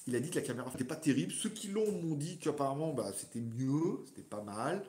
il 0.08 0.16
a 0.16 0.20
dit 0.20 0.32
que 0.32 0.36
la 0.36 0.42
caméra 0.42 0.68
n'était 0.72 0.84
pas 0.84 0.96
terrible. 0.96 1.32
Ceux 1.32 1.52
qui 1.52 1.68
l'ont 1.68 1.92
m'ont 2.02 2.16
dit 2.16 2.40
qu'apparemment 2.40 2.92
bah, 2.92 3.14
c'était 3.16 3.40
mieux, 3.40 4.04
c'était 4.08 4.24
pas 4.24 4.42
mal. 4.42 4.84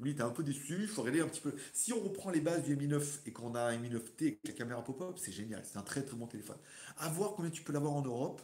Lui, 0.00 0.12
était 0.12 0.22
un 0.22 0.30
peu 0.30 0.42
déçu. 0.42 0.78
Il 0.82 0.88
faut 0.88 1.02
regarder 1.02 1.20
un 1.20 1.28
petit 1.28 1.42
peu. 1.42 1.54
Si 1.72 1.92
on 1.92 2.00
reprend 2.00 2.30
les 2.30 2.40
bases 2.40 2.64
du 2.64 2.74
Mi 2.74 2.88
9 2.88 3.22
et 3.26 3.32
qu'on 3.32 3.54
a 3.54 3.60
un 3.60 3.76
Mi 3.78 3.90
9T 3.90 4.22
avec 4.22 4.40
la 4.46 4.52
caméra 4.54 4.82
pop-up, 4.82 5.18
c'est 5.18 5.32
génial. 5.32 5.62
C'est 5.64 5.78
un 5.78 5.82
très 5.82 6.02
très 6.02 6.16
bon 6.16 6.26
téléphone. 6.26 6.56
À 6.96 7.10
voir 7.10 7.34
combien 7.34 7.50
tu 7.50 7.62
peux 7.62 7.72
l'avoir 7.72 7.92
en 7.92 8.02
Europe. 8.02 8.40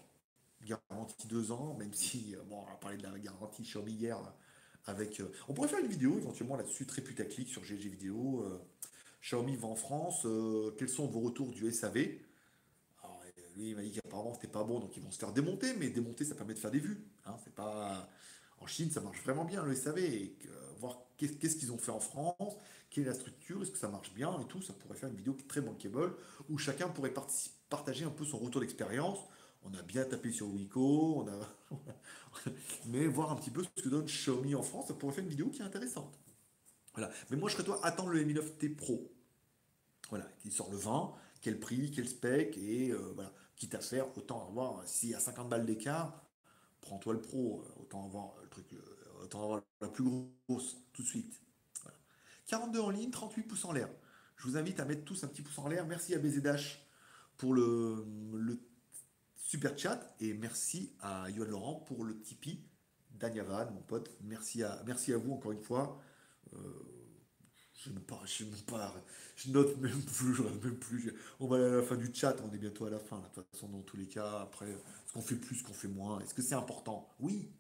Garantie 0.62 1.26
deux 1.28 1.52
ans, 1.52 1.74
même 1.78 1.94
si, 1.94 2.34
euh, 2.34 2.42
bon, 2.48 2.64
on 2.66 2.72
a 2.72 2.76
parlé 2.76 2.98
de 2.98 3.02
la 3.04 3.18
garantie 3.18 3.62
Xiaomi 3.62 3.92
hier. 3.92 4.18
Avec, 4.84 5.20
euh, 5.20 5.32
on 5.48 5.54
pourrait 5.54 5.68
faire 5.68 5.80
une 5.80 5.88
vidéo 5.88 6.18
éventuellement 6.18 6.56
là-dessus, 6.56 6.86
très 6.86 7.02
putaclic 7.02 7.48
sur 7.48 7.64
GG 7.64 7.88
Vidéo. 7.88 8.42
Euh, 8.42 8.58
Xiaomi 9.22 9.56
va 9.56 9.68
en 9.68 9.74
France. 9.76 10.26
quels 10.78 10.88
sont 10.88 11.06
vos 11.06 11.20
retours 11.20 11.50
du 11.52 11.72
SAV 11.72 11.96
Alors, 13.02 13.20
Lui, 13.56 13.70
il 13.70 13.76
m'a 13.76 13.82
dit 13.82 13.92
qu'apparemment 13.92 14.34
c'était 14.34 14.46
pas 14.46 14.62
bon, 14.62 14.78
donc 14.78 14.96
ils 14.96 15.02
vont 15.02 15.10
se 15.10 15.18
faire 15.18 15.32
démonter. 15.32 15.74
Mais 15.74 15.88
démonter, 15.88 16.24
ça 16.24 16.34
permet 16.34 16.54
de 16.54 16.58
faire 16.58 16.70
des 16.70 16.80
vues. 16.80 17.02
Hein, 17.24 17.36
c'est 17.42 17.54
pas 17.54 18.08
en 18.58 18.66
Chine, 18.66 18.90
ça 18.90 19.00
marche 19.00 19.20
vraiment 19.22 19.44
bien 19.44 19.64
le 19.64 19.74
SAV. 19.74 19.98
Et 19.98 20.36
voir 20.78 20.98
qu'est-ce 21.16 21.56
qu'ils 21.56 21.72
ont 21.72 21.78
fait 21.78 21.90
en 21.90 22.00
France, 22.00 22.56
quelle 22.90 23.04
est 23.04 23.08
la 23.08 23.14
structure, 23.14 23.62
est-ce 23.62 23.70
que 23.70 23.78
ça 23.78 23.88
marche 23.88 24.12
bien 24.14 24.38
et 24.40 24.44
tout. 24.46 24.62
Ça 24.62 24.72
pourrait 24.72 24.96
faire 24.96 25.08
une 25.08 25.16
vidéo 25.16 25.36
très 25.48 25.60
bankable 25.60 26.14
où 26.48 26.58
chacun 26.58 26.88
pourrait 26.88 27.14
partager 27.68 28.04
un 28.04 28.10
peu 28.10 28.24
son 28.24 28.38
retour 28.38 28.60
d'expérience. 28.60 29.18
On 29.64 29.74
a 29.74 29.82
bien 29.82 30.04
tapé 30.04 30.30
sur 30.30 30.46
Wiko, 30.48 31.24
on 31.24 31.28
a... 31.28 31.56
mais 32.86 33.06
voir 33.06 33.32
un 33.32 33.36
petit 33.36 33.50
peu 33.50 33.64
ce 33.64 33.82
que 33.82 33.88
donne 33.88 34.04
Xiaomi 34.04 34.54
en 34.54 34.62
France, 34.62 34.88
ça 34.88 34.94
pourrait 34.94 35.12
faire 35.12 35.24
une 35.24 35.30
vidéo 35.30 35.50
qui 35.50 35.60
est 35.60 35.64
intéressante. 35.64 36.16
Voilà. 36.94 37.10
Mais 37.30 37.36
moi, 37.36 37.48
je 37.48 37.54
serais 37.54 37.64
toi, 37.64 37.80
attendre 37.84 38.10
le 38.10 38.22
Mi 38.22 38.34
9T 38.34 38.76
Pro. 38.76 39.12
Voilà, 40.10 40.26
qui 40.38 40.52
sort 40.52 40.70
le 40.70 40.76
20, 40.76 41.14
quel 41.40 41.58
prix, 41.58 41.90
quel 41.90 42.08
spec, 42.08 42.56
et 42.58 42.90
euh, 42.90 43.12
voilà, 43.14 43.32
quitte 43.56 43.74
à 43.74 43.80
faire, 43.80 44.06
autant 44.16 44.46
avoir, 44.46 44.86
s'il 44.86 45.10
y 45.10 45.14
a 45.14 45.20
50 45.20 45.48
balles 45.48 45.66
d'écart, 45.66 46.22
prends-toi 46.80 47.14
le 47.14 47.20
Pro, 47.20 47.64
autant 47.80 48.04
avoir 48.04 48.36
le 48.42 48.48
truc, 48.48 48.72
euh, 48.72 48.78
autant 49.26 49.42
avoir 49.42 49.62
la 49.80 49.88
plus 49.88 50.04
grosse 50.48 50.76
tout 50.92 51.02
de 51.02 51.06
suite. 51.06 51.40
42 52.46 52.80
en 52.80 52.90
ligne, 52.90 53.10
38 53.10 53.42
pouces 53.42 53.64
en 53.64 53.72
l'air. 53.72 53.88
Je 54.36 54.48
vous 54.48 54.56
invite 54.56 54.80
à 54.80 54.84
mettre 54.84 55.04
tous 55.04 55.24
un 55.24 55.28
petit 55.28 55.42
pouce 55.42 55.58
en 55.58 55.68
l'air. 55.68 55.86
Merci 55.86 56.14
à 56.14 56.18
BZH 56.18 56.78
pour 57.36 57.54
le, 57.54 58.04
super 59.36 59.76
chat 59.76 60.14
et 60.20 60.32
merci 60.34 60.94
à 61.00 61.28
Yoann 61.30 61.50
Laurent 61.50 61.74
pour 61.86 62.04
le 62.04 62.20
Tipeee. 62.20 62.64
Danyavad, 63.10 63.72
mon 63.72 63.80
pote, 63.80 64.10
merci 64.22 64.62
à, 64.62 64.82
merci 64.86 65.12
à 65.12 65.16
vous 65.16 65.32
encore 65.32 65.52
une 65.52 65.62
fois. 65.62 65.98
Euh, 66.52 66.58
je, 67.72 67.90
ne 67.90 67.98
pas, 67.98 68.20
je, 68.26 68.44
note 69.50 69.78
même 69.78 70.02
plus, 70.02 70.38
même 70.42 70.78
plus. 70.78 71.14
On 71.40 71.46
va 71.46 71.56
aller 71.56 71.64
à 71.64 71.76
la 71.76 71.82
fin 71.82 71.96
du 71.96 72.12
chat, 72.12 72.36
on 72.44 72.52
est 72.52 72.58
bientôt 72.58 72.84
à 72.84 72.90
la 72.90 72.98
fin. 72.98 73.18
De 73.18 73.24
toute 73.34 73.46
façon, 73.52 73.68
dans 73.68 73.80
tous 73.80 73.96
les 73.96 74.06
cas, 74.06 74.40
après, 74.40 74.70
est-ce 74.70 75.12
qu'on 75.14 75.22
fait 75.22 75.36
plus, 75.36 75.62
qu'on 75.62 75.72
fait 75.72 75.88
moins 75.88 76.20
Est-ce 76.20 76.34
que 76.34 76.42
c'est 76.42 76.54
important? 76.54 77.08
Oui, 77.18 77.50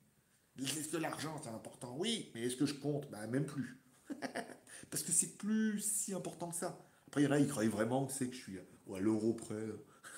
est-ce 0.58 0.88
que 0.88 0.96
l'argent, 0.96 1.40
c'est 1.42 1.50
important? 1.50 1.96
Oui, 1.98 2.30
mais 2.34 2.42
est-ce 2.42 2.56
que 2.56 2.66
je 2.66 2.74
compte? 2.74 3.10
Bah, 3.10 3.26
Même 3.26 3.46
plus. 3.46 3.80
Parce 4.90 5.02
que 5.02 5.12
c'est 5.12 5.36
plus 5.36 5.80
si 5.80 6.14
important 6.14 6.50
que 6.50 6.56
ça. 6.56 6.78
Après, 7.08 7.22
il 7.22 7.24
y 7.24 7.28
en 7.28 7.32
a, 7.32 7.38
ils 7.38 7.48
croient 7.48 7.66
vraiment 7.68 8.06
que 8.06 8.12
c'est 8.12 8.28
que 8.28 8.34
je 8.34 8.40
suis 8.40 8.58
à 8.58 8.98
l'euro 8.98 9.34
près. 9.34 9.64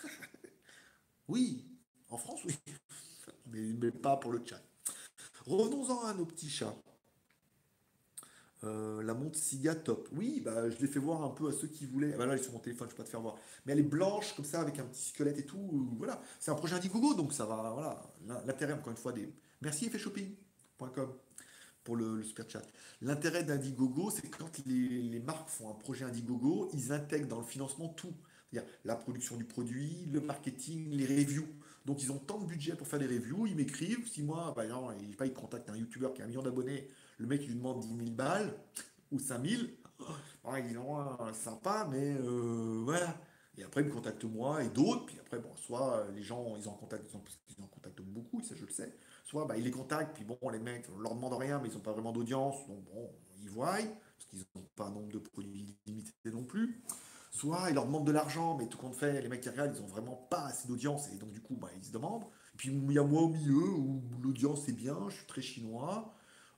oui, 1.28 1.66
en 2.10 2.16
France, 2.16 2.40
oui. 2.44 2.54
mais, 3.46 3.72
mais 3.72 3.90
pas 3.90 4.16
pour 4.16 4.32
le 4.32 4.42
chat. 4.44 4.62
Revenons-en 5.46 6.04
à 6.04 6.14
nos 6.14 6.26
petits 6.26 6.50
chats. 6.50 6.76
Euh, 8.64 9.02
la 9.02 9.14
montre 9.14 9.38
Siga 9.38 9.74
top. 9.74 10.08
Oui, 10.12 10.40
bah, 10.44 10.68
je 10.68 10.76
l'ai 10.78 10.88
fait 10.88 10.98
voir 10.98 11.22
un 11.22 11.30
peu 11.30 11.48
à 11.48 11.52
ceux 11.52 11.68
qui 11.68 11.86
voulaient. 11.86 12.12
Bah 12.16 12.26
là, 12.26 12.32
elle 12.32 12.40
est 12.40 12.42
sur 12.42 12.52
mon 12.52 12.58
téléphone, 12.58 12.88
je 12.90 12.94
peux 12.94 13.02
pas 13.02 13.04
te 13.04 13.10
faire 13.10 13.20
voir. 13.20 13.36
Mais 13.64 13.72
elle 13.72 13.78
est 13.78 13.82
blanche 13.82 14.34
comme 14.34 14.44
ça, 14.44 14.60
avec 14.60 14.78
un 14.78 14.84
petit 14.84 15.08
squelette 15.08 15.38
et 15.38 15.46
tout. 15.46 15.94
Voilà. 15.96 16.20
C'est 16.40 16.50
un 16.50 16.54
projet 16.54 16.74
Indiegogo, 16.74 17.14
donc 17.14 17.32
ça 17.32 17.46
va. 17.46 17.70
Voilà. 17.72 18.42
L'intérêt, 18.46 18.72
encore 18.72 18.90
une 18.90 18.96
fois, 18.96 19.12
des. 19.12 19.32
Merci 19.60 19.86
effetshopping.com 19.86 21.12
pour 21.82 21.96
le, 21.96 22.22
super 22.22 22.48
chat. 22.48 22.62
L'intérêt 23.00 23.44
d'Indiegogo, 23.44 24.10
c'est 24.10 24.28
quand 24.28 24.50
les, 24.66 25.20
marques 25.20 25.48
font 25.48 25.70
un 25.70 25.74
projet 25.74 26.04
Indiegogo, 26.04 26.68
ils 26.74 26.92
intègrent 26.92 27.28
dans 27.28 27.38
le 27.38 27.46
financement 27.46 27.88
tout. 27.88 28.14
C'est-à-dire 28.50 28.70
la 28.84 28.96
production 28.96 29.36
du 29.36 29.44
produit, 29.44 30.06
le 30.12 30.20
marketing, 30.20 30.90
les 30.90 31.06
reviews. 31.06 31.48
Donc 31.86 32.02
ils 32.02 32.12
ont 32.12 32.18
tant 32.18 32.38
de 32.38 32.46
budget 32.46 32.74
pour 32.74 32.86
faire 32.86 32.98
des 32.98 33.06
reviews, 33.06 33.46
ils 33.46 33.56
m'écrivent. 33.56 34.06
Si 34.06 34.22
moi, 34.22 34.52
bah, 34.56 34.66
non, 34.66 34.88
ils, 35.00 35.32
contactent 35.32 35.70
un 35.70 35.76
YouTuber 35.76 36.08
qui 36.14 36.22
a 36.22 36.24
un 36.24 36.28
million 36.28 36.42
d'abonnés 36.42 36.86
le 37.18 37.26
mec, 37.26 37.46
lui 37.46 37.54
demande 37.54 37.80
10 37.80 37.88
000 37.88 38.10
balles 38.10 38.54
ou 39.10 39.18
5 39.18 39.44
000. 39.44 39.62
Bon, 40.44 40.54
ils 40.56 40.64
disent, 40.66 40.78
sympa, 41.42 41.88
mais 41.90 42.16
euh, 42.20 42.82
voilà. 42.84 43.20
Et 43.56 43.64
après, 43.64 43.80
ils 43.80 43.88
me 43.88 43.92
contactent 43.92 44.24
moi 44.24 44.62
et 44.62 44.68
d'autres. 44.68 45.06
Puis 45.06 45.18
après, 45.18 45.38
bon, 45.40 45.54
soit 45.56 46.06
les 46.14 46.22
gens, 46.22 46.56
ils 46.56 46.68
en 46.68 46.74
contactent, 46.74 47.10
ils 47.50 47.62
en 47.62 47.66
contactent 47.66 48.02
beaucoup, 48.02 48.40
ça 48.42 48.54
je 48.54 48.64
le 48.64 48.70
sais. 48.70 48.96
Soit 49.28 49.44
bah, 49.44 49.58
ils 49.58 49.64
les 49.64 49.70
contactent, 49.70 50.14
puis 50.14 50.24
bon, 50.24 50.38
les 50.48 50.58
mecs, 50.58 50.86
on 50.96 51.00
leur 51.00 51.14
demande 51.14 51.34
rien, 51.34 51.60
mais 51.62 51.68
ils 51.68 51.74
n'ont 51.74 51.80
pas 51.80 51.92
vraiment 51.92 52.12
d'audience. 52.12 52.66
Donc 52.66 52.82
bon, 52.84 53.10
ils 53.42 53.50
voient, 53.50 53.72
parce 53.72 54.24
qu'ils 54.30 54.38
n'ont 54.56 54.66
pas 54.74 54.86
un 54.86 54.90
nombre 54.90 55.12
de 55.12 55.18
produits 55.18 55.76
limités 55.84 56.12
non 56.32 56.44
plus. 56.44 56.82
Soit 57.30 57.66
ils 57.68 57.74
leur 57.74 57.84
demandent 57.84 58.06
de 58.06 58.12
l'argent, 58.12 58.56
mais 58.56 58.66
tout 58.68 58.78
compte 58.78 58.94
fait, 58.94 59.20
les 59.20 59.28
mecs 59.28 59.42
qui 59.42 59.50
regardent, 59.50 59.76
ils 59.76 59.82
n'ont 59.82 59.86
vraiment 59.86 60.16
pas 60.30 60.46
assez 60.46 60.66
d'audience. 60.66 61.12
Et 61.12 61.16
donc 61.16 61.30
du 61.32 61.42
coup, 61.42 61.56
bah, 61.56 61.68
ils 61.76 61.84
se 61.84 61.92
demandent. 61.92 62.24
Puis 62.56 62.70
il 62.70 62.92
y 62.92 62.98
a 62.98 63.02
moi 63.02 63.20
au 63.20 63.28
milieu, 63.28 63.68
où 63.68 64.02
l'audience 64.22 64.66
est 64.70 64.72
bien, 64.72 64.96
je 65.10 65.16
suis 65.16 65.26
très 65.26 65.42
chinois. 65.42 66.14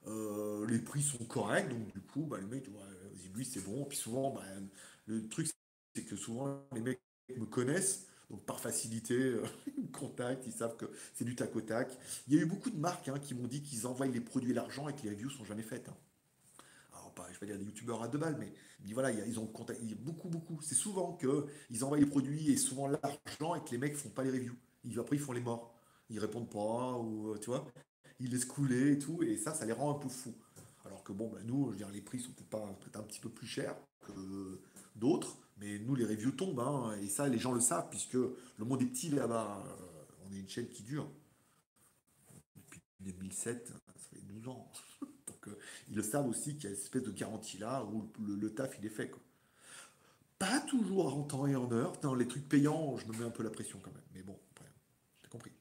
Euh, 0.07 0.65
les 0.69 0.79
prix 0.79 1.03
sont 1.03 1.25
corrects, 1.25 1.71
donc 1.71 1.93
du 1.93 2.01
coup, 2.01 2.23
bah, 2.23 2.39
le 2.39 2.47
mec, 2.47 2.71
lui, 3.35 3.45
c'est 3.45 3.65
bon. 3.65 3.85
Puis 3.85 3.99
souvent, 3.99 4.31
bah, 4.31 4.43
le 5.07 5.27
truc, 5.29 5.51
c'est 5.97 6.05
que 6.05 6.15
souvent, 6.15 6.63
les 6.73 6.83
mecs 6.83 7.01
me 7.37 7.47
connaissent, 7.47 8.07
donc 8.31 8.45
par 8.45 8.61
facilité, 8.61 9.15
euh, 9.15 9.43
ils 9.79 9.91
contactent, 9.91 10.47
ils 10.47 10.53
savent 10.53 10.77
que 10.77 10.87
c'est 11.15 11.25
du 11.25 11.35
tac 11.35 11.55
au 11.57 11.61
tac. 11.61 11.91
Il 12.29 12.35
y 12.35 12.39
a 12.39 12.43
eu 12.43 12.47
beaucoup 12.47 12.71
de 12.71 12.79
marques 12.79 13.09
hein, 13.09 13.19
qui 13.21 13.35
m'ont 13.35 13.47
dit 13.47 13.63
qu'ils 13.63 13.87
envoient 13.87 14.07
les 14.07 14.21
produits 14.21 14.53
et 14.53 14.55
l'argent 14.55 14.89
et 14.89 14.95
que 14.95 15.03
les 15.03 15.11
reviews 15.11 15.31
sont 15.31 15.45
jamais 15.45 15.63
faites. 15.63 15.89
Hein. 15.89 15.97
Alors, 16.93 17.13
pas, 17.13 17.27
je 17.33 17.39
vais 17.41 17.47
dire 17.47 17.59
des 17.59 17.65
youtubeurs 17.65 18.03
à 18.03 18.09
deux 18.09 18.19
balles, 18.19 18.37
mais 18.39 18.53
voilà, 18.93 19.11
ils 19.11 19.39
ont 19.39 19.47
contacté, 19.47 19.83
beaucoup, 19.97 20.29
beaucoup. 20.29 20.61
C'est 20.63 20.75
souvent 20.75 21.19
qu'ils 21.19 21.85
envoient 21.85 21.99
les 21.99 22.07
produits 22.07 22.51
et 22.51 22.57
souvent 22.57 22.87
l'argent 22.87 23.55
et 23.55 23.61
que 23.65 23.71
les 23.71 23.79
mecs 23.79 23.97
font 23.97 24.11
pas 24.11 24.25
les 24.25 24.31
reviews. 24.31 24.57
Après, 24.99 25.17
ils 25.17 25.23
font 25.23 25.33
les 25.33 25.41
morts. 25.41 25.75
Ils 26.09 26.19
répondent 26.19 26.51
pas, 26.51 26.97
ou 26.99 27.37
tu 27.39 27.51
vois 27.51 27.67
ils 28.21 28.31
laissent 28.31 28.45
couler 28.45 28.93
et 28.93 28.99
tout, 28.99 29.23
et 29.23 29.37
ça, 29.37 29.55
ça 29.55 29.65
les 29.65 29.73
rend 29.73 29.91
un 29.91 29.99
peu 29.99 30.09
fous. 30.09 30.35
Alors 30.85 31.03
que 31.03 31.13
bon, 31.13 31.29
ben 31.29 31.43
nous, 31.45 31.67
je 31.67 31.71
veux 31.71 31.77
dire, 31.77 31.91
les 31.91 32.01
prix 32.01 32.21
sont 32.21 32.33
peut-être 32.33 32.51
pas 32.51 32.79
peut 32.81 32.99
un 32.99 33.03
petit 33.03 33.21
peu 33.21 33.29
plus 33.29 33.47
chers 33.47 33.77
que 34.07 34.61
d'autres, 34.95 35.39
mais 35.61 35.79
nous, 35.79 35.95
les 35.95 36.07
reviews 36.07 36.33
tombent, 36.33 36.61
hein, 36.61 36.97
et 37.03 37.09
ça, 37.09 37.29
les 37.29 37.39
gens 37.39 37.53
le 37.53 37.61
savent, 37.61 37.89
puisque 37.91 38.15
le 38.15 38.65
monde 38.65 38.81
est 38.81 38.87
petit 38.87 39.11
là-bas. 39.11 39.63
Euh, 39.67 40.17
on 40.27 40.33
est 40.33 40.39
une 40.39 40.49
chaîne 40.49 40.69
qui 40.69 40.83
dure. 40.83 41.07
Depuis 42.57 42.81
2007, 43.01 43.69
ça 43.69 43.75
fait 44.11 44.23
12 44.23 44.49
ans. 44.49 44.73
Donc, 45.27 45.49
euh, 45.49 45.59
ils 45.91 45.97
le 45.97 46.03
savent 46.03 46.27
aussi 46.27 46.57
qu'il 46.57 46.71
y 46.71 46.73
a 46.73 46.75
cette 46.75 46.85
espèce 46.85 47.03
de 47.03 47.11
garantie 47.11 47.59
là 47.59 47.85
où 47.85 48.11
le, 48.21 48.55
taf, 48.55 48.79
il 48.79 48.87
est 48.87 48.91
fait. 48.91 49.11
Quoi. 49.11 49.21
Pas 50.39 50.61
toujours 50.61 51.15
en 51.15 51.25
temps 51.25 51.47
et 51.47 51.55
en 51.55 51.71
heure. 51.73 51.93
Dans 52.01 52.15
les 52.15 52.27
trucs 52.27 52.49
payants, 52.49 52.97
je 52.97 53.07
me 53.07 53.19
mets 53.19 53.25
un 53.25 53.31
peu 53.31 53.43
la 53.43 53.51
pression 53.51 53.79
quand 53.83 53.93
même. 53.93 54.03
Mais 54.15 54.23
bon, 54.23 54.39
après, 54.53 54.71
j'ai 55.23 55.29
compris. 55.29 55.53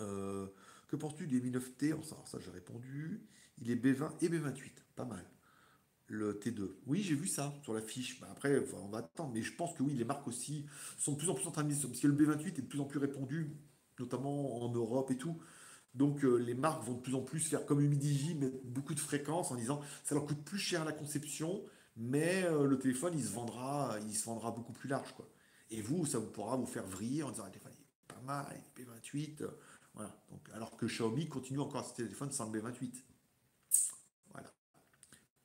Euh, 0.00 0.46
que 0.88 0.96
penses-tu 0.96 1.26
des 1.26 1.42
Mi 1.42 1.50
9T 1.50 1.92
Alors 1.92 2.26
ça, 2.26 2.38
j'ai 2.40 2.50
répondu. 2.50 3.20
Il 3.58 3.70
est 3.70 3.76
B20 3.76 4.12
et 4.22 4.28
B28, 4.30 4.70
pas 4.96 5.04
mal. 5.04 5.26
Le 6.08 6.32
T2. 6.32 6.70
Oui, 6.86 7.02
j'ai 7.02 7.14
vu 7.14 7.28
ça 7.28 7.54
sur 7.62 7.74
la 7.74 7.82
fiche. 7.82 8.20
Bah, 8.20 8.28
après, 8.30 8.64
on 8.82 8.88
va 8.88 8.98
attendre. 8.98 9.30
Mais 9.34 9.42
je 9.42 9.54
pense 9.54 9.74
que 9.74 9.82
oui, 9.82 9.92
les 9.92 10.04
marques 10.04 10.26
aussi 10.26 10.66
sont 10.96 11.12
de 11.12 11.18
plus 11.18 11.28
en 11.28 11.34
plus 11.34 11.46
en 11.46 11.50
train 11.50 11.64
de 11.64 11.74
parce 11.74 12.00
que 12.00 12.06
le 12.06 12.14
B28 12.14 12.46
est 12.46 12.62
de 12.62 12.66
plus 12.66 12.80
en 12.80 12.84
plus 12.84 12.98
répandu, 12.98 13.56
notamment 13.98 14.62
en 14.62 14.72
Europe 14.72 15.10
et 15.10 15.18
tout. 15.18 15.38
Donc 15.94 16.24
euh, 16.24 16.36
les 16.36 16.54
marques 16.54 16.84
vont 16.84 16.94
de 16.94 17.00
plus 17.00 17.14
en 17.14 17.22
plus 17.22 17.40
faire 17.40 17.66
comme 17.66 17.80
Humidigi, 17.80 18.34
mettre 18.34 18.56
beaucoup 18.64 18.94
de 18.94 19.00
fréquences 19.00 19.50
en 19.50 19.56
disant 19.56 19.80
ça 20.04 20.14
leur 20.14 20.26
coûte 20.26 20.42
plus 20.44 20.58
cher 20.58 20.84
la 20.84 20.92
conception, 20.92 21.62
mais 21.96 22.44
euh, 22.44 22.66
le 22.66 22.78
téléphone 22.78 23.14
il 23.16 23.24
se 23.24 23.32
vendra, 23.32 23.96
il 24.06 24.14
se 24.14 24.26
vendra 24.26 24.50
beaucoup 24.50 24.72
plus 24.72 24.88
large 24.88 25.12
quoi. 25.14 25.28
Et 25.70 25.82
vous, 25.82 26.06
ça 26.06 26.18
vous 26.18 26.30
pourra 26.30 26.56
vous 26.56 26.66
faire 26.66 26.86
vriller 26.86 27.22
en 27.22 27.30
disant 27.30 27.44
ah, 27.46 27.50
téléphone 27.50 27.72
est 27.72 28.14
pas 28.14 28.20
mal, 28.20 28.46
il 28.76 28.82
est 28.82 28.86
P28, 28.86 29.48
donc, 30.30 30.48
alors 30.54 30.76
que 30.76 30.86
Xiaomi 30.86 31.28
continue 31.28 31.60
encore 31.60 31.80
à 31.80 31.84
ce 31.84 31.94
téléphone 31.94 32.30
sans 32.30 32.50
le 32.50 32.60
B28. 32.60 32.92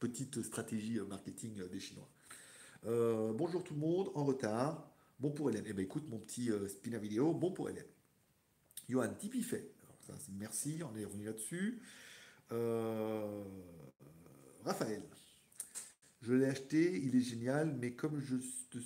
Petite 0.04 0.44
stratégie 0.44 1.00
euh, 1.00 1.06
marketing 1.06 1.62
euh, 1.62 1.70
des 1.70 1.80
Chinois. 1.80 2.10
Euh, 2.86 3.32
bonjour 3.32 3.64
tout 3.64 3.74
le 3.74 3.80
monde, 3.80 4.12
en 4.16 4.26
retard. 4.26 4.86
Bon 5.18 5.32
pour 5.32 5.50
Hélène. 5.50 5.64
Eh 5.66 5.72
bien 5.72 5.86
écoute, 5.86 6.04
mon 6.10 6.20
petit 6.20 6.52
spinner 6.68 7.00
vidéo, 7.00 7.34
bon 7.34 7.54
pour 7.54 7.70
Hélène. 7.70 7.88
Johan, 8.90 9.14
Tipeee 9.14 9.42
fait. 9.42 9.72
merci, 10.34 10.82
on 10.84 10.94
est 10.98 11.06
revenu 11.06 11.24
là-dessus. 11.24 11.82
Raphaël, 14.66 15.04
je 16.22 16.34
l'ai 16.34 16.48
acheté, 16.48 17.02
il 17.02 17.16
est 17.16 17.22
génial, 17.22 17.74
mais 17.74 17.94
comme 17.94 18.20
je 18.20 18.36
te, 18.72 18.80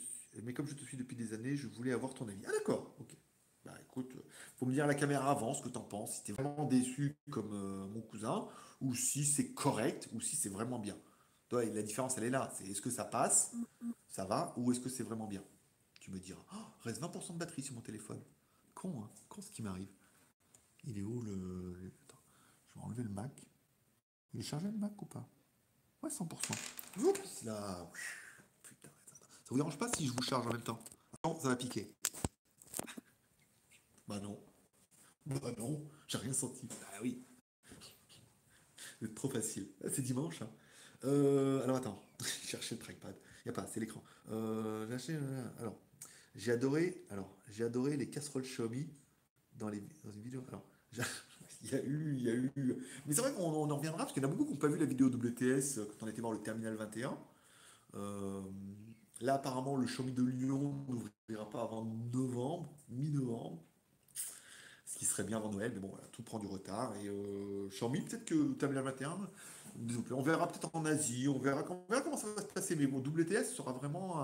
suis 0.83 0.97
depuis 0.97 1.15
des 1.15 1.33
années, 1.33 1.55
je 1.55 1.67
voulais 1.67 1.93
avoir 1.93 2.13
ton 2.13 2.27
avis. 2.27 2.43
Ah 2.45 2.51
d'accord, 2.51 2.95
ok. 2.99 3.17
Bah 3.67 3.73
écoute, 3.81 4.13
faut 4.55 4.65
me 4.65 4.71
dire 4.71 4.87
la 4.87 4.95
caméra 4.95 5.29
avant 5.29 5.53
ce 5.53 5.61
que 5.61 5.67
tu 5.67 5.77
en 5.77 5.81
penses, 5.81 6.17
si 6.17 6.23
tu 6.23 6.31
es 6.31 6.33
vraiment 6.33 6.65
déçu 6.65 7.17
comme 7.29 7.51
euh, 7.51 7.87
mon 7.87 7.99
cousin, 8.01 8.47
ou 8.79 8.95
si 8.95 9.25
c'est 9.25 9.51
correct, 9.51 10.07
ou 10.13 10.21
si 10.21 10.37
c'est 10.37 10.47
vraiment 10.47 10.79
bien. 10.79 10.95
Toi, 11.49 11.65
la 11.65 11.81
différence, 11.81 12.17
elle 12.17 12.25
est 12.25 12.29
là. 12.29 12.51
C'est 12.55 12.67
est-ce 12.67 12.81
que 12.81 12.89
ça 12.89 13.05
passe 13.05 13.53
ça 14.07 14.25
va 14.25 14.53
ou 14.57 14.71
est-ce 14.71 14.79
que 14.79 14.89
c'est 14.89 15.03
vraiment 15.03 15.27
bien? 15.27 15.43
Tu 15.99 16.11
me 16.11 16.19
diras, 16.19 16.43
oh, 16.53 16.65
reste 16.81 17.01
20% 17.01 17.33
de 17.33 17.37
batterie 17.37 17.61
sur 17.61 17.75
mon 17.75 17.81
téléphone. 17.81 18.21
Con, 18.73 19.03
hein 19.03 19.09
Con 19.29 19.41
ce 19.41 19.51
qui 19.51 19.61
m'arrive. 19.61 19.89
Il 20.85 20.97
est 20.97 21.03
où 21.03 21.21
le. 21.21 21.93
Attends, 22.03 22.21
je 22.69 22.79
vais 22.79 22.85
enlever 22.85 23.03
le 23.03 23.09
Mac. 23.09 23.31
Il 24.33 24.39
est 24.39 24.43
chargé 24.43 24.67
le 24.67 24.77
Mac 24.77 24.99
ou 25.01 25.05
pas? 25.05 25.27
Ouais, 26.01 26.09
100%. 26.09 26.25
Oups, 26.99 27.43
là. 27.43 27.91
Putain, 28.63 28.89
ça 29.05 29.15
vous 29.49 29.57
dérange 29.57 29.77
pas 29.77 29.89
si 29.93 30.07
je 30.07 30.13
vous 30.13 30.21
charge 30.21 30.47
en 30.47 30.51
même 30.53 30.63
temps? 30.63 30.79
Non, 31.23 31.39
ça 31.39 31.49
va 31.49 31.55
piquer. 31.55 31.93
bah 34.07 34.19
non. 34.19 34.39
Bah 35.25 35.51
non, 35.57 35.85
j'ai 36.07 36.17
rien 36.17 36.33
senti. 36.33 36.67
Ah 36.93 36.99
oui. 37.01 37.23
C'est 38.99 39.13
trop 39.13 39.29
facile. 39.29 39.69
Ah, 39.83 39.89
c'est 39.93 40.01
dimanche. 40.01 40.41
Hein. 40.41 40.49
Euh, 41.03 41.63
alors 41.63 41.77
attends, 41.77 42.01
chercher 42.43 42.75
le 42.75 42.81
trackpad. 42.81 43.15
Il 43.45 43.49
n'y 43.49 43.51
a 43.51 43.53
pas, 43.53 43.67
c'est 43.67 43.79
l'écran. 43.79 44.03
Euh, 44.29 44.85
alors, 45.59 45.77
j'ai 46.35 46.51
adoré, 46.51 47.05
alors, 47.09 47.29
j'ai 47.49 47.63
adoré 47.63 47.97
les 47.97 48.09
casseroles 48.09 48.43
Xiaomi 48.43 48.87
dans 49.57 49.69
les 49.69 49.81
dans 50.03 50.11
une 50.11 50.21
vidéo. 50.21 50.43
Alors, 50.49 50.63
il 51.63 51.71
y 51.71 51.75
a 51.75 51.83
eu, 51.83 52.15
il 52.17 52.23
y 52.23 52.29
a 52.29 52.33
eu. 52.33 52.51
Mais 53.05 53.13
c'est 53.13 53.21
vrai 53.21 53.33
qu'on 53.33 53.69
en 53.69 53.75
reviendra 53.75 53.99
parce 53.99 54.13
qu'il 54.13 54.21
y 54.21 54.25
en 54.25 54.29
a 54.29 54.31
beaucoup 54.31 54.45
qui 54.45 54.53
n'ont 54.53 54.59
pas 54.59 54.67
vu 54.67 54.77
la 54.77 54.85
vidéo 54.85 55.07
WTS 55.07 55.79
quand 55.99 56.05
on 56.05 56.07
était 56.07 56.21
voir 56.21 56.33
le 56.33 56.41
terminal 56.41 56.75
21. 56.75 57.17
Euh, 57.95 58.41
là, 59.21 59.35
apparemment, 59.35 59.75
le 59.75 59.85
Xiaomi 59.85 60.11
de 60.11 60.23
Lyon 60.23 60.85
n'ouvrira 60.87 61.49
pas 61.49 61.61
avant 61.61 61.85
novembre, 62.13 62.73
mi-novembre. 62.89 63.63
Ce 64.85 64.97
qui 64.97 65.05
serait 65.05 65.23
bien 65.23 65.37
avant 65.37 65.51
Noël, 65.51 65.71
mais 65.73 65.79
bon, 65.79 65.91
tout 66.11 66.23
prend 66.23 66.39
du 66.39 66.47
retard. 66.47 66.95
Et 66.97 67.07
euh, 67.07 67.67
Xiaomi, 67.69 68.01
peut-être 68.01 68.25
que 68.25 68.53
terminal 68.53 68.83
21, 68.85 69.19
on 70.11 70.21
verra 70.21 70.47
peut-être 70.47 70.69
en 70.73 70.85
Asie, 70.85 71.27
on 71.27 71.39
verra, 71.39 71.63
comment 71.63 72.17
ça 72.17 72.27
va 72.35 72.41
se 72.41 72.47
passer. 72.47 72.75
Mais 72.75 72.87
bon, 72.87 72.99
WTS 72.99 73.45
sera 73.55 73.73
vraiment 73.73 74.19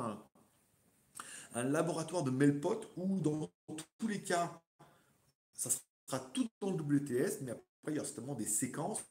un, 1.54 1.64
laboratoire 1.64 2.24
de 2.24 2.32
Melpot 2.32 2.82
où, 2.98 3.20
dans 3.20 3.50
tous 4.00 4.08
les 4.08 4.24
cas, 4.24 4.60
ça 5.54 5.70
sera 6.08 6.20
tout 6.20 6.48
dans 6.60 6.72
le 6.72 6.78
WTS, 6.78 7.42
mais 7.42 7.52
après, 7.52 7.66
il 7.90 7.96
y 7.96 8.00
aura 8.00 8.08
certainement 8.08 8.34
des 8.34 8.48
séquences 8.48 9.04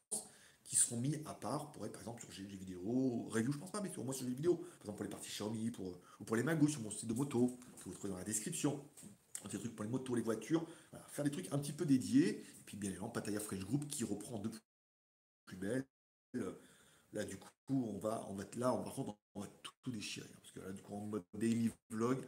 qui 0.63 0.75
seront 0.75 0.97
mis 0.97 1.15
à 1.25 1.33
part 1.33 1.71
pour 1.71 1.85
être, 1.85 1.93
par 1.93 2.01
exemple, 2.01 2.21
sur 2.21 2.31
GG 2.31 2.55
vidéo, 2.57 3.27
review, 3.29 3.51
je 3.51 3.57
pense 3.57 3.71
pas, 3.71 3.81
mais 3.81 3.91
sur 3.91 4.03
moi 4.03 4.13
sur 4.13 4.25
les 4.25 4.33
vidéos. 4.33 4.55
Par 4.55 4.81
exemple, 4.81 4.97
pour 4.97 5.03
les 5.03 5.09
parties 5.09 5.29
Xiaomi, 5.29 5.71
pour, 5.71 5.99
ou 6.19 6.23
pour 6.23 6.35
les 6.35 6.43
magouilles 6.43 6.71
sur 6.71 6.81
mon 6.81 6.91
site 6.91 7.07
de 7.07 7.13
moto, 7.13 7.57
vous 7.83 7.91
le 7.91 7.95
trouvez 7.95 8.11
dans 8.11 8.17
la 8.17 8.23
description. 8.23 8.83
Des 9.51 9.59
trucs 9.59 9.75
pour 9.75 9.83
les 9.83 9.91
motos, 9.91 10.15
les 10.15 10.21
voitures, 10.21 10.65
faire 11.09 11.25
des 11.25 11.31
trucs 11.31 11.51
un 11.51 11.59
petit 11.59 11.73
peu 11.73 11.85
dédiés. 11.85 12.39
Et 12.39 12.63
puis, 12.65 12.77
bien 12.77 12.89
évidemment, 12.89 13.09
Pataya 13.09 13.39
Fresh 13.39 13.65
Group 13.65 13.87
qui 13.87 14.03
reprend 14.03 14.39
de 14.39 14.49
plus 15.45 15.57
belle. 15.57 15.85
Là, 16.33 17.23
du 17.25 17.37
coup, 17.37 17.47
on 17.69 17.97
va, 17.99 18.25
on 18.29 18.33
va 18.33 18.43
être 18.43 18.55
là, 18.55 18.73
on 18.73 18.81
va, 18.81 19.15
on 19.35 19.41
va 19.41 19.47
tout, 19.61 19.91
déchirer. 19.91 20.27
Parce 20.41 20.51
que 20.51 20.59
là, 20.59 20.71
du 20.71 20.81
coup, 20.81 20.95
en 20.95 21.05
mode 21.05 21.23
daily 21.33 21.71
vlog, 21.89 22.25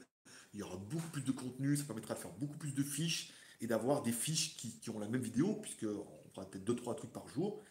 il 0.54 0.60
y 0.60 0.64
aura 0.64 0.78
beaucoup 0.78 1.10
plus 1.10 1.24
de 1.24 1.32
contenu, 1.32 1.76
ça 1.76 1.86
permettra 1.86 2.14
de 2.14 2.20
faire 2.20 2.34
beaucoup 2.34 2.58
plus 2.58 2.74
de 2.74 2.84
fiches 2.84 3.34
et 3.62 3.68
d'avoir 3.68 4.04
des 4.04 4.12
fiches 4.12 4.56
qui, 4.58 4.90
ont 4.90 5.00
la 5.00 5.08
même 5.08 5.22
vidéo, 5.22 5.56
puisqu'on 5.56 6.06
fera 6.34 6.50
peut-être 6.50 6.66
2-3 6.66 6.96
trucs 6.96 7.14
par 7.14 7.28
jour. 7.28 7.64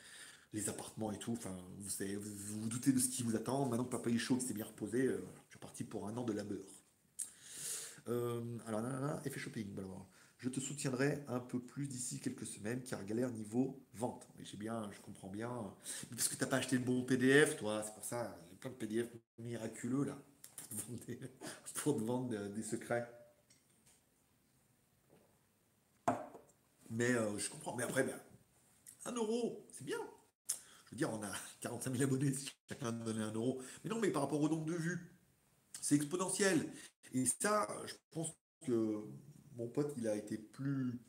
Les 0.53 0.69
appartements 0.69 1.11
et 1.13 1.19
tout, 1.19 1.33
enfin, 1.33 1.57
vous, 1.79 1.91
savez, 1.91 2.17
vous, 2.17 2.31
vous, 2.61 2.69
doutez 2.69 2.93
de 2.93 2.99
ce 2.99 3.09
qui 3.09 3.23
vous 3.23 3.35
attend. 3.35 3.69
Maintenant 3.69 3.85
que 3.85 3.91
Papa 3.91 4.11
est 4.11 4.19
chaud, 4.19 4.37
qu'il 4.37 4.47
s'est 4.47 4.55
bien 4.55 4.65
reposé, 4.65 5.07
euh, 5.07 5.25
je 5.47 5.51
suis 5.51 5.59
parti 5.59 5.85
pour 5.85 6.07
un 6.07 6.17
an 6.17 6.25
de 6.25 6.33
labeur. 6.33 6.65
Euh, 8.09 8.41
alors, 8.67 8.81
là, 8.81 9.21
effet 9.25 9.41
shopping. 9.41 9.75
Je 10.45 10.51
te 10.51 10.61
soutiendrai 10.61 11.25
un 11.29 11.41
peu 11.41 11.59
plus 11.59 11.89
d'ici 11.89 12.21
quelques 12.21 12.45
semaines, 12.47 12.83
car 12.83 13.03
galère 13.07 13.31
niveau 13.31 13.83
vente. 13.95 14.29
Mais 14.37 14.45
j'ai 14.45 14.59
bien, 14.59 14.91
je 14.93 15.01
comprends 15.01 15.31
bien. 15.31 15.51
Parce 16.11 16.29
que 16.29 16.35
tu 16.35 16.43
n'as 16.43 16.47
pas 16.51 16.59
acheté 16.59 16.77
le 16.77 16.85
bon 16.85 17.03
PDF, 17.03 17.57
toi, 17.57 17.83
c'est 17.83 17.95
pour 17.95 18.05
ça, 18.05 18.21
a 18.21 18.39
plein 18.61 18.69
de 18.69 18.75
PDF 18.75 19.09
miraculeux 19.39 20.05
là, 20.05 20.19
pour 21.77 21.97
te 21.97 22.03
vendre 22.05 22.49
des 22.55 22.63
secrets. 22.63 23.11
Mais 26.91 27.13
euh, 27.13 27.39
je 27.39 27.49
comprends. 27.49 27.75
Mais 27.75 27.85
après, 27.85 28.05
ben, 28.05 28.21
un 29.07 29.13
euro, 29.13 29.67
c'est 29.73 29.85
bien. 29.85 29.99
Je 30.85 30.91
veux 30.91 30.97
dire, 30.99 31.11
on 31.11 31.23
a 31.23 31.33
45 31.61 31.91
000 31.91 32.03
abonnés, 32.03 32.35
si 32.35 32.51
chacun 32.69 32.93
donné 32.93 33.23
un 33.23 33.33
euro. 33.33 33.63
Mais 33.83 33.89
non, 33.89 33.99
mais 33.99 34.11
par 34.11 34.21
rapport 34.21 34.43
au 34.43 34.49
nombre 34.51 34.67
de 34.67 34.75
vues, 34.75 35.11
c'est 35.81 35.95
exponentiel. 35.95 36.71
Et 37.15 37.25
ça, 37.25 37.67
je 37.87 37.95
pense 38.11 38.29
que 38.67 39.07
mon 39.57 39.69
pote, 39.69 39.95
il 39.97 40.09
a 40.09 40.17
été 40.17 40.39
plus. 40.39 41.01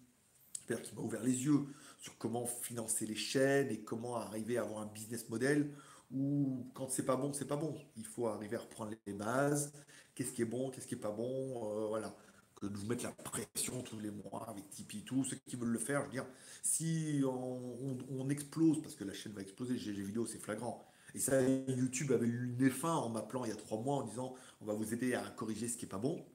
J'espère 0.54 0.82
qu'il 0.82 0.96
m'a 0.96 1.02
ouvert 1.02 1.24
les 1.24 1.46
yeux 1.46 1.66
sur 2.00 2.18
comment 2.18 2.46
financer 2.46 3.06
les 3.06 3.16
chaînes 3.16 3.70
et 3.70 3.82
comment 3.82 4.16
arriver 4.16 4.58
à 4.58 4.64
avoir 4.64 4.82
un 4.82 4.88
business 4.88 5.30
model 5.30 5.72
où, 6.12 6.70
quand 6.74 6.90
c'est 6.90 7.06
pas 7.06 7.16
bon, 7.16 7.34
c'est 7.34 7.48
pas 7.48 7.58
bon. 7.58 7.76
Il 7.98 8.06
faut 8.06 8.28
arriver 8.28 8.56
à 8.56 8.60
reprendre 8.60 8.92
les 9.06 9.14
bases. 9.14 9.74
Qu'est-ce 10.14 10.32
qui 10.32 10.42
est 10.42 10.46
bon, 10.46 10.70
qu'est-ce 10.70 10.88
qui 10.88 10.96
est 10.96 11.00
pas 11.00 11.12
bon. 11.12 11.70
Euh, 11.70 11.88
voilà 11.88 12.16
que 12.56 12.68
de 12.68 12.78
vous 12.78 12.88
mettre 12.88 13.04
la 13.04 13.12
pression 13.12 13.82
tous 13.82 14.00
les 14.00 14.12
mois 14.12 14.50
avec 14.50 14.70
Tipeee, 14.70 15.04
tout 15.04 15.24
ceux 15.24 15.38
qui 15.46 15.56
veulent 15.56 15.70
le 15.70 15.80
faire, 15.80 16.02
je 16.02 16.06
veux 16.06 16.12
dire, 16.12 16.26
si 16.64 17.22
on, 17.26 18.30
explose, 18.30 18.82
parce 18.82 18.96
que 18.96 19.04
la 19.04 19.14
chaîne 19.14 19.34
va 19.34 19.42
exploser, 19.42 19.78
GG 19.78 20.02
vidéo, 20.02 20.26
c'est 20.26 20.40
flagrant. 20.40 20.88
Et 21.14 21.20
ça, 21.20 21.42
YouTube 21.42 22.12
avait 22.12 22.28
eu 22.28 22.56
une 22.58 22.70
fin 22.70 22.94
en 22.94 23.10
m'appelant 23.10 23.46
il 23.46 23.50
y 23.50 23.54
a 23.54 23.56
trois 23.56 23.80
mois 23.80 23.98
en 23.98 24.04
disant 24.04 24.36
on 24.62 24.66
va 24.66 24.74
vous 24.74 24.94
aider 24.94 25.14
à 25.14 25.22
corriger 25.30 25.68
ce 25.68 25.78
qui 25.78 25.86
est 25.86 25.90
pas 25.90 25.98
bon. 25.98 26.26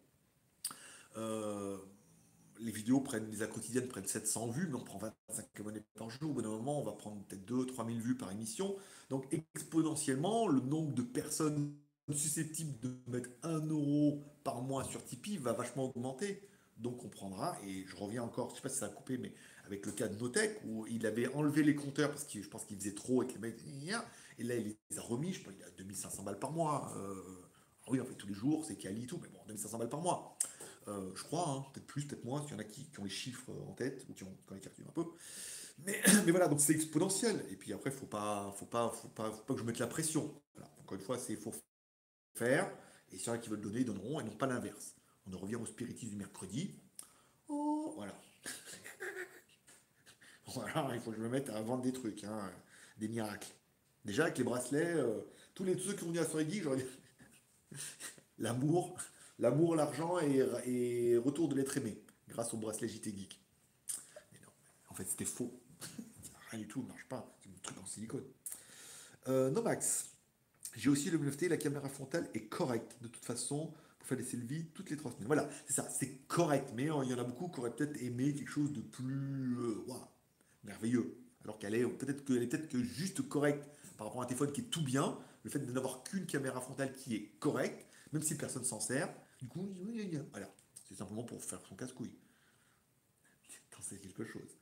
Euh, 1.16 1.76
les 2.60 2.72
vidéos 2.72 3.00
prennent, 3.00 3.30
les 3.30 3.48
quotidiennes 3.48 3.88
prennent 3.88 4.06
700 4.06 4.48
vues, 4.48 4.68
mais 4.68 4.76
on 4.76 4.84
prend 4.84 4.98
25 4.98 5.46
abonnés 5.58 5.82
par 5.94 6.10
jour. 6.10 6.30
Au 6.30 6.34
bout 6.34 6.42
d'un 6.42 6.48
moment, 6.50 6.80
on 6.80 6.84
va 6.84 6.92
prendre 6.92 7.22
peut-être 7.24 7.44
2 7.44 7.66
3000 7.66 8.00
vues 8.00 8.16
par 8.16 8.30
émission. 8.30 8.76
Donc 9.08 9.26
exponentiellement, 9.32 10.46
le 10.48 10.60
nombre 10.60 10.94
de 10.94 11.02
personnes 11.02 11.74
susceptible 12.12 12.78
de 12.80 12.96
mettre 13.06 13.30
1 13.42 13.66
euro 13.68 14.22
par 14.44 14.62
mois 14.62 14.84
sur 14.84 15.04
Tipeee 15.04 15.38
va 15.38 15.52
vachement 15.52 15.84
augmenter. 15.84 16.42
Donc 16.76 17.04
on 17.04 17.08
prendra, 17.08 17.56
et 17.66 17.84
je 17.86 17.96
reviens 17.96 18.22
encore, 18.22 18.50
je 18.50 18.56
sais 18.56 18.62
pas 18.62 18.70
si 18.70 18.78
ça 18.78 18.86
a 18.86 18.88
coupé, 18.88 19.18
mais 19.18 19.34
avec 19.66 19.84
le 19.84 19.92
cas 19.92 20.08
de 20.08 20.16
Notech, 20.16 20.60
où 20.64 20.86
il 20.86 21.04
avait 21.04 21.28
enlevé 21.34 21.62
les 21.62 21.74
compteurs 21.74 22.08
parce 22.08 22.24
que 22.24 22.40
je 22.40 22.48
pense 22.48 22.64
qu'il 22.64 22.78
faisait 22.78 22.94
trop 22.94 23.20
avec 23.20 23.34
les 23.34 23.38
mecs, 23.38 23.60
et 24.38 24.42
là 24.42 24.54
il 24.54 24.76
les 24.90 24.98
a 24.98 25.02
remis, 25.02 25.34
je 25.34 25.42
pense 25.44 25.52
qu'il 25.52 25.62
a 25.62 25.70
2500 25.76 26.22
balles 26.22 26.38
par 26.38 26.52
mois. 26.52 26.90
Euh, 26.96 27.14
oui, 27.88 28.00
en 28.00 28.04
fait 28.04 28.14
tous 28.14 28.26
les 28.26 28.34
jours, 28.34 28.64
c'est 28.64 28.76
Cali 28.76 29.04
et 29.04 29.06
tout, 29.06 29.18
mais 29.20 29.28
bon, 29.28 29.40
2500 29.48 29.78
balles 29.78 29.90
par 29.90 30.00
mois. 30.00 30.38
Euh, 30.88 31.10
je 31.14 31.22
crois, 31.22 31.48
hein, 31.48 31.66
peut-être 31.72 31.86
plus, 31.86 32.06
peut-être 32.06 32.24
moins, 32.24 32.42
s'il 32.42 32.52
y 32.52 32.54
en 32.54 32.58
a 32.58 32.64
qui, 32.64 32.88
ont 32.98 33.04
les 33.04 33.10
chiffres 33.10 33.50
en 33.68 33.72
tête, 33.72 34.06
ou 34.08 34.14
qui 34.14 34.24
ont, 34.24 34.36
qui 34.46 34.52
ont 34.52 34.54
les 34.54 34.60
calculs 34.60 34.86
un 34.88 34.92
peu. 34.92 35.04
Mais, 35.84 36.30
voilà, 36.30 36.48
donc 36.48 36.60
c'est 36.60 36.72
exponentiel. 36.72 37.44
Et 37.50 37.56
puis 37.56 37.72
après, 37.72 37.90
il 37.90 38.08
pas, 38.08 38.54
faut 38.56 38.66
pas, 38.66 38.90
faut 38.90 39.08
pas, 39.08 39.30
faut 39.30 39.42
pas 39.42 39.54
que 39.54 39.60
je 39.60 39.64
mette 39.64 39.78
la 39.78 39.86
pression. 39.86 40.34
Encore 40.80 40.98
une 40.98 41.04
fois, 41.04 41.18
c'est 41.18 41.36
faut 41.36 41.54
faire, 42.34 42.70
et 43.12 43.18
ceux 43.18 43.36
qui 43.38 43.48
veulent 43.48 43.60
donner, 43.60 43.80
ils 43.80 43.84
donneront, 43.84 44.20
et 44.20 44.24
non 44.24 44.36
pas 44.36 44.46
l'inverse. 44.46 44.94
On 45.26 45.34
en 45.34 45.38
revient 45.38 45.56
au 45.56 45.66
spiritisme 45.66 46.10
du 46.10 46.16
mercredi. 46.16 46.74
Oh, 47.48 47.92
voilà. 47.96 48.14
voilà, 50.46 50.90
il 50.94 51.00
faut 51.00 51.10
que 51.10 51.16
je 51.16 51.22
me 51.22 51.28
mette 51.28 51.50
à 51.50 51.60
vendre 51.62 51.82
des 51.82 51.92
trucs, 51.92 52.24
hein, 52.24 52.50
des 52.98 53.08
miracles. 53.08 53.52
Déjà, 54.04 54.24
avec 54.24 54.38
les 54.38 54.44
bracelets, 54.44 54.94
euh, 54.94 55.20
tous 55.54 55.66
ceux 55.78 55.94
qui 55.94 56.04
ont 56.04 56.10
dit 56.10 56.18
à 56.18 56.24
j'aurais 56.24 56.86
l'amour, 58.38 58.96
l'amour, 59.40 59.74
l'argent 59.74 60.18
et, 60.20 61.16
retour 61.16 61.48
de 61.48 61.56
l'être 61.56 61.76
aimé, 61.76 61.98
grâce 62.28 62.54
au 62.54 62.56
bracelet 62.56 62.88
JT 62.88 63.10
Geek. 63.16 63.40
Mais 64.32 64.38
non, 64.40 64.52
en 64.88 64.94
fait, 64.94 65.08
c'était 65.08 65.24
faux. 65.24 65.52
Rien 66.50 66.60
du 66.60 66.68
tout, 66.68 66.82
ne 66.82 66.88
marche 66.88 67.06
pas. 67.08 67.36
C'est 67.42 67.48
un 67.48 67.58
truc 67.62 67.78
en 67.82 67.86
silicone. 67.86 68.24
Euh, 69.28 69.50
Novax. 69.50 70.06
J'ai 70.76 70.88
aussi 70.88 71.10
le 71.10 71.18
NFT, 71.18 71.48
la 71.48 71.56
caméra 71.56 71.88
frontale 71.88 72.28
est 72.32 72.44
correcte. 72.44 72.96
De 73.02 73.08
toute 73.08 73.24
façon, 73.24 73.72
pour 73.98 74.08
faire 74.08 74.16
des 74.16 74.24
selfies 74.24 74.66
toutes 74.72 74.90
les 74.90 74.96
trois 74.96 75.10
semaines. 75.10 75.26
Voilà, 75.26 75.48
c'est 75.66 75.72
ça, 75.72 75.88
c'est 75.90 76.26
correct. 76.28 76.70
Mais 76.76 76.90
euh, 76.90 77.02
il 77.04 77.10
y 77.10 77.14
en 77.14 77.18
a 77.18 77.24
beaucoup 77.24 77.48
qui 77.48 77.58
auraient 77.58 77.74
peut-être 77.74 78.00
aimé 78.00 78.32
quelque 78.34 78.50
chose 78.50 78.72
de 78.72 78.80
plus 78.80 79.56
euh, 79.58 79.84
merveilleux. 80.64 81.16
Alors 81.44 81.58
qu'elle 81.58 81.74
est 81.74 81.84
peut-être 81.84 82.20
est 82.20 82.46
peut-être 82.46 82.68
que 82.68 82.82
juste 82.82 83.26
correcte 83.28 83.68
par 83.96 84.06
rapport 84.06 84.22
à 84.22 84.24
un 84.24 84.28
téléphone 84.28 84.52
qui 84.52 84.60
est 84.60 84.70
tout 84.70 84.82
bien. 84.82 85.18
Le 85.42 85.50
fait 85.50 85.58
de 85.58 85.72
n'avoir 85.72 86.04
qu'une 86.04 86.26
caméra 86.26 86.60
frontale 86.60 86.92
qui 86.92 87.16
est 87.16 87.32
correcte, 87.40 87.86
même 88.12 88.22
si 88.22 88.36
personne 88.36 88.64
s'en 88.64 88.78
sert, 88.78 89.08
du 89.40 89.48
coup, 89.48 89.74
voilà. 90.30 90.52
C'est 90.86 90.94
simplement 90.94 91.22
pour 91.22 91.42
faire 91.42 91.60
son 91.66 91.74
casse-couille. 91.74 92.12
C'est 93.80 94.00
quelque 94.00 94.24
chose. 94.24 94.58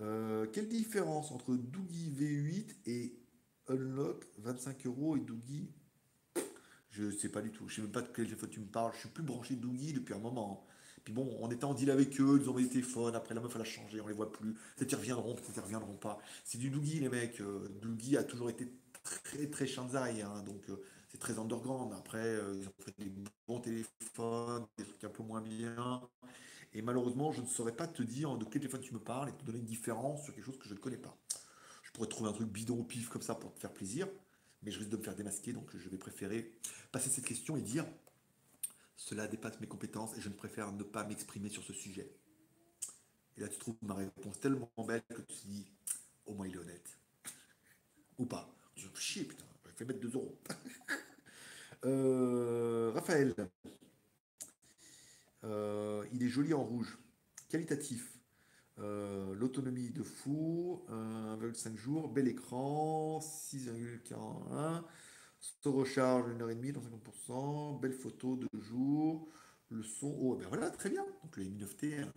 Euh, 0.00 0.46
quelle 0.52 0.68
différence 0.68 1.30
entre 1.30 1.54
Doogie 1.54 2.10
V8 2.10 2.74
et 2.86 3.18
Unlock, 3.68 4.26
25 4.38 4.86
euros 4.86 5.16
et 5.16 5.20
Doogie, 5.20 5.70
je 6.90 7.10
sais 7.10 7.28
pas 7.28 7.42
du 7.42 7.50
tout. 7.50 7.68
Je 7.68 7.76
sais 7.76 7.82
même 7.82 7.92
pas 7.92 8.02
de 8.02 8.08
quel 8.08 8.24
téléphone 8.24 8.50
tu 8.50 8.60
me 8.60 8.66
parles. 8.66 8.92
Je 8.94 9.00
suis 9.00 9.08
plus 9.08 9.22
branché 9.22 9.54
Doogie 9.54 9.92
depuis 9.92 10.14
un 10.14 10.18
moment. 10.18 10.66
Puis 11.04 11.14
bon, 11.14 11.36
on 11.40 11.50
était 11.52 11.64
en 11.64 11.72
deal 11.72 11.92
avec 11.92 12.20
eux, 12.20 12.38
ils 12.40 12.48
ont 12.48 12.50
envoyé 12.50 12.66
des 12.66 12.72
téléphones, 12.72 13.14
après 13.14 13.32
la 13.32 13.40
meuf 13.40 13.52
elle 13.54 13.60
a 13.60 13.64
changé, 13.64 14.00
on 14.00 14.08
les 14.08 14.12
voit 14.12 14.32
plus. 14.32 14.54
Peut-être 14.74 14.90
ils 14.90 14.96
reviendront, 14.96 15.34
peut-être 15.36 15.62
reviendront 15.62 15.94
pas. 15.94 16.18
C'est 16.42 16.58
du 16.58 16.68
Doogie 16.68 16.98
les 16.98 17.08
mecs. 17.08 17.40
Euh, 17.40 17.68
Doogie 17.80 18.16
a 18.16 18.24
toujours 18.24 18.50
été 18.50 18.68
très 19.04 19.46
très 19.46 19.68
Shanzai, 19.68 20.22
hein, 20.22 20.42
donc 20.42 20.68
très 21.18 21.38
underground. 21.38 21.92
Après, 21.94 22.18
euh, 22.18 22.54
ils 22.60 22.68
ont 22.68 22.84
fait 22.84 22.94
des 22.98 23.12
bons 23.46 23.60
téléphones, 23.60 24.66
des 24.76 24.84
trucs 24.84 25.04
un 25.04 25.10
peu 25.10 25.22
moins 25.22 25.40
bien. 25.40 26.00
Et 26.74 26.82
malheureusement, 26.82 27.32
je 27.32 27.42
ne 27.42 27.46
saurais 27.46 27.76
pas 27.76 27.86
te 27.86 28.02
dire 28.02 28.36
de 28.36 28.44
quel 28.44 28.60
téléphone 28.60 28.80
tu 28.80 28.92
me 28.92 28.98
parles 29.00 29.28
et 29.30 29.32
te 29.32 29.44
donner 29.44 29.58
une 29.58 29.64
différence 29.64 30.24
sur 30.24 30.34
quelque 30.34 30.44
chose 30.44 30.58
que 30.58 30.68
je 30.68 30.74
ne 30.74 30.78
connais 30.78 30.98
pas 30.98 31.16
pourrais 31.96 32.08
trouver 32.08 32.28
un 32.28 32.34
truc 32.34 32.48
bidon 32.48 32.80
au 32.80 32.84
pif 32.84 33.08
comme 33.08 33.22
ça 33.22 33.34
pour 33.34 33.54
te 33.54 33.58
faire 33.58 33.72
plaisir. 33.72 34.06
mais 34.62 34.70
je 34.70 34.78
risque 34.78 34.90
de 34.90 34.96
me 34.96 35.02
faire 35.02 35.14
démasquer, 35.14 35.52
donc 35.52 35.74
je 35.74 35.88
vais 35.88 35.96
préférer 35.96 36.52
passer 36.92 37.08
cette 37.08 37.24
question 37.24 37.56
et 37.56 37.62
dire 37.62 37.86
cela 38.96 39.26
dépasse 39.26 39.60
mes 39.60 39.66
compétences 39.66 40.16
et 40.16 40.20
je 40.20 40.28
ne 40.28 40.34
préfère 40.34 40.72
ne 40.72 40.82
pas 40.82 41.04
m'exprimer 41.04 41.48
sur 41.48 41.62
ce 41.62 41.72
sujet. 41.72 42.10
Et 43.36 43.40
là, 43.40 43.48
tu 43.48 43.58
trouves 43.58 43.76
ma 43.82 43.94
réponse 43.94 44.40
tellement 44.40 44.70
belle 44.86 45.02
que 45.08 45.22
tu 45.22 45.36
te 45.36 45.46
dis 45.46 45.66
au 46.26 46.34
moins 46.34 46.46
il 46.46 46.54
est 46.54 46.58
honnête. 46.58 46.98
Ou 48.18 48.26
pas. 48.26 48.48
Je 48.74 48.88
chier, 48.94 49.24
putain, 49.24 49.44
je 49.64 49.78
vais 49.78 49.84
mettre 49.86 50.00
2 50.00 50.14
euros. 50.14 50.38
Euh, 51.86 52.90
Raphaël, 52.94 53.32
euh, 55.44 56.04
il 56.12 56.22
est 56.24 56.28
joli 56.28 56.52
en 56.52 56.64
rouge. 56.64 56.98
Qualitatif. 57.48 58.12
Euh, 58.78 59.34
l'autonomie 59.34 59.90
de 59.90 60.02
fou, 60.02 60.84
1,5 60.90 61.76
jours, 61.76 62.08
bel 62.08 62.28
écran, 62.28 63.20
6,41. 63.20 64.82
Se 65.40 65.68
recharge 65.68 66.28
1h30 66.32 66.72
dans 66.72 66.82
50%, 66.82 67.80
belle 67.80 67.92
photo 67.92 68.36
de 68.36 68.48
jour, 68.58 69.28
le 69.70 69.82
son, 69.82 70.14
oh 70.20 70.34
ben 70.34 70.48
voilà, 70.48 70.70
très 70.70 70.90
bien. 70.90 71.04
Donc 71.22 71.36
le 71.36 71.44
Mi 71.44 71.56
9T, 71.56 72.02
un 72.02 72.12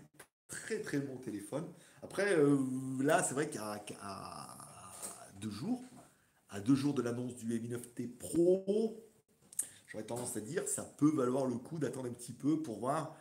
très 0.47 0.81
très 0.81 0.99
bon 0.99 1.17
téléphone. 1.17 1.65
Après, 2.01 2.35
là, 2.99 3.23
c'est 3.23 3.35
vrai 3.35 3.49
qu'à 3.49 3.85
deux 5.39 5.51
jours, 5.51 5.83
à 6.49 6.59
deux 6.59 6.75
jours 6.75 6.93
de 6.93 7.03
l'annonce 7.03 7.35
du 7.35 7.45
Mi 7.45 7.69
9T 7.69 8.17
Pro, 8.17 9.09
j'aurais 9.89 10.05
tendance 10.05 10.37
à 10.37 10.41
dire 10.41 10.67
ça 10.67 10.83
peut 10.83 11.11
valoir 11.11 11.45
le 11.45 11.55
coup 11.55 11.77
d'attendre 11.77 12.07
un 12.07 12.13
petit 12.13 12.33
peu 12.33 12.61
pour 12.61 12.79
voir 12.79 13.17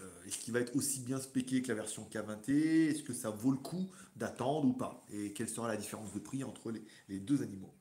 euh, 0.00 0.24
est-ce 0.26 0.38
qu'il 0.38 0.52
va 0.52 0.60
être 0.60 0.76
aussi 0.76 1.00
bien 1.00 1.20
spéqué 1.20 1.62
que 1.62 1.68
la 1.68 1.74
version 1.74 2.08
K20T 2.10 2.90
Est-ce 2.90 3.02
que 3.02 3.12
ça 3.12 3.30
vaut 3.30 3.50
le 3.50 3.58
coup 3.58 3.90
d'attendre 4.16 4.68
ou 4.68 4.72
pas? 4.72 5.04
Et 5.10 5.32
quelle 5.32 5.48
sera 5.48 5.68
la 5.68 5.76
différence 5.76 6.12
de 6.12 6.18
prix 6.18 6.44
entre 6.44 6.72
les, 7.08 7.20
deux 7.20 7.42
animaux? 7.42 7.74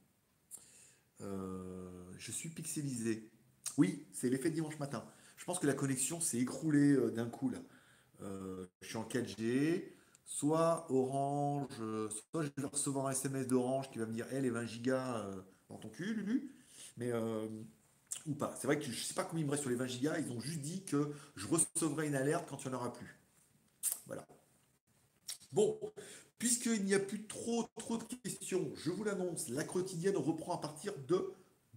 Euh, 1.22 2.12
Je 2.18 2.32
suis 2.32 2.50
pixelisé. 2.50 3.30
Oui, 3.78 4.06
c'est 4.14 4.30
l'effet 4.30 4.50
dimanche 4.50 4.80
matin. 4.80 5.06
Je 5.38 5.46
pense 5.46 5.60
que 5.60 5.68
la 5.68 5.74
connexion 5.74 6.20
s'est 6.20 6.40
écroulée 6.40 6.94
euh, 6.94 7.12
d'un 7.12 7.30
coup 7.30 7.50
là. 7.50 7.60
je 8.22 8.88
suis 8.88 8.98
en 8.98 9.04
4G. 9.04 9.94
Soit 10.30 10.86
Orange, 10.92 11.72
soit 11.78 12.44
je 12.44 12.50
vais 12.58 12.68
recevoir 12.68 13.08
un 13.08 13.12
SMS 13.12 13.48
d'Orange 13.48 13.90
qui 13.90 13.98
va 13.98 14.06
me 14.06 14.12
dire 14.12 14.32
Hé, 14.34 14.42
les 14.42 14.50
20 14.50 14.66
gigas 14.66 15.26
dans 15.70 15.78
ton 15.78 15.88
cul, 15.88 16.14
Lulu. 16.16 16.52
Mais 16.98 17.14
pas. 18.36 18.56
C'est 18.60 18.68
vrai 18.68 18.78
que 18.78 18.86
je 18.86 18.90
ne 18.90 18.96
sais 18.96 19.14
pas 19.14 19.24
combien 19.24 19.44
il 19.44 19.46
me 19.46 19.52
reste 19.52 19.64
sur 19.64 19.70
les 19.70 19.76
20 19.76 19.88
gigas. 19.88 20.20
Ils 20.20 20.32
ont 20.32 20.40
juste 20.40 20.62
dit 20.62 20.84
que 20.84 21.12
je 21.36 21.48
recevrai 21.48 22.08
une 22.08 22.16
alerte 22.16 22.48
quand 22.50 22.64
il 22.64 22.70
n'y 22.70 22.76
en 22.76 22.78
aura 22.78 22.94
plus. 22.94 23.20
Voilà. 24.06 24.26
Bon, 25.52 25.80
puisqu'il 26.38 26.84
n'y 26.84 26.94
a 26.94 27.00
plus 27.00 27.26
trop, 27.26 27.68
trop 27.78 27.98
de 27.98 28.04
questions, 28.04 28.70
je 28.76 28.92
vous 28.92 29.04
l'annonce, 29.04 29.50
la 29.50 29.64
quotidienne 29.64 30.18
reprend 30.18 30.54
à 30.54 30.58
partir 30.58 30.94
de 31.08 31.34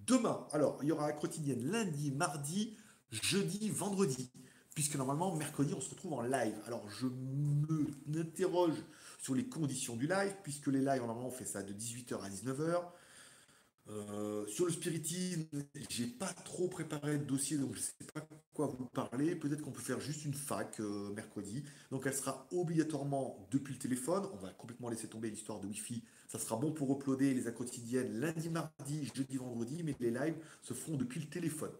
demain. 0.06 0.46
Alors, 0.52 0.78
il 0.82 0.88
y 0.88 0.92
aura 0.92 1.06
la 1.06 1.12
quotidienne 1.12 1.70
lundi, 1.70 2.10
mardi, 2.10 2.76
jeudi, 3.10 3.70
vendredi. 3.70 4.30
Puisque 4.74 4.94
normalement, 4.96 5.34
mercredi, 5.34 5.74
on 5.74 5.80
se 5.80 5.90
retrouve 5.90 6.14
en 6.14 6.22
live. 6.22 6.56
Alors, 6.66 6.88
je 6.88 7.06
m'interroge 8.06 8.76
sur 9.18 9.34
les 9.34 9.44
conditions 9.44 9.96
du 9.96 10.06
live, 10.06 10.34
puisque 10.42 10.68
les 10.68 10.78
lives, 10.78 11.00
normalement, 11.00 11.26
on 11.26 11.32
fait 11.32 11.44
ça 11.44 11.62
de 11.62 11.72
18h 11.72 12.20
à 12.22 12.28
19h. 12.28 12.82
Euh, 13.88 14.46
sur 14.46 14.66
le 14.66 14.72
spiritisme, 14.72 15.46
j'ai 15.88 16.06
pas 16.06 16.32
trop 16.44 16.68
préparé 16.68 17.18
de 17.18 17.24
dossier, 17.24 17.56
donc 17.56 17.74
je 17.74 17.80
sais 17.80 17.92
pas 18.14 18.26
quoi 18.54 18.66
vous 18.66 18.86
parler. 18.86 19.34
Peut-être 19.34 19.62
qu'on 19.62 19.72
peut 19.72 19.82
faire 19.82 20.00
juste 20.00 20.24
une 20.24 20.34
fac 20.34 20.78
euh, 20.80 21.10
mercredi. 21.10 21.64
Donc 21.90 22.06
elle 22.06 22.14
sera 22.14 22.46
obligatoirement 22.52 23.48
depuis 23.50 23.74
le 23.74 23.78
téléphone. 23.78 24.26
On 24.32 24.36
va 24.36 24.50
complètement 24.50 24.88
laisser 24.88 25.08
tomber 25.08 25.30
l'histoire 25.30 25.60
de 25.60 25.66
Wi-Fi. 25.66 26.04
Ça 26.28 26.38
sera 26.38 26.56
bon 26.56 26.72
pour 26.72 26.92
uploader 26.92 27.34
les 27.34 27.52
quotidiennes 27.52 28.20
lundi, 28.20 28.50
mardi, 28.50 29.10
jeudi, 29.14 29.36
vendredi, 29.36 29.82
mais 29.82 29.96
les 29.98 30.10
lives 30.10 30.36
se 30.62 30.74
feront 30.74 30.96
depuis 30.96 31.20
le 31.20 31.26
téléphone, 31.26 31.72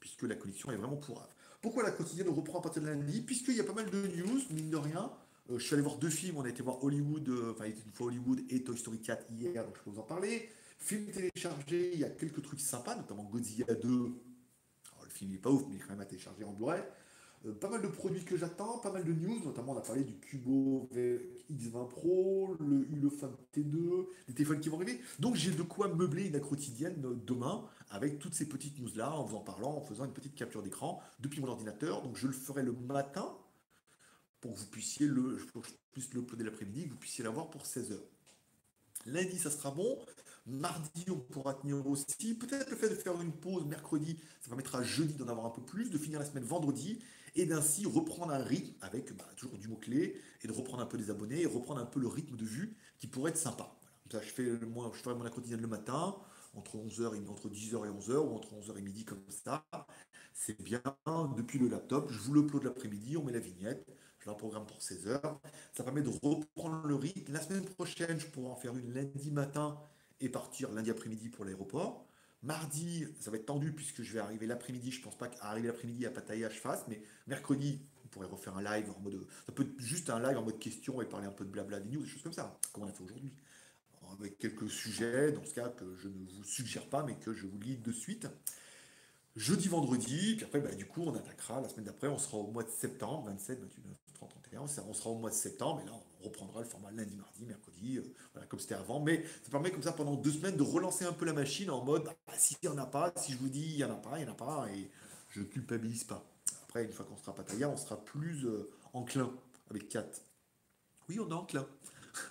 puisque 0.00 0.22
la 0.22 0.34
connexion 0.34 0.72
est 0.72 0.76
vraiment 0.76 0.96
pourrave. 0.96 1.28
Pourquoi 1.60 1.84
la 1.84 1.92
quotidienne 1.92 2.28
reprend 2.28 2.58
à 2.58 2.62
partir 2.62 2.82
de 2.82 2.88
lundi? 2.88 3.20
Puisqu'il 3.20 3.54
y 3.54 3.60
a 3.60 3.64
pas 3.64 3.74
mal 3.74 3.88
de 3.88 4.08
news, 4.16 4.40
mine 4.50 4.70
de 4.70 4.76
rien. 4.76 5.12
Euh, 5.50 5.58
je 5.58 5.64
suis 5.64 5.74
allé 5.74 5.82
voir 5.82 5.98
deux 5.98 6.10
films. 6.10 6.38
On 6.38 6.44
a 6.44 6.48
été 6.48 6.64
voir 6.64 6.82
Hollywood, 6.82 7.30
enfin, 7.52 7.66
une 7.66 7.92
fois 7.92 8.08
Hollywood 8.08 8.40
et 8.50 8.64
Toy 8.64 8.76
Story 8.76 8.98
4 8.98 9.26
hier, 9.30 9.64
donc 9.64 9.76
je 9.76 9.82
peux 9.82 9.90
vous 9.90 10.00
en 10.00 10.04
parler. 10.04 10.48
Film 10.82 11.06
téléchargé, 11.12 11.92
il 11.94 12.00
y 12.00 12.04
a 12.04 12.10
quelques 12.10 12.42
trucs 12.42 12.58
sympas, 12.58 12.96
notamment 12.96 13.22
Godzilla 13.22 13.72
2. 13.72 13.88
le 13.88 15.08
film 15.08 15.30
n'est 15.30 15.38
pas 15.38 15.48
ouf, 15.48 15.62
mais 15.68 15.76
il 15.76 15.78
est 15.78 15.80
quand 15.80 15.90
même 15.90 16.00
à 16.00 16.06
télécharger 16.06 16.42
en 16.42 16.52
Blu-ray. 16.52 16.82
Euh, 17.46 17.52
pas 17.52 17.68
mal 17.68 17.82
de 17.82 17.86
produits 17.86 18.24
que 18.24 18.36
j'attends, 18.36 18.78
pas 18.78 18.90
mal 18.90 19.04
de 19.04 19.12
news, 19.12 19.44
notamment 19.44 19.74
on 19.74 19.76
a 19.76 19.80
parlé 19.80 20.02
du 20.02 20.18
Cubo 20.18 20.90
X20 20.92 21.88
Pro, 21.88 22.56
le 22.58 22.84
Ulefone 22.90 23.36
T2, 23.54 24.06
des 24.26 24.34
téléphones 24.34 24.58
qui 24.58 24.70
vont 24.70 24.76
arriver. 24.76 25.00
Donc 25.20 25.36
j'ai 25.36 25.52
de 25.52 25.62
quoi 25.62 25.86
meubler 25.86 26.26
une 26.26 26.40
quotidienne 26.40 27.00
demain 27.24 27.64
avec 27.90 28.18
toutes 28.18 28.34
ces 28.34 28.48
petites 28.48 28.80
news-là, 28.80 29.12
en 29.12 29.22
vous 29.24 29.36
en 29.36 29.40
parlant, 29.40 29.76
en 29.76 29.82
faisant 29.82 30.04
une 30.04 30.12
petite 30.12 30.34
capture 30.34 30.64
d'écran 30.64 31.00
depuis 31.20 31.40
mon 31.40 31.46
ordinateur. 31.48 32.02
Donc 32.02 32.16
je 32.16 32.26
le 32.26 32.32
ferai 32.32 32.64
le 32.64 32.72
matin 32.72 33.38
pour 34.40 34.52
que 34.52 34.58
vous 34.58 34.66
puissiez 34.66 35.06
le, 35.06 35.38
je 35.38 35.44
puisse 35.92 36.12
l'uploader 36.12 36.42
l'après-midi, 36.42 36.86
que 36.86 36.90
vous 36.90 36.98
puissiez 36.98 37.22
l'avoir 37.22 37.50
pour 37.50 37.62
16h. 37.62 38.00
Lundi, 39.06 39.38
ça 39.38 39.50
sera 39.50 39.70
bon. 39.70 39.98
Mardi, 40.46 41.04
on 41.08 41.18
pourra 41.18 41.54
tenir 41.54 41.86
aussi. 41.86 42.34
Peut-être 42.34 42.70
le 42.70 42.76
fait 42.76 42.88
de 42.88 42.94
faire 42.94 43.20
une 43.20 43.32
pause 43.32 43.64
mercredi, 43.64 44.18
ça 44.40 44.48
permettra 44.48 44.82
jeudi 44.82 45.14
d'en 45.14 45.28
avoir 45.28 45.46
un 45.46 45.50
peu 45.50 45.62
plus, 45.62 45.90
de 45.90 45.98
finir 45.98 46.18
la 46.18 46.24
semaine 46.24 46.44
vendredi 46.44 46.98
et 47.34 47.46
d'ainsi 47.46 47.86
reprendre 47.86 48.32
un 48.32 48.42
rythme 48.42 48.74
avec 48.80 49.16
bah, 49.16 49.24
toujours 49.36 49.56
du 49.58 49.68
mot-clé 49.68 50.20
et 50.42 50.46
de 50.46 50.52
reprendre 50.52 50.82
un 50.82 50.86
peu 50.86 50.96
les 50.96 51.10
abonnés 51.10 51.42
et 51.42 51.46
reprendre 51.46 51.80
un 51.80 51.86
peu 51.86 52.00
le 52.00 52.08
rythme 52.08 52.36
de 52.36 52.44
vue 52.44 52.76
qui 52.98 53.06
pourrait 53.06 53.30
être 53.30 53.38
sympa. 53.38 53.74
je, 54.10 54.18
fais 54.18 54.42
le, 54.42 54.58
moi, 54.66 54.90
je 54.94 54.98
ferai 55.00 55.14
mon 55.14 55.28
quotidienne 55.30 55.60
le 55.60 55.68
matin, 55.68 56.16
entre 56.54 56.76
11h 56.76 57.14
et 57.14 57.28
entre 57.28 57.48
10h 57.48 57.86
et 57.86 57.90
11h 57.90 58.16
ou 58.16 58.34
entre 58.34 58.52
11h 58.54 58.76
et 58.76 58.82
midi 58.82 59.04
comme 59.04 59.22
ça. 59.30 59.64
C'est 60.34 60.60
bien 60.60 60.82
depuis 61.36 61.58
le 61.58 61.68
laptop. 61.68 62.10
Je 62.10 62.18
vous 62.18 62.34
l'upload 62.34 62.64
l'après-midi, 62.64 63.16
on 63.16 63.22
met 63.22 63.32
la 63.32 63.38
vignette. 63.38 63.86
Je 64.18 64.30
un 64.30 64.34
programme 64.34 64.66
pour 64.66 64.78
16h. 64.78 65.20
Ça 65.72 65.82
permet 65.82 66.02
de 66.02 66.08
reprendre 66.08 66.86
le 66.86 66.94
rythme. 66.94 67.32
La 67.32 67.40
semaine 67.40 67.64
prochaine, 67.64 68.20
je 68.20 68.26
pourrai 68.26 68.50
en 68.50 68.56
faire 68.56 68.76
une 68.76 68.92
lundi 68.94 69.30
matin 69.32 69.78
et 70.22 70.28
partir 70.28 70.70
lundi 70.72 70.90
après-midi 70.90 71.28
pour 71.28 71.44
l'aéroport. 71.44 72.06
Mardi, 72.42 73.06
ça 73.20 73.30
va 73.30 73.36
être 73.36 73.46
tendu 73.46 73.72
puisque 73.72 74.02
je 74.02 74.12
vais 74.12 74.18
arriver 74.20 74.46
l'après-midi. 74.46 74.90
Je 74.90 75.02
pense 75.02 75.16
pas 75.16 75.28
qu'arriver 75.28 75.68
l'après-midi 75.68 76.06
à 76.06 76.10
Pattaya, 76.10 76.48
je 76.48 76.58
fasse, 76.58 76.84
mais 76.88 77.02
mercredi, 77.26 77.80
on 78.04 78.08
pourrait 78.08 78.26
refaire 78.26 78.56
un 78.56 78.62
live 78.62 78.90
en 78.96 79.00
mode. 79.00 79.26
Ça 79.46 79.52
peut 79.52 79.62
être 79.64 79.78
juste 79.78 80.10
un 80.10 80.20
live 80.20 80.38
en 80.38 80.42
mode 80.42 80.58
question 80.58 81.00
et 81.02 81.04
parler 81.04 81.26
un 81.26 81.32
peu 81.32 81.44
de 81.44 81.50
blabla 81.50 81.80
des 81.80 81.90
news, 81.90 82.02
des 82.02 82.08
choses 82.08 82.22
comme 82.22 82.32
ça, 82.32 82.58
comme 82.72 82.84
on 82.84 82.88
a 82.88 82.92
fait 82.92 83.02
aujourd'hui. 83.02 83.32
Avec 84.18 84.38
quelques 84.38 84.68
sujets, 84.68 85.32
dans 85.32 85.44
ce 85.44 85.54
cas, 85.54 85.68
que 85.68 85.96
je 85.96 86.08
ne 86.08 86.26
vous 86.36 86.44
suggère 86.44 86.86
pas, 86.88 87.02
mais 87.02 87.14
que 87.14 87.32
je 87.32 87.46
vous 87.46 87.58
lis 87.60 87.78
de 87.78 87.92
suite. 87.92 88.26
Jeudi, 89.36 89.68
vendredi, 89.68 90.34
puis 90.36 90.44
après, 90.44 90.60
bah, 90.60 90.74
du 90.74 90.86
coup, 90.86 91.02
on 91.02 91.14
attaquera 91.14 91.60
la 91.62 91.68
semaine 91.68 91.86
d'après, 91.86 92.08
on 92.08 92.18
sera 92.18 92.36
au 92.36 92.50
mois 92.50 92.64
de 92.64 92.68
septembre, 92.68 93.24
27, 93.28 93.60
29, 93.60 93.96
30, 94.14 94.28
31, 94.28 94.60
on 94.60 94.92
sera 94.92 95.08
au 95.08 95.18
mois 95.18 95.30
de 95.30 95.34
septembre, 95.34 95.80
et 95.80 95.86
là, 95.86 95.92
on 95.94 96.11
reprendra 96.22 96.60
le 96.60 96.66
format 96.66 96.90
lundi, 96.90 97.16
mardi, 97.16 97.44
mercredi, 97.44 97.98
euh, 97.98 98.40
comme 98.48 98.60
c'était 98.60 98.74
avant. 98.74 99.00
Mais 99.00 99.24
ça 99.42 99.50
permet 99.50 99.70
comme 99.70 99.82
ça 99.82 99.92
pendant 99.92 100.14
deux 100.14 100.32
semaines 100.32 100.56
de 100.56 100.62
relancer 100.62 101.04
un 101.04 101.12
peu 101.12 101.24
la 101.24 101.32
machine 101.32 101.70
en 101.70 101.84
mode 101.84 102.08
ah, 102.26 102.32
s'il 102.36 102.56
n'y 102.62 102.68
en 102.68 102.78
a 102.78 102.86
pas, 102.86 103.12
si 103.16 103.32
je 103.32 103.38
vous 103.38 103.48
dis 103.48 103.70
il 103.70 103.76
n'y 103.76 103.84
en 103.84 103.92
a 103.92 103.96
pas, 103.96 104.18
il 104.18 104.24
n'y 104.24 104.30
en 104.30 104.32
a 104.32 104.36
pas, 104.36 104.68
et 104.74 104.90
je 105.30 105.40
ne 105.40 105.44
culpabilise 105.44 106.04
pas. 106.04 106.24
Après, 106.64 106.84
une 106.84 106.92
fois 106.92 107.04
qu'on 107.04 107.16
sera 107.16 107.34
Pataya, 107.34 107.68
on 107.68 107.76
sera 107.76 108.02
plus 108.02 108.46
euh, 108.46 108.70
enclin 108.92 109.30
avec 109.70 109.88
4. 109.88 110.22
Oui, 111.08 111.20
on 111.20 111.28
est 111.28 111.34
enclin. 111.34 111.66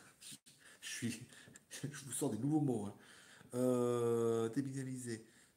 je 0.81 0.89
suis. 0.89 1.27
je 1.83 2.05
vous 2.05 2.11
sors 2.11 2.29
des 2.29 2.37
nouveaux 2.37 2.61
mots. 2.61 2.85
Hein. 2.85 2.93
Euh, 3.53 4.49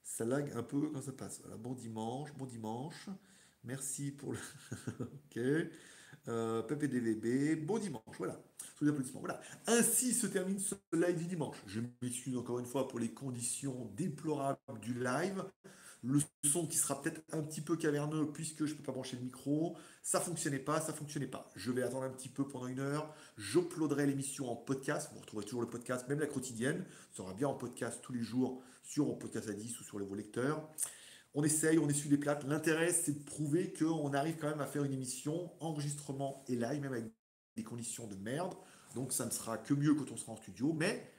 Ça 0.02 0.24
lag 0.24 0.52
un 0.54 0.62
peu 0.62 0.90
quand 0.90 1.02
ça 1.02 1.12
passe. 1.12 1.42
Bon 1.58 1.72
dimanche, 1.72 2.32
bon 2.34 2.46
dimanche. 2.46 3.08
Merci 3.64 4.10
pour 4.10 4.32
le. 4.32 4.38
ok. 5.00 5.70
Euh, 6.28 6.62
PPDVB, 6.62 7.56
bon 7.66 7.78
dimanche, 7.78 8.16
voilà. 8.18 8.40
Sous 8.78 8.88
applaudissements, 8.88 9.20
voilà. 9.20 9.40
Ainsi 9.66 10.14
se 10.14 10.26
termine 10.26 10.58
ce 10.58 10.74
live 10.92 11.16
du 11.16 11.26
dimanche. 11.26 11.56
Je 11.66 11.80
m'excuse 12.02 12.36
encore 12.36 12.58
une 12.58 12.66
fois 12.66 12.88
pour 12.88 12.98
les 12.98 13.10
conditions 13.10 13.90
déplorables 13.96 14.58
du 14.80 14.94
live. 14.94 15.44
Le 16.02 16.18
son 16.44 16.66
qui 16.66 16.76
sera 16.76 17.00
peut-être 17.00 17.22
un 17.32 17.42
petit 17.42 17.62
peu 17.62 17.76
caverneux 17.76 18.30
puisque 18.32 18.66
je 18.66 18.72
ne 18.72 18.76
peux 18.78 18.82
pas 18.82 18.92
brancher 18.92 19.16
le 19.16 19.22
micro. 19.22 19.76
Ça 20.02 20.20
fonctionnait 20.20 20.58
pas, 20.58 20.80
ça 20.80 20.92
fonctionnait 20.92 21.26
pas. 21.26 21.50
Je 21.56 21.70
vais 21.72 21.82
attendre 21.82 22.04
un 22.04 22.10
petit 22.10 22.28
peu 22.28 22.46
pendant 22.46 22.66
une 22.66 22.80
heure. 22.80 23.14
J'uploaderai 23.38 24.06
l'émission 24.06 24.50
en 24.50 24.56
podcast. 24.56 25.10
Vous 25.14 25.20
retrouverez 25.20 25.46
toujours 25.46 25.62
le 25.62 25.70
podcast, 25.70 26.06
même 26.08 26.20
la 26.20 26.26
quotidienne. 26.26 26.84
Ça 27.10 27.22
sera 27.22 27.32
bien 27.32 27.48
en 27.48 27.54
podcast 27.54 28.00
tous 28.02 28.12
les 28.12 28.22
jours 28.22 28.62
sur 28.82 29.18
Podcast 29.18 29.48
à 29.48 29.54
10 29.54 29.80
ou 29.80 29.84
sur 29.84 29.98
vos 29.98 30.14
lecteurs 30.14 30.68
on 31.34 31.42
essaye, 31.42 31.78
on 31.78 31.88
essuie 31.88 32.08
les 32.08 32.16
plates. 32.16 32.44
L'intérêt, 32.44 32.92
c'est 32.92 33.12
de 33.12 33.24
prouver 33.24 33.72
qu'on 33.72 34.12
arrive 34.14 34.36
quand 34.36 34.48
même 34.48 34.60
à 34.60 34.66
faire 34.66 34.84
une 34.84 34.92
émission, 34.92 35.50
enregistrement 35.60 36.44
et 36.48 36.54
live, 36.54 36.80
même 36.80 36.92
avec 36.92 37.06
des 37.56 37.64
conditions 37.64 38.06
de 38.06 38.14
merde. 38.14 38.54
Donc 38.94 39.12
ça 39.12 39.26
ne 39.26 39.30
sera 39.30 39.58
que 39.58 39.74
mieux 39.74 39.94
quand 39.94 40.10
on 40.12 40.16
sera 40.16 40.32
en 40.32 40.36
studio, 40.36 40.72
mais 40.72 41.10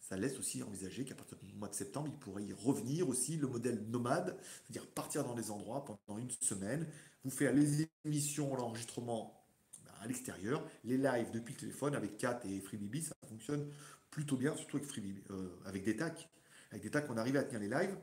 ça 0.00 0.16
laisse 0.16 0.38
aussi 0.38 0.62
envisager 0.62 1.04
qu'à 1.04 1.14
partir 1.14 1.38
du 1.42 1.52
mois 1.54 1.68
de 1.68 1.74
septembre, 1.74 2.08
il 2.12 2.18
pourrait 2.18 2.44
y 2.44 2.52
revenir 2.52 3.08
aussi 3.08 3.36
le 3.36 3.48
modèle 3.48 3.82
nomade, 3.88 4.36
c'est-à-dire 4.62 4.86
partir 4.86 5.24
dans 5.24 5.34
des 5.34 5.50
endroits 5.50 5.84
pendant 5.84 6.18
une 6.18 6.30
semaine, 6.30 6.86
vous 7.24 7.30
faire 7.30 7.52
les 7.52 7.88
émissions, 8.04 8.54
l'enregistrement 8.54 9.44
ben, 9.84 9.92
à 10.02 10.06
l'extérieur, 10.06 10.64
les 10.84 10.98
lives 10.98 11.30
depuis 11.32 11.54
le 11.54 11.60
téléphone 11.60 11.94
avec 11.94 12.18
Kat 12.18 12.40
et 12.44 12.60
FreeBB, 12.60 13.00
ça 13.00 13.14
fonctionne 13.28 13.66
plutôt 14.10 14.36
bien, 14.36 14.54
surtout 14.56 14.76
avec, 14.76 14.90
euh, 15.30 15.48
avec 15.64 15.84
des 15.84 15.96
tacs 15.96 16.28
avec 16.74 16.82
des 16.82 16.90
tas 16.90 17.02
qu'on 17.02 17.16
arrive 17.16 17.36
à 17.36 17.44
tenir 17.44 17.60
les 17.60 17.68
lives. 17.68 17.96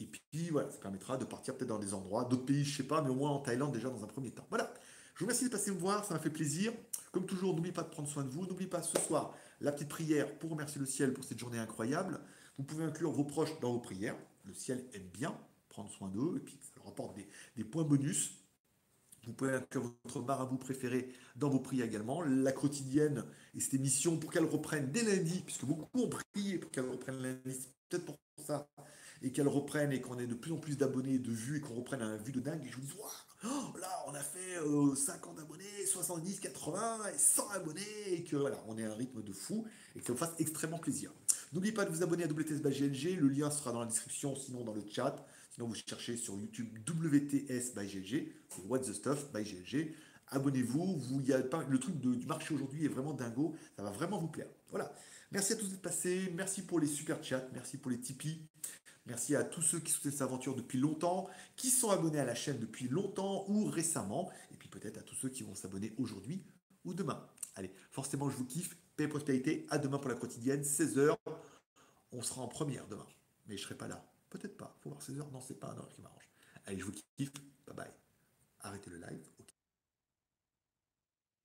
Et 0.00 0.06
puis 0.06 0.48
voilà, 0.50 0.70
ça 0.70 0.78
permettra 0.78 1.16
de 1.16 1.24
partir 1.24 1.54
peut-être 1.56 1.68
dans 1.68 1.78
des 1.78 1.92
endroits, 1.92 2.24
d'autres 2.24 2.46
pays, 2.46 2.64
je 2.64 2.78
sais 2.78 2.88
pas, 2.88 3.02
mais 3.02 3.10
au 3.10 3.14
moins 3.14 3.30
en 3.30 3.40
Thaïlande 3.40 3.72
déjà 3.72 3.90
dans 3.90 4.02
un 4.02 4.06
premier 4.06 4.30
temps. 4.30 4.46
Voilà. 4.48 4.72
Je 5.14 5.20
vous 5.20 5.26
remercie 5.26 5.44
de 5.44 5.50
passer 5.50 5.70
me 5.70 5.78
voir, 5.78 6.04
ça 6.06 6.14
m'a 6.14 6.20
fait 6.20 6.30
plaisir. 6.30 6.72
Comme 7.12 7.26
toujours, 7.26 7.54
n'oubliez 7.54 7.74
pas 7.74 7.82
de 7.82 7.90
prendre 7.90 8.08
soin 8.08 8.24
de 8.24 8.30
vous. 8.30 8.46
N'oubliez 8.46 8.70
pas 8.70 8.80
ce 8.80 8.98
soir 9.00 9.34
la 9.60 9.70
petite 9.70 9.88
prière 9.88 10.38
pour 10.38 10.50
remercier 10.50 10.80
le 10.80 10.86
ciel 10.86 11.12
pour 11.12 11.24
cette 11.24 11.38
journée 11.38 11.58
incroyable. 11.58 12.20
Vous 12.56 12.64
pouvez 12.64 12.84
inclure 12.84 13.10
vos 13.10 13.24
proches 13.24 13.60
dans 13.60 13.72
vos 13.72 13.80
prières. 13.80 14.16
Le 14.46 14.54
ciel 14.54 14.82
aime 14.94 15.08
bien 15.12 15.38
prendre 15.68 15.90
soin 15.90 16.08
d'eux 16.08 16.36
et 16.36 16.40
puis 16.40 16.58
ça 16.62 16.72
leur 16.76 16.88
apporte 16.88 17.18
des, 17.54 17.64
points 17.64 17.84
bonus. 17.84 18.34
Vous 19.26 19.34
pouvez 19.34 19.52
inclure 19.52 19.94
votre 20.04 20.22
marabout 20.22 20.56
préféré 20.56 21.12
dans 21.36 21.50
vos 21.50 21.60
prières 21.60 21.86
également. 21.86 22.22
La 22.22 22.52
quotidienne 22.52 23.26
et 23.54 23.60
cette 23.60 23.74
émission 23.74 24.18
pour 24.18 24.32
qu'elle 24.32 24.46
reprenne 24.46 24.90
dès 24.90 25.02
lundi, 25.02 25.42
puisque 25.44 25.66
beaucoup 25.66 26.00
ont 26.00 26.08
prié 26.08 26.56
pour 26.56 26.70
qu'elle 26.70 26.88
reprenne 26.88 27.20
lundi. 27.20 27.68
peut-être 27.90 28.06
pour 28.06 28.16
ça 28.38 28.66
et 29.22 29.32
qu'elle 29.32 29.48
reprenne 29.48 29.92
et 29.92 30.00
qu'on 30.00 30.18
ait 30.18 30.26
de 30.26 30.34
plus 30.34 30.52
en 30.52 30.56
plus 30.56 30.76
d'abonnés, 30.76 31.18
de 31.18 31.30
vues 31.30 31.58
et 31.58 31.60
qu'on 31.60 31.74
reprenne 31.74 32.02
un 32.02 32.16
vue 32.16 32.32
de 32.32 32.40
dingue. 32.40 32.64
Et 32.64 32.68
je 32.68 32.76
vous 32.76 32.82
dis, 32.82 32.92
oh, 32.98 33.78
là, 33.80 34.04
on 34.06 34.14
a 34.14 34.22
fait 34.22 34.56
50 34.96 35.38
euh, 35.38 35.42
abonnés, 35.42 35.86
70, 35.86 36.40
80 36.40 36.98
et 37.14 37.18
100 37.18 37.50
abonnés 37.50 38.12
et 38.12 38.24
que 38.24 38.36
voilà, 38.36 38.62
on 38.68 38.78
est 38.78 38.84
à 38.84 38.90
un 38.90 38.94
rythme 38.94 39.22
de 39.22 39.32
fou 39.32 39.66
et 39.94 40.00
que 40.00 40.06
ça 40.06 40.12
vous 40.12 40.18
fasse 40.18 40.34
extrêmement 40.38 40.78
plaisir. 40.78 41.12
N'oubliez 41.52 41.72
pas 41.72 41.84
de 41.84 41.90
vous 41.90 42.02
abonner 42.02 42.24
à 42.24 42.28
WTS 42.28 42.62
by 42.62 42.70
GLG, 42.70 43.18
le 43.18 43.28
lien 43.28 43.50
sera 43.50 43.72
dans 43.72 43.80
la 43.80 43.86
description, 43.86 44.36
sinon 44.36 44.64
dans 44.64 44.74
le 44.74 44.84
chat. 44.88 45.26
Sinon, 45.50 45.66
vous 45.66 45.74
cherchez 45.74 46.16
sur 46.16 46.38
YouTube 46.38 46.68
WTS 46.88 47.74
by 47.74 47.86
GLG, 47.86 48.32
c'est 48.48 48.62
What 48.68 48.80
the 48.80 48.92
Stuff 48.92 49.32
by 49.32 49.42
GLG. 49.42 49.94
Abonnez-vous, 50.28 50.96
vous, 50.96 51.18
le 51.18 51.78
truc 51.78 51.98
du 51.98 52.26
marché 52.26 52.54
aujourd'hui 52.54 52.84
est 52.84 52.88
vraiment 52.88 53.12
dingo, 53.14 53.56
ça 53.76 53.82
va 53.82 53.90
vraiment 53.90 54.18
vous 54.18 54.28
plaire. 54.28 54.46
Voilà. 54.70 54.94
Merci 55.32 55.54
à 55.54 55.56
tous 55.56 55.68
d'être 55.68 55.82
passés, 55.82 56.32
merci 56.34 56.62
pour 56.62 56.78
les 56.78 56.86
super 56.86 57.22
chats, 57.22 57.48
merci 57.52 57.78
pour 57.78 57.90
les 57.90 58.00
Tipeee. 58.00 58.46
Merci 59.10 59.34
à 59.34 59.42
tous 59.42 59.62
ceux 59.62 59.80
qui 59.80 59.90
soutiennent 59.90 60.12
cette 60.12 60.22
aventure 60.22 60.54
depuis 60.54 60.78
longtemps, 60.78 61.28
qui 61.56 61.68
sont 61.68 61.90
abonnés 61.90 62.20
à 62.20 62.24
la 62.24 62.36
chaîne 62.36 62.60
depuis 62.60 62.86
longtemps 62.86 63.44
ou 63.48 63.64
récemment, 63.64 64.30
et 64.52 64.56
puis 64.56 64.68
peut-être 64.68 64.98
à 64.98 65.02
tous 65.02 65.16
ceux 65.16 65.28
qui 65.28 65.42
vont 65.42 65.56
s'abonner 65.56 65.92
aujourd'hui 65.98 66.44
ou 66.84 66.94
demain. 66.94 67.28
Allez, 67.56 67.72
forcément, 67.90 68.30
je 68.30 68.36
vous 68.36 68.46
kiffe. 68.46 68.76
Paix 68.94 69.04
et 69.04 69.08
prospérité. 69.08 69.66
À 69.68 69.78
demain 69.78 69.98
pour 69.98 70.10
la 70.10 70.14
quotidienne, 70.14 70.62
16h. 70.62 71.16
On 72.12 72.22
sera 72.22 72.42
en 72.42 72.46
première 72.46 72.86
demain. 72.86 73.06
Mais 73.48 73.56
je 73.56 73.64
serai 73.64 73.74
pas 73.74 73.88
là. 73.88 74.00
Peut-être 74.28 74.56
pas. 74.56 74.78
Faut 74.80 74.90
voir 74.90 75.02
16h. 75.02 75.32
Non, 75.32 75.40
c'est 75.40 75.58
pas 75.58 75.72
un 75.72 75.76
heure 75.76 75.88
qui 75.88 76.02
m'arrange. 76.02 76.30
Allez, 76.66 76.78
je 76.78 76.84
vous 76.84 76.92
kiffe. 76.92 77.32
Bye 77.66 77.74
bye. 77.74 77.92
Arrêtez 78.60 78.90
le 78.90 78.98
live. 78.98 79.28